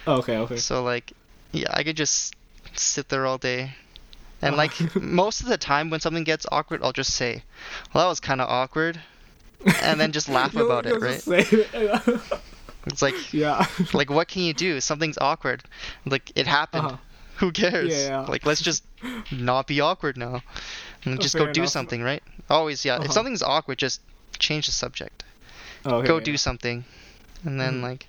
okay, 0.07 0.37
okay. 0.37 0.57
So 0.57 0.83
like, 0.83 1.13
yeah, 1.51 1.67
I 1.71 1.83
could 1.83 1.97
just 1.97 2.35
sit 2.73 3.09
there 3.09 3.25
all 3.27 3.37
day. 3.37 3.73
And 4.41 4.55
like 4.55 4.95
most 5.01 5.41
of 5.41 5.47
the 5.47 5.57
time 5.57 5.89
when 5.89 5.99
something 5.99 6.23
gets 6.23 6.45
awkward, 6.51 6.81
I'll 6.83 6.93
just 6.93 7.13
say, 7.13 7.43
"Well, 7.93 8.03
that 8.05 8.09
was 8.09 8.19
kind 8.19 8.41
of 8.41 8.49
awkward," 8.49 8.99
and 9.81 9.99
then 9.99 10.11
just 10.11 10.29
laugh 10.29 10.55
about 10.65 10.85
it, 10.85 10.99
right? 11.01 11.23
it. 11.27 12.21
It's 12.85 13.01
like, 13.01 13.15
yeah. 13.33 13.65
like 13.93 14.09
what 14.09 14.27
can 14.27 14.43
you 14.43 14.53
do? 14.53 14.79
Something's 14.79 15.17
awkward. 15.19 15.63
Like 16.05 16.31
it 16.35 16.47
happened. 16.47 16.85
Uh-huh. 16.85 16.97
Who 17.37 17.51
cares? 17.51 17.93
Yeah, 17.93 18.07
yeah. 18.07 18.19
Like 18.21 18.45
let's 18.45 18.61
just 18.61 18.83
not 19.31 19.67
be 19.67 19.79
awkward 19.81 20.17
now, 20.17 20.41
and 21.05 21.19
Oh, 21.19 21.21
just 21.21 21.35
go 21.35 21.45
fair 21.45 21.53
do 21.53 21.67
something, 21.67 22.01
right? 22.01 22.23
Always, 22.49 22.83
yeah. 22.85 22.95
Uh-huh. 22.95 23.05
If 23.05 23.11
something's 23.11 23.43
awkward, 23.43 23.77
just 23.77 24.01
change 24.39 24.65
the 24.67 24.71
subject. 24.71 25.23
Okay, 25.85 26.07
go 26.07 26.17
yeah. 26.17 26.23
do 26.23 26.37
something 26.37 26.85
and 27.45 27.61
then 27.61 27.75
Mhm. 27.75 27.83
like 27.83 28.07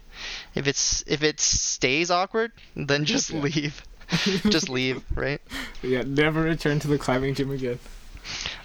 if 0.54 0.66
it's 0.66 1.04
if 1.06 1.22
it 1.22 1.38
stays 1.38 2.10
awkward 2.10 2.50
then 2.74 3.04
just 3.04 3.30
Yeah. 3.30 3.40
leave 3.40 3.82
just 4.50 4.68
leave 4.68 5.02
right 5.14 5.40
Yeah, 5.82 6.02
never 6.06 6.42
return 6.42 6.78
to 6.80 6.88
the 6.88 6.98
climbing 6.98 7.34
gym 7.34 7.50
again. 7.50 7.78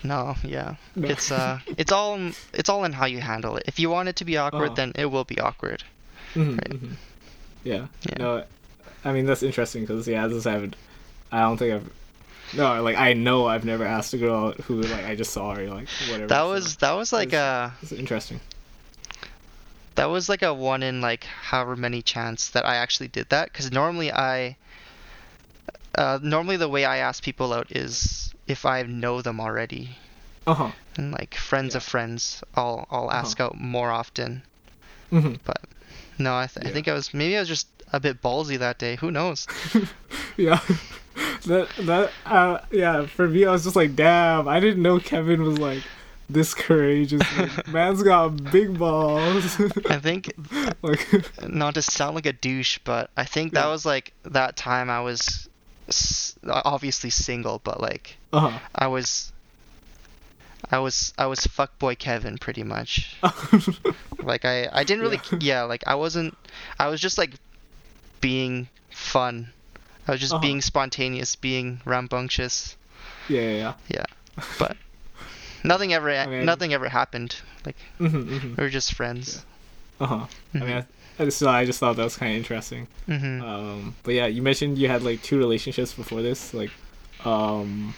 no 0.04 0.36
yeah 0.44 0.76
No. 0.96 1.08
it's 1.10 1.32
uh 1.32 1.60
it's 1.78 1.92
all 1.92 2.16
in, 2.16 2.34
it's 2.54 2.70
all 2.70 2.84
in 2.86 2.94
how 2.94 3.06
you 3.06 3.20
handle 3.20 3.56
it 3.58 3.64
if 3.68 3.80
you 3.80 3.90
want 3.90 4.10
it 4.10 4.16
to 4.18 4.26
be 4.26 4.38
awkward 4.38 4.68
Uh-huh. 4.68 4.76
then 4.76 4.92
it 4.96 5.06
will 5.08 5.24
be 5.26 5.40
awkward 5.40 5.84
Mhm, 6.36 6.58
Right. 6.58 6.70
mhm. 6.82 6.96
Yeah. 7.64 7.88
Yeah. 8.10 8.18
No, 8.18 8.44
I 9.06 9.12
mean 9.14 9.26
that's 9.26 9.44
interesting 9.44 9.84
because 9.84 10.08
yeah, 10.08 10.26
as 10.26 10.48
I 10.48 10.52
haven't. 10.54 10.76
I 11.32 11.42
don't 11.42 11.58
think 11.58 11.74
I've. 11.76 11.90
No, 12.56 12.82
like 12.84 12.98
I 12.98 13.14
know 13.14 13.46
I've 13.48 13.64
never 13.66 13.86
asked 13.86 14.14
a 14.14 14.18
girl 14.18 14.52
who 14.54 14.82
like 14.82 15.06
I 15.06 15.16
just 15.16 15.32
saw 15.32 15.56
her 15.56 15.68
like 15.68 15.88
whatever. 16.10 16.28
that 16.28 16.42
so 16.42 16.50
was 16.50 16.76
that 16.78 16.92
was 16.94 17.14
like 17.14 17.34
a 17.34 17.74
it's 17.82 17.92
interesting. 17.92 18.40
that 19.96 20.06
was 20.10 20.28
like 20.28 20.42
a 20.42 20.54
one 20.54 20.82
in 20.84 21.02
like 21.02 21.24
however 21.26 21.76
many 21.76 22.02
chance 22.02 22.50
that 22.50 22.66
I 22.66 22.76
actually 22.76 23.08
did 23.10 23.30
that 23.30 23.52
because 23.52 23.72
normally 23.72 24.12
I 24.12 24.58
uh 25.98 26.20
normally 26.22 26.58
the 26.58 26.70
way 26.70 26.86
I 26.86 26.98
ask 26.98 27.24
people 27.24 27.54
out 27.54 27.72
is 27.72 28.34
if 28.48 28.66
I 28.66 28.84
know 28.84 29.22
them 29.22 29.40
already 29.40 29.98
Uh 30.48 30.54
huh. 30.54 30.72
and 30.98 31.12
like 31.12 31.36
friends 31.36 31.74
Yeah. 31.74 31.78
of 31.78 31.84
friends 31.84 32.44
I'll 32.56 32.88
I'll 32.92 33.12
ask 33.12 33.40
out 33.40 33.58
more 33.60 33.92
often 33.92 34.44
hmm 35.10 35.34
No, 36.18 36.36
I, 36.36 36.48
th- 36.48 36.66
I 36.66 36.70
think 36.70 36.88
I 36.88 36.94
was 36.94 37.14
maybe 37.14 37.36
I 37.38 37.40
was 37.40 37.50
just 37.50 37.68
a 37.92 38.00
bit 38.00 38.22
ballsy 38.22 38.58
that 38.58 38.80
day. 38.80 38.96
Who 38.98 39.12
knows? 39.12 39.48
yeah. 40.38 40.60
That 41.46 41.68
that 41.86 42.12
uh 42.26 42.60
yeah 42.72 43.06
for 43.06 43.28
me 43.28 43.46
I 43.46 43.52
was 43.52 43.64
just 43.66 43.76
like 43.76 43.96
damn 43.96 44.48
I 44.48 44.60
didn't 44.60 44.82
know 44.82 44.98
Kevin 45.00 45.44
was 45.44 45.60
like 45.60 45.84
this 46.30 46.54
courageous 46.56 47.22
like, 47.38 47.68
man's 47.78 48.02
got 48.02 48.50
big 48.50 48.80
balls 48.80 49.60
I 49.90 50.00
think 50.00 50.34
like 50.82 51.06
not 51.48 51.76
to 51.76 51.82
sound 51.84 52.16
like 52.16 52.26
a 52.26 52.34
douche, 52.34 52.80
but 52.86 53.12
I 53.18 53.26
think 53.26 53.54
that 53.54 53.66
Yeah. 53.66 53.72
was 53.72 53.86
like 53.86 54.14
that 54.24 54.56
time 54.56 54.90
I 54.90 55.02
was 55.02 55.50
obviously 56.48 57.10
single, 57.10 57.60
but 57.64 57.80
like 57.82 58.18
uh 58.32 58.60
I 58.74 58.88
was 58.88 59.32
I 60.72 60.80
was 60.80 61.14
I 61.18 61.26
was 61.28 61.40
fuckboy 61.42 61.98
Kevin 62.00 62.38
pretty 62.38 62.64
much. 62.64 63.18
Like 64.22 64.46
I 64.46 64.70
I 64.72 64.84
didn't 64.86 65.02
really 65.04 65.20
Yeah. 65.32 65.40
yeah, 65.42 65.62
like 65.64 65.84
I 65.86 65.96
wasn't 65.96 66.38
I 66.80 66.88
was 66.88 67.02
just 67.02 67.18
like 67.18 67.32
being 68.22 68.70
fun. 68.90 69.52
I 70.08 70.12
was 70.12 70.22
just 70.22 70.34
Uh-huh. 70.34 70.42
being 70.42 70.62
spontaneous, 70.62 71.36
being 71.36 71.82
rambunctious. 71.86 72.78
yeah 73.28 73.42
yeah 73.42 73.56
yeah 73.58 73.74
yeah. 73.90 74.06
But 74.58 74.78
nothing 75.64 75.94
ever 75.94 76.10
I 76.16 76.26
mean- 76.28 76.46
nothing 76.46 76.74
ever 76.74 76.88
happened. 76.88 77.36
Like 77.66 77.76
hmm 77.98 78.08
hmm 78.08 78.56
we 78.56 78.64
were 78.64 78.70
just 78.70 78.94
friends. 78.96 79.44
uh 80.00 80.06
huh 80.08 80.26
I 80.54 80.58
mean 80.60 80.78
I, 80.78 80.86
I 81.20 81.26
just 81.26 81.44
I 81.44 81.66
just 81.66 81.80
thought 81.80 81.96
that 81.98 82.04
was 82.04 82.18
kind 82.18 82.32
of 82.32 82.38
interesting 82.38 82.88
hmm 83.06 83.42
Um, 83.42 83.96
but 84.04 84.14
yeah, 84.14 84.26
you 84.26 84.42
mentioned 84.42 84.78
you 84.78 84.88
had 84.88 85.04
like 85.04 85.22
two 85.22 85.38
relationships 85.38 85.94
before 85.94 86.22
this. 86.22 86.54
Like, 86.54 86.72
um, 87.26 87.94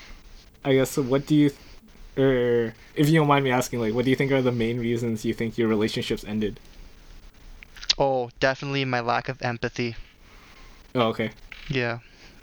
I 0.63 0.74
guess 0.74 0.97
what 0.97 1.26
do 1.26 1.36
you, 1.36 1.51
or 2.18 2.74
if 2.95 3.07
you 3.09 3.20
don't 3.20 3.28
mind 3.28 3.43
me 3.45 3.51
asking, 3.51 3.80
like, 3.80 3.93
what 3.93 4.03
do 4.05 4.09
you 4.11 4.16
think 4.18 4.32
are 4.32 4.41
the 4.41 4.51
main 4.51 4.80
reasons 4.80 5.24
you 5.24 5.34
think 5.34 5.57
your 5.57 5.68
relationships 5.68 6.24
ended? 6.28 6.59
Oh, 7.97 8.32
definitely 8.39 8.84
my 8.86 8.99
lack 8.99 9.30
of 9.30 9.41
empathy. 9.41 9.95
Oh, 10.93 11.07
okay. 11.16 11.32
Yeah. 11.70 11.99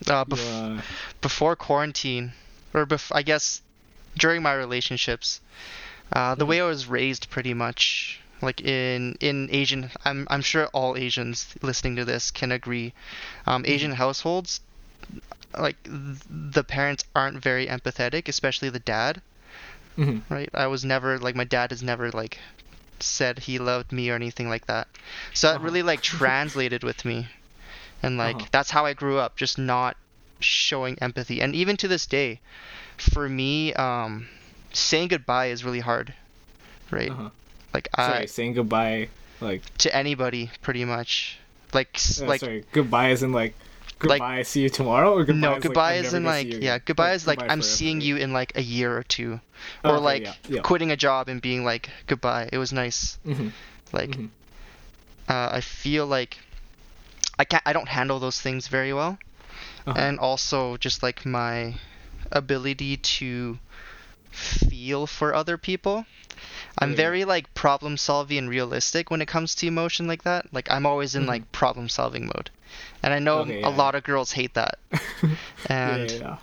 Uh, 0.07 0.25
bef- 0.25 0.79
uh, 0.79 0.83
before 1.21 1.57
quarantine, 1.57 2.33
or 2.73 2.87
bef- 2.87 3.13
I 3.15 3.23
guess 3.23 3.61
during 4.17 4.43
my 4.43 4.55
relationships, 4.55 5.41
uh, 6.13 6.35
the 6.35 6.45
Mhm. 6.45 6.49
way 6.49 6.61
I 6.61 6.65
was 6.65 6.87
raised, 6.87 7.29
pretty 7.31 7.55
much 7.55 8.21
like 8.43 8.61
in 8.61 9.17
in 9.21 9.49
Asian, 9.53 9.91
I'm 10.05 10.27
I'm 10.31 10.43
sure 10.43 10.67
all 10.69 10.97
Asians 10.97 11.47
listening 11.63 11.97
to 11.97 12.05
this 12.05 12.31
can 12.31 12.53
agree. 12.53 12.93
Um, 13.47 13.65
Asian 13.67 13.93
households, 13.93 14.61
like 15.59 15.83
th- 15.85 16.19
the 16.29 16.65
parents 16.65 17.05
aren't 17.15 17.39
very 17.43 17.67
empathetic, 17.67 18.29
especially 18.29 18.71
the 18.71 18.81
dad. 18.81 19.23
mhm. 19.97 20.23
right? 20.31 20.49
I 20.55 20.67
was 20.67 20.85
never 20.85 21.19
like 21.19 21.35
my 21.37 21.45
dad 21.45 21.71
has 21.71 21.83
never 21.83 22.11
like 22.11 22.39
said 23.01 23.41
he 23.41 23.59
loved 23.59 23.93
me 23.93 24.11
or 24.11 24.15
anything 24.15 24.49
like 24.49 24.67
that. 24.67 24.89
So 25.35 25.49
that 25.51 25.61
Uh-huh. 25.61 25.63
really 25.63 25.83
like 25.83 26.01
translated 26.03 26.83
with 26.85 27.05
me. 27.05 27.29
And 28.03 28.17
like 28.19 28.45
Uh-huh. 28.45 28.51
that's 28.53 28.71
how 28.71 28.85
I 28.87 28.95
grew 28.95 29.19
up, 29.19 29.37
just 29.37 29.59
not 29.59 29.97
showing 30.41 30.99
empathy. 31.01 31.41
And 31.41 31.55
even 31.55 31.77
to 31.79 31.89
this 31.89 32.07
day, 32.07 32.41
for 32.99 33.29
me, 33.29 33.73
um 33.75 34.29
saying 34.73 35.09
goodbye 35.09 35.47
is 35.47 35.65
really 35.65 35.81
hard. 35.81 36.15
Right? 36.91 37.15
Uh-huh. 37.15 37.31
Like 37.75 37.89
Sorry, 37.97 38.19
I 38.19 38.27
saying 38.27 38.55
goodbye, 38.55 39.09
like, 39.41 39.63
to 39.79 39.95
anybody 39.95 40.51
pretty 40.61 40.85
much. 40.85 41.39
Like 41.73 41.99
uh, 42.21 42.27
like 42.27 42.41
sorry, 42.41 42.65
goodbye 42.73 43.11
is 43.11 43.23
in 43.23 43.33
like, 43.33 43.55
Like- 44.03 44.19
goodbye, 44.21 44.43
see 44.43 44.61
you 44.63 44.69
tomorrow, 44.69 45.15
or 45.15 45.25
goodbye 45.25 45.41
no, 45.41 45.57
is, 45.57 45.63
goodbye 45.63 45.97
like, 45.97 46.05
is 46.07 46.15
in 46.15 46.25
like 46.25 46.63
yeah, 46.63 46.79
goodbye 46.85 47.13
is 47.15 47.27
like 47.27 47.39
goodbye 47.39 47.53
I'm 47.53 47.61
forever, 47.61 47.75
seeing 47.77 48.01
you 48.03 48.17
in 48.17 48.33
like 48.35 48.53
a 48.57 48.63
year 48.63 48.95
or 48.97 49.03
two. 49.05 49.41
Oh, 49.85 49.91
Or 49.91 49.95
okay, 49.97 50.05
like 50.05 50.23
yeah, 50.25 50.35
yeah. 50.49 50.61
quitting 50.61 50.91
a 50.91 50.97
job 50.97 51.29
and 51.29 51.41
being 51.41 51.65
like 51.65 51.89
goodbye. 52.07 52.49
It 52.53 52.59
was 52.59 52.73
nice. 52.73 53.17
Mhm, 53.25 53.53
Like 53.93 54.11
mhm. 54.11 54.29
uh, 55.29 55.49
I 55.53 55.61
feel 55.63 56.07
like 56.07 56.37
I 57.39 57.45
can't 57.45 57.63
I 57.65 57.73
don't 57.73 57.89
handle 57.89 58.19
those 58.21 58.39
things 58.41 58.69
very 58.69 58.93
well, 58.93 59.19
Uh-huh. 59.87 59.95
and 59.97 60.19
also 60.19 60.77
just 60.77 61.03
like 61.03 61.25
my 61.25 61.75
ability 62.31 62.97
to 62.99 63.59
feel 64.33 65.07
for 65.07 65.35
other 65.35 65.57
people. 65.59 66.07
I'm 66.79 66.95
Yeah. 66.95 66.97
very 66.97 67.25
like 67.25 67.53
problem 67.55 67.97
solving 67.97 68.39
and 68.39 68.49
realistic 68.51 69.11
when 69.11 69.23
it 69.23 69.29
comes 69.29 69.55
to 69.57 69.67
emotion 69.67 70.07
like 70.07 70.23
that. 70.25 70.53
Like 70.53 70.71
I'm 70.71 70.87
always 70.87 71.15
in 71.15 71.27
Mhm. 71.27 71.27
like 71.27 71.51
problem 71.53 71.89
solving 71.89 72.27
mode, 72.27 72.51
and 73.03 73.13
I 73.13 73.19
know 73.19 73.43
Okay, 73.43 73.63
a 73.63 73.71
lot 73.71 73.95
of 73.95 74.05
girls 74.05 74.33
hate 74.33 74.55
that. 74.55 74.79
And 75.67 76.13
yeah, 76.21 76.21
yeah. 76.21 76.37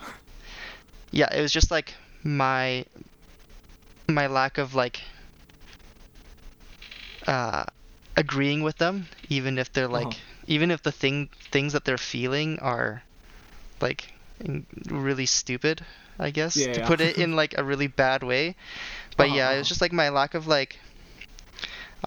yeah, 1.11 1.33
it 1.33 1.41
was 1.41 1.51
just 1.51 1.71
like 1.71 1.93
my 2.23 2.85
my 4.07 4.27
lack 4.27 4.57
of 4.57 4.73
like 4.75 5.01
uh 7.27 7.65
agreeing 8.15 8.61
with 8.61 8.77
them 8.77 9.07
even 9.29 9.57
if 9.57 9.71
they're 9.71 9.87
like 9.87 10.07
Uh-huh. 10.07 10.19
even 10.47 10.71
if 10.71 10.81
the 10.83 10.91
thing 10.91 11.29
things 11.51 11.73
that 11.73 11.85
they're 11.85 11.97
feeling 11.97 12.59
are 12.59 13.03
like 13.81 14.11
really 14.89 15.25
stupid, 15.25 15.85
I 16.19 16.31
guess, 16.31 16.55
Yeah, 16.55 16.73
to 16.73 16.81
yeah. 16.81 16.87
put 16.87 17.01
it 17.01 17.17
in 17.17 17.35
like 17.35 17.57
a 17.57 17.63
really 17.63 17.87
bad 17.87 18.23
way. 18.23 18.55
But 19.17 19.29
Uh-huh, 19.29 19.35
yeah, 19.35 19.49
it 19.49 19.51
uh-huh. 19.51 19.59
was 19.59 19.67
just 19.69 19.81
like 19.81 19.93
my 19.93 20.09
lack 20.09 20.33
of 20.35 20.47
like 20.47 20.79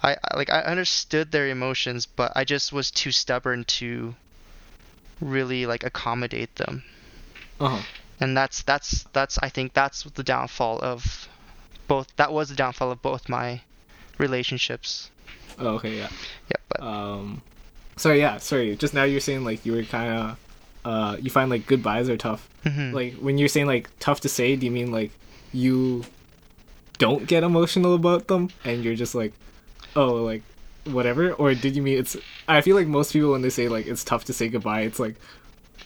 I 0.02 0.16
I- 0.22 0.36
like 0.36 0.50
I 0.50 0.60
understood 0.62 1.32
their 1.32 1.48
emotions, 1.48 2.04
but 2.06 2.32
I 2.36 2.44
just 2.44 2.72
was 2.72 2.90
too 2.90 3.10
stubborn 3.12 3.64
to 3.78 4.14
really 5.20 5.66
like 5.66 5.84
accommodate 5.84 6.54
them. 6.56 6.84
Uh-huh. 7.60 7.82
And 8.20 8.36
that's 8.36 8.62
that's 8.62 9.04
that's 9.12 9.38
I 9.42 9.48
think 9.48 9.72
that's 9.74 10.02
the 10.04 10.22
downfall 10.22 10.80
of 10.80 11.28
both 11.88 12.14
that 12.16 12.32
was 12.32 12.48
the 12.50 12.54
downfall 12.56 12.90
of 12.92 13.02
both 13.02 13.28
my 13.28 13.62
relationships. 14.18 15.10
Oh, 15.58 15.74
okay, 15.76 15.96
yeah. 15.98 16.10
Yeah, 16.48 16.56
but 16.68 16.80
Um, 16.82 17.42
sorry, 17.96 18.20
yeah, 18.20 18.38
sorry. 18.38 18.76
Just 18.76 18.94
now 18.94 19.04
you're 19.04 19.20
saying 19.20 19.44
like 19.44 19.64
you 19.66 19.72
were 19.72 19.84
kind 19.84 20.12
of, 20.12 20.38
uh, 20.84 21.16
you 21.20 21.30
find 21.30 21.50
like 21.50 21.66
goodbyes 21.66 22.08
are 22.08 22.16
tough. 22.16 22.48
mhm. 22.64 22.92
Like 22.92 23.14
when 23.14 23.38
you're 23.38 23.48
saying 23.48 23.66
like 23.66 23.88
tough 24.00 24.20
to 24.22 24.28
say, 24.28 24.56
do 24.56 24.66
you 24.66 24.72
mean 24.72 24.90
like 24.92 25.10
you 25.52 26.04
don't 26.98 27.26
get 27.26 27.42
emotional 27.42 27.94
about 27.94 28.26
them 28.28 28.50
and 28.64 28.84
you're 28.84 28.94
just 28.94 29.14
like, 29.14 29.32
oh, 29.96 30.14
like 30.14 30.42
whatever? 30.84 31.32
Or 31.32 31.54
did 31.54 31.76
you 31.76 31.82
mean 31.82 31.98
it's? 31.98 32.16
I 32.48 32.60
feel 32.60 32.76
like 32.76 32.86
most 32.88 33.12
people 33.12 33.30
when 33.32 33.42
they 33.42 33.50
say 33.50 33.68
like 33.68 33.86
it's 33.86 34.02
tough 34.04 34.24
to 34.26 34.32
say 34.32 34.48
goodbye, 34.48 34.82
it's 34.82 34.98
like 34.98 35.16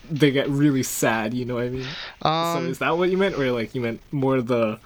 they 0.09 0.31
get 0.31 0.47
really 0.49 0.83
sad. 0.83 1.33
You 1.33 1.45
know 1.45 1.55
what 1.55 1.65
I 1.65 1.69
mean? 1.69 1.87
so 2.23 2.29
um 2.29 2.67
is 2.69 2.79
that 2.79 2.97
what 2.97 3.09
you 3.09 3.17
meant, 3.17 3.35
or 3.37 3.51
like 3.51 3.75
you 3.75 3.81
meant 3.81 4.01
more 4.11 4.41
the 4.41 4.79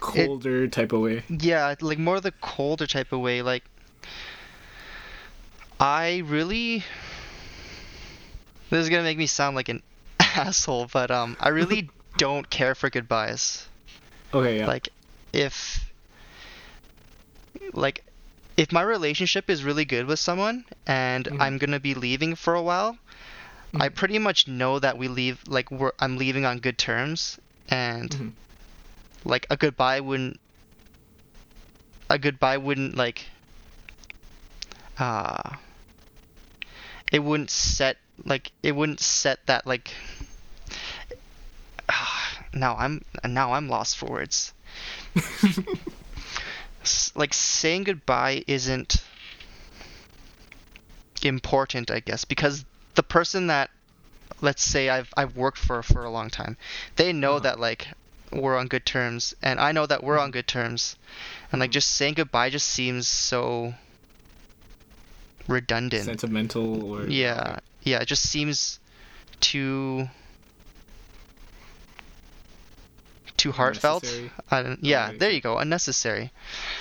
colder 0.00 0.66
type 0.68 0.92
of 0.92 1.00
way? 1.00 1.22
Yeah, 1.28 1.74
like 1.80 1.98
more 1.98 2.20
the 2.20 2.32
colder 2.32 2.86
type 2.86 3.12
of 3.12 3.20
way. 3.20 3.40
Like, 3.42 3.64
I 5.78 6.18
really. 6.26 6.84
This 8.70 8.80
is 8.80 8.88
gonna 8.88 9.02
make 9.02 9.18
me 9.18 9.26
sound 9.26 9.56
like 9.56 9.68
an 9.68 9.82
asshole, 10.20 10.86
but 10.92 11.10
um, 11.10 11.36
I 11.40 11.50
really 11.50 11.90
don't 12.18 12.48
care 12.50 12.74
for 12.74 12.90
goodbyes. 12.90 13.68
Okay, 14.32 14.58
yeah. 14.58 14.66
Like, 14.66 14.88
if. 15.32 15.80
Like, 17.74 18.04
if 18.56 18.72
my 18.72 18.82
relationship 18.82 19.50
is 19.50 19.64
really 19.64 19.84
good 19.84 20.06
with 20.06 20.18
someone 20.20 20.64
and 20.86 21.28
Mhm. 21.28 21.40
I'm 21.40 21.58
gonna 21.58 21.80
be 21.80 21.94
leaving 21.94 22.34
for 22.36 22.54
a 22.54 22.62
while, 22.62 22.98
I 23.78 23.88
Mhm. 23.88 23.94
pretty 23.94 24.18
much 24.18 24.46
know 24.48 24.78
that 24.78 24.98
we 24.98 25.08
leave 25.08 25.42
like 25.46 25.70
we're 25.70 25.92
I'm 25.98 26.16
leaving 26.18 26.44
on 26.44 26.58
good 26.60 26.78
terms 26.78 27.38
and 27.68 28.14
Mhm. 28.14 28.32
like 29.24 29.46
a 29.50 29.56
goodbye 29.56 30.00
wouldn't 30.00 30.40
a 32.10 32.18
goodbye 32.18 32.56
wouldn't 32.58 32.96
like 32.96 33.26
uh 34.98 35.56
it 37.12 37.20
wouldn't 37.20 37.50
set 37.50 37.96
like 38.24 38.52
it 38.62 38.72
wouldn't 38.72 39.00
set 39.00 39.44
that 39.46 39.66
like 39.66 39.92
now 42.54 42.76
I'm 42.78 43.04
now 43.24 43.52
I'm 43.54 43.68
lost 43.68 43.96
for 43.96 44.06
words. 44.10 44.52
S- 46.82 47.12
like 47.14 47.34
saying 47.34 47.84
goodbye 47.84 48.42
isn't 48.46 48.96
important, 51.22 51.90
I 51.90 52.00
guess, 52.00 52.24
because 52.24 52.64
the 52.94 53.02
person 53.02 53.48
that 53.48 53.70
let's 54.40 54.62
say 54.62 54.88
I've 54.88 55.12
I've 55.16 55.36
worked 55.36 55.58
for 55.58 55.82
for 55.82 56.04
a 56.04 56.10
long 56.10 56.30
time, 56.30 56.56
they 56.96 57.12
know 57.12 57.36
Uh-huh. 57.36 57.40
that 57.40 57.60
like 57.60 57.88
we're 58.32 58.56
on 58.56 58.68
good 58.68 58.86
terms, 58.86 59.34
and 59.42 59.58
I 59.60 59.72
know 59.72 59.86
that 59.86 60.02
we're 60.02 60.14
Mm-hmm. 60.16 60.24
on 60.24 60.30
good 60.30 60.46
terms, 60.46 60.96
and 61.52 61.60
like 61.60 61.70
just 61.72 61.88
saying 61.92 62.14
goodbye 62.14 62.48
just 62.50 62.68
seems 62.68 63.08
so 63.08 63.74
redundant. 65.50 66.04
Sentimental 66.04 66.92
or 66.92 67.06
Yeah, 67.08 67.58
yeah, 67.82 68.00
it 68.00 68.06
just 68.06 68.28
seems 68.28 68.78
too 69.40 70.08
too 73.36 73.52
heartfelt. 73.52 74.04
I 74.50 74.62
don't, 74.62 74.84
yeah, 74.84 75.12
there 75.16 75.30
you 75.30 75.40
go, 75.40 75.58
unnecessary. 75.58 76.30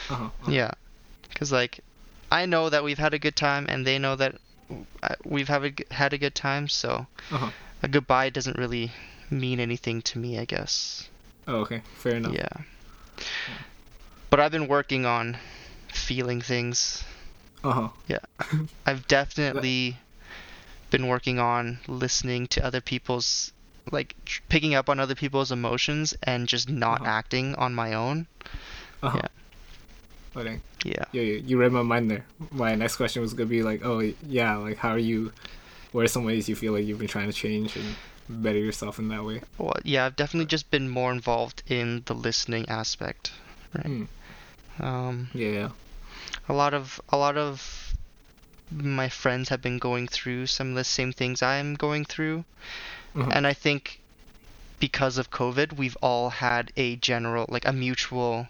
Uh-huh, 0.09 0.25
uh-huh. 0.25 0.51
Yeah, 0.51 0.71
because 1.29 1.51
like 1.51 1.79
I 2.31 2.45
know 2.45 2.69
that 2.69 2.83
we've 2.83 2.99
had 2.99 3.13
a 3.13 3.19
good 3.19 3.35
time, 3.35 3.65
and 3.69 3.87
they 3.87 3.97
know 3.97 4.15
that 4.15 4.35
uh, 5.01 5.15
we've 5.25 5.47
have 5.47 5.63
a, 5.65 5.73
had 5.91 6.13
a 6.13 6.17
good 6.17 6.35
time. 6.35 6.67
So 6.67 7.07
Uh-huh. 7.31 7.49
a 7.81 7.87
goodbye 7.87 8.29
doesn't 8.29 8.57
really 8.57 8.91
mean 9.31 9.59
anything 9.59 10.01
to 10.01 10.19
me, 10.19 10.37
I 10.37 10.45
guess. 10.45 11.07
Oh, 11.47 11.61
okay. 11.61 11.81
Fair 11.97 12.15
enough. 12.17 12.33
Yeah. 12.33 12.49
But 14.29 14.39
I've 14.39 14.51
been 14.51 14.67
working 14.67 15.05
on 15.05 15.37
feeling 15.93 16.41
things. 16.41 17.03
Uh-huh. 17.63 17.89
Yeah. 18.07 18.19
I've 18.85 19.07
definitely 19.07 19.97
been 20.91 21.07
working 21.07 21.39
on 21.39 21.79
listening 21.87 22.47
to 22.47 22.63
other 22.65 22.81
people's 22.81 23.51
like 23.91 24.15
tr- 24.25 24.41
picking 24.49 24.73
up 24.75 24.87
on 24.89 24.99
other 24.99 25.15
people's 25.15 25.51
emotions 25.51 26.13
and 26.23 26.47
just 26.47 26.69
not 26.69 27.01
Uh-huh. 27.01 27.09
acting 27.11 27.55
on 27.55 27.73
my 27.75 27.93
own. 27.93 28.27
Uh-huh. 29.03 29.17
Yeah. 29.21 29.27
Oh, 30.35 30.43
dang. 30.43 30.61
Yeah. 30.85 31.05
Yeah, 31.11 31.21
yeah, 31.21 31.41
you 31.45 31.57
read 31.57 31.71
my 31.71 31.81
mind 31.81 32.09
there. 32.09 32.25
My 32.51 32.75
next 32.75 32.95
question 32.95 33.21
was 33.21 33.33
gonna 33.33 33.49
be 33.49 33.63
like, 33.63 33.83
oh 33.83 33.99
yeah, 34.25 34.55
like 34.57 34.77
how 34.77 34.89
are 34.89 34.99
you? 34.99 35.33
What 35.91 36.05
are 36.05 36.07
some 36.07 36.23
ways 36.23 36.47
you 36.47 36.55
feel 36.55 36.73
like 36.73 36.85
you've 36.85 36.99
been 36.99 37.07
trying 37.07 37.27
to 37.27 37.33
change 37.33 37.75
and 37.75 37.95
better 38.29 38.59
yourself 38.59 38.99
in 38.99 39.07
that 39.09 39.23
way? 39.25 39.41
Well, 39.57 39.73
yeah, 39.83 40.05
I've 40.05 40.15
definitely 40.15 40.45
just 40.45 40.69
been 40.69 40.87
more 40.87 41.11
involved 41.11 41.63
in 41.67 42.03
the 42.05 42.13
listening 42.13 42.69
aspect. 42.69 43.31
Right. 43.75 43.85
Hmm. 43.85 44.03
Um, 44.83 45.29
Yeah, 45.33 45.49
yeah. 45.49 45.69
A 46.49 46.53
lot 46.53 46.73
of 46.73 46.99
a 47.09 47.17
lot 47.17 47.37
of 47.37 47.95
my 48.71 49.09
friends 49.09 49.49
have 49.49 49.61
been 49.61 49.77
going 49.79 50.07
through 50.07 50.47
some 50.47 50.69
of 50.69 50.75
the 50.75 50.83
same 50.83 51.13
things 51.13 51.41
I'm 51.41 51.75
going 51.75 52.05
through, 52.05 52.45
Mhm. 53.15 53.31
and 53.35 53.47
I 53.47 53.53
think 53.53 53.99
because 54.79 55.17
of 55.17 55.31
COVID, 55.31 55.73
we've 55.73 55.97
all 56.01 56.29
had 56.31 56.71
a 56.77 56.95
general, 56.97 57.45
like 57.49 57.65
a 57.65 57.73
mutual, 57.73 58.47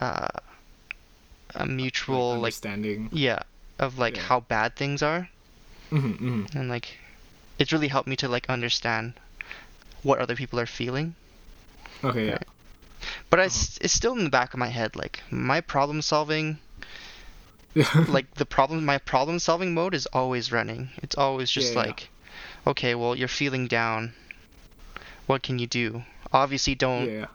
uh, 0.00 0.28
a 1.54 1.66
mutual 1.66 2.40
like 2.40 2.52
understanding. 2.54 3.08
yeah 3.12 3.40
of 3.78 3.98
like 3.98 4.16
Yeah. 4.16 4.22
how 4.22 4.40
bad 4.40 4.76
things 4.76 5.02
are, 5.02 5.28
hmm 5.90 6.12
hmm 6.12 6.44
and 6.54 6.68
like 6.68 6.98
it's 7.58 7.72
really 7.72 7.88
helped 7.88 8.08
me 8.08 8.16
to 8.16 8.28
like 8.28 8.48
understand 8.50 9.14
what 10.02 10.18
other 10.20 10.36
people 10.36 10.60
are 10.60 10.66
feeling. 10.66 11.14
Okay, 12.04 12.26
yeah. 12.26 12.32
Right. 12.32 12.46
But 13.30 13.40
I 13.40 13.44
it's 13.44 13.92
still 13.92 14.12
in 14.16 14.24
the 14.24 14.30
back 14.30 14.54
of 14.54 14.58
my 14.60 14.68
head. 14.68 14.96
Like 14.96 15.22
my 15.30 15.60
problem 15.60 16.00
solving, 16.02 16.58
like 18.08 18.32
the 18.34 18.46
problem, 18.46 18.84
my 18.84 18.98
problem 18.98 19.38
solving 19.38 19.74
mode 19.74 19.94
is 19.94 20.06
always 20.12 20.52
running. 20.52 20.90
It's 21.02 21.16
always 21.16 21.50
just 21.50 21.74
Yeah, 21.74 21.80
yeah. 21.80 21.86
like, 21.86 22.08
okay, 22.66 22.94
well 22.94 23.14
you're 23.16 23.28
feeling 23.28 23.66
down. 23.66 24.12
What 25.26 25.42
can 25.42 25.58
you 25.58 25.66
do? 25.66 26.02
Obviously, 26.32 26.74
don't 26.74 27.10
yeah. 27.10 27.26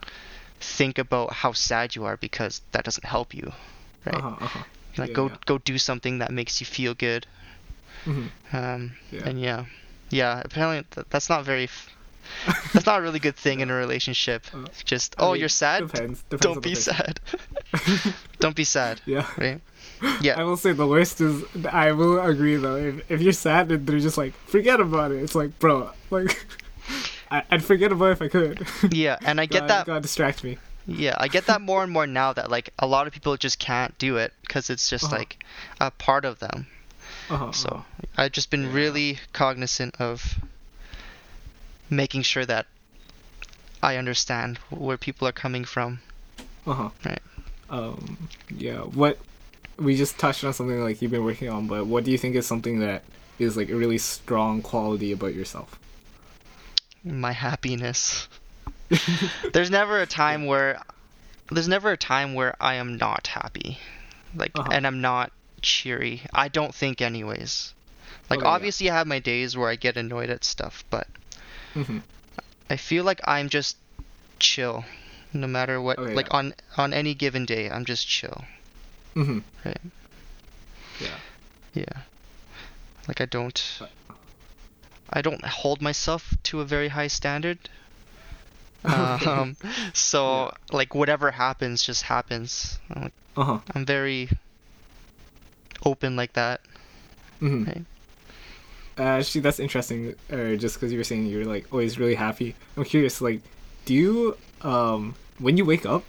think 0.60 0.98
about 0.98 1.32
how 1.32 1.52
sad 1.52 1.94
you 1.94 2.04
are 2.04 2.16
because 2.16 2.62
that 2.72 2.84
doesn't 2.84 3.04
help 3.04 3.34
you. 3.34 3.52
Right? 4.06 4.14
Uh-huh, 4.16 4.36
uh-huh. 4.44 4.64
Like 4.96 5.10
yeah, 5.10 5.14
go 5.14 5.26
yeah. 5.28 5.36
go 5.46 5.58
do 5.58 5.78
something 5.78 6.18
that 6.18 6.30
makes 6.30 6.60
you 6.60 6.66
feel 6.66 6.94
good. 6.94 7.26
hmm 8.04 8.26
Um, 8.52 8.92
Yeah. 9.10 9.22
and 9.28 9.40
yeah, 9.40 9.64
yeah. 10.10 10.42
Apparently, 10.44 10.84
th- 10.94 11.06
that's 11.10 11.28
not 11.28 11.44
very. 11.44 11.64
F- 11.64 11.88
that's 12.72 12.86
not 12.86 12.98
a 13.00 13.02
really 13.02 13.18
good 13.18 13.36
thing 13.36 13.60
in 13.60 13.70
a 13.70 13.74
relationship. 13.74 14.44
Uh, 14.54 14.66
Just 14.84 15.14
I 15.18 15.22
oh, 15.24 15.32
mean, 15.32 15.40
you're 15.40 15.48
sad. 15.48 15.86
Depends. 15.90 16.22
depends 16.28 16.42
Don't 16.42 16.62
be 16.62 16.74
sad. 16.74 17.20
Don't 18.40 18.56
be 18.56 18.64
sad. 18.64 19.00
Yeah. 19.06 19.26
Right? 19.36 19.60
Yeah. 20.20 20.38
I 20.40 20.44
will 20.44 20.56
say 20.56 20.72
the 20.72 20.86
worst 20.86 21.20
is 21.20 21.44
I 21.70 21.92
will 21.92 22.20
agree 22.20 22.56
though. 22.56 22.76
If 22.76 23.10
if 23.10 23.20
you're 23.20 23.32
sad 23.32 23.70
and 23.70 23.86
they're 23.86 24.00
just 24.00 24.18
like 24.18 24.34
forget 24.46 24.80
about 24.80 25.12
it, 25.12 25.22
it's 25.22 25.34
like 25.34 25.56
bro, 25.58 25.90
like 26.10 26.44
I, 27.30 27.42
I'd 27.50 27.64
forget 27.64 27.92
about 27.92 28.06
it 28.06 28.12
if 28.12 28.22
I 28.22 28.28
could. 28.28 28.66
Yeah, 28.90 29.16
and 29.24 29.40
I 29.40 29.46
get 29.46 29.60
God, 29.60 29.70
that. 29.70 29.86
God 29.86 30.02
distract 30.02 30.42
me. 30.44 30.58
Yeah, 30.86 31.14
I 31.18 31.28
get 31.28 31.46
that 31.46 31.60
more 31.60 31.84
and 31.84 31.92
more 31.92 32.08
now 32.08 32.32
that 32.32 32.50
like 32.50 32.70
a 32.80 32.86
lot 32.86 33.06
of 33.06 33.12
people 33.12 33.36
just 33.36 33.60
can't 33.60 33.96
do 33.98 34.16
it 34.16 34.32
because 34.42 34.68
it's 34.70 34.90
just 34.90 35.04
Uh-huh. 35.04 35.18
like 35.18 35.44
a 35.80 35.92
part 35.92 36.24
of 36.24 36.40
them. 36.40 36.66
Uh-huh, 37.30 37.52
So 37.52 37.68
uh-huh. 37.68 38.06
I've 38.16 38.32
just 38.32 38.50
been 38.50 38.64
Yeah. 38.64 38.72
really 38.72 39.18
cognizant 39.32 39.94
of 40.00 40.40
making 41.92 42.22
sure 42.22 42.46
that 42.46 42.66
I 43.82 43.96
understand 43.96 44.58
where 44.70 44.96
people 44.98 45.28
are 45.28 45.32
coming 45.32 45.64
from. 45.64 46.00
Uh-huh. 46.66 46.90
Right. 47.04 47.22
Um 47.70 48.28
yeah, 48.50 48.80
what 48.80 49.18
we 49.78 49.96
just 49.96 50.18
touched 50.18 50.44
on 50.44 50.52
something 50.52 50.80
like 50.80 51.02
you've 51.02 51.10
been 51.10 51.24
working 51.24 51.48
on, 51.48 51.66
but 51.66 51.86
what 51.86 52.04
do 52.04 52.10
you 52.10 52.18
think 52.18 52.36
is 52.36 52.46
something 52.46 52.80
that 52.80 53.04
is 53.38 53.56
like 53.56 53.70
a 53.70 53.76
really 53.76 53.98
strong 53.98 54.62
quality 54.62 55.12
about 55.12 55.34
yourself? 55.34 55.78
My 57.04 57.32
happiness. 57.32 58.28
there's 59.52 59.70
never 59.70 60.00
a 60.00 60.06
time 60.06 60.46
where 60.46 60.80
there's 61.50 61.68
never 61.68 61.92
a 61.92 61.96
time 61.96 62.34
where 62.34 62.56
I 62.60 62.74
am 62.74 62.96
not 62.96 63.28
happy. 63.28 63.78
Like 64.34 64.54
Uh-huh. 64.54 64.70
and 64.70 64.86
I'm 64.86 65.00
not 65.00 65.32
cheery. 65.62 66.22
I 66.34 66.48
don't 66.48 66.74
think 66.74 67.00
anyways. 67.00 67.74
Like 68.30 68.42
Okay, 68.42 68.48
yeah. 68.50 68.50
obviously 68.50 68.90
I 68.90 68.94
have 68.96 69.06
my 69.06 69.18
days 69.20 69.56
where 69.56 69.68
I 69.70 69.76
get 69.76 69.96
annoyed 69.96 70.30
at 70.30 70.44
stuff, 70.44 70.84
but 70.90 71.08
hmm 71.74 71.98
I 72.70 72.76
feel 72.76 73.04
like 73.04 73.20
I'm 73.24 73.48
just 73.48 73.76
chill 74.38 74.84
no 75.32 75.46
matter 75.46 75.80
what 75.80 75.98
like 75.98 76.26
yeah. 76.30 76.38
on 76.38 76.54
on 76.76 76.92
any 76.92 77.14
given 77.14 77.44
day 77.44 77.70
I'm 77.70 77.84
just 77.84 78.06
chill. 78.06 78.44
Mm-hmm. 79.14 79.40
Right. 79.64 79.80
Yeah. 81.00 81.16
Yeah. 81.74 82.02
Like 83.08 83.20
I 83.20 83.26
don't 83.26 83.82
I 85.12 85.20
don't 85.20 85.44
hold 85.44 85.82
myself 85.82 86.34
to 86.44 86.60
a 86.60 86.64
very 86.64 86.88
high 86.88 87.08
standard. 87.08 87.58
um, 88.84 89.56
so 89.92 90.52
like 90.72 90.94
whatever 90.94 91.30
happens, 91.30 91.82
just 91.82 92.02
happens. 92.02 92.78
I'm, 92.90 93.02
like, 93.02 93.12
Uh 93.36 93.44
huh. 93.44 93.58
I'm 93.74 93.84
very 93.84 94.28
open 95.84 96.16
like 96.16 96.32
that. 96.32 96.60
hmm 97.40 97.64
Right. 97.64 97.84
Uh, 98.98 99.02
actually, 99.20 99.40
that's 99.40 99.58
interesting. 99.60 100.14
Uh, 100.30 100.54
just 100.56 100.76
because 100.76 100.92
you 100.92 100.98
were 100.98 101.04
saying 101.04 101.26
you're 101.26 101.44
like 101.44 101.66
always 101.72 101.98
really 101.98 102.14
happy. 102.14 102.54
I'm 102.76 102.84
curious. 102.84 103.20
Like, 103.20 103.40
do 103.84 103.94
you 103.94 104.36
um 104.62 105.14
when 105.38 105.56
you 105.56 105.64
wake 105.64 105.86
up, 105.86 106.04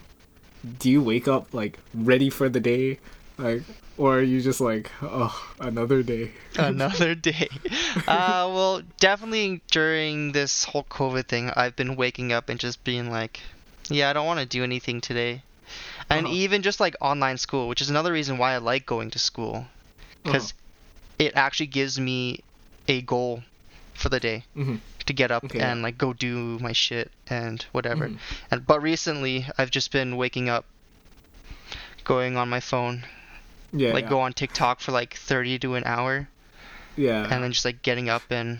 do 0.79 0.89
you 0.89 1.01
wake 1.01 1.27
up 1.27 1.53
like 1.53 1.79
ready 1.93 2.29
for 2.29 2.49
the 2.49 2.59
day, 2.59 2.99
like, 3.37 3.63
or 3.97 4.19
are 4.19 4.21
you 4.21 4.41
just 4.41 4.59
like 4.61 4.91
oh 5.01 5.33
another 5.59 6.03
day? 6.03 6.31
Another 6.57 7.15
day. 7.15 7.47
Uh, 8.07 8.45
well, 8.51 8.81
definitely 8.99 9.61
during 9.71 10.33
this 10.33 10.65
whole 10.65 10.83
COVID 10.85 11.27
thing, 11.27 11.51
I've 11.55 11.75
been 11.75 11.95
waking 11.95 12.31
up 12.31 12.49
and 12.49 12.59
just 12.59 12.83
being 12.83 13.09
like, 13.09 13.39
yeah, 13.89 14.09
I 14.09 14.13
don't 14.13 14.25
want 14.27 14.39
to 14.39 14.45
do 14.45 14.63
anything 14.63 15.01
today. 15.01 15.41
And 16.09 16.25
Uh-huh. 16.27 16.35
even 16.35 16.61
just 16.61 16.79
like 16.79 16.95
online 17.01 17.37
school, 17.37 17.67
which 17.67 17.81
is 17.81 17.89
another 17.89 18.11
reason 18.11 18.37
why 18.37 18.53
I 18.53 18.57
like 18.57 18.85
going 18.85 19.09
to 19.11 19.19
school, 19.19 19.65
because 20.23 20.53
it 21.17 21.33
actually 21.35 21.67
gives 21.67 21.99
me 21.99 22.41
a 22.87 23.01
goal 23.01 23.43
for 23.93 24.09
the 24.09 24.19
day 24.19 24.43
hmm 24.53 24.75
to 25.05 25.13
get 25.13 25.31
up 25.31 25.43
Okay. 25.43 25.59
and 25.59 25.81
like 25.81 25.97
go 25.97 26.13
do 26.13 26.57
my 26.59 26.71
shit 26.71 27.11
and 27.27 27.63
whatever. 27.73 28.07
Mhm. 28.07 28.17
And 28.51 28.65
but 28.65 28.81
recently, 28.81 29.45
I've 29.57 29.69
just 29.69 29.91
been 29.91 30.15
waking 30.15 30.47
up, 30.49 30.63
going 32.05 32.37
on 32.37 32.47
my 32.49 32.59
phone, 32.61 33.03
Yeah. 33.73 33.93
like 33.93 34.05
yeah. 34.05 34.09
go 34.09 34.21
on 34.21 34.33
TikTok 34.33 34.79
for 34.79 34.91
like 34.93 35.15
30 35.15 35.59
to 35.59 35.75
an 35.75 35.83
hour 35.85 36.29
Yeah. 36.95 37.23
and 37.29 37.43
then 37.43 37.51
just 37.51 37.65
like 37.65 37.81
getting 37.81 38.07
up 38.09 38.23
and 38.29 38.59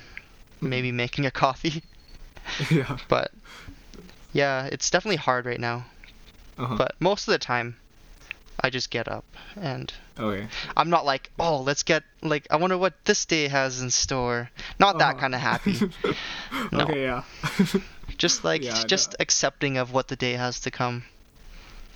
Mhm. 0.62 0.70
maybe 0.70 0.92
making 0.92 1.26
a 1.26 1.32
coffee. 1.32 1.82
yeah. 2.70 2.98
But 3.08 3.32
yeah, 4.34 4.66
it's 4.72 4.90
definitely 4.90 5.18
hard 5.18 5.46
right 5.46 5.60
now. 5.60 5.86
Uh-huh. 6.58 6.76
But 6.76 6.96
most 7.00 7.28
of 7.28 7.32
the 7.32 7.38
time, 7.40 7.78
I 8.60 8.70
just 8.70 8.90
get 8.90 9.08
up 9.08 9.26
and 9.56 9.94
okay. 10.20 10.48
I'm 10.78 10.90
not 10.90 11.06
like, 11.06 11.32
oh, 11.40 11.62
let's 11.62 11.84
get 11.84 12.04
like 12.22 12.48
I 12.52 12.56
wonder 12.58 12.78
what 12.78 12.94
this 13.06 13.26
day 13.26 13.48
has 13.48 13.82
in 13.82 13.90
store. 13.90 14.50
Not 14.80 14.98
that 15.00 15.12
Uh-huh. 15.16 15.20
kind 15.22 15.36
of 15.36 15.42
happy. 15.42 15.76
No. 16.72 16.84
Okay. 16.86 17.02
Yeah. 17.04 17.24
Just 18.18 18.44
like 18.44 18.64
Yeah, 18.64 18.84
just 18.86 19.16
accepting 19.20 19.78
of 19.78 19.92
what 19.92 20.08
the 20.08 20.16
day 20.16 20.34
has 20.34 20.60
to 20.62 20.72
come. 20.72 21.04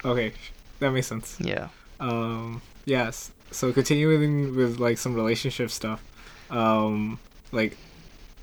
okay. 0.04 0.34
That 0.80 0.92
makes 0.92 1.08
sense. 1.08 1.38
Yeah. 1.40 1.70
Um. 2.00 2.62
Yes. 2.86 3.32
So 3.52 3.72
continuing 3.72 4.56
with 4.56 4.80
like 4.80 4.98
some 4.98 5.14
relationship 5.16 5.70
stuff. 5.70 6.02
Um. 6.50 7.20
Like, 7.52 7.78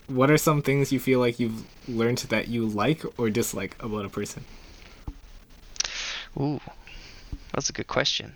what 0.06 0.30
are 0.30 0.38
some 0.38 0.62
things 0.62 0.92
you 0.92 1.01
feel 1.01 1.18
like 1.20 1.38
you've 1.40 1.64
learned 1.88 2.18
that 2.30 2.48
you 2.48 2.64
like 2.66 3.02
or 3.18 3.28
dislike 3.30 3.76
about 3.82 4.05
a 4.05 4.09
person? 4.09 4.44
Ooh, 6.40 6.60
that's 7.52 7.68
a 7.70 7.72
good 7.72 7.86
question. 7.86 8.34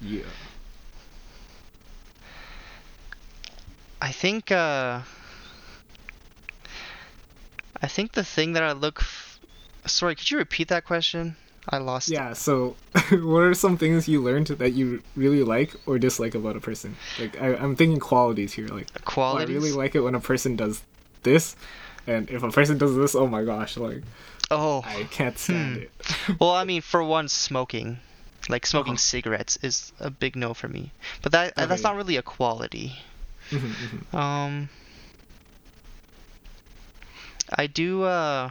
Yeah. 0.00 0.22
I 4.00 4.12
think 4.12 4.52
uh 4.52 5.00
I 7.82 7.86
think 7.86 8.12
the 8.12 8.24
thing 8.24 8.52
that 8.54 8.62
I 8.62 8.72
look 8.72 8.98
f- 9.00 9.40
Sorry, 9.86 10.14
could 10.14 10.30
you 10.30 10.38
repeat 10.38 10.68
that 10.68 10.84
question? 10.84 11.36
I 11.70 11.78
lost 11.78 12.08
it. 12.08 12.14
Yeah. 12.14 12.32
So, 12.32 12.76
what 13.10 13.40
are 13.40 13.54
some 13.54 13.76
things 13.76 14.08
you 14.08 14.22
learned 14.22 14.46
that 14.48 14.70
you 14.72 15.02
really 15.16 15.42
like 15.42 15.74
or 15.86 15.98
dislike 15.98 16.34
about 16.34 16.56
a 16.56 16.60
person? 16.60 16.96
Like, 17.20 17.40
I, 17.40 17.54
I'm 17.54 17.76
thinking 17.76 18.00
qualities 18.00 18.52
here. 18.54 18.68
Like, 18.68 18.86
oh, 19.16 19.22
I 19.22 19.44
really 19.44 19.72
like 19.72 19.94
it 19.94 20.00
when 20.00 20.14
a 20.14 20.20
person 20.20 20.56
does 20.56 20.82
this, 21.24 21.56
and 22.06 22.28
if 22.30 22.42
a 22.42 22.50
person 22.50 22.78
does 22.78 22.96
this, 22.96 23.14
oh 23.14 23.26
my 23.26 23.44
gosh, 23.44 23.76
like 23.76 24.02
oh. 24.50 24.82
I 24.84 25.04
can't 25.04 25.38
stand 25.38 25.76
Hmm. 25.76 25.82
it. 25.82 25.90
well, 26.40 26.52
I 26.54 26.64
mean, 26.64 26.80
for 26.80 27.02
one, 27.02 27.28
smoking, 27.28 27.98
like 28.48 28.66
smoking 28.66 28.94
Uh-huh. 28.94 28.98
cigarettes, 28.98 29.58
is 29.62 29.92
a 30.00 30.10
big 30.10 30.36
no 30.36 30.54
for 30.54 30.68
me. 30.68 30.92
But 31.22 31.32
that 31.32 31.54
Okay, 31.56 31.66
that's 31.66 31.82
not 31.84 31.96
really 31.96 32.16
a 32.16 32.22
quality. 32.22 32.96
Mhm, 33.50 33.74
mhm. 33.76 34.14
Um, 34.14 34.68
I 37.50 37.66
do. 37.66 38.02
Uh, 38.04 38.50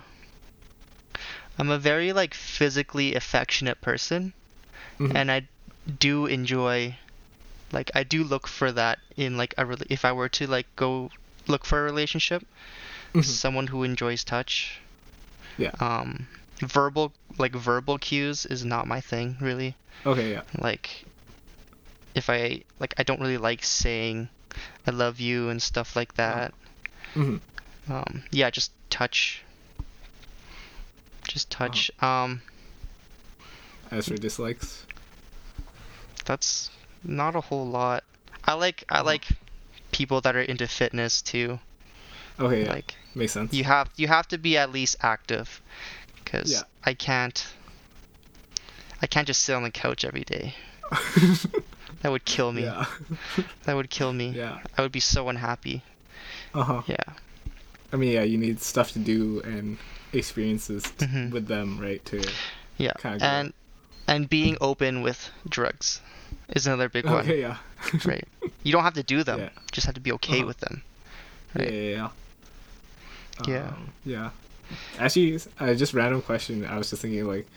I'm 1.58 1.70
a 1.70 1.78
very 1.80 2.14
like 2.14 2.34
physically 2.34 3.16
affectionate 3.16 3.82
person, 3.82 4.34
Mhm. 5.00 5.16
and 5.16 5.32
I 5.32 5.48
do 6.00 6.26
enjoy. 6.26 6.98
Like 7.72 7.92
I 7.96 8.04
do 8.04 8.24
look 8.24 8.48
for 8.48 8.72
that 8.72 9.00
in 9.16 9.38
like 9.38 9.54
a 9.58 9.66
rela- 9.66 9.88
if 9.90 10.06
I 10.06 10.12
were 10.12 10.30
to 10.30 10.48
like 10.48 10.68
go 10.76 11.12
look 11.48 11.66
for 11.66 11.80
a 11.80 11.84
relationship, 11.84 12.46
someone 13.22 13.68
who 13.68 13.84
enjoys 13.84 14.24
touch. 14.24 14.80
Yeah. 15.58 15.72
Um, 15.80 16.28
verbal 16.60 17.14
like 17.38 17.54
verbal 17.54 17.98
cues 17.98 18.46
is 18.46 18.66
not 18.66 18.88
my 18.88 19.00
thing 19.02 19.38
really. 19.42 19.76
Okay. 20.06 20.32
Yeah. 20.32 20.42
Like 20.58 21.06
if 22.16 22.30
I 22.30 22.64
like 22.80 22.94
I 22.98 23.04
don't 23.04 23.20
really 23.22 23.38
like 23.38 23.64
saying 23.64 24.30
I 24.88 24.92
love 24.92 25.20
you 25.20 25.50
and 25.50 25.62
stuff 25.62 25.96
like 25.96 26.16
that. 26.16 26.54
Mhm. 27.14 27.42
Um, 27.90 28.24
yeah, 28.32 28.50
just 28.50 28.72
touch. 28.90 29.44
Just 31.28 31.50
touch. 31.52 31.92
Um, 32.02 32.42
As 33.92 34.08
for 34.08 34.18
dislikes. 34.18 34.86
that's 36.26 36.70
not 37.04 37.36
a 37.36 37.42
whole 37.42 37.68
lot. 37.68 38.04
I 38.44 38.54
like 38.54 38.84
I 38.90 38.96
Uh-huh. 38.96 39.04
like 39.06 39.26
people 39.92 40.22
that 40.22 40.36
are 40.36 40.42
into 40.42 40.68
fitness 40.68 41.22
too. 41.22 41.60
Okay. 42.40 42.64
Yeah. 42.64 42.72
Like 42.74 42.96
Makes 43.16 43.34
sense. 43.34 43.54
you 43.54 43.64
have 43.64 43.90
you 43.96 44.08
have 44.08 44.28
to 44.30 44.38
be 44.38 44.58
at 44.58 44.72
least 44.72 44.96
active, 45.02 45.62
because 46.32 46.52
Yeah. 46.52 46.64
I 46.84 46.94
can't. 46.94 47.48
I 49.02 49.08
can't 49.08 49.28
just 49.28 49.42
sit 49.44 49.54
on 49.56 49.64
the 49.64 49.72
couch 49.72 50.04
every 50.06 50.24
day. 50.24 50.56
That 52.04 52.12
would 52.12 52.26
kill 52.26 52.52
me. 52.54 52.64
yeah. 52.64 52.86
That 53.64 53.76
would 53.76 53.90
kill 53.90 54.14
me. 54.14 54.30
yeah. 54.30 54.60
I 54.78 54.82
would 54.84 54.92
be 54.92 55.00
so 55.00 55.30
unhappy. 55.30 55.82
Uh 56.54 56.64
huh. 56.64 56.82
Yeah. 56.86 56.98
I 57.92 57.96
mean, 57.96 58.12
yeah, 58.12 58.22
you 58.22 58.38
need 58.38 58.62
stuff 58.62 58.92
to 58.92 59.00
do 59.00 59.42
and 59.42 59.78
experiences 60.14 60.84
t- 60.84 61.06
Mhm. 61.08 61.32
with 61.32 61.48
them, 61.48 61.80
right? 61.80 62.04
To 62.06 62.22
Yeah. 62.78 62.94
Kinda 63.00 63.26
and 63.26 63.54
and 64.08 64.30
being 64.30 64.58
open 64.62 65.02
with 65.02 65.32
drugs 65.50 66.00
is 66.50 66.68
another 66.68 66.88
big 66.90 67.06
one. 67.06 67.24
okay, 67.26 67.40
yeah. 67.42 67.58
Right. 68.06 68.28
You 68.64 68.72
don't 68.72 68.84
have 68.84 68.94
to 68.94 69.04
do 69.04 69.24
them. 69.24 69.40
Yeah. 69.40 69.50
Just 69.72 69.86
have 69.88 69.96
to 69.96 70.02
be 70.02 70.12
okay 70.14 70.40
Uh-huh. 70.40 70.48
with 70.48 70.60
them. 70.60 70.84
Yeah, 71.56 71.62
Right. 71.64 71.74
yeah, 71.74 71.82
yeah. 71.90 72.10
Yeah. 73.48 73.68
Um, 73.70 73.90
yeah. 74.06 74.30
Actually, 75.00 75.40
just 75.76 75.94
random 75.94 76.22
question. 76.22 76.66
I 76.66 76.78
was 76.78 76.90
just 76.90 77.02
thinking, 77.02 77.26
like, 77.26 77.48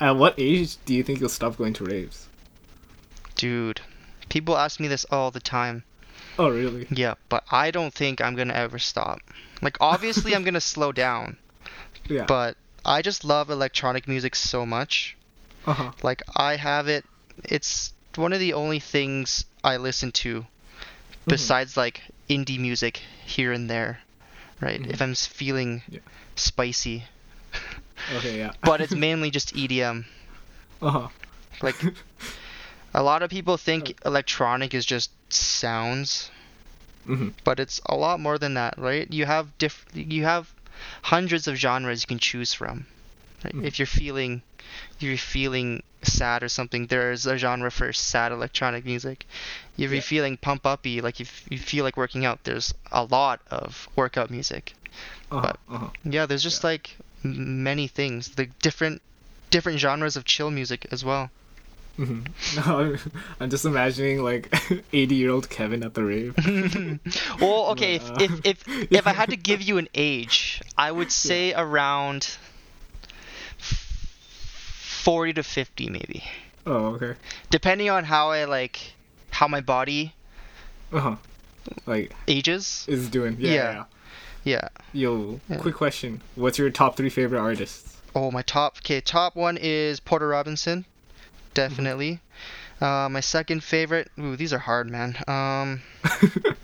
at 0.00 0.16
what 0.16 0.34
age 0.38 0.76
do 0.84 0.94
you 0.94 1.02
think 1.02 1.20
you'll 1.20 1.28
stop 1.28 1.56
going 1.56 1.72
to 1.74 1.84
raves? 1.84 2.26
Dude, 3.34 3.80
people 4.28 4.56
ask 4.56 4.80
me 4.80 4.88
this 4.88 5.04
all 5.10 5.30
the 5.30 5.40
time. 5.40 5.84
Oh, 6.38 6.48
really? 6.50 6.86
Yeah, 6.90 7.14
but 7.28 7.44
I 7.50 7.70
don't 7.70 7.92
think 7.94 8.20
I'm 8.20 8.34
gonna 8.34 8.54
ever 8.54 8.78
stop. 8.78 9.20
Like 9.62 9.76
obviously 9.80 10.34
I'm 10.34 10.44
gonna 10.44 10.60
slow 10.74 10.92
down, 10.92 11.36
Yeah. 12.08 12.24
but 12.26 12.56
I 12.84 13.02
just 13.02 13.24
love 13.24 13.50
electronic 13.50 14.06
music 14.06 14.34
so 14.34 14.66
much. 14.66 15.16
uh 15.66 15.72
huh. 15.72 15.92
Like 16.02 16.22
I 16.36 16.56
have 16.56 16.88
it 16.88 17.04
it's 17.44 17.92
one 18.16 18.32
of 18.32 18.40
the 18.40 18.52
only 18.54 18.80
things 18.80 19.44
I 19.64 19.76
listen 19.76 20.12
to 20.12 20.40
Mm-hmm. 20.40 21.30
besides 21.30 21.76
like 21.76 22.02
indie 22.30 22.58
music 22.60 23.00
here 23.24 23.50
and 23.52 23.68
there. 23.68 23.98
Right? 24.60 24.80
Mhm. 24.82 24.90
If 24.90 25.00
I'm 25.02 25.14
feeling 25.14 25.82
Yeah. 25.88 26.00
spicy. 26.34 27.04
Okay, 28.16 28.38
yeah. 28.38 28.52
But 28.62 28.80
it's 28.80 28.94
mainly 29.06 29.30
just 29.30 29.54
EDM. 29.54 30.04
uh 30.82 30.90
huh. 30.90 31.08
Like 31.62 31.76
a 32.94 33.02
lot 33.02 33.22
of 33.22 33.30
people 33.30 33.56
think 33.56 33.96
electronic 34.04 34.74
is 34.74 34.84
just 34.84 35.10
sounds, 35.32 36.30
mm-hmm. 37.08 37.30
but 37.44 37.58
it's 37.58 37.80
a 37.86 37.96
lot 37.96 38.20
more 38.20 38.38
than 38.38 38.54
that, 38.54 38.74
right? 38.78 39.10
You 39.10 39.24
have 39.26 39.56
diff 39.58 39.84
you 39.94 40.24
have 40.24 40.52
hundreds 41.02 41.48
of 41.48 41.56
genres 41.56 42.02
you 42.02 42.06
can 42.06 42.18
choose 42.18 42.52
from. 42.54 42.86
Right? 43.44 43.54
Mhm. 43.54 43.64
If 43.64 43.78
you're 43.78 43.86
feeling 43.86 44.42
you're 45.00 45.16
feeling 45.16 45.82
sad 46.06 46.42
or 46.42 46.48
something, 46.48 46.86
there's 46.86 47.26
a 47.26 47.36
genre 47.36 47.70
for 47.70 47.92
sad 47.92 48.32
electronic 48.32 48.84
music. 48.84 49.26
If 49.76 49.90
you're 49.90 49.94
Yeah. 49.94 50.00
feeling 50.00 50.36
pump 50.36 50.64
uppy, 50.66 51.00
like 51.00 51.20
if 51.20 51.44
you 51.50 51.58
feel 51.58 51.84
like 51.84 51.96
working 51.96 52.24
out, 52.24 52.44
there's 52.44 52.72
a 52.92 53.04
lot 53.04 53.40
of 53.50 53.88
workout 53.96 54.30
music. 54.30 54.72
Uh 55.30 55.40
huh. 55.40 55.40
But- 55.42 55.74
Uh 55.74 55.78
huh. 55.78 55.88
Yeah, 56.04 56.26
there's 56.26 56.42
just 56.42 56.64
like 56.64 56.96
many 57.22 57.88
things, 57.88 58.28
the 58.30 58.46
different 58.62 59.02
different 59.50 59.78
genres 59.78 60.16
of 60.16 60.24
chill 60.24 60.50
music 60.50 60.86
as 60.90 61.04
well. 61.04 61.30
hmm 61.96 62.20
No, 62.56 62.96
I'm 63.40 63.48
just 63.50 63.64
imagining 63.64 64.22
like 64.22 64.52
80 64.92 65.14
year 65.14 65.30
old 65.30 65.48
Kevin 65.48 65.82
at 65.82 65.94
the 65.94 66.04
rave. 66.04 66.34
well, 67.40 67.66
okay, 67.72 67.96
if, 67.96 68.10
if 68.20 68.32
if 68.44 68.58
if 68.92 69.06
I 69.06 69.12
had 69.12 69.30
to 69.30 69.36
give 69.36 69.62
you 69.62 69.78
an 69.78 69.88
age, 69.94 70.60
I 70.76 70.92
would 70.92 71.10
say 71.12 71.52
around 71.54 72.36
forty 75.06 75.32
to 75.34 75.42
fifty, 75.42 75.88
maybe, 75.88 76.24
Oh, 76.66 76.94
okay. 76.96 77.14
depending 77.50 77.88
on 77.90 78.02
how 78.04 78.30
I 78.30 78.44
like 78.44 78.76
how 79.30 79.46
my 79.48 79.60
body 79.60 80.14
Uh 80.92 81.00
huh. 81.00 81.16
like 81.86 82.12
Ages? 82.26 82.84
is 82.88 83.08
doing. 83.08 83.36
Yeah. 83.38 83.52
Yeah. 83.52 83.72
yeah. 83.72 83.84
Yeah. 84.44 84.68
Yo, 84.92 85.40
Yeah. 85.48 85.56
quick 85.58 85.74
question. 85.74 86.20
What's 86.34 86.58
your 86.58 86.70
top 86.70 86.96
three 86.96 87.10
favorite 87.10 87.40
artists? 87.40 87.96
Oh, 88.14 88.30
my 88.30 88.42
top. 88.42 88.78
Okay, 88.78 89.00
top 89.00 89.34
one 89.36 89.56
is 89.60 90.00
Porter 90.00 90.28
Robinson, 90.28 90.84
definitely. 91.54 92.20
Uh, 92.80 93.08
my 93.10 93.20
second 93.20 93.62
favorite. 93.64 94.10
Ooh, 94.18 94.36
these 94.36 94.52
are 94.52 94.58
hard, 94.60 94.88
man. 94.90 95.16
Um, 95.28 95.82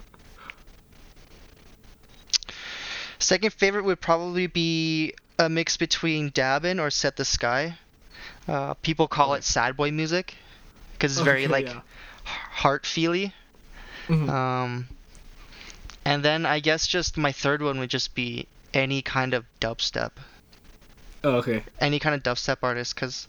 second 3.19 3.52
favorite 3.52 3.85
would 3.85 4.01
probably 4.01 4.47
be 4.47 5.14
a 5.39 5.48
mix 5.48 5.77
between 5.77 6.31
Dabin 6.31 6.81
or 6.81 6.90
Said 6.90 7.16
the 7.16 7.24
Sky. 7.24 7.78
Uh, 8.48 8.74
people 8.74 9.06
call 9.08 9.34
it 9.34 9.44
sad 9.44 9.76
boy 9.76 9.90
music 9.90 10.34
because 10.92 11.12
it's 11.12 11.20
very 11.20 11.44
Okay, 11.44 11.52
like 11.52 11.66
yeah. 11.66 11.80
heart 12.24 12.86
feely. 12.86 13.32
Mhm. 14.08 14.28
Um, 14.28 14.88
and 16.04 16.24
then 16.24 16.46
I 16.46 16.60
guess 16.60 16.86
just 16.86 17.16
my 17.16 17.32
third 17.32 17.62
one 17.62 17.78
would 17.78 17.90
just 17.90 18.14
be 18.14 18.46
any 18.74 19.02
kind 19.02 19.34
of 19.34 19.44
dubstep 19.60 20.12
oh, 21.24 21.36
okay. 21.36 21.62
any 21.80 21.98
kind 21.98 22.14
of 22.14 22.22
dubstep 22.22 22.58
artist 22.62 22.94
because 22.94 23.28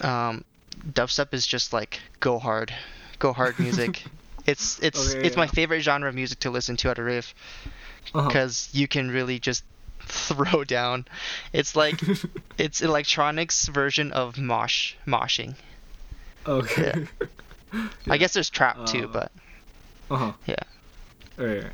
um, 0.00 0.44
dubstep 0.92 1.32
is 1.34 1.46
just 1.46 1.72
like 1.72 2.00
go 2.20 2.38
hard, 2.38 2.72
go 3.18 3.32
hard 3.32 3.58
music. 3.60 4.04
it's 4.46 4.78
it's 4.80 5.14
Okay, 5.14 5.26
it's 5.26 5.36
my 5.36 5.46
favorite 5.46 5.80
genre 5.82 6.08
of 6.08 6.14
music 6.14 6.38
to 6.40 6.50
listen 6.50 6.76
to 6.76 6.90
at 6.90 6.98
a 6.98 7.02
rave 7.02 7.34
Uh-huh. 8.14 8.28
because 8.28 8.68
you 8.72 8.86
can 8.88 9.10
really 9.10 9.38
just 9.38 9.64
throw 10.26 10.64
down. 10.64 11.06
It's 11.52 11.76
like 11.76 12.00
it's 12.58 12.80
electronics 12.82 13.68
version 13.68 14.12
of 14.12 14.38
mosh 14.38 14.94
moshing. 15.06 15.54
okay. 16.46 17.06
I 18.08 18.16
guess 18.16 18.32
there's 18.34 18.50
trap 18.50 18.86
too, 18.86 19.04
Uh, 19.04 19.12
but 19.12 19.32
Uh 20.10 20.16
huh. 20.16 20.32
Yeah. 20.46 20.54
Alright. 21.38 21.72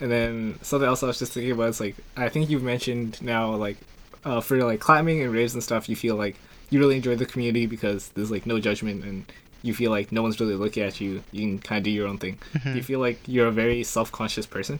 And 0.00 0.10
then 0.10 0.58
something 0.62 0.88
else 0.88 1.02
I 1.02 1.06
was 1.06 1.18
just 1.18 1.32
thinking 1.32 1.52
about 1.52 1.68
is 1.68 1.80
like 1.80 1.96
I 2.16 2.28
think 2.28 2.50
you've 2.50 2.62
mentioned 2.62 3.20
now 3.22 3.54
like 3.54 3.76
uh, 4.24 4.40
for 4.40 4.56
like 4.64 4.80
climbing 4.80 5.22
and 5.22 5.32
raves 5.32 5.54
and 5.54 5.62
stuff 5.62 5.88
you 5.88 5.94
feel 5.96 6.16
like 6.16 6.36
you 6.70 6.80
really 6.80 6.96
enjoy 6.96 7.14
the 7.14 7.26
community 7.26 7.66
because 7.66 8.08
there's 8.14 8.30
like 8.30 8.46
no 8.46 8.58
judgment 8.58 9.04
and 9.04 9.30
you 9.62 9.72
feel 9.74 9.90
like 9.90 10.10
no 10.12 10.22
one's 10.22 10.40
really 10.40 10.56
looking 10.56 10.82
at 10.82 11.00
you. 11.00 11.22
You 11.30 11.42
can 11.42 11.58
kind 11.58 11.78
of 11.78 11.84
do 11.84 11.90
your 11.90 12.06
own 12.08 12.18
thing. 12.18 12.38
Do 12.52 12.70
you 12.70 12.80
Mhm. 12.80 12.84
feel 12.84 13.00
like 13.00 13.20
you're 13.26 13.46
a 13.46 13.52
very 13.52 13.82
self-conscious 13.84 14.46
person? 14.46 14.78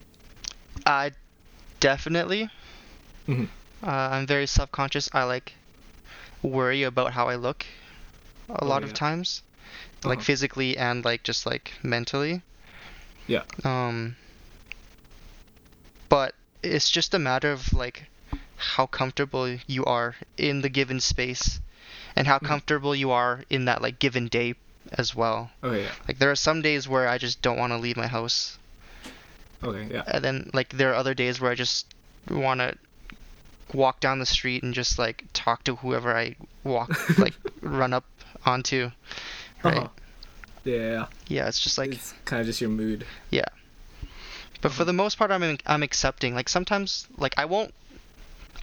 I 0.87 1.13
definitely. 1.81 2.51
Mhm. 3.29 3.49
Uh, 3.83 3.91
I'm 4.13 4.27
very 4.27 4.47
self-conscious. 4.47 5.09
I 5.13 5.23
like 5.25 5.55
worry 6.43 6.83
about 6.83 7.13
how 7.15 7.29
I 7.29 7.37
look 7.37 7.67
a 8.49 8.65
Oh, 8.65 8.67
lot 8.67 8.85
of 8.85 8.93
times, 8.93 9.43
like 10.05 10.21
Uh-huh. 10.21 10.23
physically 10.23 10.77
and 10.77 11.05
like 11.05 11.23
just 11.25 11.47
like 11.47 11.73
mentally. 11.83 12.43
Yeah. 13.27 13.43
Um. 13.65 14.17
But 16.09 16.35
it's 16.63 16.91
just 16.91 17.15
a 17.15 17.19
matter 17.19 17.53
of 17.53 17.73
like 17.73 18.09
how 18.57 18.87
comfortable 18.87 19.59
you 19.67 19.85
are 19.85 20.17
in 20.37 20.61
the 20.63 20.69
given 20.69 21.01
space, 21.01 21.61
and 22.15 22.27
how 22.27 22.39
Mhm. 22.41 22.49
comfortable 22.49 22.95
you 22.95 23.11
are 23.11 23.45
in 23.51 23.65
that 23.65 23.83
like 23.83 23.99
given 23.99 24.29
day 24.29 24.55
as 24.93 25.15
well. 25.15 25.51
Okay, 25.63 25.83
yeah. 25.85 25.95
Like 26.09 26.19
there 26.19 26.31
are 26.31 26.37
some 26.37 26.63
days 26.63 26.89
where 26.89 27.09
I 27.09 27.19
just 27.19 27.43
don't 27.43 27.59
want 27.59 27.73
to 27.73 27.79
leave 27.79 27.97
my 27.97 28.07
house 28.09 28.59
Okay, 29.63 29.87
yeah. 29.91 30.05
and 30.07 30.25
then 30.25 30.51
like 30.53 30.71
there 30.71 30.91
are 30.91 30.95
other 30.95 31.15
days 31.15 31.41
where 31.41 31.51
I 31.51 31.55
just 31.55 31.87
want 32.29 32.61
to 32.61 32.77
walk 33.73 34.01
down 34.01 34.19
the 34.19 34.27
street 34.27 34.63
and 34.63 34.75
just 34.75 34.99
like 34.99 35.25
talk 35.33 35.65
to 35.65 35.77
whoever 35.77 36.17
I 36.17 36.37
walk 36.63 36.91
like 37.19 37.35
run 37.63 37.93
up 37.93 38.05
onto 38.45 38.91
right 39.63 39.77
Uh-huh. 39.79 39.89
Yeah, 40.65 41.07
yeah. 41.29 41.47
it's 41.49 41.61
just 41.61 41.77
like 41.79 41.93
it's 41.93 42.15
kind 42.25 42.41
of 42.41 42.47
just 42.47 42.61
your 42.61 42.71
mood. 42.71 43.05
Yeah. 43.31 43.45
But 44.63 44.73
for 44.73 44.85
the 44.85 44.93
most 44.95 45.19
part 45.19 45.31
I'm 45.31 45.59
I'm 45.67 45.83
accepting 45.83 46.35
like 46.35 46.49
sometimes 46.49 47.07
like 47.19 47.35
I 47.37 47.45
won't 47.45 47.75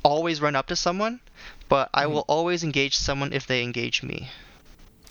always 0.03 0.41
run 0.41 0.55
up 0.55 0.67
to 0.67 0.75
someone 0.75 1.19
but 1.69 1.89
I 1.93 2.05
Mhm. 2.05 2.11
will 2.11 2.25
always 2.27 2.63
engage 2.63 2.95
someone 2.95 3.33
if 3.33 3.45
they 3.47 3.61
engage 3.63 4.01
me 4.03 4.29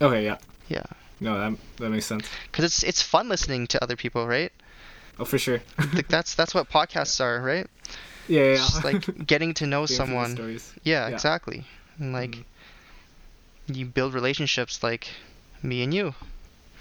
Okay, 0.01 0.25
yeah. 0.25 0.39
Yeah. 0.69 0.83
No, 1.21 1.39
that 1.39 1.59
that 1.77 1.91
makes 1.91 2.07
sense. 2.07 2.27
cuz 2.53 2.65
it's 2.65 2.83
it's 2.83 3.03
fun 3.03 3.29
listening 3.29 3.67
to 3.69 3.83
other 3.83 3.97
people 3.97 4.27
right 4.27 4.53
Oh, 5.19 5.25
for 5.25 5.39
sure. 5.39 5.61
like 5.93 6.09
that's 6.09 6.35
that's 6.35 6.55
what 6.55 6.71
podcasts 6.71 7.21
are 7.21 7.41
right 7.41 7.69
yeah, 8.31 8.41
yeah. 8.41 8.53
it's 8.53 8.71
just 8.73 8.85
like 8.85 9.27
getting 9.33 9.53
to 9.55 9.67
know 9.67 9.83
Getting 9.87 9.87
to 9.87 9.93
the 9.93 9.97
someone. 9.97 10.61
Yeah, 10.85 11.09
Yeah. 11.09 11.15
exactly. 11.15 11.65
And 11.99 12.13
like 12.13 12.31
Mhm. 12.31 12.45
you 13.77 13.87
build 13.87 14.15
relationships 14.15 14.83
like 14.83 15.09
me 15.63 15.83
and 15.83 15.93
you. 15.93 16.15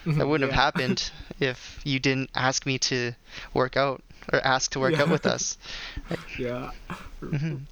That 0.05 0.13
Mhm, 0.15 0.27
wouldn't 0.29 0.49
yeah. 0.51 0.55
have 0.55 0.63
happened 0.73 1.11
if 1.39 1.79
you 1.83 1.99
didn't 1.99 2.29
ask 2.33 2.65
me 2.65 2.77
to 2.89 3.13
work 3.53 3.75
out 3.75 4.01
or 4.31 4.39
ask 4.45 4.71
to 4.71 4.79
work 4.79 4.97
out 4.99 5.09
with 5.09 5.25
us. 5.25 5.57
Yeah. 6.39 6.71
Mhm. 7.21 7.65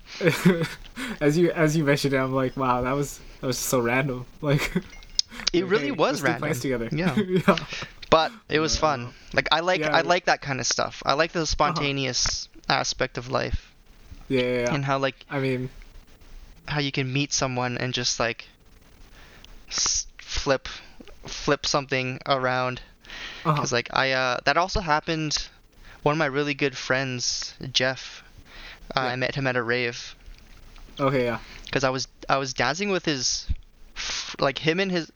as 1.21 1.37
you 1.37 1.51
as 1.51 1.77
you 1.77 1.83
mentioned 1.85 2.13
it, 2.13 2.17
I'm 2.17 2.33
like, 2.33 2.57
wow, 2.57 2.81
that 2.81 2.91
was 2.95 3.19
that 3.41 3.47
was 3.47 3.57
so 3.57 3.79
random. 3.79 4.25
Like 4.41 4.73
It 5.53 5.65
really 5.67 5.85
hey, 5.85 5.91
was 5.91 6.21
random. 6.21 6.53
together. 6.59 6.89
Yeah. 6.91 7.15
yeah. 7.15 7.57
But 8.09 8.31
it 8.49 8.59
was 8.59 8.75
Yeah. 8.75 8.81
fun. 8.81 9.13
Like 9.33 9.47
I 9.51 9.59
like 9.61 9.79
Yeah, 9.81 9.95
I 9.95 10.01
like 10.01 10.25
that 10.25 10.41
kind 10.41 10.59
of 10.59 10.65
stuff. 10.67 11.01
I 11.05 11.13
like 11.13 11.31
the 11.31 11.45
spontaneous 11.45 12.49
aspect 12.69 13.17
of 13.17 13.29
life 13.29 13.73
Yeah, 14.27 14.41
yeah, 14.41 14.59
yeah. 14.61 14.75
and 14.75 14.85
how 14.85 14.97
like 14.97 15.25
I 15.29 15.39
mean, 15.39 15.69
how 16.67 16.79
you 16.79 16.91
can 16.91 17.11
meet 17.11 17.33
someone 17.33 17.77
and 17.77 17.93
just 17.93 18.19
like 18.19 18.47
s- 19.69 20.07
flip 20.19 20.67
flip 21.25 21.65
something 21.65 22.19
around 22.25 22.81
Because 23.43 23.71
like 23.71 23.89
I 23.93 24.11
uh 24.11 24.39
that 24.45 24.57
also 24.57 24.81
happened. 24.81 25.49
One 26.03 26.13
of 26.13 26.17
my 26.19 26.25
really 26.27 26.53
good 26.53 26.77
friends, 26.77 27.53
Jeff, 27.71 28.23
uh, 28.95 29.01
Yeah. 29.03 29.11
I 29.11 29.15
met 29.15 29.35
him 29.35 29.47
at 29.47 29.55
a 29.55 29.63
rave 29.63 30.15
okay, 30.99 31.25
yeah. 31.25 31.39
because 31.65 31.83
I 31.83 31.89
was 31.89 32.07
I 32.29 32.37
was 32.37 32.53
dancing 32.53 32.89
with 32.89 33.05
his 33.05 33.47
like 34.39 34.59
him 34.59 34.79
and 34.79 34.91
his 34.91 35.11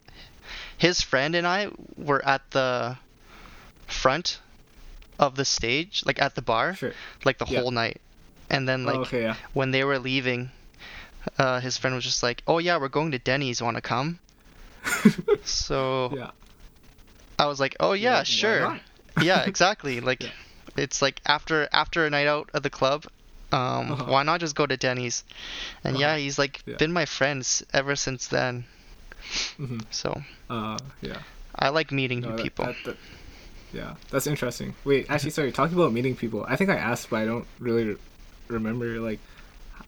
his 0.77 1.01
friend 1.01 1.35
and 1.35 1.47
I 1.47 1.69
were 1.97 2.23
at 2.25 2.51
the 2.51 2.97
front 3.87 4.39
of 5.21 5.35
the 5.35 5.45
stage, 5.45 6.03
like 6.05 6.19
at 6.21 6.35
the 6.35 6.41
bar, 6.41 6.75
Sure. 6.75 6.93
like 7.23 7.37
the 7.37 7.45
Yeah. 7.47 7.61
whole 7.61 7.71
night. 7.71 8.01
And 8.49 8.67
then 8.67 8.83
like 8.83 8.97
oh, 8.97 9.01
okay, 9.07 9.21
yeah. 9.21 9.35
when 9.53 9.71
they 9.71 9.83
were 9.85 9.97
leaving, 9.99 10.51
uh, 11.37 11.61
his 11.61 11.77
friend 11.77 11.95
was 11.95 12.03
just 12.03 12.21
like, 12.23 12.43
"Oh 12.47 12.57
yeah, 12.57 12.75
we're 12.77 12.89
going 12.89 13.11
to 13.11 13.19
Denny's. 13.19 13.61
Want 13.61 13.77
to 13.77 13.81
come?" 13.81 14.19
So 15.43 16.11
yeah. 16.15 16.31
I 17.39 17.45
was 17.45 17.59
like, 17.59 17.75
"Oh 17.79 17.93
yeah, 17.93 18.17
Why 18.19 18.23
sure." 18.23 18.79
yeah, 19.21 19.43
exactly. 19.45 19.99
Like 20.09 20.23
Yeah. 20.23 20.29
it's 20.75 21.01
like 21.01 21.21
after 21.25 21.67
after 21.71 22.05
a 22.05 22.09
night 22.09 22.27
out 22.27 22.49
at 22.53 22.63
the 22.63 22.69
club, 22.69 23.05
um, 23.51 23.91
Uh-huh. 23.91 24.05
why 24.11 24.23
not 24.23 24.39
just 24.41 24.55
go 24.55 24.65
to 24.65 24.77
Denny's? 24.77 25.23
And 25.83 25.97
yeah, 25.97 26.07
Uh-huh. 26.09 26.17
he's 26.17 26.37
like 26.39 26.61
Yeah. 26.65 26.77
been 26.77 26.91
my 26.93 27.05
friends 27.05 27.63
ever 27.73 27.95
since 27.95 28.27
then. 28.27 28.65
hmm 29.57 29.79
So 29.91 30.23
Uh, 30.49 30.77
yeah. 31.01 31.19
I 31.55 31.69
like 31.69 31.91
meeting 31.91 32.19
No, 32.21 32.29
new 32.29 32.37
that- 32.37 32.43
people. 32.43 32.65
that- 32.65 32.83
that- 32.85 32.97
yeah, 33.73 33.95
that's 34.09 34.27
interesting. 34.27 34.73
Wait, 34.83 35.05
actually, 35.09 35.31
sorry. 35.31 35.51
Talking 35.51 35.77
about 35.77 35.93
meeting 35.93 36.15
people, 36.15 36.45
I 36.47 36.55
think 36.55 36.69
I 36.69 36.75
asked, 36.75 37.09
but 37.09 37.17
I 37.21 37.25
don't 37.25 37.45
really 37.59 37.85
re- 37.85 37.97
remember. 38.47 38.99
Like, 38.99 39.19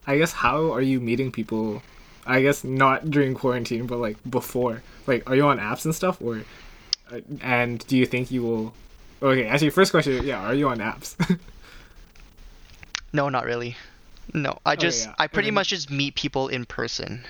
I 0.06 0.18
guess 0.18 0.32
how 0.32 0.72
are 0.72 0.80
you 0.80 1.00
meeting 1.00 1.30
people? 1.32 1.82
I 2.26 2.40
guess 2.42 2.64
not 2.64 3.10
during 3.10 3.34
quarantine, 3.34 3.86
but 3.86 3.98
like 3.98 4.16
before. 4.28 4.82
Like, 5.06 5.28
are 5.28 5.36
you 5.36 5.46
on 5.46 5.58
apps 5.58 5.84
and 5.84 5.94
stuff, 5.94 6.20
or 6.22 6.42
uh, 7.12 7.20
and 7.42 7.86
do 7.86 7.96
you 7.96 8.06
think 8.06 8.30
you 8.30 8.42
will? 8.42 8.74
Okay, 9.22 9.46
actually, 9.46 9.70
first 9.70 9.90
question. 9.90 10.24
Yeah, 10.26 10.40
are 10.44 10.54
you 10.54 10.68
on 10.68 10.78
apps? 10.78 11.16
No, 13.12 13.28
not 13.28 13.44
really. 13.44 13.76
No, 14.32 14.58
I 14.66 14.74
just 14.74 15.06
Oh, 15.06 15.10
yeah. 15.10 15.14
I 15.20 15.26
pretty 15.28 15.48
then- 15.48 15.54
much 15.54 15.68
just 15.68 15.90
meet 15.90 16.14
people 16.16 16.48
in 16.48 16.64
person. 16.64 17.22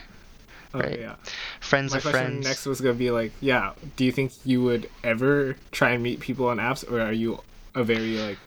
Okay, 0.74 0.88
Right. 0.90 1.00
yeah. 1.00 1.14
Friends 1.60 1.92
My 1.92 1.98
of 1.98 2.02
question 2.02 2.26
friends. 2.26 2.44
next 2.46 2.66
was 2.66 2.80
gonna 2.80 2.94
be 2.94 3.10
like, 3.10 3.32
yeah, 3.40 3.72
do 3.96 4.04
you 4.04 4.12
think 4.12 4.32
you 4.44 4.62
would 4.62 4.88
ever 5.02 5.56
try 5.72 5.90
and 5.90 6.02
meet 6.02 6.20
people 6.20 6.48
on 6.48 6.58
apps, 6.58 6.90
or 6.90 7.00
are 7.00 7.12
you 7.12 7.40
a 7.74 7.84
very 7.84 8.18
like 8.18 8.38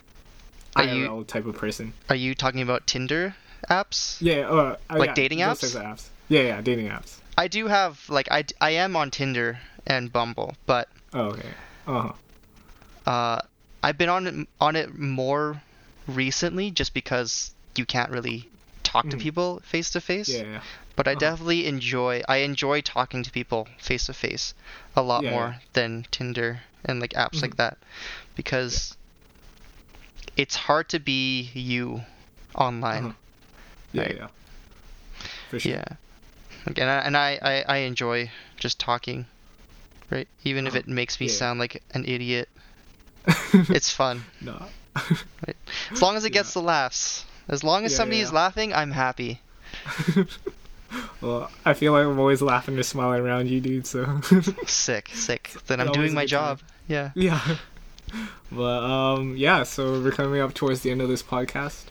Are 0.75 0.83
you- 0.85 1.23
type 1.27 1.45
of 1.45 1.55
person? 1.55 1.93
Are 2.09 2.15
you 2.15 2.35
talking 2.35 2.61
about 2.61 2.85
Tinder 2.87 3.35
apps? 3.69 4.17
Yeah, 4.21 4.47
uh, 4.49 4.75
uh, 4.89 4.97
Like 4.97 5.09
yeah, 5.09 5.13
dating 5.15 5.39
those 5.39 5.57
apps? 5.57 5.61
types 5.61 5.75
of 5.75 5.81
apps. 5.83 6.07
Yeah, 6.29 6.41
yeah, 6.41 6.61
dating 6.61 6.89
apps. 6.89 7.17
I 7.37 7.47
do 7.47 7.67
have 7.67 8.07
like 8.09 8.27
I, 8.31 8.43
I 8.61 8.71
am 8.71 8.95
on 8.95 9.11
Tinder 9.11 9.59
and 9.85 10.11
Bumble, 10.11 10.55
but 10.65 10.89
Oh, 11.13 11.27
okay. 11.31 11.49
Uh 11.87 12.01
huh. 13.05 13.09
uh, 13.09 13.39
I've 13.81 13.97
been 13.97 14.09
on 14.09 14.27
it, 14.27 14.47
on 14.59 14.75
it 14.75 14.97
more 14.97 15.61
recently 16.07 16.71
just 16.71 16.93
because 16.93 17.51
you 17.75 17.85
can't 17.85 18.11
really 18.11 18.49
talk 18.83 19.09
to 19.09 19.17
Mhm. 19.17 19.21
people 19.21 19.61
face 19.63 19.91
to 19.91 20.01
face. 20.01 20.27
Yeah, 20.29 20.43
yeah. 20.43 20.61
But 20.97 21.07
I 21.07 21.11
Uh-huh. 21.11 21.19
definitely 21.19 21.67
enjoy 21.67 22.23
I 22.27 22.37
enjoy 22.37 22.81
talking 22.81 23.23
to 23.23 23.31
people 23.31 23.69
face 23.79 24.07
to 24.07 24.13
face 24.13 24.53
a 24.95 25.01
lot 25.01 25.23
Yeah, 25.23 25.31
more 25.31 25.47
yeah. 25.55 25.59
than 25.73 26.05
Tinder 26.11 26.61
and 26.83 26.99
like 26.99 27.13
apps 27.13 27.41
like 27.41 27.53
Mhm. 27.53 27.57
that 27.63 27.77
because 28.35 28.97
it's 30.35 30.55
hard 30.67 30.89
to 30.89 30.99
be 30.99 31.49
you 31.53 32.01
online. 32.55 33.05
Uh-huh. 33.05 33.13
Yeah, 33.93 34.01
Right. 34.01 34.15
yeah. 34.17 34.27
For 35.49 35.59
sure. 35.59 35.71
Yeah. 35.71 35.85
Like, 36.65 36.77
and 36.79 36.89
I, 36.89 36.97
and 37.07 37.15
I, 37.15 37.29
I, 37.41 37.55
I 37.67 37.77
enjoy 37.87 38.29
just 38.57 38.79
talking, 38.79 39.25
right? 40.09 40.27
Even 40.43 40.67
if 40.67 40.75
it 40.75 40.87
makes 40.99 41.19
me 41.19 41.27
Yeah. 41.27 41.33
sound 41.33 41.59
like 41.59 41.81
an 41.93 42.05
idiot. 42.05 42.49
It's 43.69 43.91
fun. 43.91 44.25
no. 44.41 44.65
As 45.91 46.01
long 46.01 46.17
as 46.17 46.25
it 46.25 46.33
Yeah. 46.33 46.41
gets 46.41 46.53
the 46.53 46.61
laughs. 46.61 47.25
As 47.47 47.63
long 47.63 47.85
as 47.85 47.91
Yeah, 47.91 47.97
somebody 47.97 48.17
yeah. 48.17 48.25
is 48.25 48.33
laughing, 48.33 48.73
I'm 48.73 48.91
happy. 48.91 49.41
well, 51.21 51.49
I 51.65 51.73
feel 51.73 51.93
like 51.93 52.05
I'm 52.05 52.19
always 52.19 52.41
laughing 52.41 52.77
or 52.77 52.83
smiling 52.83 53.21
around 53.21 53.49
you, 53.49 53.59
dude. 53.61 53.85
So 53.85 54.21
Sick, 54.65 55.09
sick. 55.13 55.51
Then 55.67 55.79
I'm 55.79 55.91
doing 55.91 56.13
my 56.13 56.23
good 56.23 56.31
time. 56.31 56.57
job. 56.57 56.59
Yeah. 56.87 57.11
yeah. 57.15 57.57
But 58.49 58.83
um, 58.83 59.35
yeah. 59.35 59.63
So 59.63 60.01
we're 60.01 60.11
coming 60.11 60.39
up 60.39 60.53
towards 60.53 60.79
the 60.79 60.91
end 60.91 61.01
of 61.01 61.09
this 61.09 61.21
podcast, 61.21 61.83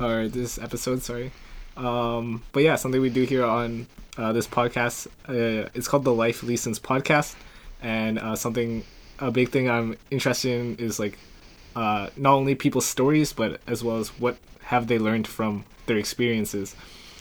or 0.00 0.26
this 0.26 0.58
episode. 0.58 1.02
Sorry. 1.02 1.30
Um, 1.76 2.42
but 2.50 2.64
yeah, 2.64 2.74
something 2.74 3.00
we 3.00 3.10
do 3.10 3.22
here 3.22 3.44
on 3.44 3.86
uh, 4.18 4.32
this 4.32 4.48
podcast. 4.48 5.06
Uh, 5.28 5.68
it's 5.74 5.86
called 5.86 6.02
the 6.02 6.12
Life 6.12 6.42
Lessons 6.42 6.80
Podcast, 6.80 7.36
and 7.80 8.18
uh, 8.18 8.34
something 8.34 8.82
a 9.20 9.30
big 9.30 9.50
thing 9.50 9.70
I'm 9.70 9.96
interested 10.10 10.50
in 10.50 10.76
is 10.84 10.98
like 10.98 11.18
uh, 11.76 12.08
not 12.16 12.34
only 12.34 12.54
people's 12.54 12.86
stories, 12.86 13.32
but 13.32 13.60
as 13.68 13.84
well 13.84 13.98
as 13.98 14.08
what 14.18 14.36
have 14.64 14.86
they 14.86 14.98
learned 14.98 15.26
from 15.26 15.64
their 15.86 15.96
experiences. 15.98 16.74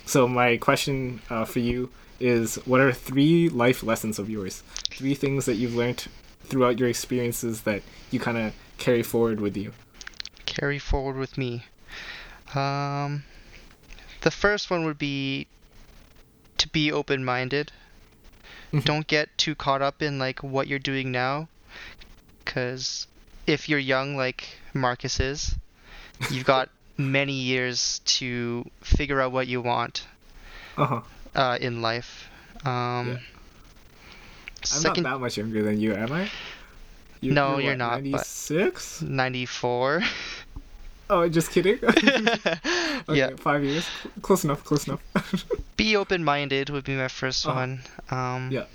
So 0.06 0.28
my 0.28 0.58
question 0.58 1.22
uh, 1.30 1.46
for 1.46 1.60
you 1.60 1.90
is: 2.20 2.56
What 2.66 2.82
are 2.82 2.92
three 2.92 3.50
life 3.50 3.84
lessons 3.84 4.20
of 4.20 4.30
yours? 4.30 4.64
Three 4.90 5.16
things 5.16 5.46
that 5.46 5.56
you've 5.56 5.76
learned 5.76 6.08
throughout 6.44 6.78
your 6.78 6.90
experiences 6.90 7.62
that 7.62 7.82
you 8.12 8.20
kind 8.20 8.38
of 8.38 8.54
carry 8.78 9.02
forward 9.04 9.40
with 9.40 9.56
you. 9.56 9.72
Carry 10.46 10.78
forward 10.78 11.16
with 11.16 11.38
me. 11.38 11.64
Um, 12.54 13.24
the 14.22 14.32
first 14.32 14.70
one 14.70 14.86
would 14.86 14.98
be 15.00 15.48
to 16.58 16.68
be 16.70 16.92
open-minded. 16.92 17.72
Mhm. 18.72 18.84
Don't 18.84 19.08
get 19.08 19.36
too 19.38 19.56
caught 19.56 19.82
up 19.82 20.02
in 20.02 20.20
like 20.20 20.44
what 20.44 20.68
you're 20.68 20.80
doing 20.80 21.12
now, 21.12 21.48
because 22.44 23.08
if 23.48 23.68
you're 23.68 23.80
young 23.80 24.16
like 24.16 24.60
Marcus 24.74 25.20
is, 25.20 25.56
you've 26.30 26.46
got 26.46 26.70
many 26.98 27.34
years 27.34 28.00
to 28.06 28.70
figure 28.82 29.20
out 29.22 29.32
what 29.32 29.48
you 29.48 29.62
want 29.62 30.06
Uh 30.78 30.86
huh. 30.86 31.02
uh, 31.36 31.58
in 31.60 31.82
life. 31.82 32.30
Um, 32.66 33.08
Yeah. 33.08 33.18
I'm 34.72 34.80
second, 34.80 35.04
not 35.04 35.14
that 35.16 35.20
much 35.20 35.38
younger 35.38 35.62
than 35.64 35.80
you, 35.80 35.94
am 35.94 36.12
I? 36.12 36.30
You, 37.20 37.32
No, 37.34 37.58
you're 37.58 37.76
not, 37.76 37.96
but- 38.04 38.04
Ninety 38.04 38.18
six. 38.24 39.02
94. 39.02 40.02
Oh, 41.10 41.28
just 41.28 41.52
kidding. 41.52 41.80
okay, 41.84 42.58
yeah. 43.10 43.36
five 43.38 43.64
years. 43.64 43.86
Close 44.22 44.44
enough. 44.46 44.64
Close 44.64 44.88
enough. 44.88 45.02
Be 45.78 45.96
open-minded 45.98 46.70
would 46.70 46.86
be 46.86 46.96
my 46.96 47.08
1st 47.08 47.46
Uh-huh. 47.48 47.56
one. 47.60 47.82
Um, 48.10 48.52
Yeah. 48.52 48.66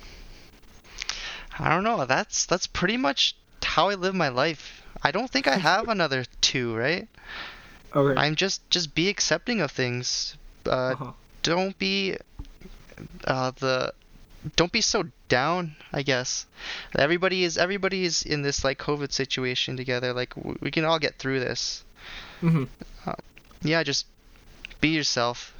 I 1.57 1.69
don't 1.69 1.83
know. 1.83 2.05
That's 2.05 2.45
that's 2.45 2.67
pretty 2.67 2.95
much 2.97 3.35
how 3.63 3.89
I 3.89 3.95
live 3.95 4.15
my 4.15 4.29
life. 4.29 4.81
I 5.03 5.11
don't 5.11 5.29
think 5.29 5.47
I 5.47 5.57
have 5.57 5.89
another 5.89 6.23
two, 6.41 6.75
right? 6.75 7.07
Okay. 7.95 8.19
I'm 8.19 8.35
just 8.35 8.67
just 8.69 8.95
be 8.95 9.09
accepting 9.09 9.61
of 9.61 9.71
things. 9.71 10.37
Uh, 10.65 10.69
uh-huh. 10.69 11.11
don't 11.43 11.77
be 11.77 12.17
uh, 13.25 13.51
the 13.59 13.93
don't 14.55 14.71
be 14.71 14.81
so 14.81 15.03
down. 15.27 15.75
I 15.91 16.01
guess 16.01 16.45
everybody 16.97 17.43
is 17.43 17.57
everybody 17.57 18.05
is 18.05 18.23
in 18.23 18.41
this 18.41 18.63
like 18.63 18.77
COVID 18.79 19.11
situation 19.11 19.77
together. 19.77 20.13
Like 20.13 20.35
w- 20.35 20.57
we 20.61 20.71
can 20.71 20.85
all 20.85 20.99
get 20.99 21.15
through 21.17 21.39
this. 21.39 21.83
hmm 22.41 22.65
Yeah, 23.61 23.83
just 23.83 24.05
be 24.81 24.89
yourself. 24.89 25.53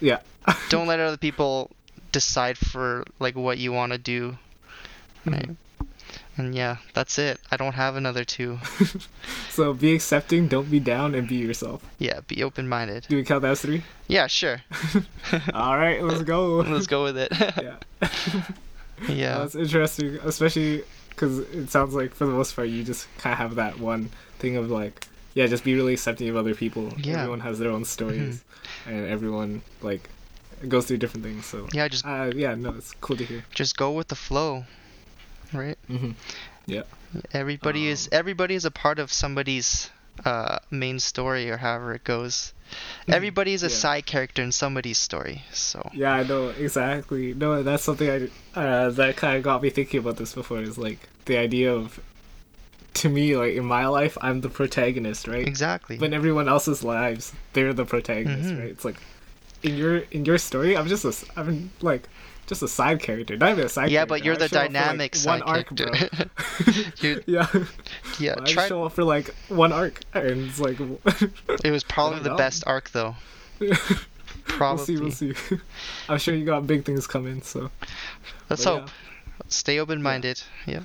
Yeah. 0.00 0.20
Don't 0.68 0.86
let 0.92 1.00
other 1.00 1.16
people 1.16 1.70
decide 2.10 2.58
for 2.58 3.04
like 3.18 3.36
what 3.36 3.58
you 3.58 3.72
want 3.72 3.92
to 3.92 3.98
do. 3.98 4.36
Right. 5.24 5.50
And 6.36 6.54
yeah, 6.54 6.76
that's 6.94 7.18
it. 7.18 7.38
I 7.50 7.56
don't 7.58 7.74
have 7.74 7.94
another 7.96 8.24
two. 8.24 8.58
So 9.50 9.74
be 9.74 9.94
accepting, 9.94 10.48
don't 10.48 10.70
be 10.70 10.80
down, 10.80 11.14
and 11.14 11.28
be 11.28 11.34
yourself. 11.36 11.82
Yeah, 11.98 12.20
be 12.26 12.42
open-minded. 12.42 13.04
Do 13.06 13.16
we 13.16 13.22
count 13.22 13.42
that 13.42 13.50
as 13.50 13.60
three? 13.60 13.82
Yeah, 14.08 14.26
sure. 14.28 14.62
All 15.54 15.76
right, 15.76 16.02
let's 16.02 16.22
go. 16.22 16.56
Let's 16.60 16.86
go 16.86 17.04
with 17.04 17.18
it. 17.18 17.30
yeah. 17.38 17.76
yeah. 19.08 19.38
That's 19.38 19.54
interesting, 19.54 20.18
especially 20.24 20.84
because 21.10 21.40
it 21.40 21.68
sounds 21.70 21.92
like 21.94 22.14
for 22.14 22.24
the 22.24 22.32
most 22.32 22.56
part 22.56 22.68
you 22.68 22.82
just 22.82 23.06
kind 23.18 23.32
of 23.34 23.38
have 23.38 23.54
that 23.56 23.78
one 23.78 24.08
thing 24.38 24.56
of 24.56 24.70
like, 24.70 25.06
yeah, 25.34 25.46
just 25.46 25.64
be 25.64 25.74
really 25.74 25.92
accepting 25.92 26.30
of 26.30 26.36
other 26.36 26.54
people. 26.54 26.90
Yeah. 26.96 27.18
Everyone 27.18 27.40
has 27.40 27.58
their 27.58 27.70
own 27.70 27.84
stories, 27.84 28.42
and 28.86 29.06
everyone 29.06 29.60
like 29.82 30.08
goes 30.66 30.86
through 30.86 30.96
different 30.98 31.24
things. 31.26 31.44
So 31.44 31.68
Yeah, 31.74 31.88
just 31.88 32.06
uh, 32.06 32.30
yeah, 32.34 32.54
no, 32.54 32.70
it's 32.70 32.92
cool 33.02 33.16
to 33.18 33.24
hear. 33.24 33.44
just 33.54 33.76
go 33.76 33.92
with 33.92 34.08
the 34.08 34.16
flow. 34.16 34.64
Right? 35.52 35.78
Mm-hmm. 35.90 36.12
Yeah. 36.66 36.82
Everybody 37.32 37.88
is 37.88 38.06
Um, 38.06 38.18
everybody 38.20 38.54
is 38.54 38.64
a 38.64 38.70
part 38.70 38.98
of 38.98 39.12
somebody's 39.12 39.90
uh 40.24 40.58
main 40.70 40.98
story 41.00 41.50
or 41.50 41.56
however 41.56 41.94
it 41.94 42.04
goes. 42.04 42.52
Everybody 43.08 43.52
is 43.54 43.62
a 43.62 43.66
Yeah. 43.66 43.74
side 43.84 44.06
character 44.06 44.42
in 44.42 44.52
somebody's 44.52 44.98
story. 44.98 45.42
So 45.52 45.90
Yeah, 45.94 46.12
I 46.14 46.22
know 46.22 46.48
exactly. 46.50 47.34
No, 47.34 47.62
that's 47.62 47.82
something 47.82 48.08
I 48.08 48.28
uh, 48.58 48.90
that 48.90 49.16
kind 49.16 49.36
of 49.36 49.42
got 49.42 49.62
me 49.62 49.70
thinking 49.70 50.00
about 50.00 50.16
this 50.16 50.32
before. 50.34 50.60
Is 50.60 50.78
like 50.78 51.00
the 51.26 51.36
idea 51.36 51.72
of, 51.74 52.00
to 52.94 53.08
me, 53.08 53.36
like 53.36 53.54
in 53.54 53.64
my 53.64 53.86
life, 53.86 54.16
I'm 54.20 54.40
the 54.40 54.48
protagonist, 54.48 55.26
right? 55.28 55.46
exactly. 55.46 55.96
But 55.98 56.06
in 56.06 56.14
everyone 56.14 56.48
else's 56.48 56.82
lives, 56.84 57.32
they're 57.52 57.72
the 57.74 57.84
protagonist, 57.84 58.50
Mhm. 58.50 58.58
right? 58.60 58.68
It's 58.70 58.84
like 58.84 58.96
in 59.62 59.76
your 59.76 59.96
in 60.10 60.24
your 60.24 60.38
story, 60.38 60.76
I'm 60.76 60.88
just 60.88 61.04
a 61.04 61.12
I'm 61.38 61.70
like 61.80 62.08
just 62.46 62.62
a 62.62 62.68
side 62.68 63.00
character, 63.00 63.36
not 63.36 63.50
even 63.52 63.64
a 63.64 63.68
side. 63.68 63.88
Character. 63.88 63.92
Yeah, 63.92 63.98
character. 64.00 64.08
but 64.14 64.24
you're 64.24 64.34
I 64.34 64.38
the 64.38 64.48
for, 64.48 64.54
like, 64.56 64.72
dynamic 64.72 65.14
one 65.14 65.40
side 65.40 65.42
arc, 65.46 65.70
bro. 65.70 65.86
character. 66.96 67.22
Yeah, 67.26 67.46
yeah, 68.18 68.34
I 68.38 68.44
try. 68.44 68.68
show 68.68 68.84
up 68.84 68.92
for 68.92 69.04
like 69.04 69.34
one 69.48 69.72
arc, 69.72 70.00
and 70.14 70.48
it's 70.48 70.58
like 70.60 70.78
It 71.64 71.70
was 71.70 71.84
probably 71.84 72.20
the 72.20 72.30
know. 72.30 72.36
best 72.36 72.64
arc 72.66 72.90
though. 72.90 73.14
probably. 74.44 74.98
we'll 74.98 75.10
see, 75.10 75.28
we'll 75.30 75.34
see. 75.34 75.58
I'm 76.08 76.18
sure 76.18 76.34
you 76.34 76.44
got 76.44 76.66
big 76.66 76.84
things 76.84 77.06
coming, 77.06 77.42
so 77.42 77.70
Let's 78.50 78.64
but 78.64 78.80
hope. 78.80 78.90
Stay 79.48 79.78
open-minded. 79.78 80.42
Yeah. 80.66 80.80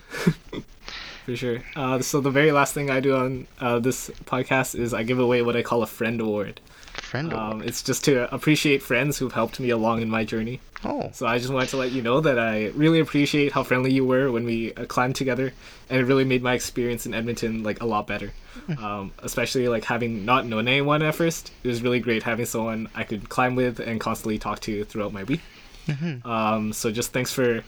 for 1.26 1.36
sure. 1.36 1.60
Uh, 1.76 2.00
so 2.02 2.22
the 2.22 2.32
very 2.32 2.52
last 2.52 2.74
thing 2.74 2.90
I 2.90 3.00
do 3.00 3.16
on 3.16 3.48
uh, 3.60 3.80
this 3.80 4.10
podcast 4.26 4.76
is 4.78 4.94
I 4.94 5.04
give 5.04 5.20
away 5.20 5.42
what 5.42 5.56
I 5.56 5.62
call 5.62 5.84
a 5.84 5.88
friend 5.88 6.20
award. 6.22 6.60
Friend. 7.08 7.34
Um, 7.34 7.62
it's 7.62 7.82
just 7.82 8.04
to 8.06 8.34
appreciate 8.34 8.84
friends 8.84 9.18
who've 9.18 9.32
helped 9.32 9.60
me 9.60 9.70
along 9.70 10.02
in 10.02 10.10
my 10.10 10.26
journey. 10.26 10.60
oh. 10.84 11.10
So 11.14 11.26
I 11.26 11.38
just 11.38 11.52
wanted 11.52 11.70
to 11.70 11.78
let 11.78 11.92
you 11.94 12.02
know 12.02 12.20
that 12.22 12.38
I 12.38 12.68
really 12.76 13.00
appreciate 13.00 13.54
how 13.54 13.64
friendly 13.64 13.94
you 13.94 14.04
were 14.06 14.30
when 14.32 14.44
we 14.44 14.74
uh, 14.74 14.86
climbed 14.86 15.16
together, 15.16 15.54
and 15.90 16.00
it 16.00 16.04
really 16.04 16.26
made 16.26 16.44
my 16.44 16.54
experience 16.54 17.06
in 17.06 17.14
Edmonton 17.14 17.64
like 17.64 17.82
a 17.82 17.86
lot 17.86 18.08
better. 18.08 18.32
Um, 18.80 19.14
especially 19.20 19.68
like 19.70 19.86
having 19.86 20.26
not 20.26 20.46
known 20.46 20.68
anyone 20.68 21.02
at 21.04 21.16
first, 21.16 21.52
it 21.64 21.68
was 21.68 21.82
really 21.82 22.00
great 22.00 22.24
having 22.24 22.46
someone 22.46 22.90
I 22.96 23.04
could 23.04 23.30
climb 23.30 23.56
with 23.56 23.80
and 23.80 24.00
constantly 24.02 24.38
talk 24.40 24.60
to 24.62 24.84
throughout 24.84 25.14
my 25.14 25.24
week. 25.24 25.42
Mhm. 25.88 26.26
Um, 26.26 26.74
so 26.74 26.92
just 26.92 27.14
thanks 27.14 27.32
for 27.32 27.64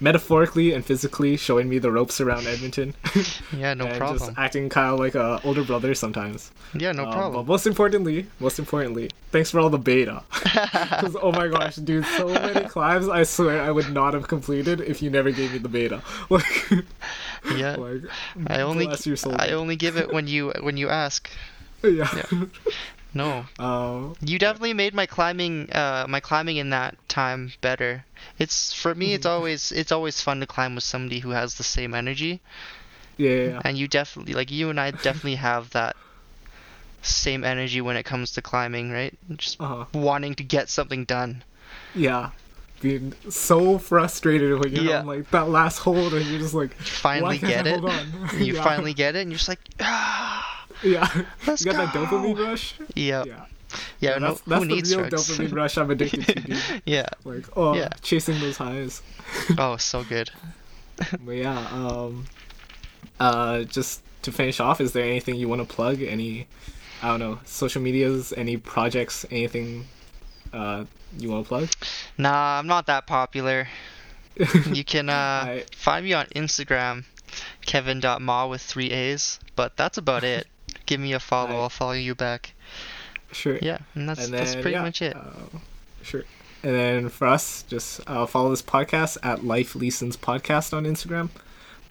metaphorically 0.00 0.72
and 0.72 0.84
physically 0.84 1.36
showing 1.36 1.68
me 1.68 1.78
the 1.78 1.90
ropes 1.92 2.20
around 2.20 2.46
Edmonton. 2.46 2.94
Yeah, 3.56 3.74
no 3.74 3.84
and 3.88 3.96
problem. 3.98 4.18
just 4.18 4.32
acting 4.38 4.68
kind 4.68 4.92
of 4.92 4.98
like 4.98 5.14
a 5.14 5.40
older 5.44 5.62
brother 5.64 5.94
sometimes. 5.94 6.50
Yeah, 6.74 6.92
no 6.92 7.04
Um, 7.06 7.12
problem. 7.12 7.44
But 7.46 7.52
most 7.52 7.66
importantly, 7.66 8.26
most 8.38 8.58
importantly, 8.58 9.10
thanks 9.32 9.50
for 9.50 9.60
all 9.60 9.70
the 9.70 9.78
beta. 9.78 10.22
Because 10.42 11.16
oh 11.20 11.32
my 11.32 11.48
gosh, 11.48 11.76
dude, 11.76 12.04
so 12.16 12.28
many 12.28 12.66
climbs 12.68 13.08
I 13.08 13.22
swear 13.24 13.62
I 13.62 13.70
would 13.70 13.92
not 13.92 14.14
have 14.14 14.26
completed 14.28 14.80
if 14.80 15.02
you 15.02 15.10
never 15.10 15.30
gave 15.30 15.52
me 15.52 15.58
the 15.58 15.68
beta. 15.68 16.02
Like, 16.30 16.70
yeah. 17.56 17.76
like 17.76 18.02
I 18.46 18.60
only 18.62 18.88
your 19.04 19.16
soul. 19.16 19.34
I 19.38 19.50
only 19.50 19.76
give 19.76 19.96
it 19.96 20.12
when 20.12 20.26
you 20.26 20.52
when 20.60 20.76
you 20.76 20.88
ask. 20.88 21.30
yeah. 21.82 22.10
No. 23.12 23.46
Um, 23.58 24.14
You 24.20 24.38
definitely 24.38 24.74
made 24.74 24.94
my 24.94 25.06
climbing 25.06 25.70
uh 25.72 26.06
my 26.08 26.20
climbing 26.20 26.56
in 26.58 26.70
that 26.70 26.96
time 27.08 27.52
better. 27.60 28.04
It's 28.38 28.72
for 28.72 28.94
me 28.94 29.14
it's 29.14 29.26
always 29.26 29.72
it's 29.72 29.92
always 29.92 30.20
fun 30.20 30.40
to 30.40 30.46
climb 30.46 30.74
with 30.74 30.84
somebody 30.84 31.18
who 31.20 31.30
has 31.30 31.54
the 31.56 31.64
same 31.64 31.94
energy 31.94 32.40
yeah, 33.16 33.30
yeah, 33.30 33.44
yeah. 33.48 33.60
and 33.64 33.76
you 33.76 33.88
definitely 33.88 34.34
like 34.34 34.50
you 34.50 34.70
and 34.70 34.78
I 34.80 34.90
definitely 34.92 35.36
have 35.36 35.70
that 35.70 35.96
same 37.02 37.44
energy 37.44 37.80
when 37.80 37.96
it 37.96 38.04
comes 38.04 38.32
to 38.32 38.42
climbing, 38.42 38.90
right? 38.90 39.14
Just 39.36 39.60
Uh-huh. 39.60 39.86
wanting 39.92 40.34
to 40.34 40.44
get 40.44 40.68
something 40.68 41.04
done. 41.04 41.42
Yeah. 41.94 42.30
Being 42.80 43.12
so 43.28 43.78
frustrated 43.78 44.58
when 44.58 44.72
you're 44.72 44.84
Yeah. 44.84 45.00
on 45.00 45.06
like 45.06 45.30
that 45.32 45.48
last 45.48 45.78
hold 45.78 46.14
and 46.14 46.24
you're 46.26 46.38
just 46.40 46.54
like, 46.54 46.74
finally 46.74 47.38
get 47.38 47.66
it. 47.66 47.82
You 48.38 48.54
yeah. 48.54 48.62
finally 48.64 48.94
get 48.94 49.16
it 49.16 49.20
and 49.20 49.30
you're 49.30 49.38
just 49.38 49.48
like 49.48 49.60
ah 49.80 50.59
Yeah. 50.82 51.06
Let's 51.46 51.64
you 51.64 51.72
got 51.72 51.92
that 51.92 51.94
go. 51.94 52.06
dopamine 52.06 52.38
rush? 52.46 52.74
yeah. 52.94 53.24
Yeah. 53.26 53.46
Yeah, 54.00 54.18
no, 54.18 54.28
that's 54.28 54.40
that's 54.42 54.64
who 54.64 54.68
the 54.68 54.96
real 54.96 55.08
drugs? 55.08 55.28
dopamine 55.38 55.54
rush 55.60 55.78
I'm 55.78 55.90
addicted 55.90 56.26
to, 56.26 56.34
dude. 56.40 56.58
yeah. 56.86 57.06
Like, 57.24 57.46
oh, 57.56 57.74
Yeah. 57.74 57.88
chasing 58.02 58.38
those 58.40 58.56
highs. 58.56 59.02
Oh, 59.58 59.76
so 59.76 60.02
good. 60.04 60.30
But 61.24 61.32
yeah, 61.32 61.58
um, 61.72 62.26
uh, 63.20 63.62
just 63.64 64.02
to 64.22 64.32
finish 64.32 64.60
off, 64.60 64.80
is 64.80 64.92
there 64.92 65.04
anything 65.04 65.36
you 65.36 65.48
want 65.48 65.66
to 65.66 65.74
plug? 65.74 66.02
Any, 66.02 66.46
I 67.02 67.08
don't 67.08 67.20
know, 67.20 67.38
social 67.44 67.80
medias, 67.80 68.32
any 68.36 68.56
projects, 68.56 69.24
anything, 69.30 69.86
uh, 70.52 70.84
you 71.16 71.30
want 71.30 71.44
to 71.44 71.48
plug? 71.48 71.68
Nah, 72.18 72.58
I'm 72.58 72.66
not 72.66 72.86
that 72.86 73.06
popular. 73.06 73.68
You 74.72 74.84
can 74.84 75.08
uh, 75.08 75.12
I- 75.12 75.64
find 75.74 76.04
me 76.04 76.12
on 76.12 76.26
Instagram, 76.34 77.04
Kevin.ma 77.64 78.46
with 78.46 78.60
three 78.62 78.90
A's, 78.90 79.38
but 79.56 79.76
that's 79.76 79.96
about 79.98 80.24
it. 80.24 80.46
Give 80.90 81.00
me 81.00 81.12
a 81.12 81.20
follow, 81.20 81.50
Right. 81.50 81.56
I'll 81.62 81.68
follow 81.68 81.92
you 81.92 82.14
back. 82.16 82.52
Sure. 83.32 83.58
Yeah, 83.62 83.78
and 83.94 84.08
that's 84.08 84.24
And 84.24 84.34
that's 84.34 84.54
pretty 84.54 84.72
yeah, 84.72 84.82
much 84.82 85.00
it. 85.02 85.14
uh, 85.16 85.58
sure. 86.02 86.24
And 86.64 86.74
then 86.74 87.08
for 87.08 87.28
us, 87.28 87.62
just 87.68 88.00
uh, 88.08 88.26
follow 88.26 88.50
this 88.50 88.60
podcast 88.60 89.16
at 89.22 89.44
Life 89.44 89.76
Lessons 89.76 90.16
podcast 90.16 90.74
on 90.76 90.84
Instagram. 90.84 91.28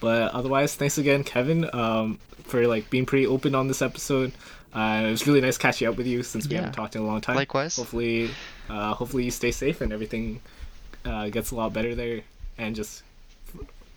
But 0.00 0.32
otherwise, 0.32 0.74
thanks 0.74 0.98
again, 0.98 1.24
Kevin, 1.24 1.68
um, 1.74 2.18
for 2.44 2.66
like 2.66 2.90
being 2.90 3.06
pretty 3.06 3.26
open 3.26 3.54
on 3.54 3.68
this 3.68 3.80
episode. 3.80 4.32
Uh, 4.74 5.04
it 5.06 5.10
was 5.10 5.26
really 5.26 5.40
nice 5.40 5.56
catching 5.56 5.88
up 5.88 5.96
with 5.96 6.06
you 6.06 6.22
since 6.22 6.46
we 6.46 6.52
Yeah. 6.54 6.60
haven't 6.60 6.74
talked 6.74 6.94
in 6.94 7.00
a 7.00 7.06
long 7.06 7.20
time. 7.22 7.36
Likewise. 7.36 7.76
Hopefully, 7.76 8.30
uh, 8.68 8.92
hopefully 8.94 9.24
you 9.24 9.30
stay 9.30 9.50
safe 9.50 9.80
and 9.80 9.92
everything 9.94 10.40
uh, 11.06 11.30
gets 11.30 11.50
a 11.50 11.54
lot 11.54 11.72
better 11.72 11.94
there, 11.94 12.20
and 12.58 12.76
just 12.76 13.02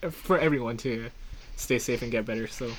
for, 0.01 0.09
for 0.11 0.39
everyone 0.39 0.77
to 0.77 1.09
stay 1.57 1.77
safe 1.77 2.01
and 2.01 2.11
get 2.11 2.25
better. 2.25 2.47
So, 2.47 2.71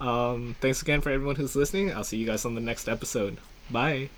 um, 0.00 0.56
thanks 0.60 0.82
again 0.82 1.00
for 1.00 1.10
everyone 1.10 1.36
who's 1.36 1.56
listening. 1.56 1.92
I'll 1.92 2.04
see 2.04 2.16
you 2.16 2.26
guys 2.26 2.44
on 2.44 2.54
the 2.54 2.60
next 2.60 2.88
episode. 2.88 3.38
Bye. 3.70 4.10